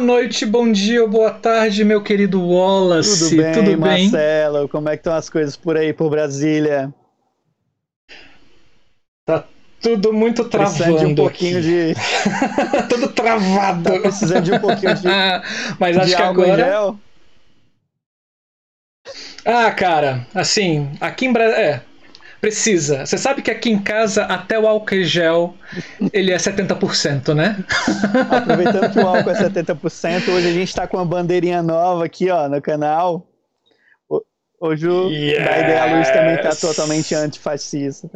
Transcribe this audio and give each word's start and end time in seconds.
noite, 0.00 0.46
bom 0.46 0.70
dia 0.72 1.06
boa 1.06 1.30
tarde, 1.30 1.84
meu 1.84 2.02
querido 2.02 2.42
Wallace. 2.42 3.28
Tudo 3.30 3.42
bem, 3.42 3.52
Tudo 3.52 3.76
bem? 3.76 4.10
Marcelo? 4.10 4.68
Como 4.68 4.88
é 4.88 4.92
que 4.92 5.00
estão 5.00 5.14
as 5.14 5.28
coisas 5.28 5.56
por 5.56 5.76
aí, 5.76 5.92
por 5.92 6.10
Brasília? 6.10 6.92
Tá 9.26 9.44
tudo 9.80 10.12
muito 10.12 10.44
travando. 10.46 10.76
Precisando 10.76 10.98
de 10.98 11.12
um 11.12 11.14
pouquinho 11.14 11.62
de. 11.62 11.94
tudo 12.88 13.08
travado. 13.08 13.84
Tá 13.84 14.00
precisando 14.00 14.44
de 14.44 14.52
um 14.52 14.58
pouquinho 14.58 14.94
de. 14.94 15.08
Mas 15.78 15.96
acho 15.96 16.16
que 16.16 16.22
agora. 16.22 16.94
Ah, 19.44 19.70
cara, 19.70 20.26
assim, 20.34 20.90
aqui 21.00 21.26
em 21.26 21.32
Brasília. 21.32 21.60
É, 21.60 21.82
precisa. 22.40 23.04
Você 23.04 23.18
sabe 23.18 23.42
que 23.42 23.50
aqui 23.50 23.70
em 23.70 23.78
casa 23.78 24.24
até 24.24 24.58
o 24.58 24.66
álcool 24.66 25.02
gel 25.04 25.54
ele 26.12 26.32
é 26.32 26.36
70%, 26.36 27.34
né? 27.34 27.62
Aproveitando 28.30 28.92
que 28.92 28.98
o 28.98 29.06
álcool 29.06 29.30
é 29.30 29.48
70%, 29.48 30.28
hoje 30.28 30.48
a 30.48 30.52
gente 30.52 30.68
está 30.68 30.86
com 30.86 30.96
uma 30.96 31.04
bandeirinha 31.04 31.62
nova 31.62 32.04
aqui, 32.04 32.30
ó, 32.30 32.48
no 32.48 32.60
canal. 32.60 33.26
Hoje 34.60 34.86
o 34.88 35.08
yes. 35.08 35.42
da 35.42 35.58
Ideia 35.58 35.96
Luz 35.96 36.10
também 36.10 36.34
está 36.34 36.50
totalmente 36.54 37.14
antifascista. 37.14 38.08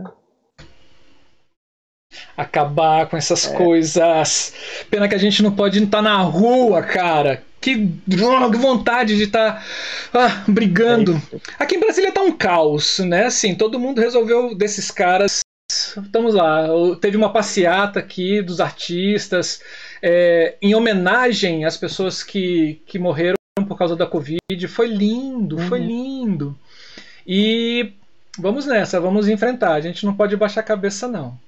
Acabar 2.37 3.07
com 3.07 3.17
essas 3.17 3.47
é. 3.47 3.57
coisas. 3.57 4.55
Pena 4.91 5.09
que 5.09 5.15
a 5.15 5.19
gente 5.19 5.43
não 5.43 5.53
pode 5.53 5.83
estar 5.83 6.03
na 6.03 6.19
rua, 6.19 6.83
cara. 6.83 7.43
Que 7.61 7.77
vontade 8.59 9.17
de 9.17 9.25
estar 9.25 9.65
ah, 10.13 10.45
brigando. 10.47 11.21
É 11.33 11.65
Aqui 11.65 11.77
em 11.77 11.81
Brasília 11.81 12.13
tá 12.13 12.21
um 12.21 12.33
caos, 12.33 12.99
né? 12.99 13.27
Assim, 13.27 13.55
todo 13.55 13.81
mundo 13.81 14.01
resolveu 14.01 14.55
desses 14.55 14.91
caras. 14.91 15.41
Estamos 15.73 16.35
lá. 16.35 16.67
Teve 17.01 17.17
uma 17.17 17.33
passeata 17.33 17.99
aqui 17.99 18.43
dos 18.43 18.61
artistas 18.61 19.63
é, 20.03 20.57
em 20.61 20.75
homenagem 20.75 21.65
às 21.65 21.77
pessoas 21.79 22.23
que, 22.23 22.83
que 22.87 22.99
morreram 22.99 23.37
por 23.67 23.79
causa 23.79 23.97
da 23.97 24.07
Covid. 24.07 24.69
Foi 24.69 24.87
lindo, 24.87 25.57
uhum. 25.57 25.69
foi 25.69 25.79
lindo. 25.79 26.59
E 27.27 27.93
vamos 28.39 28.67
nessa, 28.67 29.01
vamos 29.01 29.29
enfrentar. 29.29 29.73
A 29.73 29.81
gente 29.81 30.05
não 30.05 30.15
pode 30.15 30.37
baixar 30.37 30.61
a 30.61 30.65
cabeça, 30.65 31.09
não. 31.09 31.39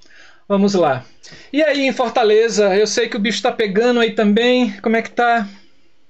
Vamos 0.48 0.74
lá. 0.74 1.04
E 1.52 1.62
aí, 1.62 1.86
em 1.86 1.92
Fortaleza, 1.92 2.74
eu 2.76 2.86
sei 2.86 3.08
que 3.08 3.16
o 3.16 3.20
bicho 3.20 3.42
tá 3.42 3.50
pegando 3.50 4.00
aí 4.00 4.12
também. 4.14 4.72
Como 4.80 4.96
é 4.96 5.02
que 5.02 5.10
tá? 5.10 5.48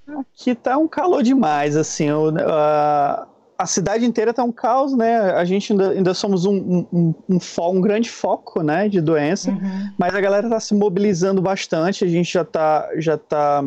Aqui 0.06 0.54
tá 0.54 0.76
um 0.76 0.86
calor 0.86 1.22
demais, 1.22 1.76
assim. 1.76 2.08
A, 2.46 3.26
a 3.58 3.66
cidade 3.66 4.04
inteira 4.04 4.34
tá 4.34 4.44
um 4.44 4.52
caos, 4.52 4.94
né? 4.94 5.16
A 5.32 5.44
gente 5.44 5.72
ainda, 5.72 5.90
ainda 5.90 6.14
somos 6.14 6.44
um, 6.44 6.54
um, 6.54 6.86
um, 6.92 7.14
um, 7.28 7.38
um 7.70 7.80
grande 7.80 8.10
foco, 8.10 8.62
né, 8.62 8.88
de 8.88 9.00
doença. 9.00 9.50
Uhum. 9.50 9.90
Mas 9.98 10.14
a 10.14 10.20
galera 10.20 10.48
tá 10.48 10.60
se 10.60 10.74
mobilizando 10.74 11.40
bastante. 11.40 12.04
A 12.04 12.08
gente 12.08 12.32
já 12.32 12.44
tá, 12.44 12.88
já 12.98 13.16
tá 13.16 13.64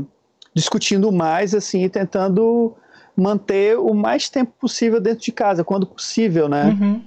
discutindo 0.53 1.11
mais, 1.11 1.55
assim, 1.55 1.83
e 1.83 1.89
tentando 1.89 2.75
manter 3.15 3.77
o 3.77 3.93
mais 3.93 4.29
tempo 4.29 4.53
possível 4.59 5.01
dentro 5.01 5.23
de 5.23 5.31
casa, 5.31 5.63
quando 5.63 5.85
possível, 5.85 6.47
né? 6.47 6.65
Uhum. 6.79 7.01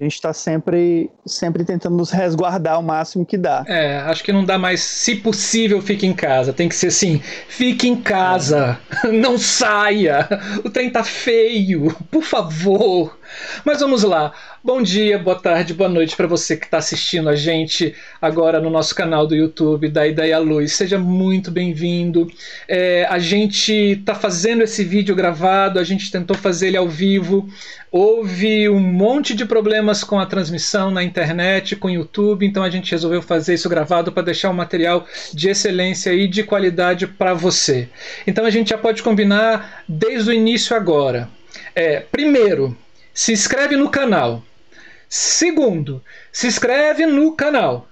A 0.00 0.02
gente 0.02 0.14
está 0.14 0.32
sempre, 0.32 1.08
sempre 1.24 1.64
tentando 1.64 1.96
nos 1.96 2.10
resguardar 2.10 2.80
o 2.80 2.82
máximo 2.82 3.24
que 3.24 3.38
dá. 3.38 3.64
É, 3.66 3.98
acho 3.98 4.24
que 4.24 4.32
não 4.32 4.44
dá 4.44 4.58
mais. 4.58 4.80
Se 4.80 5.14
possível, 5.14 5.80
fique 5.80 6.04
em 6.04 6.12
casa. 6.12 6.52
Tem 6.52 6.68
que 6.68 6.74
ser 6.74 6.88
assim: 6.88 7.20
fique 7.48 7.88
em 7.88 7.96
casa, 7.96 8.78
é. 9.04 9.08
não 9.12 9.38
saia. 9.38 10.28
O 10.64 10.70
trem 10.70 10.90
tá 10.90 11.04
feio, 11.04 11.94
por 12.10 12.22
favor. 12.22 13.16
Mas 13.64 13.80
vamos 13.80 14.02
lá. 14.02 14.32
Bom 14.62 14.82
dia, 14.82 15.18
boa 15.18 15.38
tarde, 15.38 15.74
boa 15.74 15.90
noite 15.90 16.16
para 16.16 16.26
você 16.26 16.56
que 16.56 16.64
está 16.64 16.78
assistindo 16.78 17.28
a 17.28 17.36
gente 17.36 17.94
agora 18.20 18.60
no 18.60 18.70
nosso 18.70 18.94
canal 18.94 19.26
do 19.26 19.34
YouTube 19.34 19.88
da 19.88 20.06
Ideia 20.06 20.38
Luz. 20.38 20.72
Seja 20.72 20.98
muito 20.98 21.50
bem-vindo. 21.50 22.30
É, 22.66 23.06
a 23.10 23.18
gente 23.18 23.72
está 23.72 24.14
fazendo 24.14 24.62
esse 24.62 24.82
vídeo 24.82 25.14
gravado, 25.14 25.78
a 25.78 25.84
gente 25.84 26.10
tentou 26.10 26.36
fazer 26.36 26.68
ele 26.68 26.76
ao 26.76 26.88
vivo. 26.88 27.48
Houve 27.90 28.68
um 28.68 28.80
monte 28.80 29.34
de 29.34 29.44
problemas 29.44 30.02
com 30.02 30.18
a 30.18 30.26
transmissão 30.26 30.90
na 30.90 31.02
internet, 31.02 31.76
com 31.76 31.88
o 31.88 31.90
YouTube, 31.90 32.44
então 32.46 32.62
a 32.62 32.70
gente 32.70 32.90
resolveu 32.90 33.22
fazer 33.22 33.54
isso 33.54 33.68
gravado 33.68 34.10
para 34.12 34.22
deixar 34.22 34.50
um 34.50 34.54
material 34.54 35.06
de 35.32 35.48
excelência 35.48 36.12
e 36.12 36.26
de 36.26 36.42
qualidade 36.42 37.06
para 37.06 37.34
você. 37.34 37.88
Então 38.26 38.44
a 38.44 38.50
gente 38.50 38.70
já 38.70 38.78
pode 38.78 39.02
combinar 39.02 39.84
desde 39.86 40.30
o 40.30 40.32
início 40.32 40.74
agora. 40.74 41.28
É, 41.74 42.00
primeiro, 42.00 42.76
se 43.14 43.32
inscreve 43.32 43.76
no 43.76 43.90
canal. 43.90 44.42
Segundo, 45.08 46.04
se 46.32 46.48
inscreve 46.48 47.06
no 47.06 47.36
canal. 47.36 47.88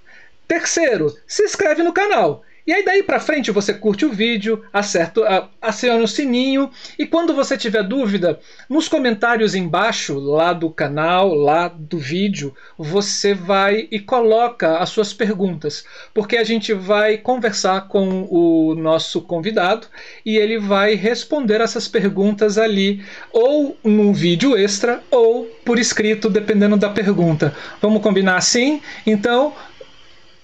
Terceiro, 0.49 1.15
se 1.27 1.45
inscreve 1.45 1.85
no 1.85 1.95
canal. 1.95 2.43
E 2.67 2.73
aí 2.73 2.85
daí 2.85 3.03
para 3.03 3.19
frente 3.19 3.51
você 3.51 3.75
curte 3.75 4.05
o 4.05 4.13
vídeo, 4.13 4.63
acerta, 4.73 5.49
aciona 5.61 6.03
o 6.03 6.09
sininho 6.09 6.71
e 6.99 7.05
quando 7.05 7.35
você 7.35 7.57
tiver 7.57 7.83
dúvida, 7.83 8.39
nos 8.69 8.89
comentários 8.89 9.55
embaixo 9.55 10.19
lá 10.19 10.53
do 10.53 10.71
canal, 10.71 11.35
lá 11.35 11.67
do 11.69 11.99
vídeo, 11.99 12.55
você 12.79 13.35
vai 13.35 13.89
e 13.91 13.99
coloca 13.99 14.79
as 14.79 14.91
suas 14.91 15.13
perguntas, 15.13 15.85
porque 16.15 16.37
a 16.37 16.45
gente 16.45 16.73
vai 16.73 17.19
conversar 17.19 17.89
com 17.89 18.29
o 18.31 18.75
nosso 18.77 19.21
convidado 19.23 19.89
e 20.25 20.37
ele 20.37 20.59
vai 20.59 20.95
responder 20.95 21.61
essas 21.61 21.89
perguntas 21.89 22.59
ali 22.59 23.05
ou 23.33 23.77
num 23.83 24.13
vídeo 24.13 24.57
extra 24.57 25.03
ou 25.11 25.47
por 25.65 25.79
escrito, 25.79 26.31
dependendo 26.31 26.77
da 26.77 26.91
pergunta. 26.91 27.55
Vamos 27.81 28.03
combinar 28.03 28.37
assim? 28.37 28.81
Então, 29.07 29.53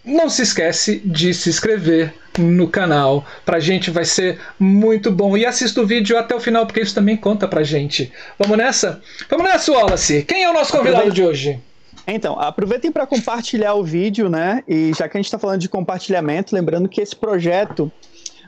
não 0.08 0.28
se 0.28 0.42
esquece 0.42 1.00
de 1.04 1.32
se 1.34 1.48
inscrever 1.48 2.14
no 2.38 2.68
canal. 2.68 3.24
Pra 3.44 3.60
gente 3.60 3.90
vai 3.90 4.04
ser 4.04 4.40
muito 4.58 5.10
bom. 5.12 5.36
E 5.36 5.44
assista 5.44 5.80
o 5.80 5.86
vídeo 5.86 6.16
até 6.16 6.34
o 6.34 6.40
final, 6.40 6.66
porque 6.66 6.80
isso 6.80 6.94
também 6.94 7.16
conta 7.16 7.46
pra 7.46 7.62
gente. 7.62 8.12
Vamos 8.38 8.56
nessa? 8.56 9.00
Vamos 9.28 9.44
nessa, 9.44 9.72
Wallace! 9.72 10.22
Quem 10.22 10.44
é 10.44 10.50
o 10.50 10.54
nosso 10.54 10.72
convidado 10.72 11.10
de 11.10 11.22
hoje? 11.22 11.60
Então, 12.06 12.40
aproveitem 12.40 12.90
para 12.90 13.06
compartilhar 13.06 13.74
o 13.74 13.84
vídeo, 13.84 14.30
né? 14.30 14.64
E 14.66 14.92
já 14.96 15.08
que 15.08 15.16
a 15.16 15.20
gente 15.20 15.26
está 15.26 15.38
falando 15.38 15.60
de 15.60 15.68
compartilhamento, 15.68 16.54
lembrando 16.54 16.88
que 16.88 17.02
esse 17.02 17.14
projeto, 17.14 17.92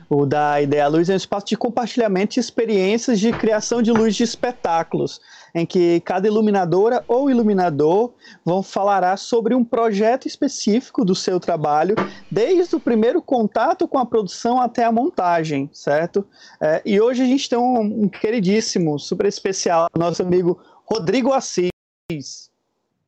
o 0.09 0.25
da 0.25 0.59
Ideia 0.59 0.87
Luz, 0.87 1.09
é 1.09 1.13
um 1.13 1.17
espaço 1.17 1.45
de 1.45 1.55
compartilhamento 1.55 2.33
de 2.33 2.39
experiências 2.39 3.19
de 3.19 3.31
criação 3.31 3.81
de 3.83 3.91
luz 3.91 4.15
de 4.15 4.23
espetáculos 4.23 5.21
em 5.53 5.65
que 5.65 5.99
cada 6.01 6.27
iluminadora 6.27 7.03
ou 7.07 7.29
iluminador 7.29 8.13
vão 8.43 8.63
falará 8.63 9.17
sobre 9.17 9.53
um 9.53 9.63
projeto 9.63 10.27
específico 10.27 11.03
do 11.03 11.15
seu 11.15 11.39
trabalho, 11.39 11.99
desde 12.29 12.75
o 12.75 12.79
primeiro 12.79 13.21
contato 13.21 13.87
com 13.87 13.97
a 13.97 14.05
produção 14.05 14.61
até 14.61 14.85
a 14.85 14.91
montagem, 14.91 15.69
certo? 15.73 16.25
É, 16.59 16.81
e 16.85 16.99
hoje 16.99 17.23
a 17.23 17.25
gente 17.25 17.49
tem 17.49 17.59
um, 17.59 18.03
um 18.03 18.09
queridíssimo, 18.09 18.97
super 18.99 19.25
especial, 19.25 19.87
nosso 19.97 20.21
amigo 20.21 20.59
Rodrigo 20.85 21.33
Assis. 21.33 21.71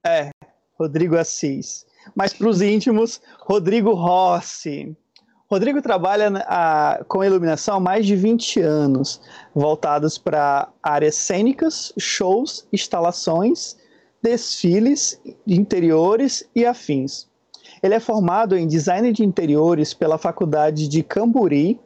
É, 0.06 0.30
Rodrigo 0.78 1.18
Assis. 1.18 1.86
Mas 2.16 2.34
para 2.34 2.50
os 2.50 2.62
íntimos, 2.62 3.22
Rodrigo 3.40 3.94
Rossi. 3.94 4.96
Rodrigo 5.54 5.84
trabalha 5.84 6.32
a, 6.48 7.06
com 7.08 7.24
iluminação 7.24 7.76
há 7.76 7.80
mais 7.80 8.08
de 8.08 8.16
20 8.16 8.60
anos, 8.60 9.22
voltados 9.54 10.18
para 10.18 10.68
áreas 10.82 11.14
cênicas, 11.14 11.94
shows, 11.96 12.68
instalações, 12.74 13.78
desfiles, 14.20 15.22
interiores 15.46 16.44
e 16.56 16.66
afins. 16.66 17.28
Ele 17.84 17.94
é 17.94 18.00
formado 18.00 18.58
em 18.58 18.66
design 18.66 19.12
de 19.12 19.24
interiores 19.24 19.94
pela 19.94 20.18
Faculdade 20.18 20.88
de 20.88 21.04
Camburi, 21.04 21.80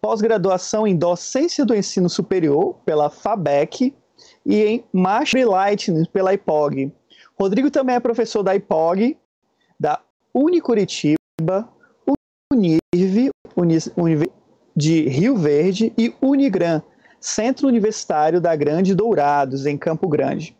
pós-graduação 0.00 0.84
em 0.84 0.96
docência 0.96 1.64
do 1.64 1.76
ensino 1.76 2.08
superior 2.08 2.74
pela 2.84 3.08
FABEC 3.08 3.94
e 4.44 4.64
em 4.64 4.84
Master 4.92 5.48
Lighting 5.48 6.04
pela 6.06 6.34
IPOG. 6.34 6.92
Rodrigo 7.38 7.70
também 7.70 7.94
é 7.94 8.00
professor 8.00 8.42
da 8.42 8.56
IPOG, 8.56 9.16
da 9.78 10.00
Unicuritiba, 10.34 11.68
Unirv 12.50 13.30
de 14.74 15.08
Rio 15.08 15.36
Verde 15.36 15.92
e 15.98 16.14
Unigran, 16.22 16.80
Centro 17.20 17.68
Universitário 17.68 18.40
da 18.40 18.56
Grande 18.56 18.94
Dourados, 18.94 19.66
em 19.66 19.76
Campo 19.76 20.08
Grande. 20.08 20.56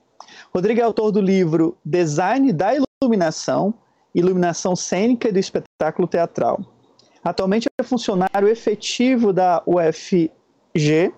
Rodrigo 0.55 0.81
é 0.81 0.83
autor 0.83 1.11
do 1.11 1.21
livro 1.21 1.79
Design 1.85 2.53
da 2.53 2.73
Iluminação, 3.03 3.73
Iluminação 4.15 4.77
Cênica 4.77 5.29
e 5.29 5.33
do 5.33 5.39
Espetáculo 5.39 6.07
Teatral. 6.07 6.61
Atualmente 7.25 7.69
é 7.79 7.83
funcionário 7.83 8.49
efetivo 8.49 9.33
da 9.33 9.63
UFG, 9.67 11.13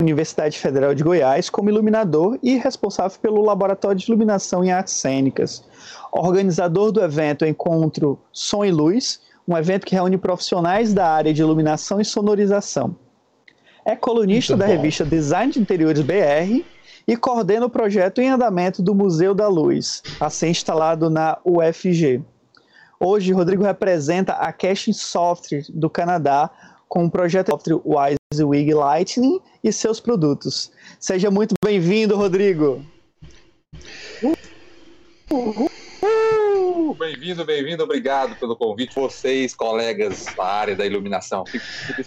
Universidade 0.00 0.58
Federal 0.58 0.94
de 0.94 1.02
Goiás, 1.02 1.48
como 1.50 1.70
iluminador 1.70 2.38
e 2.42 2.58
responsável 2.58 3.18
pelo 3.18 3.42
Laboratório 3.42 3.98
de 3.98 4.06
Iluminação 4.06 4.62
em 4.62 4.70
Artes 4.70 4.94
Cênicas. 4.94 5.64
Organizador 6.12 6.92
do 6.92 7.02
evento 7.02 7.44
Encontro 7.44 8.18
Som 8.30 8.64
e 8.64 8.70
Luz, 8.70 9.20
um 9.46 9.56
evento 9.56 9.86
que 9.86 9.94
reúne 9.94 10.18
profissionais 10.18 10.92
da 10.92 11.08
área 11.08 11.32
de 11.32 11.40
iluminação 11.40 12.00
e 12.00 12.04
sonorização. 12.04 12.96
É 13.84 13.94
colunista 13.94 14.56
da 14.56 14.66
revista 14.66 15.04
Design 15.04 15.52
de 15.52 15.60
Interiores 15.60 16.02
BR 16.02 16.64
e 17.06 17.16
coordena 17.16 17.66
o 17.66 17.70
projeto 17.70 18.20
em 18.20 18.28
andamento 18.28 18.82
do 18.82 18.94
Museu 18.94 19.32
da 19.32 19.46
Luz, 19.46 20.02
a 20.18 20.28
ser 20.28 20.48
instalado 20.48 21.08
na 21.08 21.38
UFG. 21.44 22.20
Hoje, 22.98 23.32
Rodrigo 23.32 23.62
representa 23.62 24.32
a 24.32 24.52
Casting 24.52 24.92
Software 24.92 25.64
do 25.68 25.88
Canadá, 25.88 26.50
com 26.88 27.04
o 27.04 27.10
projeto 27.10 27.56
Wise 27.84 28.44
Wig 28.44 28.74
Lightning 28.74 29.40
e 29.62 29.72
seus 29.72 30.00
produtos. 30.00 30.72
Seja 30.98 31.30
muito 31.30 31.54
bem-vindo, 31.62 32.16
Rodrigo. 32.16 32.84
Uhul. 35.30 35.70
Bem-vindo, 36.94 37.44
bem-vindo, 37.44 37.82
obrigado 37.82 38.36
pelo 38.36 38.54
convite. 38.54 38.94
Vocês, 38.94 39.54
colegas 39.54 40.26
da 40.36 40.44
área 40.44 40.76
da 40.76 40.86
iluminação. 40.86 41.44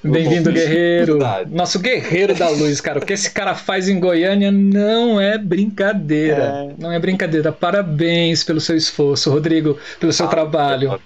Bem-vindo, 0.04 0.52
guerreiro. 0.52 1.20
Nosso 1.50 1.80
guerreiro 1.80 2.34
da 2.34 2.50
luz, 2.50 2.80
cara. 2.80 3.00
O 3.00 3.06
que 3.06 3.14
esse 3.14 3.32
cara 3.32 3.56
faz 3.56 3.90
em 3.90 4.00
Goiânia 4.00 4.52
não 4.52 5.20
é 5.20 5.38
brincadeira. 5.38 6.70
É. 6.70 6.76
Não 6.82 6.92
é 6.92 7.00
brincadeira. 7.00 7.52
Parabéns 7.52 8.44
pelo 8.44 8.62
seu 8.62 8.76
esforço, 8.76 9.30
Rodrigo, 9.30 9.78
pelo 10.00 10.14
seu 10.14 10.28
ah, 10.28 10.30
trabalho. 10.30 11.02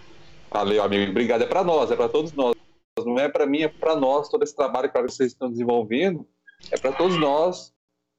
Valeu, 0.51 0.83
amigo. 0.83 1.11
Obrigado. 1.11 1.43
É 1.43 1.47
para 1.47 1.63
nós, 1.63 1.89
é 1.89 1.95
para 1.95 2.09
todos 2.09 2.31
nós. 2.33 2.55
Não 3.03 3.17
é 3.17 3.27
para 3.27 3.45
mim, 3.45 3.63
é 3.63 3.67
para 3.67 3.95
nós. 3.95 4.29
Todo 4.29 4.43
esse 4.43 4.55
trabalho 4.55 4.91
que 4.91 5.01
vocês 5.01 5.31
estão 5.31 5.49
desenvolvendo 5.49 6.27
é 6.71 6.77
para 6.77 6.91
todos 6.91 7.17
nós, 7.19 7.73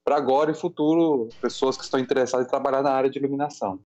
para 0.04 0.16
agora 0.16 0.50
e 0.50 0.54
futuro, 0.54 1.28
pessoas 1.40 1.76
que 1.76 1.84
estão 1.84 2.00
interessadas 2.00 2.46
em 2.46 2.50
trabalhar 2.50 2.82
na 2.82 2.90
área 2.90 3.08
de 3.08 3.18
iluminação. 3.18 3.78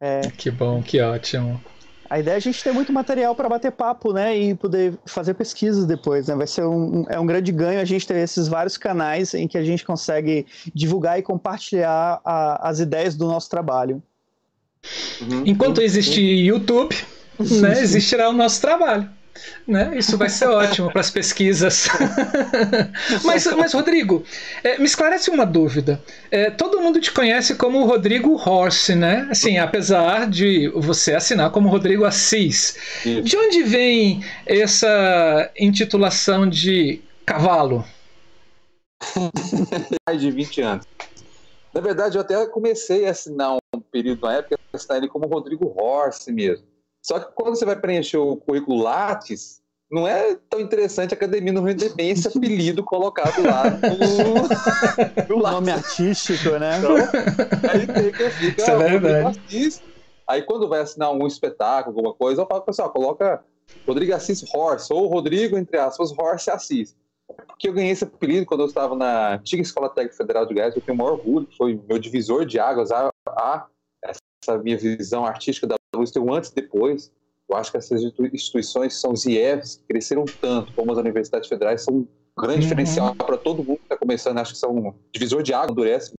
É. 0.00 0.22
Que 0.36 0.50
bom, 0.50 0.82
que 0.82 1.00
ótimo. 1.00 1.60
A 2.08 2.18
ideia 2.18 2.34
é 2.34 2.36
a 2.38 2.40
gente 2.40 2.62
ter 2.64 2.72
muito 2.72 2.92
material 2.92 3.36
para 3.36 3.48
bater 3.48 3.70
papo, 3.70 4.12
né, 4.12 4.36
e 4.36 4.54
poder 4.56 4.94
fazer 5.06 5.32
pesquisas 5.34 5.86
depois, 5.86 6.26
né? 6.26 6.34
Vai 6.34 6.46
ser 6.48 6.64
um, 6.64 7.04
é 7.08 7.20
um 7.20 7.24
grande 7.24 7.52
ganho 7.52 7.80
a 7.80 7.84
gente 7.84 8.04
ter 8.04 8.16
esses 8.16 8.48
vários 8.48 8.76
canais 8.76 9.32
em 9.32 9.46
que 9.46 9.56
a 9.56 9.62
gente 9.62 9.84
consegue 9.84 10.44
divulgar 10.74 11.20
e 11.20 11.22
compartilhar 11.22 12.20
a, 12.24 12.68
as 12.68 12.80
ideias 12.80 13.14
do 13.14 13.28
nosso 13.28 13.48
trabalho. 13.48 14.02
Uhum. 15.20 15.44
Enquanto 15.46 15.80
existe 15.80 16.20
YouTube, 16.20 16.96
né, 17.38 17.80
existirá 17.80 18.28
o 18.28 18.32
nosso 18.32 18.60
trabalho. 18.60 19.08
Né? 19.66 19.96
Isso 19.96 20.18
vai 20.18 20.28
ser 20.28 20.46
ótimo 20.46 20.90
para 20.90 21.00
as 21.00 21.10
pesquisas. 21.10 21.88
mas, 23.24 23.46
mas, 23.46 23.72
Rodrigo, 23.72 24.24
é, 24.62 24.78
me 24.78 24.84
esclarece 24.84 25.30
uma 25.30 25.46
dúvida. 25.46 26.02
É, 26.30 26.50
todo 26.50 26.80
mundo 26.80 27.00
te 27.00 27.12
conhece 27.12 27.54
como 27.54 27.84
Rodrigo 27.84 28.34
Horse, 28.34 28.94
né? 28.94 29.28
Assim, 29.30 29.58
apesar 29.58 30.28
de 30.28 30.68
você 30.68 31.14
assinar 31.14 31.50
como 31.50 31.68
Rodrigo 31.68 32.04
Assis. 32.04 32.76
De 33.04 33.36
onde 33.36 33.62
vem 33.62 34.24
essa 34.44 35.50
intitulação 35.58 36.48
de 36.48 37.00
cavalo? 37.24 37.84
Mais 40.08 40.20
de 40.20 40.30
20 40.30 40.60
anos. 40.62 40.86
Na 41.72 41.80
verdade, 41.80 42.18
eu 42.18 42.22
até 42.22 42.46
comecei 42.46 43.06
a 43.06 43.12
assinar 43.12 43.56
um 43.74 43.80
período 43.80 44.22
na 44.22 44.34
época, 44.34 44.58
assinar 44.72 44.98
ele 44.98 45.08
como 45.08 45.26
Rodrigo 45.26 45.72
Horse 45.76 46.32
mesmo. 46.32 46.69
Só 47.02 47.18
que 47.18 47.32
quando 47.34 47.56
você 47.56 47.64
vai 47.64 47.76
preencher 47.76 48.18
o 48.18 48.36
currículo 48.36 48.82
Lattes, 48.82 49.60
não 49.90 50.06
é 50.06 50.36
tão 50.48 50.60
interessante 50.60 51.12
a 51.12 51.16
academia 51.16 51.52
no 51.52 51.62
Rio 51.62 51.74
de 51.74 51.88
Janeiro 51.88 52.12
esse 52.12 52.28
apelido 52.28 52.84
colocado 52.84 53.42
lá 53.42 53.64
no, 53.70 55.26
no 55.36 55.42
nome 55.42 55.72
artístico, 55.72 56.50
né? 56.58 56.78
Então, 56.78 56.96
aí 57.70 57.86
tem 57.86 58.12
que 58.12 58.30
ficar 58.30 58.62
Isso 58.62 58.70
é 58.70 58.76
verdade. 58.76 59.40
Aí 60.28 60.42
quando 60.42 60.68
vai 60.68 60.80
assinar 60.80 61.08
algum 61.08 61.26
espetáculo, 61.26 61.96
alguma 61.96 62.14
coisa, 62.14 62.42
eu 62.42 62.46
falo 62.46 62.62
pessoal, 62.62 62.90
coloca 62.90 63.42
Rodrigo 63.84 64.14
Assis 64.14 64.44
Horse, 64.54 64.92
ou 64.92 65.08
Rodrigo, 65.08 65.58
entre 65.58 65.76
aspas, 65.76 66.12
Horse 66.16 66.50
Assis. 66.50 66.96
Porque 67.48 67.68
eu 67.68 67.72
ganhei 67.72 67.90
esse 67.90 68.04
apelido 68.04 68.46
quando 68.46 68.60
eu 68.60 68.66
estava 68.66 68.94
na 68.94 69.34
antiga 69.34 69.62
Escola 69.62 69.88
Técnica 69.88 70.16
Federal 70.16 70.46
de 70.46 70.54
Gás, 70.54 70.74
eu 70.74 70.82
tenho 70.82 70.94
o 70.94 70.98
maior 70.98 71.14
orgulho, 71.14 71.48
foi 71.56 71.80
meu 71.88 71.98
divisor 71.98 72.44
de 72.44 72.60
águas, 72.60 72.92
a, 72.92 73.10
a 73.28 73.66
essa 74.42 74.58
minha 74.58 74.76
visão 74.76 75.24
artística 75.24 75.66
da 75.66 75.76
luz 75.94 76.10
tem 76.10 76.22
um 76.22 76.32
antes 76.32 76.50
e 76.50 76.54
depois. 76.54 77.12
Eu 77.48 77.56
acho 77.56 77.70
que 77.70 77.76
essas 77.76 78.02
instituições 78.32 79.00
são 79.00 79.12
os 79.12 79.26
IEFs, 79.26 79.76
que 79.76 79.84
cresceram 79.88 80.24
tanto, 80.40 80.72
como 80.74 80.92
as 80.92 80.98
universidades 80.98 81.48
federais, 81.48 81.82
são 81.82 81.94
um 81.94 82.08
grande 82.38 82.60
uhum. 82.60 82.60
diferencial 82.62 83.14
para 83.14 83.36
todo 83.36 83.64
mundo 83.64 83.78
que 83.78 83.84
está 83.84 83.96
começando. 83.96 84.38
Acho 84.38 84.52
que 84.52 84.58
são 84.58 84.74
um 84.74 84.94
divisor 85.12 85.42
de 85.42 85.52
água, 85.52 85.72
endurece 85.72 86.12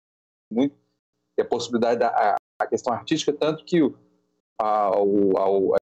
muito 0.52 0.76
e 1.38 1.42
a 1.42 1.46
possibilidade 1.46 2.00
da 2.00 2.10
a, 2.10 2.36
a 2.60 2.68
questão 2.68 2.94
artística, 2.94 3.32
tanto 3.32 3.64
que 3.64 3.82
o, 3.82 3.96
a, 4.60 4.90
a, 4.90 5.78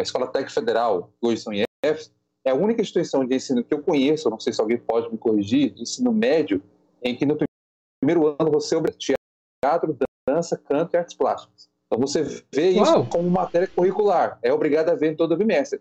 a 0.00 0.02
Escola 0.02 0.28
Técnica 0.28 0.54
Federal, 0.54 1.12
que 1.20 1.26
hoje 1.26 1.42
são 1.42 1.52
IEFs, 1.52 2.12
é 2.44 2.50
a 2.50 2.54
única 2.54 2.80
instituição 2.80 3.24
de 3.26 3.34
ensino 3.34 3.62
que 3.62 3.74
eu 3.74 3.82
conheço, 3.82 4.30
não 4.30 4.40
sei 4.40 4.52
se 4.52 4.60
alguém 4.60 4.78
pode 4.78 5.10
me 5.10 5.18
corrigir, 5.18 5.74
de 5.74 5.82
ensino 5.82 6.12
médio, 6.12 6.62
em 7.02 7.16
que 7.16 7.26
no 7.26 7.36
primeiro 8.00 8.36
ano 8.38 8.50
você 8.50 8.76
é 8.76 8.80
teatro, 9.62 9.96
dança, 10.28 10.56
canto 10.56 10.94
e 10.94 10.96
artes 10.96 11.14
plásticas. 11.14 11.71
Então 11.92 12.00
você 12.00 12.22
vê 12.50 12.70
isso 12.70 13.06
como 13.10 13.28
matéria 13.30 13.68
curricular, 13.68 14.38
é 14.42 14.50
obrigado 14.50 14.88
a 14.88 14.94
ver 14.94 15.12
em 15.12 15.16
todo 15.16 15.32
o 15.32 15.36
bimestre. 15.36 15.78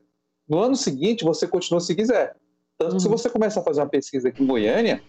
No 0.48 0.60
ano 0.60 0.76
seguinte, 0.76 1.24
você 1.24 1.48
continua 1.48 1.80
se 1.80 1.96
quiser. 1.96 2.36
Tanto 2.78 2.96
que 2.96 3.02
se 3.02 3.08
uhum. 3.08 3.18
você 3.18 3.30
começa 3.30 3.62
a 3.62 3.64
fazer 3.64 3.80
uma 3.80 3.88
pesquisa 3.88 4.28
aqui 4.28 4.44
em 4.44 4.48
Goiânia, 4.48 5.02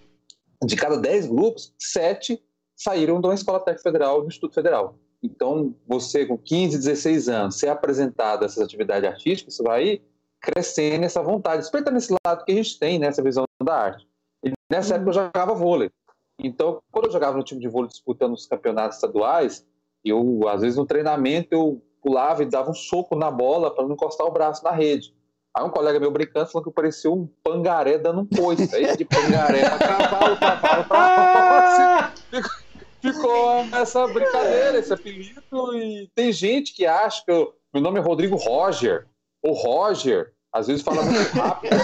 de 0.65 0.77
cada 0.77 0.97
10 0.97 1.27
grupos, 1.27 1.75
7 1.77 2.41
saíram 2.77 3.21
de 3.21 3.27
uma 3.27 3.35
escola 3.35 3.59
técnica 3.59 3.83
federal 3.83 4.21
do 4.21 4.29
Instituto 4.29 4.55
Federal. 4.55 4.97
Então, 5.21 5.75
você 5.89 6.25
com 6.25 6.39
15, 6.39 6.79
16 6.79 7.29
anos, 7.29 7.57
ser 7.57 7.69
apresentado 7.69 8.45
a 8.45 8.47
essas 8.47 8.63
atividades 8.63 9.09
artísticas, 9.09 9.57
você 9.57 9.63
vai 9.65 10.01
crescendo 10.41 11.05
essa 11.05 11.21
vontade, 11.21 11.63
despertando 11.63 11.99
esse 11.99 12.15
lado 12.25 12.45
que 12.45 12.53
a 12.53 12.55
gente 12.55 12.79
tem, 12.79 13.01
nessa 13.01 13.21
né, 13.23 13.29
visão 13.29 13.45
da 13.61 13.75
arte. 13.75 14.07
E 14.45 14.53
nessa 14.71 14.95
época 14.95 15.11
eu 15.11 15.15
jogava 15.15 15.53
vôlei. 15.53 15.91
Então, 16.39 16.81
quando 16.93 17.07
eu 17.07 17.13
jogava 17.13 17.37
no 17.37 17.43
time 17.43 17.61
de 17.61 17.69
vôlei 17.69 17.89
disputando 17.89 18.35
os 18.35 18.47
campeonatos 18.47 18.99
estaduais, 18.99 19.67
eu, 20.11 20.49
às 20.49 20.61
vezes, 20.61 20.77
no 20.77 20.87
treinamento, 20.87 21.49
eu 21.53 21.83
pulava 22.03 22.43
e 22.43 22.47
dava 22.47 22.71
um 22.71 22.75
soco 22.75 23.15
na 23.15 23.31
bola 23.31 23.73
para 23.73 23.85
não 23.85 23.93
encostar 23.93 24.27
o 24.27 24.33
braço 24.33 24.65
na 24.65 24.73
rede. 24.73 25.15
Aí 25.55 25.63
um 25.63 25.71
colega 25.71 26.01
meu 26.01 26.11
brincando 26.11 26.47
falou 26.47 26.63
que 26.63 26.69
eu 26.71 26.73
parecia 26.73 27.11
um 27.11 27.29
pangaré 27.45 27.99
dando 27.99 28.23
um 28.23 28.27
coice. 28.27 28.75
Aí 28.75 28.97
de 28.97 29.05
pangaré 29.05 29.69
pra 29.69 29.79
cavalo, 29.79 30.37
cavalo, 30.39 30.85
cavalo. 30.89 32.13
Ficou 33.03 33.67
essa 33.73 34.07
brincadeira, 34.07 34.79
esse 34.79 34.93
apelido. 34.93 35.43
E 35.75 36.09
tem 36.15 36.33
gente 36.33 36.73
que 36.73 36.87
acha 36.87 37.25
que 37.25 37.31
eu, 37.31 37.53
meu 37.75 37.83
nome 37.83 37.99
é 37.99 38.03
Rodrigo 38.03 38.37
Roger. 38.37 39.07
O 39.43 39.53
Roger, 39.53 40.33
às 40.53 40.69
vezes 40.69 40.83
fala 40.83 41.03
muito 41.03 41.37
rápido. 41.37 41.77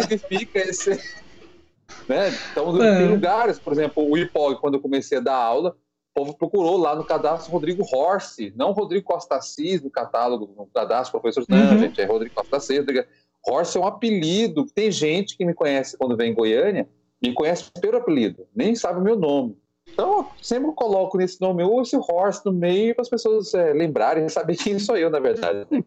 significa 0.00 0.58
esse. 0.58 0.98
Né? 2.08 2.32
Então, 2.50 2.82
é. 2.82 2.98
tem 2.98 3.08
lugares, 3.08 3.58
por 3.58 3.72
exemplo, 3.72 4.10
o 4.10 4.16
IPOG, 4.16 4.60
quando 4.60 4.74
eu 4.74 4.80
comecei 4.80 5.18
a 5.18 5.20
dar 5.20 5.36
aula, 5.36 5.76
o 6.14 6.20
povo 6.20 6.36
procurou 6.36 6.76
lá 6.76 6.94
no 6.94 7.04
cadastro 7.04 7.50
Rodrigo 7.50 7.82
Horse, 7.90 8.52
não 8.54 8.72
Rodrigo 8.72 9.06
Costa 9.06 9.36
Assis 9.36 9.82
no 9.82 9.90
catálogo, 9.90 10.52
no 10.56 10.66
cadastro 10.66 11.18
professores. 11.18 11.48
Não, 11.48 11.72
uhum. 11.72 11.78
gente, 11.78 12.00
é 12.00 12.04
Rodrigo 12.04 12.34
Costa 12.34 12.58
Assis. 12.58 12.78
Rodrigo... 12.78 13.04
Horse 13.46 13.78
é 13.78 13.80
um 13.80 13.86
apelido. 13.86 14.66
Tem 14.66 14.90
gente 14.90 15.36
que 15.36 15.44
me 15.44 15.54
conhece 15.54 15.96
quando 15.96 16.16
vem 16.16 16.32
em 16.32 16.34
Goiânia, 16.34 16.86
me 17.20 17.32
conhece 17.32 17.70
pelo 17.80 17.96
apelido, 17.96 18.46
nem 18.54 18.74
sabe 18.74 19.00
o 19.00 19.02
meu 19.02 19.16
nome. 19.16 19.56
Então, 19.88 20.18
eu 20.18 20.26
sempre 20.40 20.72
coloco 20.72 21.18
nesse 21.18 21.40
nome 21.40 21.62
ou 21.64 21.82
esse 21.82 21.96
Horse 21.96 22.44
no 22.44 22.52
meio 22.52 22.94
para 22.94 23.02
as 23.02 23.08
pessoas 23.08 23.52
é, 23.52 23.72
lembrarem 23.72 24.24
e 24.24 24.30
saber 24.30 24.56
quem 24.56 24.78
sou 24.78 24.96
eu, 24.96 25.10
na 25.10 25.18
verdade. 25.18 25.66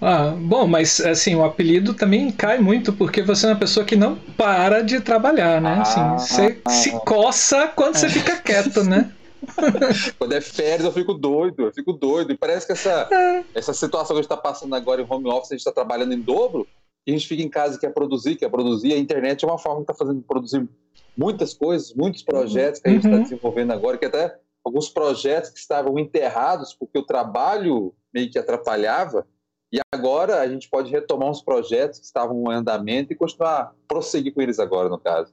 Ah, 0.00 0.30
bom, 0.30 0.66
mas 0.66 1.00
assim, 1.00 1.34
o 1.34 1.44
apelido 1.44 1.94
também 1.94 2.30
cai 2.30 2.58
muito 2.58 2.92
porque 2.92 3.22
você 3.22 3.46
é 3.46 3.50
uma 3.50 3.58
pessoa 3.58 3.84
que 3.84 3.96
não 3.96 4.16
para 4.16 4.82
de 4.82 5.00
trabalhar, 5.00 5.60
né? 5.60 5.80
Assim, 5.80 6.00
ah, 6.00 6.18
você 6.18 6.60
se 6.68 6.90
coça 7.00 7.68
quando 7.68 7.96
você 7.96 8.08
fica 8.08 8.36
quieto, 8.36 8.82
né? 8.84 9.12
Quando 10.18 10.32
é 10.32 10.40
férias, 10.40 10.84
eu 10.84 10.92
fico 10.92 11.12
doido, 11.12 11.64
eu 11.64 11.72
fico 11.72 11.92
doido. 11.92 12.32
E 12.32 12.36
parece 12.36 12.64
que 12.64 12.72
essa, 12.72 13.06
é. 13.12 13.44
essa 13.54 13.74
situação 13.74 14.08
que 14.08 14.20
a 14.20 14.22
gente 14.22 14.24
está 14.24 14.38
passando 14.38 14.74
agora 14.74 15.02
em 15.02 15.06
home 15.06 15.28
office, 15.28 15.52
a 15.52 15.54
gente 15.54 15.60
está 15.60 15.70
trabalhando 15.70 16.14
em 16.14 16.20
dobro, 16.20 16.66
e 17.06 17.10
a 17.10 17.14
gente 17.14 17.28
fica 17.28 17.42
em 17.42 17.48
casa 17.50 17.76
e 17.76 17.78
quer 17.78 17.92
produzir, 17.92 18.36
quer 18.36 18.48
produzir. 18.48 18.94
A 18.94 18.98
internet 18.98 19.44
é 19.44 19.46
uma 19.46 19.58
forma 19.58 19.84
que 19.84 19.92
está 19.92 19.94
fazendo 19.94 20.22
produzir 20.22 20.66
muitas 21.14 21.52
coisas, 21.52 21.92
muitos 21.92 22.22
projetos 22.22 22.80
que 22.80 22.88
a 22.88 22.92
gente 22.92 23.04
está 23.04 23.16
uhum. 23.16 23.22
desenvolvendo 23.22 23.72
agora, 23.72 23.98
que 23.98 24.06
até 24.06 24.34
alguns 24.64 24.88
projetos 24.88 25.50
que 25.50 25.58
estavam 25.58 25.98
enterrados 25.98 26.72
porque 26.72 26.98
o 26.98 27.04
trabalho 27.04 27.92
meio 28.12 28.30
que 28.30 28.38
atrapalhava, 28.38 29.26
e 29.74 29.80
agora 29.92 30.40
a 30.40 30.46
gente 30.46 30.68
pode 30.68 30.88
retomar 30.88 31.28
uns 31.28 31.42
projetos 31.42 31.98
que 31.98 32.06
estavam 32.06 32.44
em 32.52 32.54
andamento 32.54 33.12
e 33.12 33.16
continuar, 33.16 33.72
prosseguir 33.88 34.32
com 34.32 34.40
eles 34.40 34.60
agora, 34.60 34.88
no 34.88 34.98
caso. 34.98 35.32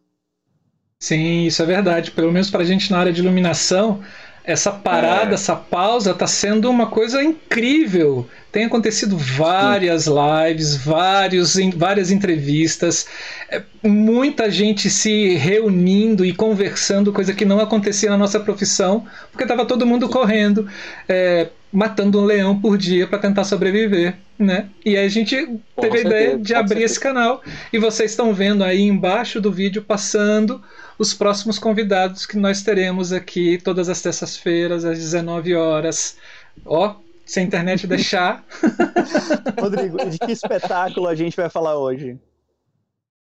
Sim, 1.00 1.46
isso 1.46 1.62
é 1.62 1.66
verdade. 1.68 2.10
Pelo 2.10 2.32
menos 2.32 2.50
para 2.50 2.64
a 2.64 2.66
gente 2.66 2.90
na 2.90 2.98
área 2.98 3.14
de 3.14 3.22
iluminação, 3.22 4.04
essa 4.44 4.72
parada, 4.72 5.32
é. 5.32 5.34
essa 5.36 5.56
pausa 5.56 6.10
está 6.10 6.26
sendo 6.26 6.72
uma 6.72 6.88
coisa 6.88 7.24
incrível. 7.24 8.28
Tem 8.52 8.66
acontecido 8.66 9.16
várias 9.16 10.08
lives, 10.08 10.76
vários, 10.76 11.56
várias 11.76 12.10
entrevistas, 12.10 13.06
é, 13.48 13.62
muita 13.84 14.50
gente 14.50 14.90
se 14.90 15.36
reunindo 15.36 16.26
e 16.26 16.34
conversando, 16.34 17.14
coisa 17.14 17.32
que 17.32 17.46
não 17.46 17.60
acontecia 17.60 18.10
na 18.10 18.18
nossa 18.18 18.40
profissão, 18.40 19.06
porque 19.30 19.44
estava 19.44 19.68
todo 19.68 19.86
mundo 19.86 20.10
correndo, 20.10 20.68
é, 21.08 21.50
matando 21.72 22.20
um 22.20 22.26
leão 22.26 22.60
por 22.60 22.78
dia 22.78 23.08
para 23.08 23.20
tentar 23.20 23.44
sobreviver. 23.44 24.18
Né? 24.38 24.70
E 24.84 24.98
aí 24.98 25.06
a 25.06 25.10
gente 25.10 25.36
teve 25.80 25.98
a 26.00 26.02
ideia 26.02 26.38
de 26.38 26.56
abrir 26.56 26.82
esse 26.82 27.00
canal 27.00 27.44
e 27.72 27.78
vocês 27.78 28.10
estão 28.10 28.34
vendo 28.34 28.64
aí 28.64 28.82
embaixo 28.82 29.40
do 29.40 29.52
vídeo 29.52 29.84
passando 29.84 30.62
os 30.98 31.14
próximos 31.14 31.60
convidados 31.60 32.26
que 32.26 32.38
nós 32.38 32.64
teremos 32.64 33.14
aqui 33.14 33.60
todas 33.64 33.88
as 33.88 34.02
terças-feiras 34.02 34.84
às 34.84 34.98
19 34.98 35.56
horas. 35.56 36.18
Ó, 36.66 36.96
Se 37.24 37.40
a 37.40 37.44
internet 37.44 37.86
deixar. 37.86 38.44
Rodrigo, 39.62 39.98
de 40.10 40.18
que 40.18 40.32
espetáculo 40.32 41.08
a 41.08 41.14
gente 41.14 41.38
vai 41.38 41.50
falar 41.50 41.78
hoje? 41.78 42.20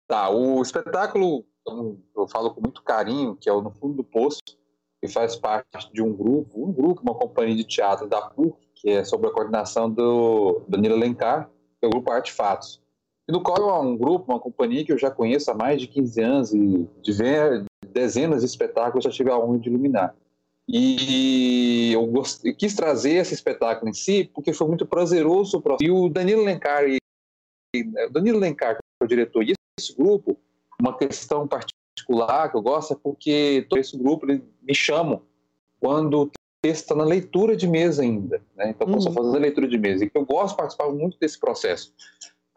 Tá, 0.08 0.30
o 0.30 0.62
espetáculo, 0.62 1.46
eu 2.16 2.28
falo 2.28 2.52
com 2.52 2.62
muito 2.62 2.84
carinho, 2.84 3.36
que 3.36 3.48
é 3.48 3.54
o 3.54 3.62
No 3.62 3.72
Fundo 3.72 3.94
do 3.94 4.04
Poço, 4.04 4.42
que 5.06 5.14
faz 5.14 5.36
parte 5.36 5.92
de 5.94 6.02
um 6.02 6.14
grupo, 6.14 6.68
um 6.68 6.72
grupo, 6.72 7.02
uma 7.02 7.14
companhia 7.14 7.56
de 7.56 7.64
teatro 7.64 8.08
da 8.08 8.22
PUC, 8.22 8.58
que 8.76 8.90
é 8.90 9.04
sob 9.04 9.28
a 9.28 9.32
coordenação 9.32 9.90
do 9.90 10.62
Danilo 10.68 10.96
Alencar, 10.96 11.50
que 11.80 11.86
é 11.86 11.88
o 11.88 11.92
grupo 11.92 12.12
Artefatos. 12.12 12.82
E 13.28 13.32
no 13.32 13.42
qual 13.42 13.70
é 13.70 13.80
um 13.80 13.98
grupo, 13.98 14.32
uma 14.32 14.40
companhia 14.40 14.86
que 14.86 14.92
eu 14.92 14.98
já 14.98 15.10
conheço 15.10 15.50
há 15.50 15.54
mais 15.54 15.82
de 15.82 15.88
15 15.88 16.22
anos 16.22 16.54
e 16.54 16.88
de 17.02 17.66
dezenas 17.88 18.42
de 18.42 18.46
espetáculos 18.46 19.04
já 19.04 19.10
tive 19.10 19.32
a 19.32 19.38
honra 19.38 19.60
de 19.60 19.70
iluminar. 19.70 20.16
E 20.68 21.92
eu, 21.94 22.06
gost... 22.08 22.44
eu, 22.44 22.56
quis 22.56 22.76
trazer 22.76 23.14
esse 23.14 23.34
espetáculo 23.34 23.90
em 23.90 23.94
si 23.94 24.30
porque 24.34 24.54
foi 24.54 24.68
muito 24.68 24.86
prazeroso. 24.86 25.64
E 25.80 25.90
o 25.90 26.10
Danilo 26.10 26.44
Lencar, 26.44 26.84
e... 26.88 26.98
Danilo 28.12 28.40
Lencar, 28.40 28.76
que 28.76 28.82
é 29.02 29.06
o 29.06 29.08
diretor, 29.08 29.44
e 29.44 29.54
esse 29.80 29.96
grupo, 29.96 30.38
uma 30.80 30.98
questão 30.98 31.48
particular 32.06 32.50
que 32.50 32.58
eu 32.58 32.62
gosto 32.62 32.94
é 32.94 32.98
porque 33.02 33.66
todo 33.70 33.80
esse 33.80 33.98
grupo 33.98 34.28
me 34.28 34.76
chamam 34.76 35.22
quando 35.80 36.22
o 36.24 36.32
texto 36.62 36.84
está 36.84 36.96
na 36.96 37.04
leitura 37.04 37.56
de 37.56 37.68
mesa 37.68 38.04
ainda. 38.04 38.42
Né? 38.56 38.70
Então, 38.70 38.88
uhum. 38.88 39.00
eu 39.06 39.12
fazer 39.12 39.40
leitura 39.40 39.68
de 39.68 39.78
mesa. 39.78 40.06
E 40.06 40.12
eu 40.14 40.26
gosto 40.26 40.52
de 40.52 40.58
participar 40.58 40.90
muito 40.90 41.18
desse 41.20 41.40
processo. 41.40 41.94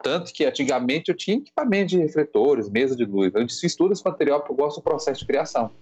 Tanto 0.02 0.32
que 0.32 0.44
antigamente 0.44 1.10
eu 1.10 1.16
tinha 1.16 1.38
equipamento 1.38 1.90
de 1.90 1.98
refletores, 1.98 2.68
mesa 2.68 2.94
de 2.94 3.04
luz. 3.04 3.32
Eu 3.34 3.46
fiz 3.48 3.74
todo 3.74 3.92
esse 3.92 4.04
material 4.04 4.40
porque 4.40 4.52
eu 4.52 4.56
gosto 4.56 4.76
do 4.78 4.82
processo 4.82 5.20
de 5.20 5.26
criação. 5.26 5.72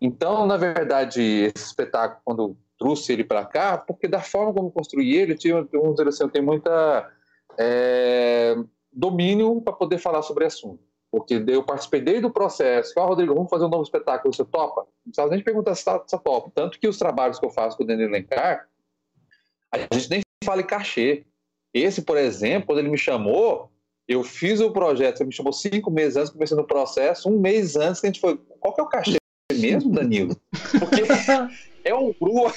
Então, 0.00 0.46
na 0.46 0.56
verdade, 0.56 1.20
esse 1.54 1.66
espetáculo, 1.66 2.20
quando 2.24 2.56
trouxe 2.78 3.12
ele 3.12 3.24
para 3.24 3.44
cá, 3.44 3.78
porque 3.78 4.06
da 4.06 4.20
forma 4.20 4.52
como 4.52 4.70
construí 4.70 5.16
ele, 5.16 5.34
tinha, 5.34 5.66
vamos 5.72 5.96
dizer 5.96 6.08
assim, 6.08 6.24
eu 6.24 6.28
tenho 6.28 6.44
muita 6.44 7.10
é, 7.58 8.54
domínio 8.92 9.60
para 9.62 9.72
poder 9.72 9.98
falar 9.98 10.22
sobre 10.22 10.44
assunto. 10.44 10.85
Porque 11.10 11.42
eu 11.46 11.62
participei 11.62 12.00
desde 12.00 12.26
o 12.26 12.30
processo. 12.30 12.98
Ah, 12.98 13.04
Rodrigo, 13.04 13.34
vamos 13.34 13.50
fazer 13.50 13.64
um 13.64 13.68
novo 13.68 13.82
espetáculo, 13.82 14.34
você 14.34 14.44
topa? 14.44 14.82
Não 15.04 15.12
precisa 15.12 15.28
nem 15.28 15.42
perguntar 15.42 15.74
se 15.74 15.80
está 15.80 15.98
tá 15.98 16.18
topa. 16.18 16.50
Tanto 16.54 16.78
que 16.78 16.88
os 16.88 16.98
trabalhos 16.98 17.38
que 17.38 17.46
eu 17.46 17.50
faço 17.50 17.76
com 17.76 17.84
o 17.84 17.86
Daniel 17.86 18.10
Lencar, 18.10 18.68
a 19.72 19.78
gente 19.94 20.10
nem 20.10 20.20
fala 20.44 20.60
em 20.60 20.66
cachê. 20.66 21.24
Esse, 21.72 22.02
por 22.02 22.16
exemplo, 22.16 22.66
quando 22.66 22.78
ele 22.78 22.88
me 22.88 22.98
chamou, 22.98 23.70
eu 24.08 24.22
fiz 24.22 24.60
o 24.60 24.70
projeto, 24.72 25.20
ele 25.20 25.28
me 25.28 25.34
chamou 25.34 25.52
cinco 25.52 25.90
meses 25.90 26.16
antes, 26.16 26.32
comecei 26.32 26.56
no 26.56 26.66
processo, 26.66 27.28
um 27.28 27.38
mês 27.38 27.76
antes 27.76 28.00
que 28.00 28.06
a 28.06 28.10
gente 28.10 28.20
foi. 28.20 28.36
Qual 28.60 28.74
que 28.74 28.80
é 28.80 28.84
o 28.84 28.88
cachê 28.88 29.16
mesmo, 29.52 29.92
Danilo? 29.92 30.36
Porque 30.78 31.02
é 31.84 31.94
um 31.94 32.12
grupo. 32.12 32.52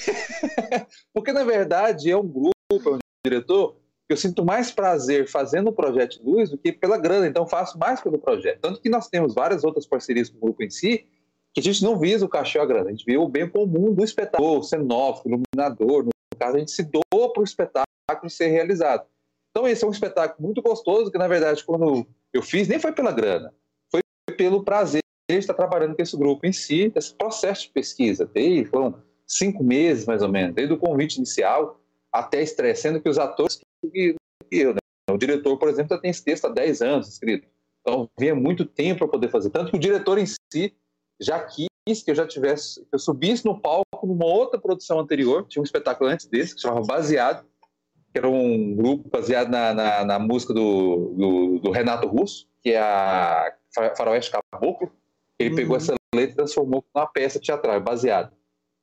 Porque, 1.12 1.32
na 1.32 1.44
verdade, 1.44 2.10
é 2.10 2.16
um 2.16 2.26
grupo, 2.26 2.54
é 2.70 2.90
um 2.90 2.98
diretor, 3.24 3.76
eu 4.12 4.16
sinto 4.16 4.44
mais 4.44 4.70
prazer 4.70 5.28
fazendo 5.28 5.68
o 5.68 5.72
projeto 5.72 6.20
luz 6.22 6.50
do 6.50 6.58
que 6.58 6.72
pela 6.72 6.98
grana, 6.98 7.26
então 7.26 7.46
faço 7.46 7.78
mais 7.78 8.00
pelo 8.00 8.18
projeto. 8.18 8.60
Tanto 8.60 8.80
que 8.80 8.88
nós 8.88 9.08
temos 9.08 9.34
várias 9.34 9.64
outras 9.64 9.86
parcerias 9.86 10.28
com 10.28 10.38
o 10.38 10.40
grupo 10.40 10.62
em 10.62 10.70
si, 10.70 11.06
que 11.52 11.60
a 11.60 11.62
gente 11.62 11.82
não 11.82 11.98
visa 11.98 12.24
o 12.24 12.28
cachê 12.28 12.58
a 12.58 12.64
grana, 12.64 12.88
a 12.88 12.90
gente 12.90 13.04
vê 13.04 13.16
o 13.16 13.28
bem 13.28 13.48
comum 13.48 13.92
do 13.92 14.04
espetáculo, 14.04 14.62
cenógrafo, 14.62 15.28
iluminador, 15.28 16.04
no 16.04 16.10
caso, 16.38 16.56
a 16.56 16.58
gente 16.58 16.70
se 16.70 16.82
doa 16.82 17.32
para 17.32 17.40
o 17.40 17.44
espetáculo 17.44 17.86
ser 18.28 18.48
realizado. 18.48 19.06
Então 19.50 19.68
esse 19.68 19.84
é 19.84 19.86
um 19.86 19.92
espetáculo 19.92 20.46
muito 20.46 20.62
gostoso, 20.62 21.10
que 21.10 21.18
na 21.18 21.28
verdade 21.28 21.64
quando 21.64 22.06
eu 22.32 22.42
fiz 22.42 22.68
nem 22.68 22.78
foi 22.78 22.92
pela 22.92 23.12
grana, 23.12 23.52
foi 23.90 24.00
pelo 24.36 24.64
prazer 24.64 25.02
de 25.28 25.36
estar 25.36 25.54
trabalhando 25.54 25.94
com 25.94 26.02
esse 26.02 26.16
grupo 26.16 26.46
em 26.46 26.52
si, 26.52 26.92
esse 26.94 27.14
processo 27.14 27.62
de 27.62 27.72
pesquisa. 27.72 28.26
Desde, 28.26 28.64
foram 28.64 29.00
cinco 29.26 29.62
meses 29.62 30.06
mais 30.06 30.22
ou 30.22 30.28
menos, 30.28 30.54
desde 30.54 30.74
o 30.74 30.78
convite 30.78 31.16
inicial 31.16 31.80
até 32.12 32.38
a 32.38 32.42
estreia, 32.42 32.74
sendo 32.74 33.00
que 33.00 33.08
os 33.08 33.18
atores 33.18 33.60
que 33.88 34.16
eu, 34.50 34.74
né? 34.74 34.80
o 35.10 35.18
diretor, 35.18 35.56
por 35.58 35.68
exemplo, 35.68 35.94
já 35.94 36.00
tem 36.00 36.10
esse 36.10 36.24
texto 36.24 36.46
há 36.46 36.50
10 36.50 36.82
anos 36.82 37.08
escrito. 37.08 37.48
Então, 37.80 38.08
vinha 38.18 38.34
muito 38.34 38.64
tempo 38.64 39.00
para 39.00 39.08
poder 39.08 39.28
fazer. 39.28 39.50
Tanto 39.50 39.70
que 39.70 39.76
o 39.76 39.80
diretor 39.80 40.18
em 40.18 40.26
si 40.26 40.74
já 41.20 41.40
quis 41.40 41.68
que 42.04 42.10
eu 42.10 42.14
já 42.14 42.26
tivesse, 42.26 42.80
que 42.80 42.94
eu 42.94 42.98
subisse 42.98 43.44
no 43.44 43.58
palco 43.60 44.06
numa 44.06 44.26
outra 44.26 44.60
produção 44.60 45.00
anterior, 45.00 45.46
tinha 45.48 45.60
um 45.60 45.64
espetáculo 45.64 46.08
antes 46.08 46.26
desse, 46.26 46.54
que 46.54 46.60
chamava 46.60 46.86
Baseado, 46.86 47.44
que 48.12 48.18
era 48.18 48.28
um 48.28 48.74
grupo 48.74 49.08
baseado 49.08 49.50
na, 49.50 49.74
na, 49.74 50.04
na 50.04 50.18
música 50.18 50.52
do, 50.52 51.14
do, 51.16 51.58
do, 51.60 51.70
Renato 51.70 52.06
Russo, 52.06 52.48
que 52.62 52.70
é 52.70 52.80
a 52.80 53.52
Faroeste 53.96 54.30
Caboclo. 54.30 54.92
Ele 55.38 55.50
uhum. 55.50 55.56
pegou 55.56 55.76
essa 55.76 55.94
letra 56.14 56.32
e 56.32 56.36
transformou 56.36 56.84
numa 56.94 57.06
peça 57.06 57.40
teatral, 57.40 57.80
baseado. 57.80 58.32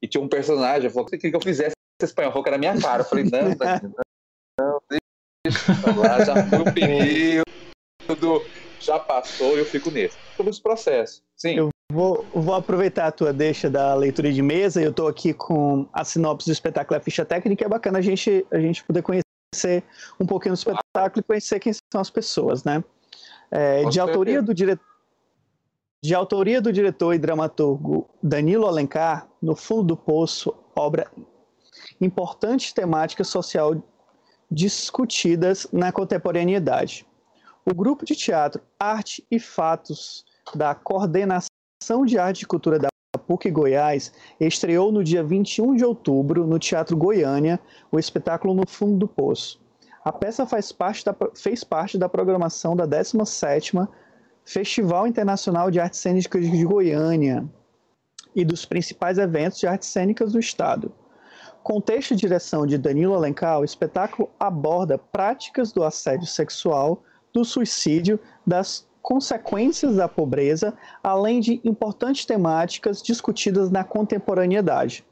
E 0.01 0.07
tinha 0.07 0.23
um 0.23 0.29
personagem, 0.29 0.89
falou, 0.89 1.07
você 1.07 1.17
queria 1.17 1.31
que 1.31 1.37
eu 1.37 1.41
fizesse 1.41 1.75
espanhol? 2.01 2.31
Falou 2.31 2.43
que 2.43 2.49
era 2.49 2.57
minha 2.57 2.79
cara. 2.79 3.01
Eu 3.01 3.05
falei, 3.05 3.25
não, 3.25 3.55
deixa 3.55 3.91
lá, 5.95 6.23
já 6.23 6.45
foi 6.45 6.59
o 6.59 6.73
período, 6.73 8.45
já 8.79 8.99
passou 8.99 9.55
e 9.55 9.59
eu 9.59 9.65
fico 9.65 9.91
nesse. 9.91 10.17
Sobre 10.35 10.51
esse 10.51 10.61
processo, 10.61 11.23
sim. 11.35 11.55
Eu 11.55 11.69
Vou, 11.89 12.25
vou, 12.33 12.53
aproveitar 12.53 13.07
a 13.07 13.11
tua 13.11 13.31
deixa 13.31 13.69
da 13.69 13.95
leitura 13.95 14.31
de 14.31 14.41
mesa. 14.41 14.81
Eu 14.81 14.89
estou 14.89 15.07
aqui 15.07 15.33
com 15.33 15.87
a 15.93 16.03
sinopse 16.03 16.45
do 16.45 16.51
espetáculo 16.51 16.97
A 16.97 17.01
Ficha 17.01 17.23
Técnica. 17.23 17.63
É 17.63 17.69
bacana 17.69 17.99
a 17.99 18.01
gente, 18.01 18.45
a 18.51 18.59
gente 18.59 18.83
poder 18.83 19.01
conhecer 19.01 19.83
um 20.19 20.25
pouquinho 20.25 20.53
do 20.53 20.57
espetáculo 20.57 21.21
e 21.21 21.23
conhecer 21.23 21.59
quem 21.61 21.71
são 21.73 22.01
as 22.01 22.09
pessoas, 22.09 22.65
né? 22.65 22.83
É, 23.49 23.85
de, 23.85 24.01
autoria 24.01 24.41
do 24.41 24.53
dire... 24.53 24.77
de 26.03 26.13
autoria 26.13 26.61
do 26.61 26.73
diretor 26.73 27.13
e 27.13 27.17
dramaturgo 27.17 28.09
Danilo 28.21 28.67
Alencar, 28.67 29.29
No 29.41 29.55
Fundo 29.55 29.83
do 29.83 29.97
Poço, 29.97 30.53
obra 30.75 31.09
importante 32.01 32.73
temática 32.73 33.23
social 33.23 33.81
discutidas 34.49 35.67
na 35.71 35.91
contemporaneidade. 35.91 37.05
O 37.65 37.73
grupo 37.73 38.05
de 38.05 38.15
teatro 38.15 38.61
Arte 38.79 39.25
e 39.29 39.39
Fatos 39.39 40.25
da 40.55 40.73
Coordenação 40.73 41.47
Ação 41.81 42.05
de 42.05 42.17
Arte 42.17 42.41
e 42.41 42.45
Cultura 42.45 42.79
da 42.79 42.89
PUC 43.27 43.51
Goiás 43.51 44.11
estreou 44.39 44.91
no 44.91 45.03
dia 45.03 45.23
21 45.23 45.75
de 45.75 45.85
outubro 45.85 46.47
no 46.47 46.57
Teatro 46.57 46.97
Goiânia 46.97 47.59
o 47.91 47.99
espetáculo 47.99 48.53
No 48.53 48.67
Fundo 48.67 48.97
do 48.97 49.07
Poço. 49.07 49.61
A 50.03 50.11
peça 50.11 50.45
faz 50.45 50.71
parte 50.71 51.05
da, 51.05 51.15
fez 51.35 51.63
parte 51.63 51.97
da 51.97 52.09
programação 52.09 52.75
da 52.75 52.87
17ª 52.87 53.87
Festival 54.43 55.05
Internacional 55.07 55.69
de 55.69 55.79
Artes 55.79 55.99
Cênicas 55.99 56.49
de 56.49 56.65
Goiânia 56.65 57.47
e 58.35 58.43
dos 58.43 58.65
principais 58.65 59.17
eventos 59.17 59.59
de 59.59 59.67
artes 59.67 59.89
cênicas 59.89 60.31
do 60.31 60.39
estado. 60.39 60.91
Contexto 61.67 62.13
e 62.13 62.15
direção 62.15 62.65
de 62.65 62.77
Danilo 62.77 63.13
Alencar, 63.13 63.59
o 63.59 63.65
espetáculo 63.65 64.29
aborda 64.39 64.97
práticas 64.97 65.69
do 65.73 65.83
assédio 65.83 66.25
sexual, 66.25 67.03
do 67.33 67.43
suicídio, 67.43 68.17
das 68.45 68.87
consequências 69.01 69.97
da 69.97 70.07
pobreza, 70.07 70.73
além 71.03 71.41
de 71.41 71.59
importantes 71.65 72.25
temáticas 72.25 73.01
discutidas 73.01 73.69
na 73.69 73.83
contemporaneidade. 73.83 75.05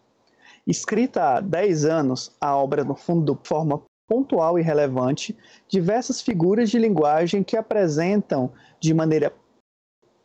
Escrita 0.66 1.24
há 1.36 1.42
10 1.42 1.84
anos, 1.84 2.34
a 2.40 2.56
obra, 2.56 2.86
no 2.86 2.96
fundo, 2.96 3.38
forma 3.44 3.84
pontual 4.08 4.58
e 4.58 4.62
relevante, 4.62 5.38
diversas 5.68 6.22
figuras 6.22 6.70
de 6.70 6.80
linguagem 6.80 7.44
que 7.44 7.58
apresentam 7.58 8.50
de 8.80 8.94
maneira 8.94 9.34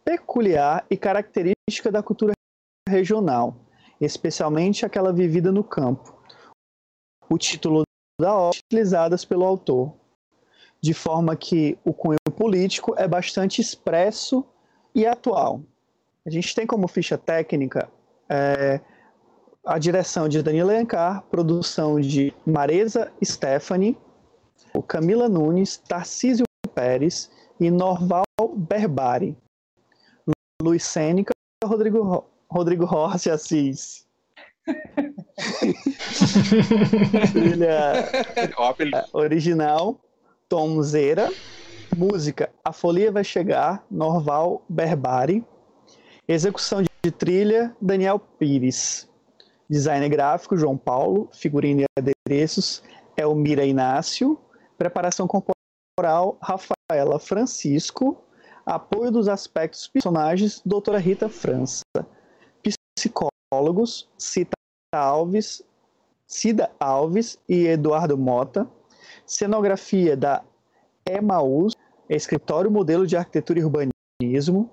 peculiar 0.05 0.87
e 0.89 0.97
característica 0.97 1.91
da 1.91 2.05
cultura 2.05 2.35
regional, 2.89 3.57
especialmente 4.01 4.87
aquela 4.87 5.13
vivida 5.13 5.51
no 5.51 5.65
campo. 5.65 6.20
O 7.31 7.39
título 7.39 7.83
da 8.21 8.35
obra 8.35 8.59
utilizadas 8.67 9.25
pelo 9.25 9.45
autor 9.45 9.95
de 10.81 10.95
forma 10.95 11.37
que 11.37 11.79
o 11.85 11.93
cunho 11.93 12.19
político 12.37 12.95
é 12.97 13.07
bastante 13.07 13.61
expresso 13.61 14.45
e 14.95 15.07
atual. 15.07 15.63
A 16.27 16.31
gente 16.31 16.55
tem 16.55 16.67
como 16.67 16.89
ficha 16.89 17.17
técnica 17.19 17.89
é, 18.29 18.81
a 19.65 19.79
direção 19.79 20.29
de 20.29 20.43
Danilo 20.43 20.71
Alencar, 20.71 21.23
produção 21.25 22.01
de 22.01 22.35
Maresa 22.47 23.13
Stephanie, 23.23 23.97
Camila 24.87 25.29
Nunes, 25.29 25.77
Tarcísio 25.77 26.45
Pérez 26.75 27.31
e 27.59 27.71
Norval 27.71 28.25
Berbari. 28.57 29.37
Luiz 30.63 30.85
Sênica, 30.85 31.33
Rodrigo, 31.65 32.25
Rodrigo 32.51 32.85
Rossi 32.85 33.31
Assis. 33.31 34.07
Trilha 37.33 38.09
original 39.13 39.99
Tom 40.49 40.83
Zera. 40.83 41.31
Música 41.97 42.51
A 42.65 42.73
Folia 42.73 43.11
Vai 43.11 43.25
Chegar, 43.25 43.85
Norval 43.91 44.63
Berbari. 44.69 45.45
Execução 46.27 46.83
de 46.83 47.11
trilha, 47.11 47.75
Daniel 47.81 48.19
Pires. 48.19 49.09
Design 49.69 50.09
gráfico, 50.09 50.57
João 50.57 50.77
Paulo. 50.77 51.29
Figurino 51.33 51.83
e 51.83 51.87
adereços, 51.99 52.83
Elmira 53.17 53.65
Inácio. 53.65 54.39
Preparação 54.79 55.27
corporal, 55.27 56.39
Rafaela 56.41 57.19
Francisco. 57.19 58.23
Apoio 58.65 59.11
dos 59.11 59.29
aspectos 59.29 59.89
personagens, 59.89 60.63
doutora 60.65 60.99
Rita 60.99 61.29
França. 61.29 61.83
Psicólogos, 62.97 64.09
Cita 64.17 64.60
Alves, 64.93 65.63
Cida 66.27 66.71
Alves 66.81 67.39
e 67.49 67.67
Eduardo 67.67 68.19
Mota. 68.19 68.69
Cenografia 69.25 70.17
da 70.17 70.43
Emaús, 71.09 71.75
Escritório 72.09 72.71
Modelo 72.71 73.07
de 73.07 73.17
Arquitetura 73.17 73.61
e 73.61 73.65
Urbanismo. 73.65 74.69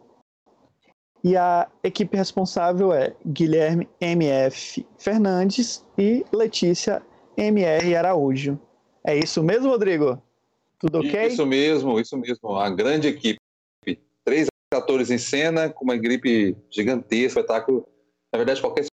E 1.23 1.35
a 1.35 1.67
equipe 1.83 2.17
responsável 2.17 2.91
é 2.93 3.15
Guilherme 3.25 3.87
MF 3.99 4.85
Fernandes 4.97 5.85
e 5.97 6.25
Letícia 6.33 7.03
MR 7.35 7.95
Araújo. 7.95 8.59
É 9.03 9.15
isso 9.15 9.43
mesmo, 9.43 9.69
Rodrigo? 9.69 10.21
Tudo 10.79 10.99
ok? 10.99 11.27
Isso 11.27 11.45
mesmo, 11.45 11.99
isso 11.99 12.17
mesmo. 12.17 12.49
Uma 12.49 12.69
grande 12.69 13.07
equipe. 13.07 13.39
Três 14.23 14.47
atores 14.73 15.09
em 15.09 15.17
cena, 15.17 15.69
com 15.69 15.85
uma 15.85 15.95
gripe 15.95 16.57
gigantesca, 16.69 17.39
espetáculo. 17.39 17.87
Na 18.31 18.37
verdade, 18.37 18.61
qualquer 18.61 18.85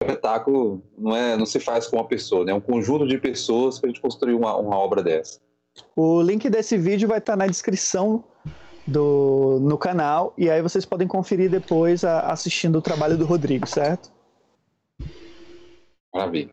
espetáculo 0.00 0.82
não, 0.96 1.16
é, 1.16 1.36
não 1.36 1.46
se 1.46 1.60
faz 1.60 1.86
com 1.86 1.96
uma 1.96 2.06
pessoa, 2.06 2.44
né? 2.44 2.52
É 2.52 2.54
um 2.54 2.60
conjunto 2.60 3.06
de 3.06 3.18
pessoas 3.18 3.78
para 3.78 3.88
a 3.88 3.92
gente 3.92 4.00
construir 4.00 4.34
uma, 4.34 4.56
uma 4.56 4.76
obra 4.76 5.02
dessa. 5.02 5.38
O 5.96 6.22
link 6.22 6.48
desse 6.48 6.76
vídeo 6.76 7.08
vai 7.08 7.18
estar 7.18 7.36
na 7.36 7.46
descrição 7.46 8.24
do, 8.86 9.58
no 9.60 9.78
canal 9.78 10.32
e 10.36 10.50
aí 10.50 10.62
vocês 10.62 10.84
podem 10.84 11.08
conferir 11.08 11.50
depois 11.50 12.04
a, 12.04 12.20
assistindo 12.30 12.76
o 12.76 12.82
trabalho 12.82 13.16
do 13.16 13.24
Rodrigo, 13.24 13.66
certo? 13.66 14.12
Maravilha. 16.12 16.50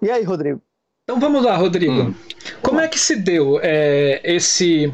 E 0.00 0.10
aí, 0.10 0.22
Rodrigo? 0.24 0.60
Então 1.04 1.18
vamos 1.18 1.44
lá, 1.44 1.56
Rodrigo. 1.56 1.92
Hum. 1.92 2.14
Como 2.62 2.80
é 2.80 2.88
que 2.88 2.98
se 2.98 3.16
deu 3.16 3.58
é, 3.62 4.20
esse 4.24 4.92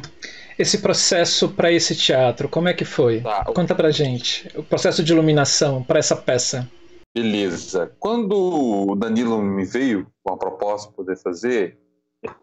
esse 0.59 0.79
processo 0.79 1.49
para 1.49 1.71
esse 1.71 1.95
teatro? 1.95 2.49
Como 2.49 2.69
é 2.69 2.75
que 2.75 2.85
foi? 2.85 3.21
Tá. 3.21 3.45
Conta 3.45 3.75
pra 3.75 3.91
gente. 3.91 4.49
O 4.57 4.63
processo 4.63 5.03
de 5.03 5.13
iluminação 5.13 5.83
para 5.83 5.99
essa 5.99 6.17
peça. 6.17 6.69
Beleza. 7.15 7.93
Quando 7.99 8.91
o 8.91 8.95
Danilo 8.97 9.41
me 9.41 9.65
veio 9.65 10.07
com 10.23 10.35
a 10.35 10.37
proposta 10.37 10.91
de 10.91 10.97
poder 10.97 11.17
fazer, 11.17 11.79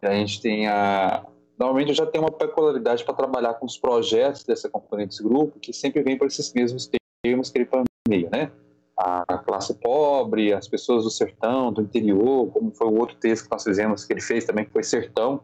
a 0.01 0.13
gente 0.13 0.41
tem 0.41 0.67
a. 0.67 1.25
Normalmente 1.57 1.89
eu 1.89 1.95
já 1.95 2.05
tenho 2.05 2.24
uma 2.24 2.31
peculiaridade 2.31 3.03
para 3.03 3.13
trabalhar 3.13 3.53
com 3.55 3.65
os 3.65 3.77
projetos 3.77 4.43
dessa 4.43 4.69
companhia 4.69 5.07
desse 5.07 5.24
grupo, 5.24 5.60
que 5.60 5.72
sempre 5.72 6.01
vem 6.01 6.17
por 6.17 6.27
esses 6.27 6.51
mesmos 6.53 6.89
termos 7.24 7.50
que 7.50 7.57
ele 7.57 7.65
planeia, 7.65 8.29
né? 8.29 8.51
A 8.98 9.38
classe 9.38 9.74
pobre, 9.75 10.53
as 10.53 10.67
pessoas 10.67 11.03
do 11.03 11.10
sertão, 11.10 11.72
do 11.72 11.81
interior, 11.81 12.50
como 12.51 12.72
foi 12.72 12.88
o 12.88 12.98
outro 12.98 13.15
texto 13.17 13.45
que 13.45 13.51
nós 13.51 13.63
fizemos, 13.63 14.05
que 14.05 14.13
ele 14.13 14.22
fez 14.22 14.45
também, 14.45 14.65
que 14.65 14.72
foi 14.72 14.84
Sertão, 14.84 15.41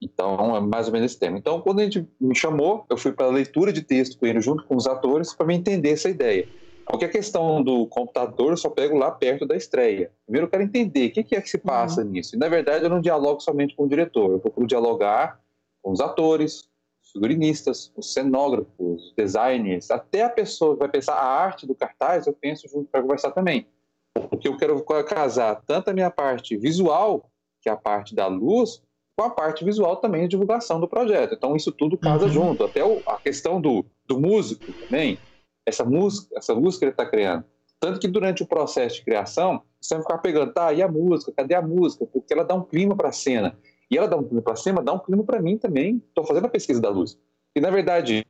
então, 0.00 0.56
é 0.56 0.60
mais 0.60 0.86
ou 0.86 0.92
menos 0.92 1.10
esse 1.10 1.18
tema. 1.18 1.38
Então, 1.38 1.60
quando 1.60 1.80
a 1.80 1.84
gente 1.84 2.06
me 2.20 2.34
chamou, 2.34 2.84
eu 2.88 2.96
fui 2.96 3.12
para 3.12 3.26
a 3.26 3.30
leitura 3.30 3.72
de 3.72 3.82
texto 3.82 4.18
com 4.18 4.26
ele, 4.26 4.40
junto 4.40 4.64
com 4.64 4.76
os 4.76 4.86
atores, 4.86 5.34
para 5.34 5.46
me 5.46 5.54
entender 5.54 5.90
essa 5.90 6.08
ideia. 6.08 6.48
Porque 6.86 7.04
a 7.04 7.08
questão 7.08 7.62
do 7.62 7.86
computador 7.86 8.50
eu 8.50 8.56
só 8.56 8.70
pego 8.70 8.96
lá 8.96 9.10
perto 9.10 9.44
da 9.44 9.56
estreia. 9.56 10.10
Primeiro 10.24 10.46
eu 10.46 10.50
quero 10.50 10.62
entender 10.62 11.08
o 11.08 11.12
que 11.12 11.36
é 11.36 11.40
que 11.40 11.50
se 11.50 11.58
passa 11.58 12.02
uhum. 12.02 12.08
nisso. 12.08 12.34
E, 12.34 12.38
na 12.38 12.48
verdade, 12.48 12.84
eu 12.84 12.90
não 12.90 13.00
dialogo 13.00 13.40
somente 13.40 13.74
com 13.76 13.84
o 13.84 13.88
diretor, 13.88 14.30
eu 14.30 14.38
procuro 14.38 14.66
dialogar 14.66 15.40
com 15.82 15.92
os 15.92 16.00
atores, 16.00 16.68
os 17.02 17.12
figurinistas, 17.12 17.92
os 17.96 18.12
cenógrafos, 18.12 18.72
os 18.78 19.14
designers, 19.14 19.90
até 19.90 20.22
a 20.22 20.30
pessoa 20.30 20.74
que 20.74 20.80
vai 20.80 20.88
pensar 20.88 21.14
a 21.14 21.24
arte 21.24 21.66
do 21.66 21.74
cartaz, 21.74 22.26
eu 22.26 22.32
penso 22.32 22.68
junto 22.68 22.88
para 22.90 23.02
conversar 23.02 23.32
também. 23.32 23.66
Porque 24.14 24.48
eu 24.48 24.56
quero 24.56 24.82
casar 25.04 25.62
tanto 25.66 25.90
a 25.90 25.92
minha 25.92 26.10
parte 26.10 26.56
visual, 26.56 27.30
que 27.60 27.68
é 27.68 27.72
a 27.72 27.76
parte 27.76 28.14
da 28.14 28.26
luz, 28.26 28.82
com 29.18 29.24
a 29.24 29.30
parte 29.30 29.64
visual 29.64 29.96
também 29.96 30.22
de 30.22 30.28
divulgação 30.28 30.78
do 30.78 30.86
projeto. 30.86 31.34
Então 31.34 31.56
isso 31.56 31.72
tudo 31.72 31.98
casa 31.98 32.26
uhum. 32.26 32.30
junto, 32.30 32.62
até 32.62 32.84
o, 32.84 33.02
a 33.04 33.16
questão 33.16 33.60
do, 33.60 33.84
do 34.06 34.20
músico 34.20 34.64
também, 34.84 35.18
essa 35.66 35.84
música, 35.84 36.38
essa 36.38 36.54
música 36.54 36.78
que 36.78 36.84
ele 36.84 36.92
está 36.92 37.04
criando. 37.04 37.44
Tanto 37.80 37.98
que 37.98 38.06
durante 38.06 38.44
o 38.44 38.46
processo 38.46 38.96
de 38.96 39.04
criação, 39.04 39.60
você 39.80 39.94
vai 39.94 40.04
ficar 40.04 40.18
pegando, 40.18 40.52
tá, 40.52 40.72
e 40.72 40.80
a 40.82 40.88
música, 40.88 41.32
cadê 41.36 41.56
a 41.56 41.62
música? 41.62 42.06
Porque 42.06 42.32
ela 42.32 42.44
dá 42.44 42.54
um 42.54 42.62
clima 42.62 42.94
para 42.94 43.08
a 43.08 43.12
cena. 43.12 43.58
E 43.90 43.98
ela 43.98 44.06
dá 44.06 44.16
um 44.16 44.22
clima 44.22 44.42
para 44.42 44.54
cima, 44.54 44.82
dá 44.82 44.92
um 44.92 44.98
clima 45.00 45.24
para 45.24 45.42
mim 45.42 45.58
também. 45.58 46.00
Estou 46.08 46.24
fazendo 46.24 46.44
a 46.44 46.48
pesquisa 46.48 46.80
da 46.80 46.88
luz. 46.88 47.18
E 47.56 47.60
na 47.60 47.70
verdade, 47.70 48.24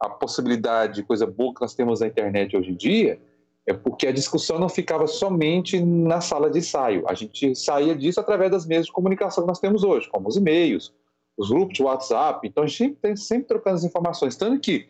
a 0.00 0.08
possibilidade 0.08 0.96
de 0.96 1.02
coisa 1.04 1.24
boa 1.24 1.54
que 1.54 1.60
nós 1.60 1.74
temos 1.74 2.00
na 2.00 2.08
internet 2.08 2.56
hoje 2.56 2.70
em 2.70 2.76
dia 2.76 3.20
é 3.66 3.72
porque 3.72 4.06
a 4.06 4.12
discussão 4.12 4.58
não 4.58 4.68
ficava 4.68 5.06
somente 5.06 5.80
na 5.80 6.20
sala 6.20 6.50
de 6.50 6.58
ensaio. 6.58 7.04
A 7.08 7.14
gente 7.14 7.54
saía 7.54 7.94
disso 7.94 8.18
através 8.18 8.50
das 8.50 8.66
meios 8.66 8.86
de 8.86 8.92
comunicação 8.92 9.44
que 9.44 9.48
nós 9.48 9.60
temos 9.60 9.84
hoje, 9.84 10.08
como 10.10 10.28
os 10.28 10.36
e-mails, 10.36 10.92
os 11.36 11.48
grupos 11.48 11.74
de 11.74 11.82
WhatsApp. 11.82 12.46
Então 12.46 12.64
a 12.64 12.66
gente 12.66 12.78
sempre, 12.78 12.96
tem, 13.00 13.16
sempre 13.16 13.46
trocando 13.46 13.76
as 13.76 13.84
informações. 13.84 14.36
Tanto 14.36 14.60
que 14.60 14.88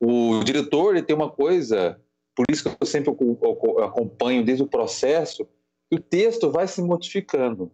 o 0.00 0.42
diretor 0.42 0.96
ele 0.96 1.04
tem 1.04 1.14
uma 1.14 1.30
coisa, 1.30 2.00
por 2.34 2.44
isso 2.50 2.64
que 2.64 2.76
eu 2.80 2.86
sempre 2.86 3.14
acompanho 3.84 4.44
desde 4.44 4.64
o 4.64 4.68
processo, 4.68 5.46
que 5.88 5.96
o 5.96 6.00
texto 6.00 6.50
vai 6.50 6.66
se 6.66 6.82
modificando. 6.82 7.70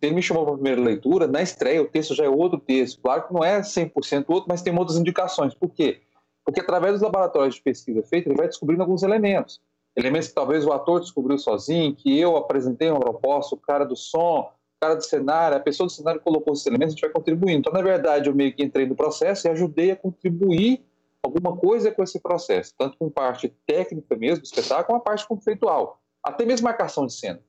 Ele 0.00 0.14
me 0.14 0.22
chamou 0.22 0.44
para 0.44 0.54
a 0.54 0.56
primeira 0.56 0.80
leitura, 0.80 1.26
na 1.26 1.42
estreia 1.42 1.82
o 1.82 1.88
texto 1.88 2.14
já 2.14 2.24
é 2.24 2.28
outro 2.28 2.60
texto. 2.60 3.00
Claro 3.00 3.26
que 3.26 3.34
não 3.34 3.42
é 3.42 3.60
100% 3.60 4.26
outro, 4.28 4.44
mas 4.48 4.62
tem 4.62 4.76
outras 4.76 4.98
indicações. 4.98 5.54
Por 5.54 5.70
quê? 5.70 6.02
Porque 6.02 6.13
através 6.46 6.94
dos 6.94 7.02
laboratórios 7.02 7.56
de 7.56 7.62
pesquisa 7.62 8.02
feitos, 8.02 8.26
ele 8.26 8.36
vai 8.36 8.46
descobrindo 8.46 8.82
alguns 8.82 9.02
elementos. 9.02 9.60
Elementos 9.96 10.28
que 10.28 10.34
talvez 10.34 10.66
o 10.66 10.72
ator 10.72 11.00
descobriu 11.00 11.38
sozinho, 11.38 11.94
que 11.94 12.18
eu 12.18 12.36
apresentei 12.36 12.90
uma 12.90 13.00
proposta, 13.00 13.54
o 13.54 13.58
cara 13.58 13.84
do 13.84 13.96
som, 13.96 14.40
o 14.40 14.80
cara 14.80 14.96
do 14.96 15.04
cenário, 15.04 15.56
a 15.56 15.60
pessoa 15.60 15.86
do 15.86 15.92
cenário 15.92 16.20
colocou 16.20 16.52
esses 16.52 16.66
elementos, 16.66 16.94
a 16.94 16.96
gente 16.96 17.00
vai 17.00 17.10
contribuindo. 17.10 17.60
Então, 17.60 17.72
na 17.72 17.80
verdade, 17.80 18.28
eu 18.28 18.34
meio 18.34 18.52
que 18.52 18.62
entrei 18.62 18.86
no 18.86 18.96
processo 18.96 19.46
e 19.46 19.50
ajudei 19.50 19.92
a 19.92 19.96
contribuir 19.96 20.84
alguma 21.22 21.56
coisa 21.56 21.90
com 21.90 22.02
esse 22.02 22.20
processo, 22.20 22.74
tanto 22.76 22.98
com 22.98 23.08
parte 23.08 23.48
técnica 23.66 24.14
mesmo 24.16 24.42
do 24.42 24.44
espetáculo, 24.44 24.86
como 24.86 24.98
a 24.98 25.02
parte 25.02 25.26
conceitual, 25.26 26.00
até 26.22 26.44
mesmo 26.44 26.64
marcação 26.64 27.06
de 27.06 27.14
cena. 27.14 27.40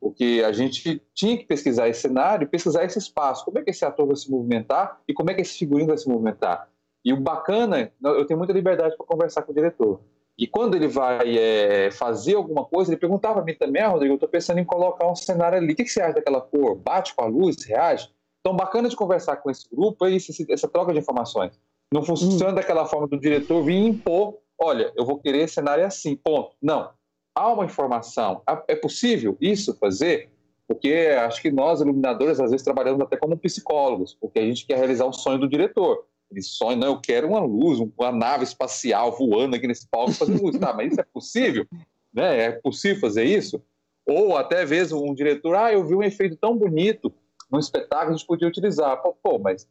Porque 0.00 0.42
a 0.44 0.52
gente 0.52 1.00
tinha 1.14 1.38
que 1.38 1.44
pesquisar 1.44 1.88
esse 1.88 2.00
cenário, 2.00 2.48
pesquisar 2.48 2.84
esse 2.84 2.98
espaço, 2.98 3.44
como 3.44 3.60
é 3.60 3.62
que 3.62 3.70
esse 3.70 3.84
ator 3.84 4.06
vai 4.06 4.16
se 4.16 4.28
movimentar 4.28 5.00
e 5.06 5.14
como 5.14 5.30
é 5.30 5.34
que 5.34 5.40
esse 5.40 5.56
figurino 5.56 5.88
vai 5.88 5.96
se 5.96 6.08
movimentar. 6.08 6.68
E 7.04 7.12
o 7.12 7.20
bacana, 7.20 7.92
eu 8.02 8.24
tenho 8.26 8.38
muita 8.38 8.52
liberdade 8.52 8.96
para 8.96 9.06
conversar 9.06 9.42
com 9.42 9.52
o 9.52 9.54
diretor. 9.54 10.00
E 10.38 10.46
quando 10.46 10.74
ele 10.74 10.88
vai 10.88 11.36
é, 11.36 11.90
fazer 11.90 12.34
alguma 12.34 12.64
coisa, 12.64 12.90
ele 12.90 13.00
perguntava 13.00 13.34
para 13.34 13.44
mim 13.44 13.54
também, 13.54 13.82
ah, 13.82 13.88
Rodrigo, 13.88 14.14
eu 14.14 14.16
estou 14.16 14.28
pensando 14.28 14.58
em 14.58 14.64
colocar 14.64 15.10
um 15.10 15.14
cenário 15.14 15.58
ali. 15.58 15.72
O 15.72 15.76
que, 15.76 15.84
que, 15.84 15.90
você 15.90 16.00
acha 16.00 16.14
daquela 16.14 16.40
cor? 16.40 16.76
Bate 16.76 17.14
com 17.14 17.22
a 17.22 17.26
luz? 17.26 17.64
Reage? 17.64 18.10
Então, 18.40 18.56
bacana 18.56 18.88
de 18.88 18.96
conversar 18.96 19.36
com 19.36 19.50
esse 19.50 19.68
grupo 19.70 20.04
é 20.06 20.10
isso, 20.10 20.32
essa 20.50 20.68
troca 20.68 20.92
de 20.92 20.98
informações. 20.98 21.58
Não 21.92 22.02
funciona 22.02 22.52
hum. 22.52 22.54
daquela 22.54 22.86
forma 22.86 23.06
do 23.06 23.20
diretor 23.20 23.62
vir 23.62 23.86
impor, 23.86 24.38
olha, 24.58 24.92
eu 24.96 25.04
vou 25.04 25.18
querer 25.18 25.48
cenário 25.48 25.84
assim, 25.84 26.16
ponto. 26.16 26.56
Não. 26.60 26.90
Há 27.34 27.52
uma 27.52 27.64
informação. 27.64 28.42
É 28.66 28.74
possível 28.74 29.36
isso 29.40 29.74
fazer? 29.78 30.30
Porque 30.66 31.14
acho 31.18 31.40
que 31.40 31.50
nós, 31.50 31.80
iluminadores, 31.80 32.40
às 32.40 32.50
vezes 32.50 32.64
trabalhamos 32.64 33.00
até 33.02 33.16
como 33.16 33.36
psicólogos, 33.36 34.16
porque 34.20 34.38
a 34.38 34.42
gente 34.42 34.66
quer 34.66 34.78
realizar 34.78 35.04
o 35.04 35.12
sonho 35.12 35.38
do 35.38 35.48
diretor. 35.48 36.04
Ele 36.32 36.42
sonha, 36.42 36.76
não, 36.76 36.88
eu 36.88 37.00
quero 37.00 37.28
uma 37.28 37.40
luz, 37.40 37.78
uma 37.78 38.10
nave 38.10 38.44
espacial 38.44 39.12
voando 39.16 39.54
aqui 39.54 39.66
nesse 39.66 39.86
palco 39.86 40.12
fazendo 40.12 40.42
luz. 40.42 40.58
Tá, 40.58 40.72
mas 40.72 40.92
isso 40.92 41.00
é 41.00 41.04
possível? 41.04 41.66
Né? 42.12 42.40
É 42.44 42.52
possível 42.52 43.00
fazer 43.00 43.24
isso? 43.24 43.62
Ou 44.06 44.36
até 44.36 44.64
mesmo 44.66 45.08
um 45.08 45.14
diretor, 45.14 45.54
ah, 45.54 45.72
eu 45.72 45.86
vi 45.86 45.94
um 45.94 46.02
efeito 46.02 46.36
tão 46.36 46.56
bonito 46.56 47.12
no 47.50 47.58
espetáculo, 47.58 48.14
a 48.14 48.16
gente 48.16 48.26
podia 48.26 48.48
utilizar. 48.48 49.00
Pô 49.02 49.38
mas 49.38 49.68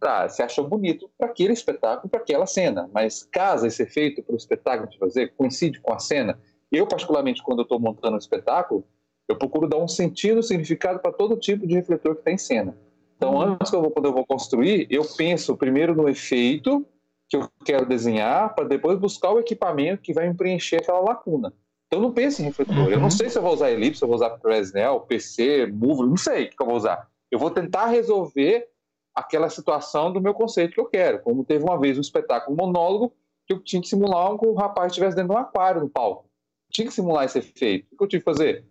tá, 0.00 0.28
você 0.28 0.42
achou 0.42 0.68
bonito 0.68 1.08
para 1.16 1.28
aquele 1.28 1.52
espetáculo, 1.52 2.10
para 2.10 2.20
aquela 2.20 2.44
cena, 2.44 2.90
mas 2.92 3.22
casa 3.22 3.68
esse 3.68 3.84
efeito 3.84 4.20
para 4.22 4.34
o 4.34 4.36
espetáculo 4.36 4.90
de 4.90 4.98
fazer, 4.98 5.32
coincide 5.36 5.80
com 5.80 5.92
a 5.92 6.00
cena. 6.00 6.38
Eu, 6.70 6.86
particularmente, 6.86 7.42
quando 7.42 7.60
eu 7.60 7.62
estou 7.62 7.78
montando 7.78 8.16
um 8.16 8.18
espetáculo, 8.18 8.84
eu 9.28 9.38
procuro 9.38 9.68
dar 9.68 9.78
um 9.78 9.86
sentido, 9.86 10.40
um 10.40 10.42
significado 10.42 10.98
para 10.98 11.12
todo 11.12 11.36
tipo 11.36 11.66
de 11.66 11.74
refletor 11.74 12.14
que 12.14 12.20
está 12.22 12.32
em 12.32 12.38
cena. 12.38 12.76
Então, 13.22 13.40
antes 13.40 13.70
que 13.70 13.76
eu 13.76 13.80
vou, 13.80 13.90
quando 13.92 14.06
eu 14.06 14.12
vou 14.12 14.26
construir, 14.26 14.88
eu 14.90 15.04
penso 15.16 15.56
primeiro 15.56 15.94
no 15.94 16.08
efeito 16.08 16.84
que 17.28 17.36
eu 17.36 17.48
quero 17.64 17.86
desenhar, 17.86 18.52
para 18.52 18.66
depois 18.66 18.98
buscar 18.98 19.30
o 19.30 19.38
equipamento 19.38 20.02
que 20.02 20.12
vai 20.12 20.28
me 20.28 20.34
preencher 20.34 20.78
aquela 20.78 20.98
lacuna. 20.98 21.54
Então, 21.86 22.00
não 22.00 22.12
pense 22.12 22.42
em 22.42 22.46
refletor. 22.46 22.76
Uhum. 22.76 22.90
Eu 22.90 22.96
não 22.96 23.04
uhum. 23.04 23.10
sei 23.12 23.30
se 23.30 23.38
eu 23.38 23.42
vou 23.42 23.54
usar 23.54 23.70
elipse, 23.70 23.98
se 23.98 24.04
eu 24.04 24.08
vou 24.08 24.16
usar 24.16 24.36
Fresnel, 24.40 25.00
PC, 25.02 25.66
Move, 25.66 26.08
não 26.08 26.16
sei 26.16 26.46
o 26.46 26.50
que 26.50 26.60
eu 26.60 26.66
vou 26.66 26.74
usar. 26.74 27.08
Eu 27.30 27.38
vou 27.38 27.48
tentar 27.48 27.86
resolver 27.86 28.68
aquela 29.14 29.48
situação 29.48 30.12
do 30.12 30.20
meu 30.20 30.34
conceito 30.34 30.74
que 30.74 30.80
eu 30.80 30.86
quero. 30.86 31.20
Como 31.20 31.44
teve 31.44 31.62
uma 31.62 31.78
vez 31.78 31.96
um 31.96 32.00
espetáculo 32.00 32.56
monólogo 32.56 33.14
que 33.46 33.52
eu 33.52 33.60
tinha 33.60 33.80
que 33.80 33.88
simular 33.88 34.32
um 34.32 34.36
que 34.36 34.46
o 34.46 34.54
rapaz 34.54 34.88
estivesse 34.88 35.14
dentro 35.14 35.30
de 35.30 35.36
um 35.36 35.40
aquário 35.40 35.80
no 35.80 35.88
palco. 35.88 36.28
Tinha 36.72 36.88
que 36.88 36.92
simular 36.92 37.24
esse 37.24 37.38
efeito. 37.38 37.86
O 37.92 37.96
que 37.96 38.02
eu 38.02 38.08
tive 38.08 38.24
que 38.24 38.30
fazer? 38.30 38.66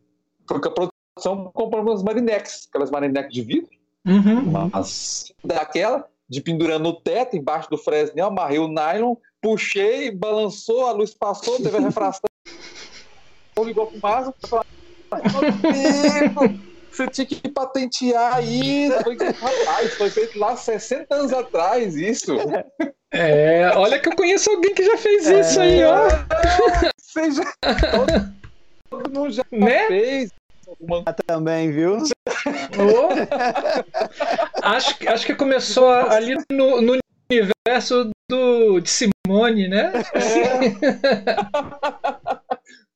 Porque 0.45 0.67
a 0.67 0.71
produção 0.71 1.51
comprou 1.53 1.83
umas 1.83 2.03
marinex, 2.03 2.67
aquelas 2.69 2.91
marinex 2.91 3.33
de 3.33 3.41
vidro, 3.43 3.80
Uhum. 4.05 4.69
Mas 4.71 5.31
daquela, 5.43 6.07
de 6.29 6.41
pendurando 6.41 6.83
no 6.83 7.01
teto, 7.01 7.37
embaixo 7.37 7.69
do 7.69 7.77
Fresnel, 7.77 8.27
amarrei 8.27 8.59
o 8.59 8.67
nylon, 8.67 9.15
puxei, 9.41 10.11
balançou, 10.11 10.87
a 10.87 10.91
luz 10.91 11.13
passou, 11.13 11.61
teve 11.61 11.77
a 11.77 11.81
refração, 11.81 12.21
ligou 13.63 13.87
com 13.87 13.97
o 13.97 13.99
vaso, 13.99 14.33
você 16.89 17.07
tinha 17.07 17.25
que 17.25 17.49
patentear 17.49 18.43
isso. 18.43 19.03
Foi, 19.03 19.17
rapaz, 19.17 19.93
foi 19.95 20.09
feito 20.09 20.37
lá 20.39 20.55
60 20.55 21.13
anos 21.13 21.33
atrás, 21.33 21.95
isso. 21.95 22.35
É, 23.11 23.71
olha 23.75 23.99
que 23.99 24.09
eu 24.09 24.15
conheço 24.15 24.49
alguém 24.49 24.73
que 24.73 24.83
já 24.83 24.97
fez 24.97 25.27
é, 25.27 25.39
isso 25.41 25.59
aí, 25.59 25.83
ó. 25.83 26.07
Seja. 26.99 27.43
Todo 28.89 29.13
mundo 29.13 29.31
já 29.31 29.43
né? 29.51 29.87
fez. 29.87 30.29
Uma... 30.81 31.03
Também, 31.25 31.71
viu? 31.71 31.97
Oh. 31.97 33.09
acho, 34.63 35.09
acho 35.09 35.25
que 35.25 35.35
começou 35.35 35.89
ali 35.89 36.35
no, 36.51 36.81
no 36.81 36.97
universo 37.31 38.09
do, 38.29 38.79
de 38.79 38.89
Simone, 38.89 39.67
né? 39.67 39.93
É. 40.13 40.71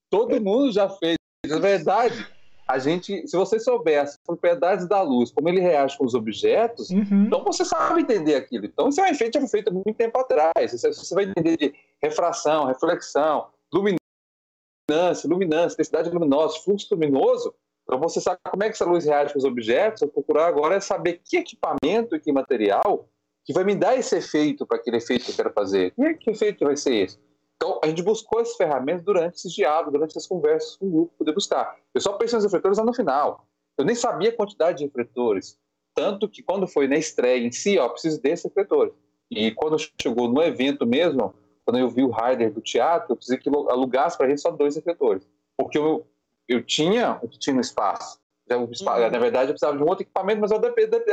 Todo 0.09 0.41
mundo 0.41 0.71
já 0.71 0.89
fez. 0.89 1.15
É 1.45 1.59
verdade. 1.59 2.25
A 2.67 2.79
gente, 2.79 3.27
se 3.27 3.37
você 3.37 3.59
souber 3.59 4.01
as 4.01 4.17
propriedades 4.25 4.87
da 4.87 4.99
luz, 5.01 5.31
como 5.31 5.47
ele 5.47 5.61
reage 5.61 5.95
com 5.97 6.05
os 6.05 6.15
objetos, 6.15 6.89
uhum. 6.89 7.25
então 7.27 7.43
você 7.43 7.63
sabe 7.63 8.01
entender 8.01 8.35
aquilo. 8.35 8.65
Então, 8.65 8.89
isso 8.89 8.99
é 8.99 9.03
um 9.03 9.07
efeito 9.07 9.33
que 9.33 9.39
foi 9.41 9.49
feito 9.49 9.69
há 9.69 9.71
muito 9.71 9.93
tempo 9.93 10.17
atrás. 10.17 10.71
Você 10.71 11.13
vai 11.13 11.25
entender 11.25 11.57
de 11.57 11.75
refração, 12.01 12.65
reflexão, 12.65 13.49
luminância, 13.71 15.29
luminância, 15.29 15.75
intensidade 15.75 16.09
luminosa, 16.09 16.59
fluxo 16.59 16.87
luminoso. 16.91 17.53
Então, 17.85 17.99
você 17.99 18.19
sabe 18.19 18.39
como 18.43 18.63
é 18.63 18.67
que 18.67 18.73
essa 18.73 18.85
luz 18.85 19.05
reage 19.05 19.31
com 19.31 19.39
os 19.39 19.45
objetos. 19.45 20.01
Eu 20.01 20.07
procurar 20.07 20.47
agora 20.47 20.75
é 20.75 20.79
saber 20.79 21.21
que 21.23 21.37
equipamento 21.37 22.15
e 22.15 22.19
que 22.19 22.31
material 22.31 23.07
que 23.45 23.53
vai 23.53 23.63
me 23.63 23.75
dar 23.75 23.95
esse 23.95 24.17
efeito 24.17 24.65
para 24.65 24.77
aquele 24.77 24.97
efeito 24.97 25.25
que 25.25 25.31
eu 25.31 25.35
quero 25.35 25.53
fazer. 25.53 25.93
E 25.97 26.15
que 26.15 26.31
efeito 26.31 26.65
vai 26.65 26.75
ser 26.75 26.95
esse? 26.95 27.19
Então, 27.55 27.79
a 27.83 27.87
gente 27.87 28.01
buscou 28.01 28.41
essas 28.41 28.55
ferramentas 28.55 29.03
durante 29.03 29.35
esses 29.35 29.53
diálogos, 29.53 29.93
durante 29.93 30.11
essas 30.11 30.27
conversas 30.27 30.75
com 30.75 30.87
o 30.87 30.91
grupo, 30.91 31.13
poder 31.17 31.33
buscar. 31.33 31.75
Eu 31.93 32.01
só 32.01 32.13
pensei 32.13 32.37
nos 32.37 32.43
refletores 32.43 32.77
lá 32.77 32.83
no 32.83 32.93
final. 32.93 33.47
Eu 33.77 33.85
nem 33.85 33.95
sabia 33.95 34.29
a 34.29 34.35
quantidade 34.35 34.79
de 34.79 34.85
refletores. 34.85 35.57
Tanto 35.93 36.27
que 36.27 36.41
quando 36.41 36.67
foi 36.67 36.87
na 36.87 36.97
estreia 36.97 37.45
em 37.45 37.51
si, 37.51 37.77
ó, 37.77 37.87
preciso 37.87 38.21
desses 38.21 38.45
refletores. 38.45 38.93
E 39.31 39.51
quando 39.51 39.77
chegou 40.01 40.27
no 40.27 40.41
evento 40.41 40.85
mesmo, 40.85 41.33
quando 41.63 41.79
eu 41.79 41.89
vi 41.89 42.03
o 42.03 42.11
rider 42.11 42.51
do 42.51 42.61
teatro, 42.61 43.13
eu 43.13 43.15
precisei 43.15 43.39
que 43.39 43.49
alugasse 43.49 44.17
para 44.17 44.27
a 44.27 44.29
gente 44.29 44.41
só 44.41 44.51
dois 44.51 44.75
refletores. 44.75 45.27
Porque 45.57 45.77
eu, 45.77 46.05
eu 46.47 46.63
tinha 46.63 47.19
o 47.21 47.27
que 47.27 47.39
tinha 47.39 47.53
no 47.53 47.61
espaço. 47.61 48.19
uhum. 48.49 49.11
Na 49.11 49.19
verdade, 49.19 49.49
eu 49.49 49.53
precisava 49.53 49.77
de 49.77 49.83
um 49.83 49.87
outro 49.87 50.03
equipamento, 50.03 50.41
mas 50.41 50.51
eu 50.51 50.57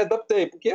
adaptei, 0.01 0.47
porque 0.47 0.75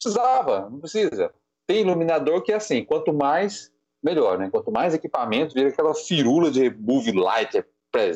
precisava, 0.00 0.70
não 0.70 0.78
precisa. 0.78 1.32
Tem 1.66 1.80
iluminador 1.80 2.42
que 2.42 2.52
é 2.52 2.56
assim, 2.56 2.84
quanto 2.84 3.12
mais 3.12 3.72
melhor, 4.02 4.38
né? 4.38 4.48
Quanto 4.50 4.70
mais 4.70 4.94
equipamento, 4.94 5.54
vira 5.54 5.68
aquela 5.68 5.94
firula 5.94 6.50
de 6.50 6.68
remove 6.68 7.12
light, 7.12 7.56
é, 7.56 7.64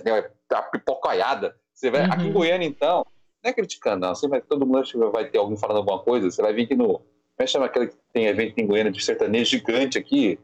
né? 0.04 0.18
é 0.18 0.54
a 0.54 0.62
pipocaiada. 0.62 1.56
Você 1.74 1.90
vai, 1.90 2.06
uhum. 2.06 2.12
Aqui 2.12 2.22
em 2.22 2.26
uhum. 2.26 2.32
Goiânia, 2.32 2.66
então, 2.66 3.04
não 3.42 3.50
é 3.50 3.52
criticando, 3.52 4.06
não. 4.06 4.14
Você 4.14 4.28
vai, 4.28 4.40
todo 4.40 4.66
mundo 4.66 5.10
vai 5.10 5.28
ter 5.28 5.38
alguém 5.38 5.56
falando 5.56 5.78
alguma 5.78 5.98
coisa, 5.98 6.30
você 6.30 6.40
vai 6.40 6.52
vir 6.52 6.64
aqui 6.64 6.76
no. 6.76 6.98
Como 7.34 7.44
é 7.44 7.44
que 7.44 7.50
chama 7.50 7.66
aquele 7.66 7.88
que 7.88 7.96
tem 8.12 8.26
evento 8.26 8.58
em 8.58 8.66
Goiânia 8.66 8.92
de 8.92 9.02
sertanejo 9.02 9.50
gigante 9.50 9.98
aqui? 9.98 10.38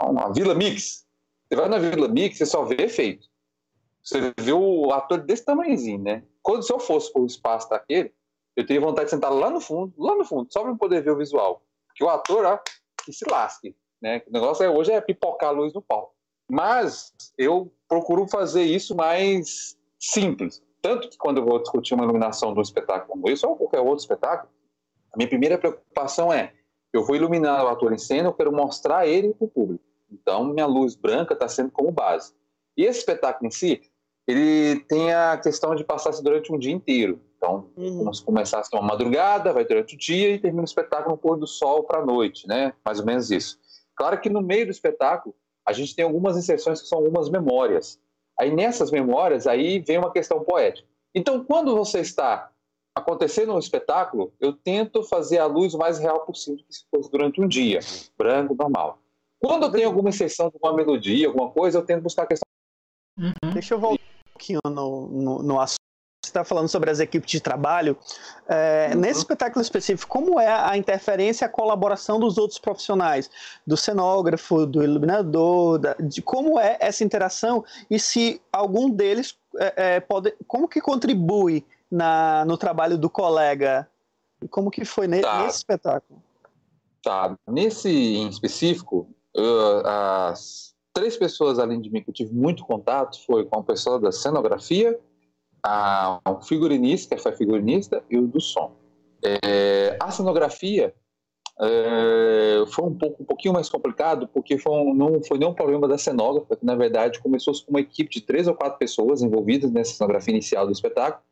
Uma 0.00 0.32
Vila 0.32 0.54
Mix. 0.54 1.06
Você 1.48 1.60
vai 1.60 1.68
na 1.68 1.78
Vila 1.78 2.08
Mix, 2.08 2.38
você 2.38 2.46
só 2.46 2.64
vê 2.64 2.76
efeito. 2.76 3.29
Você 4.02 4.32
vê 4.38 4.52
o 4.52 4.92
ator 4.92 5.18
desse 5.18 5.44
tamanhozinho, 5.44 6.02
né? 6.02 6.22
Quando 6.42 6.62
se 6.62 6.72
eu 6.72 6.78
fosse 6.78 7.12
para 7.12 7.22
o 7.22 7.26
espaço 7.26 7.68
daquele, 7.68 8.12
eu 8.56 8.66
teria 8.66 8.80
vontade 8.80 9.06
de 9.06 9.10
sentar 9.10 9.32
lá 9.32 9.50
no 9.50 9.60
fundo, 9.60 9.92
lá 9.98 10.14
no 10.14 10.24
fundo, 10.24 10.50
só 10.50 10.62
para 10.62 10.74
poder 10.74 11.02
ver 11.02 11.10
o 11.10 11.16
visual. 11.16 11.62
Porque 11.86 12.02
o 12.02 12.08
ator, 12.08 12.44
ó, 12.44 12.58
que 13.04 13.12
se 13.12 13.24
lasque. 13.30 13.76
Né? 14.00 14.22
O 14.26 14.32
negócio 14.32 14.64
é, 14.64 14.70
hoje 14.70 14.92
é 14.92 15.00
pipocar 15.00 15.50
a 15.50 15.52
luz 15.52 15.72
no 15.72 15.82
palco. 15.82 16.14
Mas 16.50 17.12
eu 17.38 17.72
procuro 17.86 18.26
fazer 18.26 18.62
isso 18.62 18.94
mais 18.94 19.76
simples. 19.98 20.62
Tanto 20.82 21.08
que 21.08 21.18
quando 21.18 21.38
eu 21.38 21.44
vou 21.44 21.60
discutir 21.60 21.94
uma 21.94 22.04
iluminação 22.04 22.52
de 22.52 22.58
um 22.58 22.62
espetáculo 22.62 23.08
como 23.08 23.28
esse, 23.28 23.46
ou 23.46 23.54
qualquer 23.54 23.80
outro 23.80 23.98
espetáculo, 23.98 24.50
a 25.12 25.16
minha 25.16 25.28
primeira 25.28 25.58
preocupação 25.58 26.32
é: 26.32 26.54
eu 26.92 27.04
vou 27.04 27.14
iluminar 27.14 27.64
o 27.64 27.68
ator 27.68 27.92
em 27.92 27.98
cena, 27.98 28.28
eu 28.28 28.32
quero 28.32 28.52
mostrar 28.52 29.06
ele 29.06 29.34
para 29.34 29.44
o 29.44 29.50
público. 29.50 29.84
Então, 30.10 30.44
minha 30.44 30.66
luz 30.66 30.96
branca 30.96 31.34
está 31.34 31.46
sendo 31.46 31.70
como 31.70 31.92
base. 31.92 32.34
E 32.76 32.84
esse 32.84 33.00
espetáculo 33.00 33.46
em 33.46 33.50
si, 33.50 33.80
ele 34.26 34.80
tem 34.80 35.12
a 35.12 35.36
questão 35.38 35.74
de 35.74 35.84
passar-se 35.84 36.22
durante 36.22 36.52
um 36.52 36.58
dia 36.58 36.72
inteiro. 36.72 37.20
Então, 37.36 37.70
uhum. 37.76 37.98
vamos 37.98 38.20
começar 38.20 38.62
uma 38.72 38.82
madrugada, 38.82 39.52
vai 39.52 39.64
durante 39.64 39.94
o 39.94 39.98
dia 39.98 40.30
e 40.30 40.38
termina 40.38 40.62
o 40.62 40.64
espetáculo 40.64 41.12
no 41.12 41.18
pôr 41.18 41.38
do 41.38 41.46
sol 41.46 41.84
para 41.84 42.00
a 42.00 42.04
noite, 42.04 42.46
né? 42.46 42.74
Mais 42.84 43.00
ou 43.00 43.06
menos 43.06 43.30
isso. 43.30 43.58
Claro 43.96 44.20
que 44.20 44.28
no 44.28 44.42
meio 44.42 44.66
do 44.66 44.70
espetáculo 44.70 45.34
a 45.66 45.72
gente 45.72 45.94
tem 45.96 46.04
algumas 46.04 46.36
inserções 46.36 46.82
que 46.82 46.88
são 46.88 46.98
algumas 46.98 47.30
memórias. 47.30 47.98
Aí 48.38 48.54
nessas 48.54 48.90
memórias 48.90 49.46
aí 49.46 49.80
vem 49.80 49.98
uma 49.98 50.12
questão 50.12 50.44
poética. 50.44 50.86
Então 51.14 51.42
quando 51.42 51.74
você 51.74 52.00
está 52.00 52.50
acontecendo 52.94 53.54
um 53.54 53.58
espetáculo, 53.58 54.32
eu 54.38 54.52
tento 54.52 55.02
fazer 55.02 55.38
a 55.38 55.46
luz 55.46 55.72
o 55.72 55.78
mais 55.78 55.98
real 55.98 56.20
possível 56.26 56.62
que 56.66 56.74
se 56.74 56.84
fosse 56.90 57.10
durante 57.10 57.40
um 57.40 57.48
dia, 57.48 57.80
branco, 58.18 58.54
normal. 58.54 58.98
Quando 59.38 59.64
eu 59.64 59.72
tenho 59.72 59.88
alguma 59.88 60.10
inserção 60.10 60.50
de 60.50 60.58
uma 60.62 60.74
melodia, 60.74 61.26
alguma 61.28 61.50
coisa, 61.50 61.78
eu 61.78 61.84
tento 61.84 62.02
buscar 62.02 62.24
a 62.24 62.26
questão. 62.26 62.46
Uhum. 63.18 63.52
Deixa 63.54 63.74
eu 63.74 63.80
voltar 63.80 63.99
pouquinho 64.40 64.60
no, 64.64 65.08
no, 65.08 65.42
no 65.42 65.60
assunto 65.60 65.78
você 66.22 66.28
está 66.28 66.44
falando 66.44 66.68
sobre 66.68 66.90
as 66.90 67.00
equipes 67.00 67.30
de 67.30 67.40
trabalho. 67.40 67.96
É, 68.46 68.90
uhum. 68.92 69.00
Nesse 69.00 69.20
espetáculo 69.20 69.62
específico, 69.62 70.06
como 70.06 70.38
é 70.38 70.48
a 70.48 70.76
interferência 70.76 71.44
e 71.44 71.46
a 71.46 71.48
colaboração 71.48 72.20
dos 72.20 72.36
outros 72.36 72.58
profissionais? 72.58 73.30
Do 73.66 73.74
cenógrafo, 73.74 74.66
do 74.66 74.82
iluminador, 74.82 75.78
da, 75.78 75.94
de 75.94 76.20
como 76.20 76.60
é 76.60 76.76
essa 76.78 77.02
interação 77.02 77.64
e 77.90 77.98
se 77.98 78.40
algum 78.52 78.90
deles 78.90 79.34
é, 79.56 79.94
é, 79.94 80.00
pode. 80.00 80.34
Como 80.46 80.68
que 80.68 80.80
contribui 80.80 81.64
na, 81.90 82.44
no 82.44 82.58
trabalho 82.58 82.98
do 82.98 83.08
colega? 83.08 83.88
Como 84.50 84.70
que 84.70 84.84
foi 84.84 85.08
ne, 85.08 85.22
tá. 85.22 85.42
nesse 85.42 85.58
espetáculo? 85.58 86.22
Tá. 87.02 87.34
Nesse 87.48 87.88
em 87.88 88.28
específico, 88.28 89.08
uh, 89.34 89.86
as 89.86 90.69
três 91.00 91.16
pessoas 91.16 91.58
além 91.58 91.80
de 91.80 91.90
mim 91.90 92.02
que 92.02 92.10
eu 92.10 92.14
tive 92.14 92.34
muito 92.34 92.64
contato 92.64 93.24
foi 93.24 93.46
com 93.46 93.58
a 93.58 93.62
pessoa 93.62 93.98
da 93.98 94.12
cenografia 94.12 94.98
a, 95.62 96.20
o 96.28 96.40
figurinista, 96.42 97.16
que 97.16 97.22
foi 97.22 97.32
figurinista, 97.32 98.02
e 98.10 98.18
o 98.18 98.26
do 98.26 98.40
som. 98.40 98.72
É, 99.22 99.96
a 100.00 100.10
cenografia 100.10 100.94
é, 101.60 102.64
foi 102.68 102.84
um, 102.86 102.96
pouco, 102.96 103.22
um 103.22 103.26
pouquinho 103.26 103.54
mais 103.54 103.68
complicado, 103.68 104.28
porque 104.28 104.58
foi 104.58 104.72
um, 104.72 104.94
não 104.94 105.22
foi 105.22 105.38
nenhum 105.38 105.54
problema 105.54 105.88
da 105.88 105.98
cenógrafa, 105.98 106.56
que 106.56 106.64
na 106.64 106.74
verdade 106.74 107.20
começou 107.20 107.54
com 107.54 107.70
uma 107.70 107.80
equipe 107.80 108.10
de 108.10 108.20
três 108.20 108.46
ou 108.46 108.54
quatro 108.54 108.78
pessoas 108.78 109.22
envolvidas 109.22 109.70
nessa 109.70 109.94
cenografia 109.94 110.32
inicial 110.32 110.66
do 110.66 110.72
espetáculo, 110.72 111.22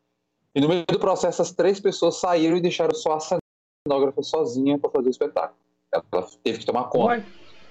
e 0.55 0.61
no 0.61 0.69
meio 0.69 0.85
do 0.87 0.99
processo 0.99 1.41
as 1.43 1.53
três 1.53 1.79
pessoas 1.81 2.17
saíram 2.17 2.57
e 2.57 2.61
deixaram 2.61 2.95
só 2.95 3.15
a 3.15 3.21
cenógrafa 3.21 4.23
sozinha 4.23 4.79
para 4.79 4.91
fazer 4.91 5.09
o 5.09 5.11
espetáculo. 5.11 5.59
Ela 5.93 6.27
teve 6.43 6.59
que 6.59 6.67
tomar 6.67 6.85
conta. 6.85 7.25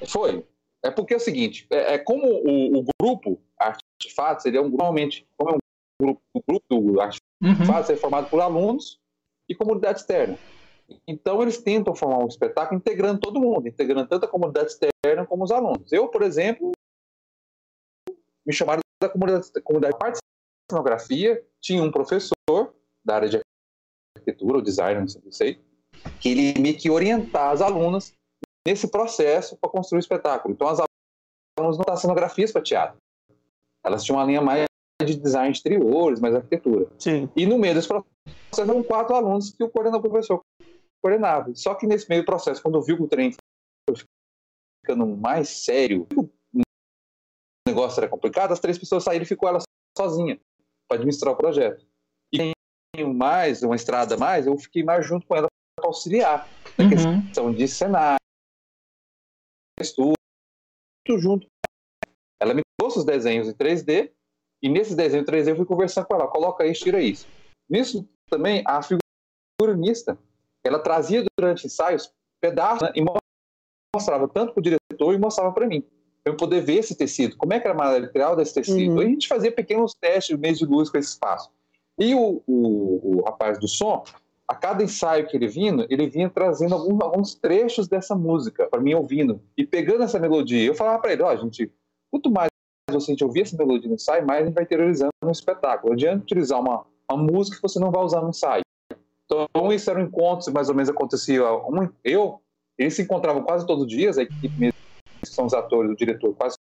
Foi. 0.07 0.43
É 0.87 0.91
porque 0.91 1.13
é 1.13 1.17
o 1.17 1.19
seguinte, 1.19 1.67
é, 1.69 1.95
é 1.95 1.97
como 1.97 2.25
o, 2.25 2.79
o 2.79 2.85
grupo 3.01 3.41
Artefatos, 3.59 4.45
ele 4.45 4.57
é 4.57 4.61
um 4.61 4.69
normalmente, 4.69 5.27
como 5.35 5.51
é 5.51 5.53
um 5.53 5.57
grupo, 6.01 6.21
o 6.33 6.41
grupo 6.47 6.65
do 6.69 7.01
Arte 7.01 7.19
uhum. 7.43 7.93
É 7.93 7.95
formado 7.97 8.29
por 8.29 8.39
alunos 8.39 8.97
e 9.49 9.53
comunidade 9.53 9.99
externa. 9.99 10.37
Então, 11.05 11.41
eles 11.41 11.57
tentam 11.57 11.93
formar 11.93 12.19
um 12.19 12.27
espetáculo 12.27 12.79
integrando 12.79 13.19
todo 13.19 13.41
mundo, 13.41 13.67
integrando 13.67 14.07
tanto 14.07 14.25
a 14.25 14.29
comunidade 14.29 14.71
externa 14.71 15.25
como 15.27 15.43
os 15.43 15.51
alunos. 15.51 15.91
Eu, 15.91 16.07
por 16.07 16.21
exemplo, 16.21 16.71
me 18.45 18.53
chamaram 18.53 18.79
da 19.01 19.09
comunidade, 19.09 19.51
da 19.51 19.61
comunidade 19.61 19.97
parte 19.97 20.15
de 20.15 20.21
cenografia, 20.71 21.45
tinha 21.59 21.83
um 21.83 21.91
professor 21.91 22.31
da 23.05 23.15
área 23.15 23.27
de 23.27 23.41
arquitetura 24.15 24.55
ou 24.55 24.61
design, 24.61 25.01
não 25.01 25.31
sei, 25.33 25.61
que 26.21 26.29
ele 26.29 26.59
me 26.61 26.73
que 26.73 26.89
orientar 26.89 27.51
as 27.51 27.61
alunas 27.61 28.16
nesse 28.67 28.89
processo 28.89 29.55
para 29.55 29.69
construir 29.69 29.99
o 29.99 30.01
espetáculo. 30.01 30.53
Então, 30.53 30.67
as 30.67 30.79
alunas 31.57 31.77
não 31.77 31.83
estavam 31.83 32.01
cenografias 32.01 32.51
para 32.51 32.61
teatro. 32.61 32.97
Elas 33.85 34.03
tinham 34.03 34.17
uma 34.17 34.25
linha 34.25 34.41
mais 34.41 34.65
de 35.01 35.15
design 35.15 35.51
de 35.51 35.57
exteriores, 35.57 36.19
mais 36.19 36.35
arquitetura. 36.35 36.87
Sim. 36.99 37.29
E 37.33 37.45
no 37.45 37.57
meio 37.57 37.75
desse 37.75 37.87
processo 37.87 38.11
eram 38.59 38.83
quatro 38.83 39.15
alunos 39.15 39.51
que 39.51 39.63
o 39.63 39.69
coordenador 39.69 40.01
professor 40.11 40.41
coordenava. 41.01 41.55
Só 41.55 41.75
que 41.75 41.87
nesse 41.87 42.09
meio 42.09 42.23
do 42.23 42.25
processo, 42.25 42.61
quando 42.61 42.75
eu 42.75 42.81
vi 42.81 42.97
que 42.97 43.03
o 43.03 43.07
trem 43.07 43.33
foi 43.89 43.95
ficando 44.83 45.05
mais 45.15 45.47
sério, 45.47 46.05
o 46.13 46.61
negócio 47.65 48.01
era 48.01 48.09
complicado, 48.09 48.51
as 48.51 48.59
três 48.59 48.77
pessoas 48.77 49.05
saíram 49.05 49.23
e 49.23 49.27
ficou 49.27 49.47
ela 49.47 49.59
sozinha 49.97 50.37
para 50.89 50.97
administrar 50.97 51.33
o 51.33 51.37
projeto. 51.37 51.85
E 52.33 52.51
tem 52.93 53.13
mais, 53.13 53.63
uma 53.63 53.75
estrada 53.77 54.17
mais, 54.17 54.45
eu 54.45 54.57
fiquei 54.57 54.83
mais 54.83 55.05
junto 55.05 55.25
com 55.25 55.37
ela 55.37 55.47
para 55.77 55.87
auxiliar 55.87 56.49
na 56.77 56.83
uhum. 56.83 56.89
questão 56.89 57.53
de 57.53 57.67
cenário, 57.67 58.17
estudo, 59.79 60.13
tudo 61.05 61.19
junto. 61.19 61.47
Ela 62.39 62.53
me 62.53 62.61
trouxe 62.79 62.99
os 62.99 63.05
desenhos 63.05 63.47
em 63.47 63.53
3D 63.53 64.11
e 64.61 64.69
nesses 64.69 64.95
desenhos 64.95 65.25
3D 65.25 65.49
eu 65.49 65.55
fui 65.55 65.65
conversando 65.65 66.05
com 66.05 66.15
ela, 66.15 66.27
coloca 66.27 66.65
isso, 66.65 66.83
tira 66.83 67.01
isso. 67.01 67.27
Nisso 67.69 68.07
também, 68.29 68.63
a 68.65 68.81
figurinista, 68.81 70.17
ela 70.63 70.79
trazia 70.79 71.23
durante 71.37 71.65
ensaios 71.65 72.11
pedaços 72.41 72.83
né, 72.83 72.93
e 72.95 73.03
mostrava 73.95 74.27
tanto 74.27 74.53
para 74.53 74.59
o 74.59 74.63
diretor 74.63 75.13
e 75.13 75.17
mostrava 75.17 75.51
para 75.51 75.67
mim. 75.67 75.81
Para 76.23 76.33
eu 76.33 76.37
poder 76.37 76.61
ver 76.61 76.79
esse 76.79 76.95
tecido, 76.95 77.37
como 77.37 77.53
é 77.53 77.59
que 77.59 77.67
era 77.67 77.75
a 77.75 77.77
material 77.77 78.35
desse 78.35 78.53
tecido. 78.53 78.93
Uhum. 78.93 79.01
E 79.01 79.05
a 79.05 79.09
gente 79.09 79.27
fazia 79.27 79.51
pequenos 79.51 79.93
testes 79.93 80.37
mês 80.37 80.57
de 80.57 80.65
luz 80.65 80.89
com 80.89 80.97
esse 80.97 81.09
espaço. 81.09 81.49
E 81.97 82.13
o, 82.13 82.43
o, 82.45 83.17
o, 83.17 83.23
rapaz 83.23 83.59
do 83.59 83.67
som, 83.67 84.03
a 84.47 84.55
cada 84.55 84.83
ensaio 84.83 85.27
que 85.27 85.35
ele 85.35 85.47
vinha, 85.47 85.85
ele 85.89 86.09
vinha 86.09 86.29
trazendo 86.29 86.73
alguns, 86.73 87.35
trechos 87.35 87.87
dessa 87.87 88.15
música 88.15 88.67
para 88.67 88.79
mim 88.79 88.93
ouvindo 88.93 89.41
e 89.57 89.65
pegando 89.65 90.03
essa 90.03 90.17
melodia. 90.17 90.65
Eu 90.65 90.75
falava 90.75 90.99
para 90.99 91.11
ele: 91.11 91.21
ó, 91.21 91.33
oh, 91.33 91.37
gente, 91.37 91.71
quanto 92.09 92.31
mais 92.31 92.47
você 92.89 93.15
ouvir 93.21 93.41
essa 93.41 93.57
melodia 93.57 93.89
no 93.89 93.95
ensaio, 93.95 94.25
mais 94.25 94.43
a 94.43 94.45
gente 94.45 94.55
vai 94.55 94.63
interiorizando 94.63 95.11
no 95.21 95.31
espetáculo. 95.31 95.93
Adianta 95.93 96.23
utilizar 96.23 96.59
uma, 96.61 96.85
uma 97.11 97.21
música 97.21 97.57
que 97.57 97.61
você 97.61 97.79
não 97.79 97.91
vai 97.91 98.01
usar 98.01 98.21
no 98.21 98.29
ensaio. 98.29 98.63
Então, 99.25 99.73
isso 99.73 99.89
era 99.89 99.99
um 99.99 100.03
encontro, 100.03 100.53
mais 100.53 100.69
ou 100.69 100.75
menos 100.75 100.89
acontecia. 100.89 101.43
Um, 101.53 101.89
eu, 102.01 102.41
eles 102.77 102.95
se 102.95 103.01
encontravam 103.01 103.43
quase 103.43 103.67
todos 103.67 103.83
os 103.83 103.89
dias, 103.89 104.17
a 104.17 104.23
equipe 104.23 104.57
mesmo, 104.57 104.79
que 105.19 105.27
são 105.27 105.45
os 105.45 105.53
atores, 105.53 105.91
o 105.91 105.95
diretor, 105.95 106.33
quase 106.33 106.55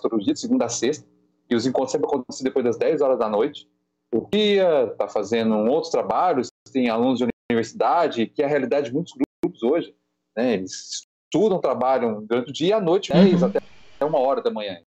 todos 0.00 0.18
os 0.18 0.24
dias, 0.24 0.40
segunda 0.40 0.64
a 0.64 0.68
sexta, 0.70 1.06
e 1.50 1.54
os 1.54 1.66
encontros 1.66 1.92
sempre 1.92 2.06
aconteciam 2.06 2.44
depois 2.44 2.64
das 2.64 2.78
10 2.78 3.02
horas 3.02 3.18
da 3.18 3.28
noite. 3.28 3.68
O 4.14 4.26
dia 4.32 4.84
está 4.84 5.06
fazendo 5.08 5.54
outros 5.70 5.90
trabalhos, 5.90 6.48
tem 6.72 6.88
alunos 6.88 7.18
de 7.18 7.26
universidade, 7.50 8.26
que 8.26 8.42
é 8.42 8.44
a 8.44 8.48
realidade 8.48 8.88
de 8.88 8.94
muitos 8.94 9.12
grupos 9.42 9.62
hoje. 9.62 9.94
Né? 10.36 10.54
Eles 10.54 11.06
estudam, 11.24 11.60
trabalham 11.60 12.24
durante 12.24 12.50
o 12.50 12.52
dia 12.52 12.68
e 12.68 12.72
à 12.72 12.80
noite, 12.80 13.12
uhum. 13.12 13.46
até 13.46 14.04
uma 14.04 14.18
hora 14.18 14.42
da 14.42 14.50
manhã. 14.50 14.80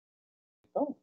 Então, 0.71 0.95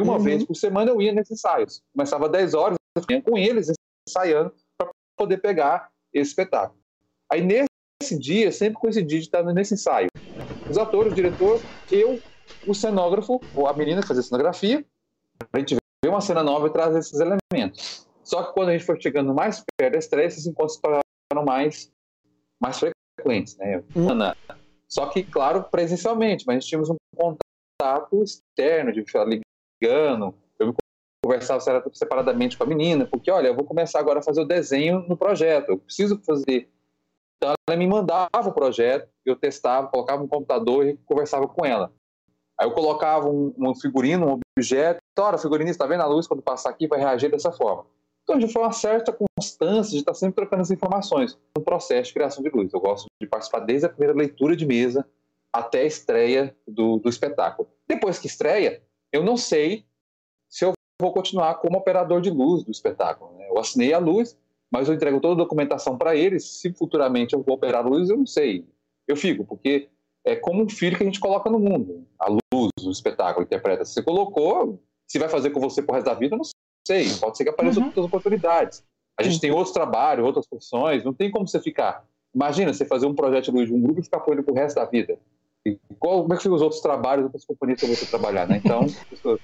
uma 0.00 0.14
uhum. 0.14 0.18
vez 0.18 0.44
por 0.44 0.54
semana 0.54 0.90
eu 0.90 1.00
ia 1.00 1.12
nesses 1.12 1.38
ensaios. 1.38 1.82
Começava 1.94 2.26
às 2.26 2.32
10 2.32 2.54
horas, 2.54 2.78
eu 2.96 3.16
ia 3.16 3.22
com 3.22 3.38
eles 3.38 3.72
ensaiando 4.08 4.52
para 4.78 4.90
poder 5.16 5.38
pegar 5.38 5.90
esse 6.12 6.30
espetáculo. 6.30 6.80
Aí 7.30 7.42
nesse 7.42 8.18
dia, 8.18 8.50
sempre 8.52 8.80
coincidia 8.80 9.18
de 9.18 9.24
estar 9.24 9.42
nesse 9.42 9.74
ensaio. 9.74 10.08
Os 10.68 10.76
atores, 10.76 11.12
o 11.12 11.14
diretor, 11.14 11.60
eu, 11.90 12.20
o 12.66 12.74
cenógrafo, 12.74 13.40
ou 13.54 13.66
a 13.66 13.72
menina 13.72 14.02
que 14.02 14.08
fazia 14.08 14.22
cenografia, 14.22 14.84
a 15.52 15.58
gente 15.58 15.74
vê 15.74 16.10
uma 16.10 16.20
cena 16.20 16.42
nova 16.42 16.66
e 16.66 16.70
traz 16.70 16.94
esses 16.96 17.18
elementos. 17.20 18.06
Só 18.32 18.44
que 18.44 18.54
quando 18.54 18.70
a 18.70 18.72
gente 18.72 18.86
foi 18.86 18.98
chegando 18.98 19.34
mais 19.34 19.62
perto 19.76 19.92
da 19.92 19.98
estreia, 19.98 20.26
esses 20.26 20.46
encontros 20.46 20.76
se 20.76 21.44
mais, 21.44 21.92
mais 22.58 22.78
frequentes, 22.78 23.58
né? 23.58 23.84
Uhum. 23.94 24.18
Só 24.88 25.06
que, 25.10 25.22
claro, 25.22 25.64
presencialmente, 25.64 26.46
mas 26.46 26.64
tínhamos 26.64 26.88
um 26.88 26.96
contato 27.14 28.22
externo, 28.22 28.90
de 28.90 29.04
ficar 29.04 29.26
ligando, 29.26 30.34
eu 30.58 30.74
conversava 31.22 31.60
separadamente 31.92 32.56
com 32.56 32.64
a 32.64 32.66
menina, 32.66 33.04
porque, 33.04 33.30
olha, 33.30 33.48
eu 33.48 33.54
vou 33.54 33.66
começar 33.66 33.98
agora 33.98 34.20
a 34.20 34.22
fazer 34.22 34.40
o 34.40 34.46
desenho 34.46 35.00
no 35.06 35.16
projeto, 35.16 35.68
eu 35.68 35.78
preciso 35.78 36.18
fazer. 36.24 36.70
Então, 37.36 37.52
ela 37.68 37.76
me 37.76 37.86
mandava 37.86 38.48
o 38.48 38.52
projeto, 38.52 39.10
eu 39.26 39.36
testava, 39.36 39.88
colocava 39.88 40.22
no 40.22 40.28
computador 40.28 40.86
e 40.86 40.96
conversava 41.04 41.46
com 41.46 41.66
ela. 41.66 41.92
Aí 42.58 42.66
eu 42.66 42.72
colocava 42.72 43.28
um, 43.28 43.52
um 43.58 43.74
figurino, 43.74 44.26
um 44.26 44.40
objeto, 44.56 45.02
olha, 45.18 45.36
figurinista, 45.36 45.84
está 45.84 45.86
vendo 45.86 46.02
a 46.02 46.06
luz, 46.06 46.26
quando 46.26 46.42
passar 46.42 46.70
aqui 46.70 46.86
vai 46.86 46.98
reagir 46.98 47.30
dessa 47.30 47.52
forma. 47.52 47.84
Então, 48.22 48.40
já 48.40 48.48
foi 48.48 48.62
uma 48.62 48.72
certa 48.72 49.12
constância 49.12 49.92
de 49.92 49.98
estar 49.98 50.14
sempre 50.14 50.36
trocando 50.36 50.62
as 50.62 50.70
informações 50.70 51.38
no 51.56 51.62
processo 51.62 52.08
de 52.08 52.14
criação 52.14 52.42
de 52.42 52.50
luz. 52.50 52.72
Eu 52.72 52.80
gosto 52.80 53.06
de 53.20 53.26
participar 53.26 53.60
desde 53.60 53.86
a 53.86 53.88
primeira 53.88 54.14
leitura 54.14 54.54
de 54.56 54.64
mesa 54.64 55.06
até 55.52 55.80
a 55.80 55.86
estreia 55.86 56.56
do, 56.66 56.98
do 56.98 57.08
espetáculo. 57.08 57.68
Depois 57.86 58.18
que 58.18 58.26
estreia, 58.26 58.82
eu 59.12 59.22
não 59.22 59.36
sei 59.36 59.84
se 60.48 60.64
eu 60.64 60.72
vou 61.00 61.12
continuar 61.12 61.56
como 61.56 61.76
operador 61.76 62.20
de 62.20 62.30
luz 62.30 62.62
do 62.62 62.70
espetáculo. 62.70 63.32
Né? 63.36 63.48
Eu 63.50 63.58
assinei 63.58 63.92
a 63.92 63.98
luz, 63.98 64.38
mas 64.70 64.88
eu 64.88 64.94
entrego 64.94 65.20
toda 65.20 65.34
a 65.34 65.44
documentação 65.44 65.98
para 65.98 66.16
eles. 66.16 66.44
Se 66.44 66.72
futuramente 66.72 67.34
eu 67.34 67.42
vou 67.42 67.56
operar 67.56 67.84
a 67.84 67.88
luz, 67.88 68.08
eu 68.08 68.16
não 68.16 68.26
sei. 68.26 68.66
Eu 69.06 69.16
fico, 69.16 69.44
porque 69.44 69.88
é 70.24 70.36
como 70.36 70.62
um 70.62 70.68
filho 70.68 70.96
que 70.96 71.02
a 71.02 71.06
gente 71.06 71.20
coloca 71.20 71.50
no 71.50 71.58
mundo. 71.58 72.06
A 72.18 72.30
luz, 72.30 72.70
o 72.82 72.90
espetáculo 72.90 73.44
interpreta. 73.44 73.84
Se 73.84 73.94
você 73.94 74.02
colocou, 74.02 74.80
se 75.06 75.18
vai 75.18 75.28
fazer 75.28 75.50
com 75.50 75.60
você 75.60 75.82
pro 75.82 75.94
resto 75.94 76.06
da 76.06 76.14
vida, 76.14 76.34
eu 76.34 76.38
não 76.38 76.44
sei, 76.86 77.08
pode 77.20 77.36
ser 77.36 77.44
que 77.44 77.50
apareçam 77.50 77.82
uhum. 77.82 77.88
outras 77.88 78.06
oportunidades. 78.06 78.84
A 79.18 79.22
gente 79.22 79.40
tem 79.40 79.50
outros 79.50 79.72
trabalhos, 79.72 80.24
outras 80.24 80.46
profissões, 80.46 81.04
não 81.04 81.12
tem 81.12 81.30
como 81.30 81.46
você 81.46 81.60
ficar. 81.60 82.04
Imagina 82.34 82.72
você 82.72 82.84
fazer 82.84 83.06
um 83.06 83.14
projeto 83.14 83.46
de 83.46 83.50
luz 83.50 83.68
de 83.68 83.74
um 83.74 83.80
grupo 83.80 84.00
e 84.00 84.04
ficar 84.04 84.20
com 84.20 84.32
ele 84.32 84.42
pro 84.42 84.54
resto 84.54 84.76
da 84.76 84.84
vida. 84.84 85.18
E 85.64 85.78
qual, 85.98 86.22
como 86.22 86.32
é 86.32 86.36
que 86.36 86.42
ficam 86.42 86.56
os 86.56 86.62
outros 86.62 86.80
trabalhos, 86.80 87.24
outras 87.24 87.44
companhias 87.44 87.80
que 87.80 87.86
você 87.86 88.06
trabalhar, 88.06 88.48
né? 88.48 88.60
Então. 88.62 88.86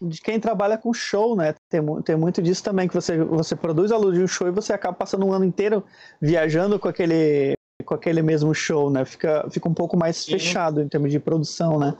de 0.00 0.20
quem 0.20 0.38
trabalha 0.38 0.76
com 0.76 0.92
show, 0.92 1.34
né? 1.34 1.54
Tem, 1.68 1.80
tem 2.02 2.16
muito 2.16 2.42
disso 2.42 2.62
também, 2.62 2.86
que 2.86 2.94
você, 2.94 3.18
você 3.24 3.56
produz 3.56 3.90
a 3.90 3.96
luz 3.96 4.16
de 4.16 4.22
um 4.22 4.26
show 4.26 4.46
e 4.46 4.50
você 4.50 4.72
acaba 4.72 4.96
passando 4.96 5.26
um 5.26 5.32
ano 5.32 5.44
inteiro 5.44 5.82
viajando 6.20 6.78
com 6.78 6.88
aquele, 6.88 7.54
com 7.84 7.94
aquele 7.94 8.22
mesmo 8.22 8.54
show, 8.54 8.90
né? 8.90 9.04
Fica, 9.04 9.48
fica 9.50 9.68
um 9.68 9.74
pouco 9.74 9.96
mais 9.96 10.18
Sim. 10.18 10.32
fechado 10.32 10.80
em 10.82 10.88
termos 10.88 11.10
de 11.10 11.18
produção, 11.18 11.78
né? 11.78 11.94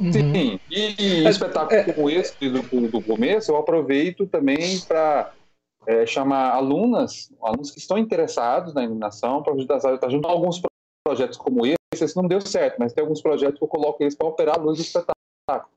Sim. 0.00 0.06
Uhum. 0.06 0.12
Sim, 0.12 0.60
e, 0.70 1.02
e 1.02 1.28
espetáculos 1.28 1.86
é. 1.86 1.92
como 1.92 2.10
esse 2.10 2.34
do, 2.48 2.88
do 2.88 3.02
começo, 3.02 3.52
eu 3.52 3.56
aproveito 3.56 4.26
também 4.26 4.80
para 4.80 5.32
é, 5.86 6.06
chamar 6.06 6.52
alunas, 6.52 7.32
alunos 7.42 7.70
que 7.70 7.78
estão 7.78 7.98
interessados 7.98 8.74
na 8.74 8.82
iluminação, 8.82 9.42
para 9.42 9.54
ajudar 9.54 9.76
a 9.76 10.08
junto 10.08 10.26
a 10.26 10.30
alguns 10.30 10.60
projetos 11.06 11.36
como 11.36 11.66
esse. 11.66 11.76
Esse 11.94 12.16
não 12.16 12.26
deu 12.26 12.40
certo, 12.40 12.78
mas 12.78 12.92
tem 12.92 13.02
alguns 13.02 13.20
projetos 13.20 13.58
que 13.58 13.64
eu 13.64 13.68
coloco 13.68 14.02
eles 14.02 14.14
para 14.14 14.26
operar 14.26 14.58
a 14.58 14.62
luz 14.62 14.78
do 14.78 14.82
espetáculo. 14.82 15.12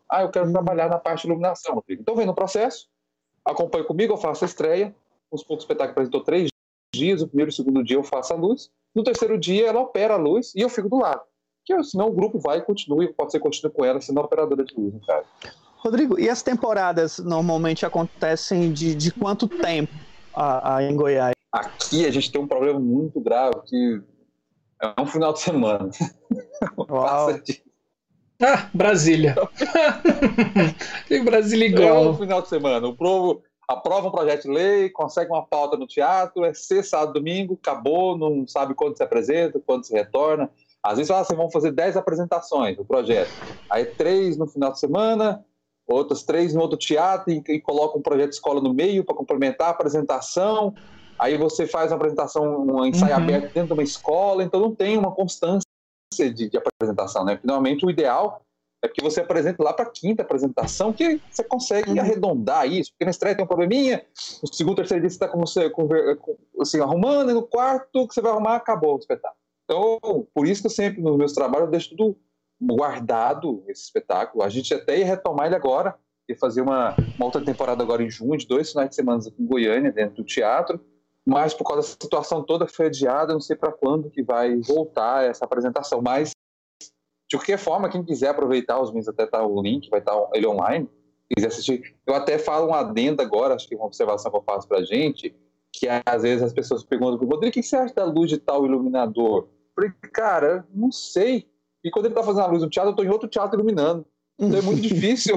Ah, 0.10 0.22
eu 0.22 0.30
quero 0.30 0.52
trabalhar 0.52 0.90
na 0.90 0.98
parte 0.98 1.24
de 1.24 1.28
iluminação. 1.28 1.84
Então, 1.90 2.16
vem 2.16 2.26
no 2.26 2.34
processo, 2.34 2.88
acompanhe 3.44 3.84
comigo, 3.84 4.14
eu 4.14 4.18
faço 4.18 4.46
a 4.46 4.48
estreia. 4.48 4.96
Os 5.30 5.44
poucos 5.44 5.66
espetáculos 5.66 5.92
apresentou 5.92 6.22
três 6.22 6.50
dias, 6.96 7.22
o 7.22 7.28
primeiro 7.28 7.50
e 7.50 7.54
o 7.54 7.56
segundo 7.56 7.84
dia 7.84 7.98
eu 7.98 8.04
faço 8.04 8.32
a 8.32 8.36
luz. 8.36 8.72
No 8.94 9.04
terceiro 9.04 9.38
dia, 9.38 9.68
ela 9.68 9.82
opera 9.82 10.14
a 10.14 10.18
luz 10.18 10.54
e 10.56 10.62
eu 10.62 10.70
fico 10.70 10.88
do 10.88 10.98
lado 10.98 11.22
que 11.66 11.84
senão 11.84 12.10
o 12.10 12.14
grupo 12.14 12.40
vai 12.40 12.60
e 12.60 12.62
continue, 12.62 13.12
pode 13.12 13.32
ser 13.32 13.40
continue 13.40 13.74
com 13.74 13.84
ela 13.84 14.00
sendo 14.00 14.20
operadora 14.20 14.64
de 14.64 14.74
luz, 14.76 14.94
no 14.94 15.00
caso. 15.02 15.26
Rodrigo, 15.78 16.20
e 16.20 16.30
as 16.30 16.42
temporadas 16.42 17.20
normalmente 17.20 17.86
acontecem 17.86 18.72
de, 18.72 18.96
de 18.96 19.12
quanto 19.12 19.48
tempo 19.48 19.94
a, 20.34 20.78
a, 20.78 20.84
em 20.84 20.96
Goiás? 20.96 21.34
Aqui 21.52 22.06
a 22.06 22.12
gente 22.12 22.32
tem 22.32 22.42
um 22.42 22.48
problema 22.48 22.80
muito 22.80 23.20
grave 23.20 23.56
que 23.66 24.02
é 24.82 25.02
um 25.02 25.06
final 25.06 25.34
de 25.34 25.40
semana. 25.40 25.90
Passa 26.88 27.40
de... 27.40 27.64
Ah, 28.42 28.70
Brasília. 28.74 29.36
tem 31.08 31.24
Brasília 31.24 31.68
igual. 31.68 32.06
É 32.06 32.10
um 32.10 32.18
final 32.18 32.42
de 32.42 32.50
semana. 32.50 32.88
O 32.88 32.96
povo 32.96 33.42
aprova 33.68 34.08
um 34.08 34.12
projeto 34.12 34.44
de 34.44 34.50
lei, 34.50 34.90
consegue 34.90 35.32
uma 35.32 35.46
pauta 35.46 35.78
no 35.78 35.88
teatro, 35.88 36.44
é 36.44 36.54
sexta, 36.54 36.98
sábado, 36.98 37.14
domingo, 37.14 37.58
acabou, 37.62 38.18
não 38.18 38.48
sabe 38.48 38.74
quando 38.74 38.98
se 38.98 39.04
apresenta, 39.04 39.62
quando 39.66 39.86
se 39.86 39.94
retorna. 39.94 40.50
Às 40.86 40.98
vezes, 40.98 41.10
assim, 41.10 41.36
vão 41.36 41.50
fazer 41.50 41.72
10 41.72 41.98
apresentações 41.98 42.78
do 42.78 42.86
projeto. 42.86 43.32
Aí, 43.68 43.86
três 43.86 44.38
no 44.38 44.46
final 44.46 44.72
de 44.72 44.80
semana, 44.80 45.44
outras 45.88 46.22
três 46.22 46.54
no 46.54 46.62
outro 46.62 46.78
teatro, 46.78 47.34
e, 47.34 47.44
e 47.48 47.60
coloca 47.60 47.98
um 47.98 48.02
projeto 48.04 48.30
de 48.30 48.36
escola 48.36 48.62
no 48.62 48.72
meio 48.72 49.04
para 49.04 49.16
complementar 49.16 49.70
a 49.70 49.72
apresentação. 49.72 50.76
Aí 51.18 51.38
você 51.38 51.66
faz 51.66 51.92
uma 51.92 51.98
apresentação, 51.98 52.68
um 52.68 52.86
ensaio 52.86 53.16
uhum. 53.16 53.24
aberto 53.24 53.54
dentro 53.54 53.68
de 53.68 53.74
uma 53.74 53.84
escola, 53.84 54.44
então 54.44 54.60
não 54.60 54.76
tem 54.76 54.96
uma 54.96 55.12
constância 55.12 55.66
de, 56.14 56.50
de 56.50 56.58
apresentação, 56.58 57.26
né? 57.26 57.38
Finalmente, 57.38 57.84
o 57.84 57.90
ideal 57.90 58.42
é 58.84 58.88
que 58.88 59.02
você 59.02 59.22
apresente 59.22 59.60
lá 59.60 59.74
para 59.74 59.86
a 59.86 59.90
quinta 59.90 60.22
apresentação, 60.22 60.94
que 60.94 61.20
você 61.32 61.44
consegue 61.44 61.90
uhum. 61.92 62.00
arredondar 62.00 62.68
isso, 62.68 62.92
porque 62.92 63.06
na 63.06 63.12
estreia 63.12 63.36
tem 63.36 63.44
um 63.44 63.48
probleminha, 63.48 64.06
no 64.44 64.54
segundo, 64.54 64.76
terceiro 64.76 65.02
dia 65.02 65.10
você 65.10 65.16
está 65.16 65.28
com 65.28 65.40
você, 65.40 65.68
com, 65.72 65.88
assim, 66.60 66.80
arrumando, 66.80 67.32
e 67.32 67.34
no 67.34 67.42
quarto 67.42 68.08
que 68.08 68.14
você 68.14 68.22
vai 68.22 68.32
arrumar, 68.32 68.58
acabou 68.58 68.96
o 68.96 69.00
espetáculo. 69.00 69.45
Então, 69.66 70.28
por 70.34 70.48
isso 70.48 70.62
que 70.62 70.68
eu 70.68 70.72
sempre, 70.72 71.02
nos 71.02 71.18
meus 71.18 71.34
trabalhos, 71.34 71.70
deixo 71.70 71.90
tudo 71.90 72.16
guardado, 72.62 73.64
esse 73.68 73.84
espetáculo. 73.84 74.44
A 74.44 74.50
gente 74.50 74.74
até 74.74 75.00
ia 75.00 75.06
retomar 75.06 75.48
ele 75.48 75.56
agora, 75.56 75.96
ia 76.30 76.38
fazer 76.38 76.62
uma, 76.62 76.96
uma 77.18 77.26
outra 77.26 77.44
temporada 77.44 77.84
agora 77.84 78.04
em 78.04 78.10
junho, 78.10 78.38
de 78.38 78.48
dois 78.48 78.72
finais 78.72 78.90
de 78.90 78.96
semana 78.96 79.20
aqui 79.20 79.42
em 79.42 79.46
Goiânia, 79.46 79.92
dentro 79.92 80.18
do 80.18 80.24
teatro, 80.24 80.80
mas 81.26 81.54
por 81.54 81.66
causa 81.66 81.82
da 81.82 81.88
situação 81.88 82.44
toda 82.44 82.68
foi 82.68 82.88
adiada, 82.88 83.34
não 83.34 83.42
sei 83.42 83.56
para 83.56 83.72
quando 83.72 84.10
que 84.10 84.22
vai 84.22 84.56
voltar 84.58 85.26
essa 85.26 85.44
apresentação, 85.46 86.02
mas 86.02 86.32
de 87.28 87.36
qualquer 87.36 87.58
forma, 87.58 87.90
quem 87.90 88.04
quiser 88.04 88.30
aproveitar, 88.30 88.80
os 88.80 88.94
meses 88.94 89.10
até 89.10 89.26
tá 89.26 89.44
o 89.44 89.62
link, 89.62 89.90
vai 89.90 90.00
estar 90.00 90.14
tá 90.14 90.30
ele 90.34 90.46
online, 90.46 90.88
quiser 91.34 91.48
assistir. 91.48 91.96
Eu 92.06 92.14
até 92.14 92.38
falo 92.38 92.70
um 92.70 92.74
adendo 92.74 93.22
agora, 93.22 93.56
acho 93.56 93.68
que 93.68 93.74
é 93.74 93.78
uma 93.78 93.88
observação 93.88 94.32
que 94.32 94.38
eu 94.38 94.44
faço 94.44 94.68
pra 94.68 94.84
gente, 94.84 95.36
que 95.74 95.88
às 96.06 96.22
vezes 96.22 96.44
as 96.44 96.54
pessoas 96.54 96.84
perguntam 96.84 97.18
Rodrigo, 97.18 97.50
o 97.50 97.52
que 97.52 97.64
você 97.64 97.76
acha 97.76 97.94
da 97.94 98.06
luz 98.06 98.30
de 98.30 98.38
tal 98.38 98.66
iluminador? 98.66 99.48
Falei, 99.76 99.92
cara, 100.14 100.66
não 100.74 100.92
sei. 100.92 101.48
E 101.84 101.92
quando 101.92 102.06
ele 102.06 102.16
tá 102.16 102.24
fazendo 102.24 102.44
a 102.44 102.48
luz 102.48 102.64
no 102.64 102.70
teatro, 102.70 102.92
eu 102.92 102.96
tô 102.96 103.04
em 103.04 103.10
outro 103.10 103.28
teatro 103.28 103.60
iluminando. 103.60 104.06
Então 104.40 104.60
é 104.60 104.62
muito 104.62 104.82
difícil 104.88 105.36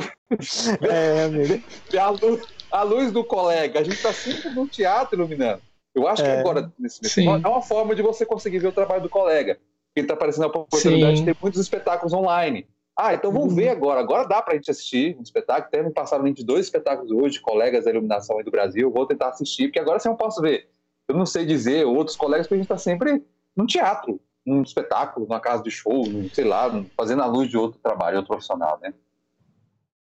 é, 0.88 1.24
amigo. 1.29 1.62
a, 1.98 2.11
luz, 2.11 2.42
a 2.70 2.83
luz 2.83 3.12
do 3.12 3.24
colega. 3.24 3.81
A 3.81 3.85
gente 3.85 4.01
tá 4.01 4.12
sempre 4.12 4.51
no 4.51 4.66
teatro 4.66 5.18
iluminando. 5.18 5.61
Eu 5.94 6.07
acho 6.07 6.22
é, 6.22 6.27
que 6.27 6.40
agora, 6.40 6.72
nesse 6.79 7.24
momento, 7.24 7.46
é 7.46 7.51
uma 7.51 7.62
forma 7.62 7.94
de 7.94 8.03
você 8.03 8.24
conseguir 8.24 8.61
ver 8.61 8.68
o 8.68 8.72
trabalho 8.72 9.03
do 9.03 9.09
colega. 9.09 9.59
Ele 9.96 10.07
tá 10.07 10.14
aparecendo 10.14 10.44
a 10.44 10.46
oportunidade 10.46 11.18
sim. 11.18 11.24
de 11.24 11.33
ter 11.33 11.38
muitos 11.42 11.61
espetáculos 11.61 12.12
online. 12.12 12.66
Ah, 12.96 13.14
então 13.14 13.33
vamos 13.33 13.51
uhum. 13.51 13.57
ver 13.57 13.68
agora. 13.68 14.01
Agora 14.01 14.27
dá 14.27 14.40
pra 14.40 14.55
gente 14.55 14.70
assistir 14.70 15.16
um 15.18 15.22
espetáculo. 15.22 15.70
Temos 15.70 15.92
passado 15.92 16.33
de 16.33 16.44
dois 16.44 16.66
espetáculos 16.66 17.11
hoje, 17.11 17.40
colegas 17.40 17.85
da 17.85 17.90
iluminação 17.90 18.38
aí 18.38 18.44
do 18.44 18.51
Brasil. 18.51 18.90
Vou 18.90 19.07
tentar 19.07 19.29
assistir, 19.29 19.68
porque 19.68 19.79
agora 19.79 19.98
sim 19.98 20.09
eu 20.09 20.14
posso 20.14 20.40
ver. 20.40 20.68
Eu 21.09 21.16
não 21.16 21.27
sei 21.27 21.44
dizer, 21.46 21.85
outros 21.87 22.16
colegas, 22.16 22.46
porque 22.46 22.55
a 22.55 22.59
gente 22.59 22.68
tá 22.68 22.79
sempre 22.79 23.24
no 23.57 23.66
teatro 23.66 24.20
num 24.49 24.63
espetáculo, 24.63 25.27
numa 25.27 25.41
casa 25.41 25.63
de 25.63 25.71
show, 25.71 26.05
sei 26.33 26.45
lá, 26.45 26.83
fazendo 26.97 27.23
a 27.23 27.27
luz 27.27 27.49
de 27.49 27.57
outro 27.57 27.79
trabalho, 27.83 28.17
outro 28.17 28.29
profissional, 28.29 28.79
né? 28.83 28.93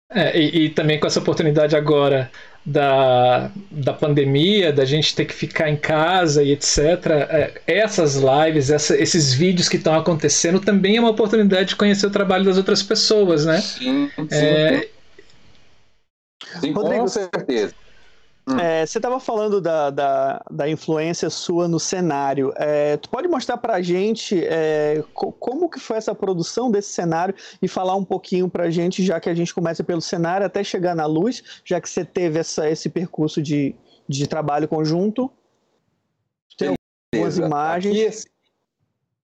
É, 0.09 0.37
e, 0.39 0.65
e, 0.65 0.69
também 0.69 0.99
com 0.99 1.07
essa 1.07 1.19
oportunidade 1.19 1.75
agora 1.75 2.31
da, 2.63 3.51
da 3.71 3.91
pandemia, 3.91 4.71
da 4.71 4.85
gente 4.85 5.15
ter 5.15 5.25
que 5.25 5.33
ficar 5.33 5.67
em 5.67 5.75
casa 5.75 6.43
e 6.43 6.51
etc. 6.51 6.77
É, 7.27 7.61
essas 7.65 8.15
lives, 8.15 8.69
essa, 8.69 8.95
esses 8.95 9.33
vídeos 9.33 9.67
que 9.67 9.77
estão 9.77 9.95
acontecendo 9.95 10.59
também 10.59 10.97
é 10.97 10.99
uma 10.99 11.09
oportunidade 11.09 11.69
de 11.69 11.75
conhecer 11.75 12.05
o 12.05 12.11
trabalho 12.11 12.45
das 12.45 12.57
outras 12.57 12.83
pessoas, 12.83 13.45
né? 13.45 13.59
Sim, 13.59 14.11
sim. 14.15 14.27
É, 14.31 14.89
sim 16.59 16.71
Rodrigo, 16.71 17.01
com 17.01 17.07
certeza. 17.07 17.73
Hum. 18.47 18.59
É, 18.59 18.85
você 18.85 18.99
estava 18.99 19.19
falando 19.19 19.59
da, 19.59 19.89
da, 19.89 20.41
da, 20.51 20.69
influência 20.69 21.31
sua 21.31 21.67
no 21.67 21.79
cenário. 21.79 22.53
É, 22.57 22.95
tu 22.97 23.09
pode 23.09 23.27
mostrar 23.27 23.57
para 23.57 23.73
a 23.73 23.81
gente 23.81 24.39
é, 24.45 25.03
co 25.15 25.31
como 25.31 25.67
que 25.67 25.79
foi 25.79 25.97
essa 25.97 26.13
produção 26.13 26.69
desse 26.69 26.89
cenário 26.89 27.33
e 27.59 27.67
falar 27.67 27.95
um 27.95 28.05
pouquinho 28.05 28.47
para 28.47 28.65
a 28.65 28.69
gente, 28.69 29.03
já 29.03 29.19
que 29.19 29.29
a 29.29 29.33
gente 29.33 29.51
começa 29.51 29.83
pelo 29.83 30.01
cenário 30.01 30.45
até 30.45 30.63
chegar 30.63 30.95
na 30.95 31.07
luz, 31.07 31.61
já 31.65 31.81
que 31.81 31.89
você 31.89 32.05
teve 32.05 32.37
essa, 32.37 32.69
esse 32.69 32.87
percurso 32.87 33.41
de, 33.41 33.75
de 34.07 34.27
trabalho 34.27 34.67
conjunto. 34.67 35.31
Tem 36.55 36.75
algumas 37.15 37.39
imagens. 37.39 38.07
Assim, 38.07 38.27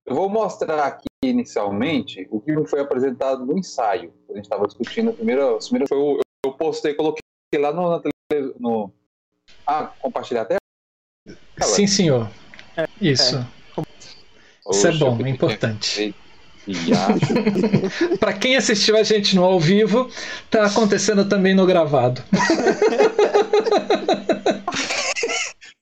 eu 0.04 0.16
vou 0.16 0.30
mostrar 0.30 0.84
aqui 0.84 1.06
inicialmente 1.24 2.28
o 2.32 2.42
que 2.42 2.66
foi 2.66 2.80
apresentado 2.80 3.46
no 3.46 3.56
ensaio. 3.56 4.12
A 4.32 4.34
gente 4.34 4.46
estava 4.46 4.66
discutindo 4.66 5.12
a 5.12 5.14
primeira, 5.14 5.56
a 5.56 5.60
primeira 5.60 5.86
foi 5.88 6.00
eu, 6.00 6.20
eu 6.44 6.54
postei, 6.54 6.96
coloquei 6.96 7.22
lá 7.60 7.72
no, 7.72 8.02
no 8.60 8.92
ah, 9.66 9.92
compartilhar 10.00 10.42
a 10.42 10.46
tela? 10.46 10.60
Sim, 11.62 11.88
senhor. 11.88 12.30
É, 12.76 12.88
Isso. 13.00 13.38
É. 13.38 13.62
Isso 14.70 14.88
é 14.88 14.92
bom, 14.94 15.18
é 15.26 15.30
importante. 15.30 16.16
Para 18.20 18.34
quem 18.34 18.56
assistiu 18.56 18.96
a 18.98 19.04
gente 19.04 19.36
no 19.36 19.44
ao 19.44 19.60
vivo, 19.60 20.10
tá 20.50 20.66
acontecendo 20.66 21.26
também 21.26 21.54
no 21.56 21.66
gravado. 21.66 22.24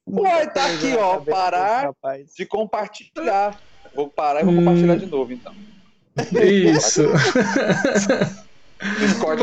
Uai, 0.08 0.50
tá 0.52 0.66
aqui, 0.66 0.96
ó. 0.98 1.18
Parar 1.20 1.92
de 2.36 2.46
compartilhar. 2.46 3.60
Vou 3.94 4.08
parar 4.08 4.42
e 4.42 4.46
vou 4.46 4.56
compartilhar 4.56 4.94
hum. 4.94 4.98
de 4.98 5.06
novo, 5.06 5.34
então. 5.34 5.54
Isso. 6.42 7.04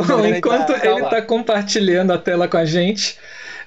Bom, 0.07 0.27
enquanto 0.27 0.73
ele 0.73 1.05
está 1.05 1.23
compartilhando 1.23 2.13
a 2.13 2.19
tela 2.19 2.49
com 2.49 2.57
a 2.57 2.65
gente, 2.65 3.19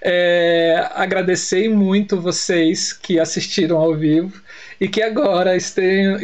é, 0.01 0.89
agradecer 0.93 1.69
muito 1.69 2.19
vocês 2.19 2.93
que 2.93 3.19
assistiram 3.19 3.77
ao 3.77 3.95
vivo 3.95 4.41
e 4.79 4.87
que 4.87 5.01
agora 5.01 5.55
estejam, 5.55 6.17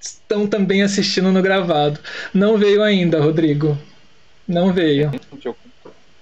estão 0.00 0.46
também 0.46 0.82
assistindo 0.82 1.30
no 1.30 1.42
gravado. 1.42 2.00
Não 2.32 2.56
veio 2.56 2.82
ainda, 2.82 3.20
Rodrigo. 3.20 3.76
Não 4.48 4.72
veio. 4.72 5.10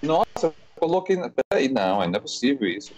Nossa, 0.02 0.46
eu 0.46 0.54
coloquei. 0.76 1.16
Peraí, 1.50 1.68
não, 1.68 2.00
ainda 2.00 2.18
é 2.18 2.20
possível 2.20 2.68
isso. 2.68 2.92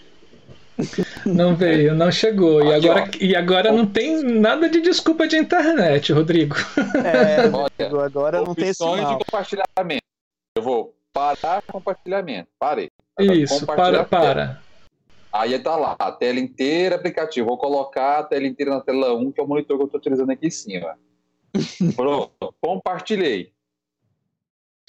Não 1.25 1.55
veio, 1.55 1.93
não 1.93 2.11
chegou. 2.11 2.63
E 2.63 2.73
agora, 2.73 3.11
e 3.19 3.35
agora 3.35 3.71
não 3.71 3.85
tem 3.85 4.23
nada 4.23 4.69
de 4.69 4.81
desculpa 4.81 5.27
de 5.27 5.37
internet, 5.37 6.11
Rodrigo. 6.11 6.55
É, 7.05 7.47
Olha, 7.53 8.05
agora 8.05 8.41
não 8.41 8.55
tem 8.55 8.73
sinal. 8.73 9.17
de 9.17 9.25
compartilhamento. 9.25 10.01
Eu 10.55 10.63
vou 10.63 10.95
parar 11.13 11.61
compartilhamento. 11.61 12.49
Parei. 12.59 12.89
Isso, 13.23 13.65
para, 13.65 14.03
para. 14.03 14.61
Aí 15.31 15.57
tá 15.59 15.75
lá, 15.75 15.95
a 15.97 16.11
tela 16.11 16.39
inteira, 16.39 16.95
aplicativo. 16.95 17.47
Vou 17.47 17.57
colocar 17.57 18.19
a 18.19 18.23
tela 18.23 18.45
inteira 18.45 18.71
na 18.71 18.81
tela 18.81 19.15
1, 19.15 19.31
que 19.31 19.39
é 19.39 19.43
o 19.43 19.47
monitor 19.47 19.77
que 19.77 19.83
eu 19.83 19.85
estou 19.85 19.99
utilizando 19.99 20.31
aqui 20.31 20.47
em 20.47 20.51
cima. 20.51 20.97
Pronto, 21.95 22.53
compartilhei. 22.59 23.53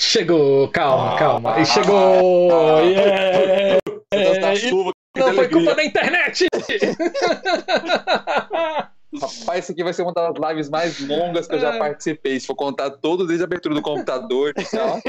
Chegou, 0.00 0.68
calma, 0.68 1.16
calma. 1.16 1.60
E 1.60 1.66
chegou! 1.66 2.50
Ah, 2.50 2.80
yeah! 2.80 3.78
É, 4.12 4.56
chuva, 4.56 4.92
não 5.16 5.32
foi 5.32 5.48
culpa 5.48 5.74
da 5.74 5.84
internet! 5.84 6.46
Rapaz, 9.20 9.64
isso 9.64 9.72
aqui 9.72 9.84
vai 9.84 9.92
ser 9.92 10.02
uma 10.02 10.12
das 10.12 10.34
lives 10.50 10.70
mais 10.70 10.98
longas 11.06 11.46
que 11.46 11.54
eu 11.54 11.60
já 11.60 11.74
é. 11.74 11.78
participei. 11.78 12.40
Se 12.40 12.46
for 12.46 12.54
contar 12.54 12.90
todo 12.90 13.26
desde 13.26 13.44
a 13.44 13.46
abertura 13.46 13.74
do 13.74 13.82
computador. 13.82 14.52
Então... 14.72 15.02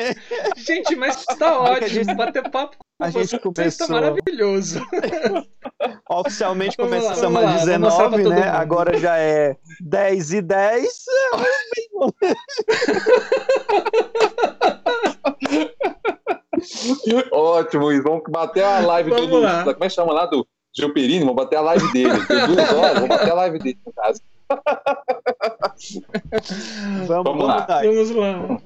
gente, 0.58 0.96
mas 0.96 1.24
tá 1.26 1.60
ótimo. 1.60 1.88
Gente... 1.88 2.14
Bater 2.16 2.50
papo 2.50 2.76
com 2.78 2.84
a 3.06 3.10
gente 3.10 3.32
tá 3.32 3.40
começou... 3.40 3.88
tá 3.88 3.94
maravilhoso. 3.94 4.82
Oficialmente 6.10 6.76
começamos 6.76 7.44
às 7.44 7.66
19, 7.66 8.30
né? 8.30 8.50
Agora 8.50 8.98
já 8.98 9.18
é 9.18 9.56
10 9.82 10.34
e 10.34 10.42
10. 10.42 11.06
Ótimo, 17.32 17.86
vamos 18.02 18.24
bater 18.30 18.64
a 18.64 18.80
live 18.80 19.10
vamos 19.10 19.30
do. 19.30 19.40
Lá. 19.40 19.64
Como 19.64 19.84
é 19.84 19.88
que 19.88 19.90
chama 19.90 20.14
lá 20.14 20.26
do 20.26 20.46
Gilperino? 20.76 21.26
Vamos 21.26 21.44
bater 21.44 21.58
a 21.58 21.62
live 21.62 21.94
dele. 21.94 22.26
Tem 22.26 22.48
duas 22.48 22.74
horas, 22.74 22.94
vamos 22.94 23.10
bater 23.10 23.32
a 23.32 23.36
live 23.36 23.60
dele, 23.60 23.78
no 23.86 23.94
caso. 23.94 24.22
vamos, 27.08 27.24
vamos, 27.24 27.46
lá. 27.46 27.66
Vamos 27.66 28.12
lá. 28.12 28.62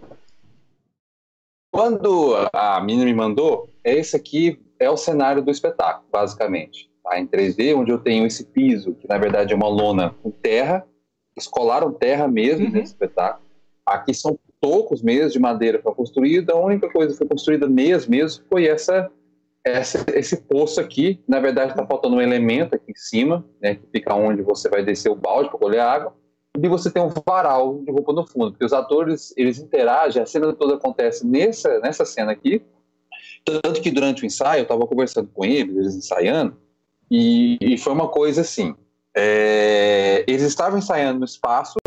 Quando 1.72 2.36
a 2.54 2.82
menina 2.82 3.06
me 3.06 3.14
mandou, 3.14 3.70
esse 3.84 4.16
aqui 4.16 4.60
é 4.80 4.90
o 4.90 4.98
cenário 4.98 5.44
do 5.44 5.52
espetáculo, 5.52 6.08
basicamente. 6.12 6.90
Tá? 7.04 7.20
Em 7.20 7.28
3D, 7.28 7.76
onde 7.76 7.92
eu 7.92 8.00
tenho 8.00 8.26
esse 8.26 8.46
piso, 8.46 8.96
que 8.96 9.08
na 9.08 9.18
verdade 9.18 9.54
é 9.54 9.56
uma 9.56 9.68
lona 9.68 10.16
com 10.24 10.32
terra, 10.32 10.86
escolaram 11.38 11.92
terra 11.92 12.28
mesmo 12.28 12.66
uhum. 12.66 12.72
nesse 12.72 12.94
espetáculo. 12.94 13.46
Aqui 13.86 14.14
são 14.14 14.38
tocos 14.60 15.02
mesmo 15.02 15.32
de 15.32 15.40
madeira 15.40 15.80
para 15.80 15.94
construída. 15.94 16.54
A 16.54 16.60
única 16.60 16.90
coisa 16.90 17.12
que 17.12 17.18
foi 17.18 17.28
construída 17.28 17.68
mesmo, 17.68 18.12
mesmo 18.12 18.44
foi 18.50 18.66
essa, 18.66 19.10
essa 19.68 20.06
esse 20.14 20.38
poço 20.44 20.80
aqui. 20.80 21.24
Na 21.28 21.40
verdade, 21.40 21.72
está 21.72 21.86
faltando 21.86 22.16
um 22.16 22.22
elemento 22.22 22.76
aqui 22.76 22.92
em 22.92 22.96
cima, 22.96 23.46
né, 23.62 23.76
que 23.76 23.88
fica 23.92 24.14
onde 24.16 24.42
você 24.42 24.70
vai 24.70 24.84
descer 24.84 25.10
o 25.10 25.16
balde 25.16 25.50
para 25.50 25.60
colher 25.60 25.82
água. 25.82 26.16
E 26.58 26.68
você 26.68 26.90
tem 26.90 27.04
um 27.04 27.10
varal 27.26 27.84
de 27.84 27.92
roupa 27.92 28.12
no 28.14 28.26
fundo, 28.26 28.52
porque 28.52 28.66
os 28.66 28.74
atores 28.74 29.32
eles 29.38 29.60
interagem, 29.60 30.22
a 30.22 30.26
cena 30.26 30.52
toda 30.54 30.76
acontece 30.76 31.26
nessa, 31.26 31.80
nessa 31.80 32.04
cena 32.04 32.32
aqui. 32.32 32.64
Tanto 33.46 33.80
que 33.80 33.92
durante 33.92 34.24
o 34.24 34.26
ensaio 34.26 34.62
eu 34.62 34.64
estava 34.64 34.88
conversando 34.88 35.30
com 35.32 35.46
eles, 35.46 35.76
eles 35.76 35.96
ensaiando, 35.96 36.58
e, 37.10 37.58
e 37.62 37.78
foi 37.78 37.94
uma 37.94 38.08
coisa 38.10 38.42
assim: 38.42 38.76
é, 39.16 40.24
eles 40.28 40.44
estavam 40.44 40.80
ensaiando 40.80 41.20
no 41.20 41.26
espaço, 41.26 41.78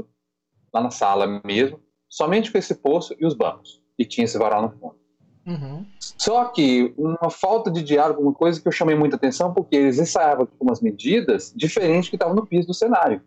lá 0.72 0.80
na 0.80 0.90
sala 0.90 1.40
mesmo, 1.44 1.80
somente 2.08 2.50
com 2.50 2.58
esse 2.58 2.74
poço 2.74 3.14
e 3.18 3.26
os 3.26 3.34
bancos. 3.34 3.80
E 3.98 4.04
tinha 4.04 4.24
esse 4.24 4.38
varal 4.38 4.62
no 4.62 4.70
fundo. 4.70 4.99
Uhum. 5.46 5.84
Só 5.98 6.44
que 6.46 6.92
uma 6.96 7.30
falta 7.30 7.70
de 7.70 7.82
diálogo, 7.82 8.22
uma 8.22 8.34
coisa 8.34 8.60
que 8.60 8.68
eu 8.68 8.72
chamei 8.72 8.94
muita 8.94 9.16
atenção, 9.16 9.52
porque 9.52 9.76
eles 9.76 9.98
ensaiavam 9.98 10.46
com 10.46 10.64
umas 10.64 10.80
medidas 10.80 11.52
diferentes 11.54 12.10
que 12.10 12.16
estavam 12.16 12.34
no 12.34 12.46
piso 12.46 12.66
do 12.66 12.74
cenário. 12.74 13.22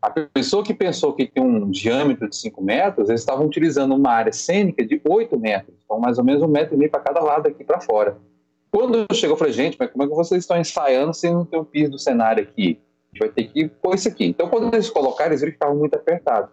A 0.00 0.10
pessoa 0.10 0.62
que 0.62 0.74
pensou 0.74 1.12
que 1.14 1.26
tem 1.26 1.42
um 1.42 1.70
diâmetro 1.70 2.28
de 2.28 2.36
5 2.36 2.62
metros, 2.62 3.08
eles 3.08 3.22
estavam 3.22 3.46
utilizando 3.46 3.94
uma 3.94 4.10
área 4.10 4.32
cênica 4.32 4.86
de 4.86 5.00
8 5.08 5.38
metros, 5.38 5.74
então 5.84 5.98
mais 5.98 6.18
ou 6.18 6.24
menos 6.24 6.42
um 6.42 6.48
metro 6.48 6.74
e 6.74 6.78
meio 6.78 6.90
para 6.90 7.00
cada 7.00 7.20
lado 7.20 7.48
aqui 7.48 7.64
para 7.64 7.80
fora. 7.80 8.18
Quando 8.70 9.06
chegou, 9.14 9.34
eu 9.34 9.38
falei, 9.38 9.54
gente, 9.54 9.76
mas 9.78 9.90
como 9.90 10.04
é 10.04 10.06
que 10.06 10.14
vocês 10.14 10.42
estão 10.42 10.58
ensaiando 10.58 11.14
sem 11.14 11.32
não 11.32 11.44
ter 11.44 11.56
um 11.56 11.64
piso 11.64 11.92
do 11.92 11.98
cenário 11.98 12.42
aqui? 12.42 12.78
A 13.10 13.16
gente 13.16 13.20
vai 13.20 13.28
ter 13.30 13.44
que 13.44 13.68
pôr 13.68 13.94
isso 13.94 14.06
aqui. 14.06 14.26
Então, 14.26 14.48
quando 14.48 14.72
eles 14.74 14.90
colocaram, 14.90 15.30
eles 15.30 15.40
viram 15.40 15.52
que 15.52 15.56
estavam 15.56 15.76
muito 15.76 15.94
apertados. 15.94 16.50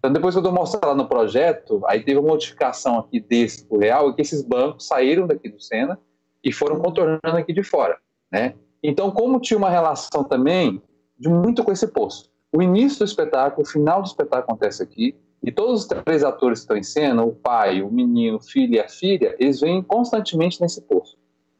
Então, 0.00 0.10
depois 0.10 0.34
que 0.34 0.40
eu 0.40 0.52
mostrar 0.52 0.88
lá 0.88 0.94
no 0.94 1.06
projeto, 1.06 1.82
aí 1.86 2.02
teve 2.02 2.18
uma 2.18 2.30
modificação 2.30 2.98
aqui 2.98 3.20
desse 3.20 3.66
pro 3.66 3.78
real, 3.78 4.14
que 4.14 4.22
esses 4.22 4.42
bancos 4.42 4.86
saíram 4.86 5.26
daqui 5.26 5.50
do 5.50 5.60
Sena 5.60 5.98
e 6.42 6.50
foram 6.50 6.80
contornando 6.80 7.36
aqui 7.36 7.52
de 7.52 7.62
fora, 7.62 7.98
né? 8.32 8.54
Então, 8.82 9.10
como 9.10 9.38
tinha 9.38 9.58
uma 9.58 9.68
relação 9.68 10.24
também 10.24 10.82
de 11.18 11.28
muito 11.28 11.62
com 11.62 11.70
esse 11.70 11.86
poço. 11.86 12.30
O 12.50 12.62
início 12.62 13.00
do 13.00 13.04
espetáculo, 13.04 13.62
o 13.62 13.70
final 13.70 14.00
do 14.00 14.06
espetáculo 14.06 14.44
acontece 14.44 14.82
aqui, 14.82 15.14
e 15.42 15.52
todos 15.52 15.82
os 15.82 15.86
três 15.86 16.24
atores 16.24 16.60
que 16.60 16.64
estão 16.64 16.76
em 16.78 16.82
cena, 16.82 17.22
o 17.22 17.32
pai, 17.32 17.82
o 17.82 17.90
menino, 17.90 18.38
o 18.38 18.42
filho 18.42 18.76
e 18.76 18.80
a 18.80 18.88
filha, 18.88 19.36
eles 19.38 19.60
vêm 19.60 19.82
constantemente 19.82 20.62
nesse 20.62 20.80
poço. 20.80 21.18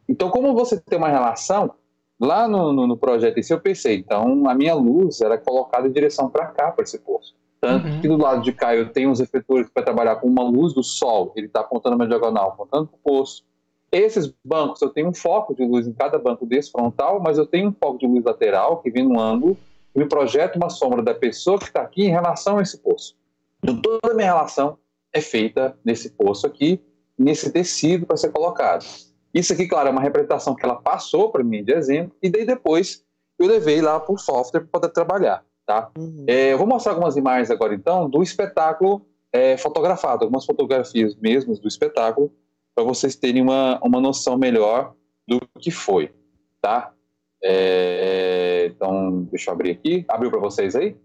Então, 0.08 0.30
como 0.30 0.54
você 0.54 0.80
tem 0.80 0.98
uma 0.98 1.10
relação, 1.10 1.74
lá 2.18 2.48
no, 2.48 2.72
no, 2.72 2.86
no 2.86 2.96
projeto 2.96 3.36
esse 3.36 3.52
eu 3.52 3.60
pensei, 3.60 3.96
então 3.96 4.48
a 4.48 4.54
minha 4.54 4.74
luz 4.74 5.20
era 5.20 5.38
colocada 5.38 5.86
em 5.86 5.92
direção 5.92 6.28
para 6.28 6.46
cá, 6.46 6.72
para 6.72 6.84
esse 6.84 6.98
poço. 6.98 7.34
Tanto 7.60 7.86
uhum. 7.86 8.00
que 8.00 8.08
do 8.08 8.16
lado 8.16 8.42
de 8.42 8.52
cá 8.52 8.74
eu 8.74 8.90
tenho 8.90 9.10
os 9.10 9.20
refletores 9.20 9.68
para 9.68 9.82
trabalhar 9.82 10.16
com 10.16 10.26
uma 10.26 10.42
luz 10.42 10.72
do 10.72 10.82
sol, 10.82 11.32
ele 11.36 11.46
está 11.46 11.60
apontando 11.60 11.96
uma 11.96 12.06
diagonal, 12.06 12.48
apontando 12.48 12.86
para 12.86 12.96
o 12.96 13.00
poço. 13.00 13.44
Esses 13.92 14.32
bancos, 14.44 14.80
eu 14.80 14.88
tenho 14.88 15.08
um 15.08 15.12
foco 15.12 15.54
de 15.54 15.64
luz 15.64 15.86
em 15.86 15.92
cada 15.92 16.18
banco 16.18 16.46
desse 16.46 16.70
frontal, 16.70 17.20
mas 17.20 17.36
eu 17.36 17.46
tenho 17.46 17.68
um 17.68 17.72
foco 17.72 17.98
de 17.98 18.06
luz 18.06 18.24
lateral 18.24 18.78
que 18.78 18.90
vem 18.90 19.04
no 19.04 19.20
ângulo 19.20 19.58
e 19.94 19.98
me 19.98 20.06
projeta 20.06 20.56
uma 20.56 20.70
sombra 20.70 21.02
da 21.02 21.12
pessoa 21.12 21.58
que 21.58 21.64
está 21.64 21.82
aqui 21.82 22.04
em 22.04 22.10
relação 22.10 22.58
a 22.58 22.62
esse 22.62 22.78
poço. 22.78 23.16
Então, 23.62 23.80
toda 23.82 24.12
a 24.12 24.14
minha 24.14 24.28
relação 24.28 24.78
é 25.12 25.20
feita 25.20 25.76
nesse 25.84 26.10
poço 26.10 26.46
aqui, 26.46 26.80
nesse 27.18 27.52
tecido 27.52 28.06
para 28.06 28.16
ser 28.16 28.30
colocado. 28.30 28.86
Isso 29.34 29.52
aqui, 29.52 29.68
claro, 29.68 29.88
é 29.88 29.92
uma 29.92 30.00
representação 30.00 30.54
que 30.54 30.64
ela 30.64 30.76
passou 30.76 31.30
para 31.30 31.44
mim 31.44 31.62
de 31.62 31.72
exemplo, 31.72 32.16
e 32.22 32.30
daí 32.30 32.46
depois 32.46 33.04
eu 33.38 33.46
levei 33.46 33.82
lá 33.82 33.98
para 34.00 34.14
o 34.14 34.18
software 34.18 34.60
para 34.60 34.80
poder 34.80 34.92
trabalhar. 34.92 35.44
Tá? 35.70 35.88
Uhum. 35.96 36.24
É, 36.26 36.52
eu 36.52 36.58
vou 36.58 36.66
mostrar 36.66 36.90
algumas 36.90 37.16
imagens 37.16 37.48
agora, 37.48 37.72
então, 37.72 38.10
do 38.10 38.24
espetáculo 38.24 39.06
é, 39.32 39.56
fotografado, 39.56 40.24
algumas 40.24 40.44
fotografias 40.44 41.14
mesmas 41.14 41.60
do 41.60 41.68
espetáculo, 41.68 42.34
para 42.74 42.82
vocês 42.82 43.14
terem 43.14 43.40
uma, 43.40 43.78
uma 43.80 44.00
noção 44.00 44.36
melhor 44.36 44.96
do 45.28 45.40
que 45.60 45.70
foi, 45.70 46.12
tá? 46.60 46.92
É, 47.40 48.72
então, 48.74 49.22
deixa 49.30 49.48
eu 49.48 49.54
abrir 49.54 49.70
aqui. 49.70 50.04
Abriu 50.08 50.28
para 50.28 50.40
vocês 50.40 50.74
aí? 50.74 50.96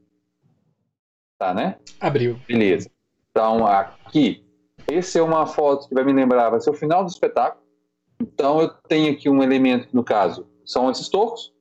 Tá, 1.38 1.54
né? 1.54 1.78
Abriu. 2.00 2.40
Beleza. 2.48 2.90
Então, 3.30 3.68
aqui, 3.68 4.44
esse 4.92 5.20
é 5.20 5.22
uma 5.22 5.46
foto 5.46 5.88
que 5.88 5.94
vai 5.94 6.04
me 6.04 6.12
lembrar, 6.12 6.50
vai 6.50 6.60
ser 6.60 6.72
o 6.72 6.74
final 6.74 7.04
do 7.04 7.12
espetáculo. 7.12 7.64
Então, 8.20 8.62
eu 8.62 8.70
tenho 8.88 9.14
aqui 9.14 9.30
um 9.30 9.44
elemento, 9.44 9.90
no 9.94 10.04
caso, 10.04 10.48
são 10.66 10.90
esses 10.90 11.08
tocos, 11.08 11.54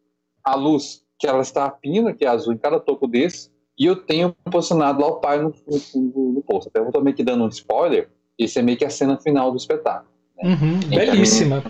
a 0.43 0.55
luz 0.55 1.04
que 1.25 1.31
ela 1.31 1.41
está 1.41 1.71
pina, 1.71 2.13
que 2.13 2.23
é 2.23 2.29
azul 2.29 2.53
em 2.53 2.59
cada 2.59 2.79
toco 2.79 3.07
desse, 3.07 3.51
e 3.79 3.87
eu 3.87 3.97
tenho 3.97 4.37
posicionado 4.51 5.01
lá 5.01 5.07
o 5.07 5.21
pai 5.21 5.41
no, 5.41 5.55
no, 5.95 6.33
no 6.35 6.43
posto. 6.43 6.69
Até 6.69 6.81
eu 6.81 6.91
vou 6.91 7.03
meio 7.03 7.17
que 7.17 7.25
dando 7.25 7.45
um 7.45 7.49
spoiler, 7.49 8.11
esse 8.39 8.59
é 8.59 8.63
meio 8.63 8.77
que 8.77 8.85
a 8.85 8.91
cena 8.91 9.19
final 9.19 9.51
do 9.51 9.57
espetáculo. 9.57 10.11
Né? 10.37 10.51
Uhum, 10.51 10.81
belíssima. 10.91 11.63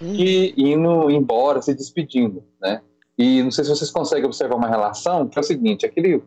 E 0.00 0.54
indo 0.56 1.10
embora, 1.10 1.60
se 1.60 1.74
despedindo, 1.74 2.42
né? 2.58 2.80
E 3.18 3.42
não 3.42 3.50
sei 3.50 3.64
se 3.64 3.70
vocês 3.70 3.90
conseguem 3.90 4.24
observar 4.24 4.56
uma 4.56 4.68
relação, 4.68 5.28
que 5.28 5.38
é 5.38 5.40
o 5.40 5.44
seguinte, 5.44 5.84
aquele 5.84 6.22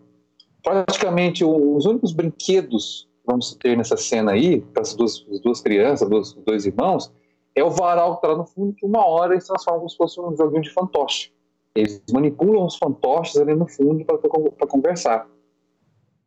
praticamente 0.62 1.44
os 1.44 1.86
únicos 1.88 2.14
brinquedos 2.14 3.10
que 3.20 3.26
vamos 3.26 3.56
ter 3.56 3.76
nessa 3.76 3.98
cena 3.98 4.34
aí, 4.34 4.62
para 4.62 4.84
as 4.84 4.94
duas, 4.94 5.26
as 5.32 5.40
duas 5.42 5.60
crianças, 5.60 6.08
os 6.08 6.34
dois 6.46 6.68
irmãos, 6.68 7.12
é 7.56 7.64
o 7.64 7.72
varal 7.72 8.12
que 8.12 8.18
está 8.18 8.28
lá 8.28 8.38
no 8.38 8.46
fundo, 8.46 8.76
que 8.76 8.86
uma 8.86 9.04
hora 9.08 9.34
eles 9.34 9.48
transformam 9.48 9.80
como 9.80 9.90
se 9.90 9.98
fosse 9.98 10.22
um 10.22 10.38
joguinho 10.38 10.62
de 10.62 10.72
fantoche. 10.72 11.33
Eles 11.76 12.02
manipulam 12.12 12.66
os 12.66 12.78
fantoches 12.78 13.38
ali 13.38 13.56
no 13.56 13.68
fundo 13.68 14.06
para 14.06 14.68
conversar. 14.68 15.28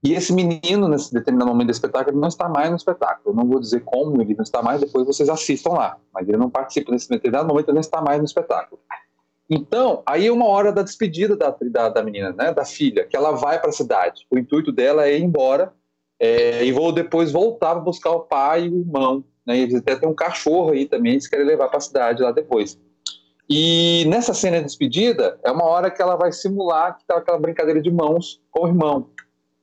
E 0.02 0.12
esse 0.12 0.32
menino, 0.32 0.88
nesse 0.88 1.12
determinado 1.12 1.50
momento 1.50 1.66
do 1.66 1.72
espetáculo, 1.72 2.14
ele 2.14 2.20
não 2.20 2.28
está 2.28 2.48
mais 2.48 2.70
no 2.70 2.76
espetáculo. 2.76 3.30
Eu 3.30 3.34
não 3.34 3.48
vou 3.48 3.58
dizer 3.58 3.80
como 3.84 4.20
ele 4.20 4.34
não 4.34 4.42
está 4.42 4.62
mais, 4.62 4.80
depois 4.80 5.06
vocês 5.06 5.28
assistam 5.28 5.70
lá. 5.70 5.98
Mas 6.12 6.28
ele 6.28 6.36
não 6.36 6.50
participa 6.50 6.92
nesse 6.92 7.08
determinado 7.08 7.48
momento, 7.48 7.68
ele 7.68 7.74
não 7.74 7.80
está 7.80 8.00
mais 8.00 8.18
no 8.18 8.24
espetáculo. 8.24 8.80
Então, 9.48 10.02
aí 10.04 10.26
é 10.26 10.32
uma 10.32 10.46
hora 10.46 10.72
da 10.72 10.82
despedida 10.82 11.36
da, 11.36 11.56
da, 11.70 11.88
da 11.88 12.02
menina, 12.02 12.32
né, 12.32 12.52
da 12.52 12.64
filha, 12.64 13.04
que 13.04 13.16
ela 13.16 13.32
vai 13.32 13.60
para 13.60 13.70
a 13.70 13.72
cidade. 13.72 14.26
O 14.30 14.38
intuito 14.38 14.72
dela 14.72 15.06
é 15.06 15.18
ir 15.18 15.22
embora 15.22 15.72
é, 16.18 16.64
e 16.64 16.72
vou 16.72 16.92
depois 16.92 17.30
voltar 17.30 17.74
para 17.74 17.84
buscar 17.84 18.10
o 18.10 18.20
pai 18.20 18.66
e 18.66 18.70
o 18.70 18.80
irmão. 18.80 19.24
Né, 19.46 19.58
eles 19.58 19.76
até 19.76 19.94
tem 19.94 20.08
um 20.08 20.14
cachorro 20.14 20.70
aí 20.70 20.86
também, 20.86 21.12
eles 21.12 21.28
querem 21.28 21.46
levar 21.46 21.68
para 21.68 21.78
a 21.78 21.80
cidade 21.80 22.22
lá 22.22 22.32
depois. 22.32 22.78
E 23.48 24.04
nessa 24.08 24.34
cena 24.34 24.58
de 24.58 24.64
despedida, 24.64 25.38
é 25.44 25.50
uma 25.50 25.64
hora 25.64 25.90
que 25.90 26.02
ela 26.02 26.16
vai 26.16 26.32
simular 26.32 26.98
que 26.98 27.04
aquela 27.12 27.38
brincadeira 27.38 27.80
de 27.80 27.90
mãos 27.90 28.40
com 28.50 28.64
o 28.64 28.68
irmão, 28.68 29.08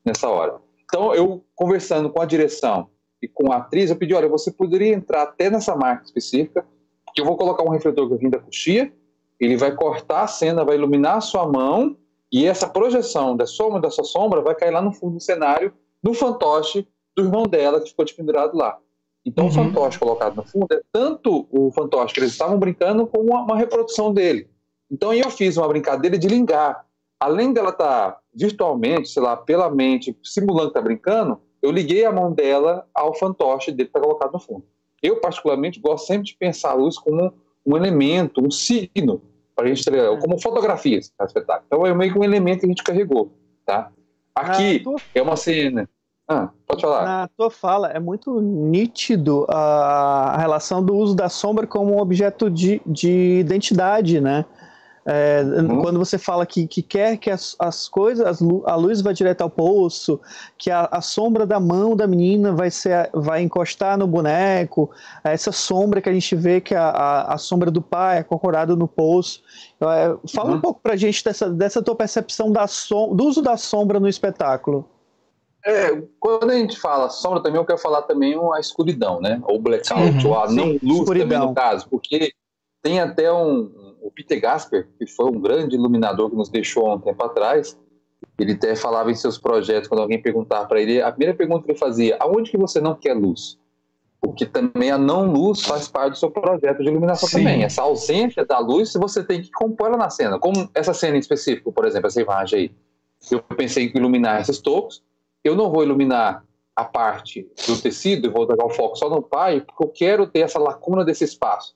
nessa 0.05 0.29
hora. 0.29 0.55
Então, 0.86 1.13
eu 1.13 1.43
conversando 1.55 2.09
com 2.09 2.21
a 2.21 2.25
direção 2.25 2.88
e 3.21 3.27
com 3.27 3.51
a 3.51 3.57
atriz, 3.57 3.89
eu 3.89 3.95
pedi, 3.95 4.13
olha, 4.13 4.29
você 4.29 4.51
poderia 4.51 4.93
entrar 4.93 5.23
até 5.23 5.49
nessa 5.49 5.75
marca 5.75 6.05
específica, 6.05 6.65
que 7.13 7.21
eu 7.21 7.25
vou 7.25 7.36
colocar 7.36 7.63
um 7.63 7.69
refletor 7.69 8.07
que 8.07 8.15
vim 8.15 8.29
da 8.29 8.39
coxia, 8.39 8.91
ele 9.39 9.57
vai 9.57 9.75
cortar 9.75 10.23
a 10.23 10.27
cena, 10.27 10.63
vai 10.63 10.75
iluminar 10.75 11.17
a 11.17 11.21
sua 11.21 11.45
mão, 11.45 11.97
e 12.31 12.45
essa 12.45 12.67
projeção 12.67 13.36
da 13.36 13.45
sombra 13.45 13.81
da 13.81 13.91
sua 13.91 14.03
sombra 14.03 14.41
vai 14.41 14.55
cair 14.55 14.71
lá 14.71 14.81
no 14.81 14.93
fundo 14.93 15.15
do 15.15 15.21
cenário, 15.21 15.73
no 16.01 16.13
fantoche 16.13 16.88
do 17.15 17.23
irmão 17.23 17.43
dela, 17.43 17.79
que 17.81 17.89
ficou 17.89 18.05
pendurado 18.15 18.57
lá. 18.57 18.79
Então, 19.26 19.45
uhum. 19.45 19.51
o 19.51 19.53
fantoche 19.53 19.99
colocado 19.99 20.36
no 20.36 20.43
fundo 20.43 20.67
é 20.71 20.82
tanto 20.91 21.47
o 21.49 21.71
fantoche 21.71 22.13
que 22.13 22.19
eles 22.19 22.32
estavam 22.32 22.57
brincando, 22.59 23.07
como 23.07 23.32
uma, 23.32 23.41
uma 23.41 23.57
reprodução 23.57 24.13
dele. 24.13 24.49
Então, 24.91 25.13
eu 25.13 25.30
fiz 25.30 25.57
uma 25.57 25.67
brincadeira 25.67 26.17
de 26.17 26.28
lingar. 26.28 26.86
Além 27.19 27.53
dela 27.53 27.69
estar 27.69 28.11
tá 28.11 28.19
virtualmente, 28.34 29.09
sei 29.09 29.24
lá, 29.24 29.38
pela 29.38 29.69
mente, 29.69 30.17
simulando 30.21 30.71
que 30.71 30.78
está 30.78 30.82
brincando, 30.82 31.39
eu 31.61 31.71
liguei 31.71 32.03
a 32.03 32.11
mão 32.11 32.34
dela 32.34 32.86
ao 32.93 33.13
fantoche 33.15 33.71
dele 33.71 33.89
que 33.89 33.97
está 33.97 34.01
colocado 34.01 34.34
no 34.34 34.39
fundo. 34.39 34.65
Eu, 35.01 35.21
particularmente, 35.21 35.80
gosto 35.80 36.07
sempre 36.07 36.26
de 36.26 36.36
pensar 36.36 36.71
a 36.71 36.76
luz 36.76 36.97
como 36.97 37.34
um 37.65 37.78
elemento, 37.78 38.45
um 38.45 38.51
signo, 38.51 39.21
para 39.55 39.65
a 39.65 39.67
gente 39.69 39.86
ter, 39.86 39.97
é. 39.97 40.17
como 40.17 40.41
fotografias 40.41 41.13
para 41.15 41.26
espetáculo. 41.26 41.65
Então, 41.67 41.86
é 41.86 41.93
meio 41.93 42.11
que 42.11 42.19
um 42.19 42.24
elemento 42.24 42.61
que 42.61 42.65
a 42.65 42.69
gente 42.69 42.84
carregou. 42.84 43.32
Tá? 43.65 43.89
Aqui 44.36 44.84
ah, 44.86 45.01
é 45.15 45.21
uma 45.21 45.38
cena 45.38 45.89
ah, 46.28 46.49
pode 46.65 46.82
falar. 46.82 47.05
Na 47.05 47.28
tua 47.28 47.51
fala 47.51 47.89
é 47.89 47.99
muito 47.99 48.39
nítido 48.39 49.45
a, 49.49 50.38
relação 50.38 50.84
do 50.84 50.95
uso 50.95 51.15
da 51.15 51.28
sombra 51.28 51.67
como 51.67 51.95
um 51.95 51.99
objeto 51.99 52.49
de, 52.49 52.82
de 52.86 53.39
identidade, 53.39 54.21
né? 54.21 54.45
É, 55.05 55.43
uhum. 55.43 55.82
Quando 55.82 55.99
você 55.99 56.17
fala 56.17 56.45
que, 56.45 56.65
que 56.65 56.82
quer 56.82 57.17
que 57.17 57.30
as, 57.30 57.57
as 57.59 57.89
coisas, 57.89 58.26
as, 58.26 58.41
a 58.65 58.76
luz 58.76 59.01
vá 59.01 59.11
direto 59.11 59.41
ao 59.41 59.49
poço, 59.49 60.17
que 60.57 60.71
a, 60.71 60.88
a, 60.89 61.01
sombra 61.01 61.45
da 61.45 61.59
mão 61.59 61.93
da 61.93 62.07
menina 62.07 62.53
vai, 62.53 62.71
ser, 62.71 63.09
vai 63.13 63.41
encostar 63.41 63.97
no 63.97 64.07
boneco, 64.07 64.89
essa 65.21 65.51
sombra 65.51 66.01
que 66.01 66.07
a 66.07 66.13
gente 66.13 66.34
vê 66.38 66.61
que 66.61 66.74
a, 66.74 66.88
a, 66.88 67.34
a 67.34 67.38
sombra 67.38 67.69
do 67.69 67.82
pai 67.82 68.19
é 68.19 68.24
corcorado 68.24 68.78
no 68.78 68.88
poço. 68.88 69.43
É, 69.82 70.15
fala 70.34 70.51
uhum. 70.51 70.55
um 70.55 70.61
pouco 70.61 70.80
pra 70.82 70.95
gente 70.95 71.21
dessa, 71.21 71.49
dessa 71.49 71.82
tua 71.82 71.95
percepção 71.95 72.49
da 72.49 72.65
som, 72.65 73.13
do 73.13 73.26
uso 73.26 73.41
da 73.41 73.57
sombra 73.57 73.99
no 73.99 74.07
espetáculo. 74.07 74.88
É, 75.66 76.01
quando 76.20 76.49
a 76.49 76.55
gente 76.55 76.78
fala 76.78 77.09
sombra 77.09 77.41
também, 77.41 77.59
eu 77.59 77.66
quero 77.66 77.80
falar 77.80 78.01
também 78.01 78.36
a 78.53 78.59
escuridão, 78.59 79.22
né? 79.22 79.41
Ou 79.45 79.59
blackout, 79.59 80.26
uhum, 80.26 80.32
ou 80.32 80.39
a 80.39 80.47
sim, 80.47 80.55
não 80.55 80.66
luz 80.84 80.99
escuridão. 80.99 81.30
também 81.30 81.47
no 81.47 81.53
caso, 81.53 81.88
porque 81.89 82.34
tem 82.82 82.99
até 82.99 83.32
um, 83.32 83.95
o 84.01 84.11
Peter 84.11 84.41
Gasper, 84.41 84.89
que 84.99 85.07
foi 85.07 85.26
um 85.26 85.39
grande 85.39 85.76
iluminador 85.76 86.30
que 86.30 86.36
nos 86.36 86.49
deixou 86.49 86.88
há 86.88 86.95
um 86.95 86.99
tempo 86.99 87.24
atrás, 87.24 87.80
ele 88.38 88.53
até 88.53 88.76
falava 88.76 89.09
em 89.09 89.16
seus 89.16 89.38
projetos, 89.38 89.88
quando 89.88 90.01
alguém 90.01 90.22
perguntava 90.22 90.68
para 90.68 90.82
ele, 90.82 91.01
a 91.01 91.11
primeira 91.11 91.34
pergunta 91.34 91.64
que 91.66 91.72
ele 91.72 91.80
fazia, 91.80 92.18
aonde 92.20 92.51
que 92.51 92.57
você 92.57 92.82
não 92.82 92.95
quer 92.95 93.14
luz? 93.14 93.57
Porque 94.20 94.45
também 94.45 94.89
a 94.91 94.97
não 94.97 95.32
luz 95.32 95.61
faz 95.61 95.88
parte 95.88 96.11
do 96.11 96.18
seu 96.18 96.32
projeto 96.32 96.82
de 96.82 96.89
iluminação 96.89 97.28
Sim. 97.28 97.39
também. 97.39 97.64
Essa 97.64 97.82
ausência 97.82 98.45
da 98.45 98.57
luz, 98.57 98.93
você 98.93 99.24
tem 99.24 99.41
que 99.41 99.51
compor 99.51 99.88
ela 99.88 99.97
na 99.97 100.09
cena. 100.09 100.39
Como 100.39 100.70
essa 100.74 100.93
cena 100.93 101.18
em 101.18 101.20
específico, 101.20 101.74
por 101.74 101.86
exemplo, 101.86 102.07
essa 102.07 102.22
imagem 102.22 102.59
aí. 102.59 102.72
Eu 103.32 103.41
pensei 103.41 103.88
em 103.88 103.97
iluminar 103.97 104.41
esses 104.41 104.59
tocos, 104.59 105.03
eu 105.43 105.55
não 105.55 105.71
vou 105.71 105.83
iluminar 105.83 106.43
a 106.75 106.83
parte 106.83 107.47
do 107.67 107.79
tecido 107.79 108.27
e 108.27 108.29
vou 108.29 108.47
jogar 108.47 108.65
o 108.65 108.69
foco 108.69 108.95
só 108.95 109.09
no 109.09 109.21
pai, 109.21 109.61
porque 109.61 109.83
eu 109.83 109.89
quero 109.89 110.27
ter 110.27 110.39
essa 110.39 110.59
lacuna 110.59 111.05
desse 111.05 111.23
espaço. 111.23 111.75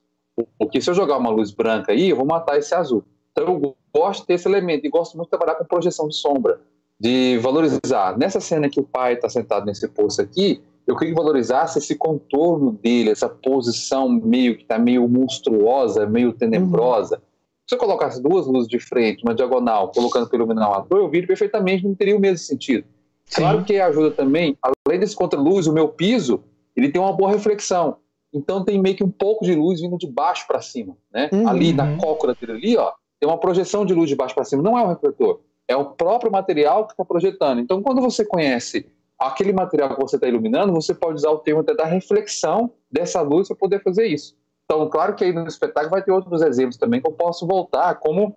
Porque 0.58 0.82
se 0.82 0.90
eu 0.90 0.94
jogar 0.94 1.18
uma 1.18 1.30
luz 1.30 1.52
branca 1.52 1.92
aí, 1.92 2.10
eu 2.10 2.16
vou 2.16 2.26
matar 2.26 2.58
esse 2.58 2.74
azul. 2.74 3.04
Então 3.32 3.46
eu 3.46 3.76
gosto 3.94 4.22
de 4.22 4.28
ter 4.28 4.34
esse 4.34 4.48
elemento 4.48 4.86
e 4.86 4.90
gosto 4.90 5.16
muito 5.16 5.28
de 5.28 5.32
trabalhar 5.32 5.56
com 5.56 5.66
projeção 5.66 6.08
de 6.08 6.16
sombra, 6.16 6.60
de 7.00 7.38
valorizar. 7.40 8.18
Nessa 8.18 8.40
cena 8.40 8.70
que 8.70 8.80
o 8.80 8.84
pai 8.84 9.14
está 9.14 9.30
sentado 9.30 9.66
nesse 9.66 9.88
poço 9.88 10.22
aqui, 10.22 10.62
eu 10.86 10.96
queria 10.96 11.14
que 11.14 11.20
valorizasse 11.20 11.80
esse 11.80 11.96
contorno 11.96 12.72
dele, 12.72 13.10
essa 13.10 13.28
posição 13.28 14.08
meio 14.10 14.56
que 14.56 14.64
está 14.64 14.80
meio 14.80 15.08
monstruosa, 15.08 16.06
meio 16.06 16.34
tenebrosa. 16.34 17.16
Uhum. 17.16 17.22
Se 17.68 17.76
eu 17.76 17.80
colocasse 17.80 18.24
duas 18.24 18.48
luzes 18.48 18.70
de 18.70 18.80
frente, 18.80 19.24
uma 19.24 19.36
diagonal, 19.36 19.92
colocando 19.92 20.28
para 20.28 20.38
iluminar 20.38 20.70
o 20.70 20.74
ator, 20.76 21.00
eu 21.00 21.10
vi 21.10 21.28
perfeitamente, 21.28 21.86
não 21.86 21.94
teria 21.94 22.16
o 22.16 22.20
mesmo 22.20 22.38
sentido. 22.38 22.86
Sim. 23.28 23.42
Claro 23.42 23.64
que 23.64 23.80
ajuda 23.80 24.12
também, 24.12 24.58
além 24.86 25.00
desse 25.00 25.16
contra-luz, 25.16 25.68
o 25.68 25.74
meu 25.74 25.90
piso, 25.90 26.44
ele 26.76 26.90
tem 26.90 27.02
uma 27.02 27.14
boa 27.14 27.30
reflexão. 27.30 27.98
Então 28.34 28.64
tem 28.64 28.82
meio 28.82 28.96
que 28.96 29.04
um 29.04 29.12
pouco 29.12 29.46
de 29.46 29.54
luz 29.54 29.82
vindo 29.82 29.98
de 29.98 30.08
baixo 30.08 30.46
para 30.48 30.62
cima, 30.62 30.98
né? 31.12 31.30
Uhum. 31.32 31.48
Ali 31.48 31.74
na 31.74 31.98
cócora 31.98 32.36
dele 32.36 32.54
ali, 32.54 32.78
ó, 32.78 32.92
tem 33.20 33.30
uma 33.30 33.40
projeção 33.40 33.86
de 33.86 33.94
luz 33.94 34.10
de 34.10 34.16
baixo 34.16 34.36
para 34.36 34.44
cima. 34.44 34.62
Não 34.64 34.78
é 34.78 34.84
um 34.84 34.88
refletor, 34.88 35.42
é 35.68 35.76
o 35.76 35.86
próprio 35.86 36.32
material 36.32 36.86
que 36.86 36.94
está 36.94 37.04
projetando. 37.06 37.60
Então 37.60 37.82
quando 37.82 38.02
você 38.02 38.26
conhece 38.26 38.86
aquele 39.20 39.52
material 39.52 39.96
que 39.96 40.02
você 40.02 40.16
está 40.16 40.28
iluminando, 40.28 40.74
você 40.74 40.94
pode 40.94 41.16
usar 41.16 41.32
o 41.32 41.40
termo 41.40 41.62
até 41.62 41.74
da 41.74 41.86
reflexão 41.86 42.72
dessa 42.92 43.22
luz 43.22 43.48
para 43.48 43.58
poder 43.58 43.82
fazer 43.82 44.06
isso. 44.06 44.36
Então, 44.66 44.88
claro 44.90 45.16
que 45.16 45.24
aí 45.24 45.34
no 45.34 45.48
espetáculo 45.48 45.92
vai 45.92 46.04
ter 46.04 46.12
outros 46.12 46.42
exemplos 46.42 46.78
também 46.78 47.02
que 47.02 47.08
eu 47.08 47.14
posso 47.14 47.48
voltar, 47.48 47.96
como 47.96 48.36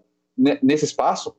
nesse 0.63 0.85
espaço 0.85 1.35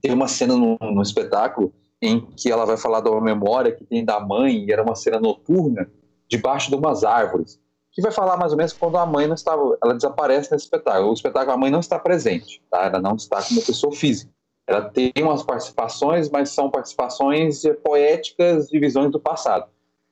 tem 0.00 0.12
uma 0.12 0.26
cena 0.26 0.56
no, 0.56 0.76
no 0.80 1.00
espetáculo 1.00 1.72
em 2.02 2.20
que 2.20 2.50
ela 2.50 2.66
vai 2.66 2.76
falar 2.76 3.00
da 3.00 3.20
memória 3.20 3.70
que 3.70 3.84
tem 3.84 4.04
da 4.04 4.18
mãe, 4.18 4.64
e 4.64 4.72
era 4.72 4.82
uma 4.82 4.96
cena 4.96 5.20
noturna, 5.20 5.88
debaixo 6.28 6.68
de 6.68 6.74
umas 6.74 7.04
árvores, 7.04 7.60
que 7.92 8.02
vai 8.02 8.10
falar 8.10 8.36
mais 8.36 8.50
ou 8.50 8.58
menos 8.58 8.72
quando 8.72 8.98
a 8.98 9.06
mãe 9.06 9.28
não 9.28 9.34
estava, 9.34 9.78
ela 9.82 9.94
desaparece 9.94 10.50
nesse 10.50 10.64
espetáculo. 10.64 11.10
O 11.10 11.14
espetáculo, 11.14 11.52
a 11.52 11.56
mãe 11.56 11.70
não 11.70 11.78
está 11.78 11.98
presente, 11.98 12.60
tá? 12.68 12.86
ela 12.86 13.00
não 13.00 13.14
está 13.14 13.40
como 13.42 13.62
pessoa 13.62 13.94
física. 13.94 14.32
Ela 14.66 14.82
tem 14.82 15.12
umas 15.18 15.42
participações, 15.42 16.28
mas 16.30 16.50
são 16.50 16.70
participações 16.70 17.62
poéticas 17.84 18.68
de 18.68 18.80
visões 18.80 19.12
do 19.12 19.20
passado. 19.20 19.66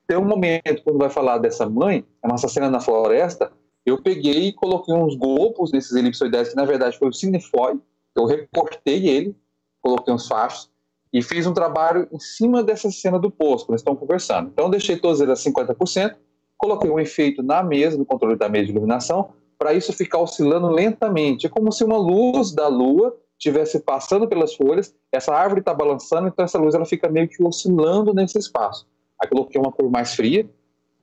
Tem 0.07 0.17
um 0.17 0.25
momento, 0.25 0.83
quando 0.83 0.99
vai 0.99 1.09
falar 1.09 1.39
dessa 1.39 1.67
mãe, 1.67 2.05
é 2.23 2.27
uma 2.27 2.37
cena 2.37 2.69
na 2.69 2.79
floresta, 2.79 3.51
eu 3.85 4.01
peguei 4.01 4.49
e 4.49 4.53
coloquei 4.53 4.93
uns 4.93 5.15
golpes 5.15 5.71
nesses 5.71 5.93
elipsoidais, 5.93 6.49
que 6.49 6.55
na 6.55 6.65
verdade 6.65 6.97
foi 6.97 7.09
o 7.09 7.13
cinefoil, 7.13 7.81
eu 8.15 8.25
recortei 8.25 9.07
ele, 9.07 9.35
coloquei 9.81 10.13
uns 10.13 10.27
fachos, 10.27 10.70
e 11.13 11.21
fiz 11.21 11.45
um 11.45 11.53
trabalho 11.53 12.07
em 12.11 12.19
cima 12.19 12.63
dessa 12.63 12.89
cena 12.89 13.19
do 13.19 13.29
poço, 13.29 13.65
quando 13.65 13.73
eles 13.73 13.81
estão 13.81 13.95
conversando. 13.95 14.49
Então, 14.53 14.69
deixei 14.69 14.95
todos 14.95 15.19
eles 15.19 15.45
a 15.45 15.49
50%, 15.49 16.15
coloquei 16.57 16.89
um 16.89 16.99
efeito 16.99 17.43
na 17.43 17.61
mesa, 17.61 17.97
no 17.97 18.05
controle 18.05 18.37
da 18.37 18.47
mesa 18.47 18.65
de 18.65 18.71
iluminação, 18.71 19.31
para 19.57 19.73
isso 19.73 19.91
ficar 19.93 20.19
oscilando 20.19 20.67
lentamente. 20.67 21.45
É 21.45 21.49
como 21.49 21.71
se 21.71 21.83
uma 21.83 21.97
luz 21.97 22.51
da 22.51 22.67
lua 22.67 23.15
estivesse 23.37 23.79
passando 23.79 24.27
pelas 24.27 24.53
folhas, 24.55 24.95
essa 25.11 25.33
árvore 25.33 25.61
está 25.61 25.73
balançando, 25.73 26.27
então 26.27 26.45
essa 26.45 26.59
luz 26.59 26.75
ela 26.75 26.85
fica 26.85 27.09
meio 27.09 27.27
que 27.27 27.43
oscilando 27.43 28.13
nesse 28.13 28.37
espaço. 28.37 28.87
Aí 29.21 29.27
coloquei 29.27 29.59
uma 29.59 29.71
cor 29.71 29.89
mais 29.89 30.15
fria, 30.15 30.47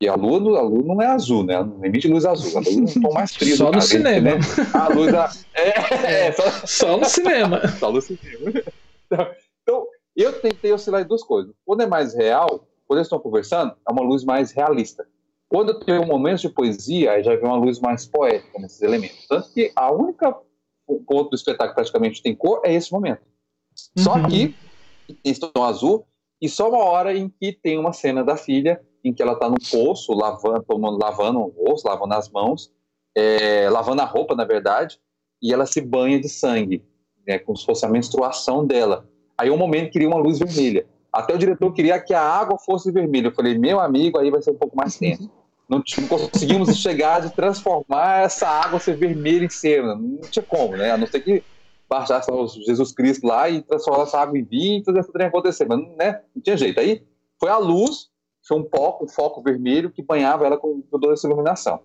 E 0.00 0.08
a 0.08 0.14
lua, 0.14 0.58
a 0.58 0.62
lua 0.62 0.82
não 0.84 1.02
é 1.02 1.06
azul, 1.06 1.44
né? 1.44 1.60
Não 1.60 1.84
emite 1.84 2.06
luz 2.06 2.24
azul. 2.24 2.56
A 2.56 2.60
lua 2.60 2.72
é 2.72 2.98
um 2.98 3.02
tom 3.02 3.12
mais 3.12 3.34
frio. 3.34 3.56
Só 3.56 3.72
no 3.72 3.82
cinema. 3.82 4.36
Né? 4.36 4.38
A 4.72 4.88
luz 4.88 5.12
da... 5.12 5.30
é, 5.54 6.26
é, 6.26 6.32
só... 6.32 6.50
só 6.66 6.96
no 6.96 7.04
cinema. 7.04 7.60
Só 7.78 7.90
no 7.90 8.00
cinema. 8.00 8.62
Então, 9.10 9.86
eu 10.22 10.40
tentei 10.40 10.72
oscilar 10.72 11.02
em 11.02 11.06
duas 11.06 11.22
coisas. 11.22 11.54
Quando 11.64 11.82
é 11.82 11.86
mais 11.86 12.14
real, 12.14 12.66
quando 12.86 12.98
eles 12.98 13.06
estão 13.06 13.20
conversando, 13.20 13.74
é 13.86 13.92
uma 13.92 14.02
luz 14.02 14.24
mais 14.24 14.52
realista. 14.52 15.06
Quando 15.48 15.78
tem 15.80 15.98
um 15.98 16.06
momento 16.06 16.40
de 16.40 16.48
poesia, 16.50 17.12
aí 17.12 17.22
já 17.22 17.34
vem 17.34 17.44
uma 17.44 17.56
luz 17.56 17.80
mais 17.80 18.06
poética 18.06 18.58
nesses 18.58 18.82
elementos. 18.82 19.26
Tanto 19.26 19.50
que 19.52 19.72
a 19.74 19.90
única 19.92 20.36
ponto 21.06 21.30
do 21.30 21.36
espetáculo 21.36 21.74
praticamente 21.74 22.22
tem 22.22 22.34
cor 22.34 22.60
é 22.64 22.72
esse 22.72 22.92
momento. 22.92 23.22
Só 23.96 24.14
uhum. 24.14 24.28
que 24.28 24.54
em 25.24 25.34
tom 25.34 25.64
azul 25.64 26.06
e 26.40 26.48
só 26.48 26.68
uma 26.68 26.84
hora 26.84 27.16
em 27.16 27.28
que 27.28 27.52
tem 27.52 27.78
uma 27.78 27.92
cena 27.92 28.22
da 28.22 28.36
filha 28.36 28.80
em 29.04 29.12
que 29.12 29.22
ela 29.22 29.32
está 29.32 29.48
no 29.48 29.56
poço 29.70 30.12
lavando, 30.12 30.62
tomando, 30.64 30.98
lavando 30.98 31.40
o 31.40 31.48
rosto, 31.48 31.86
lavando 31.86 32.14
as 32.14 32.28
mãos, 32.28 32.72
é, 33.16 33.68
lavando 33.70 34.02
a 34.02 34.04
roupa 34.04 34.34
na 34.34 34.44
verdade, 34.44 35.00
e 35.40 35.52
ela 35.52 35.66
se 35.66 35.80
banha 35.80 36.20
de 36.20 36.28
sangue, 36.28 36.84
né, 37.26 37.38
como 37.38 37.56
se 37.56 37.64
fosse 37.64 37.84
a 37.86 37.88
menstruação 37.88 38.66
dela. 38.66 39.08
Aí 39.38 39.50
um 39.50 39.56
momento 39.56 39.92
queria 39.92 40.08
uma 40.08 40.18
luz 40.18 40.38
vermelha. 40.38 40.84
Até 41.12 41.34
o 41.34 41.38
diretor 41.38 41.72
queria 41.72 41.98
que 42.00 42.12
a 42.12 42.22
água 42.22 42.58
fosse 42.58 42.90
vermelha. 42.90 43.28
Eu 43.28 43.34
falei, 43.34 43.56
meu 43.56 43.80
amigo, 43.80 44.18
aí 44.18 44.30
vai 44.30 44.42
ser 44.42 44.50
um 44.50 44.56
pouco 44.56 44.76
mais 44.76 44.96
tenso. 44.96 45.30
Não, 45.68 45.82
não 45.98 46.08
conseguimos 46.08 46.76
chegar 46.78 47.20
de 47.20 47.30
transformar 47.30 48.22
essa 48.22 48.48
água 48.48 48.80
ser 48.80 48.96
vermelha 48.96 49.44
em 49.44 49.50
cena. 49.50 49.94
Não 49.94 50.20
tinha 50.22 50.42
como, 50.42 50.76
né? 50.76 50.90
A 50.90 50.96
não 50.96 51.06
ser 51.06 51.20
que 51.20 51.42
baixasse 51.88 52.30
Jesus 52.66 52.92
Cristo 52.92 53.26
lá 53.26 53.48
e 53.48 53.62
transformasse 53.62 54.10
essa 54.10 54.20
água 54.20 54.38
em 54.38 54.44
vinho 54.44 54.78
e 54.78 54.82
tudo 54.82 54.98
isso 54.98 55.10
acontecer. 55.14 55.66
Mas 55.66 55.80
né? 55.96 56.20
não 56.34 56.42
tinha 56.42 56.56
jeito. 56.56 56.80
Aí 56.80 57.02
foi 57.38 57.50
a 57.50 57.58
luz, 57.58 58.08
foi 58.46 58.58
um 58.58 58.68
foco, 58.68 59.04
um 59.04 59.08
foco 59.08 59.42
vermelho 59.42 59.90
que 59.90 60.02
banhava 60.02 60.46
ela 60.46 60.56
com 60.58 60.82
toda 60.90 61.12
essa 61.12 61.26
iluminação. 61.26 61.80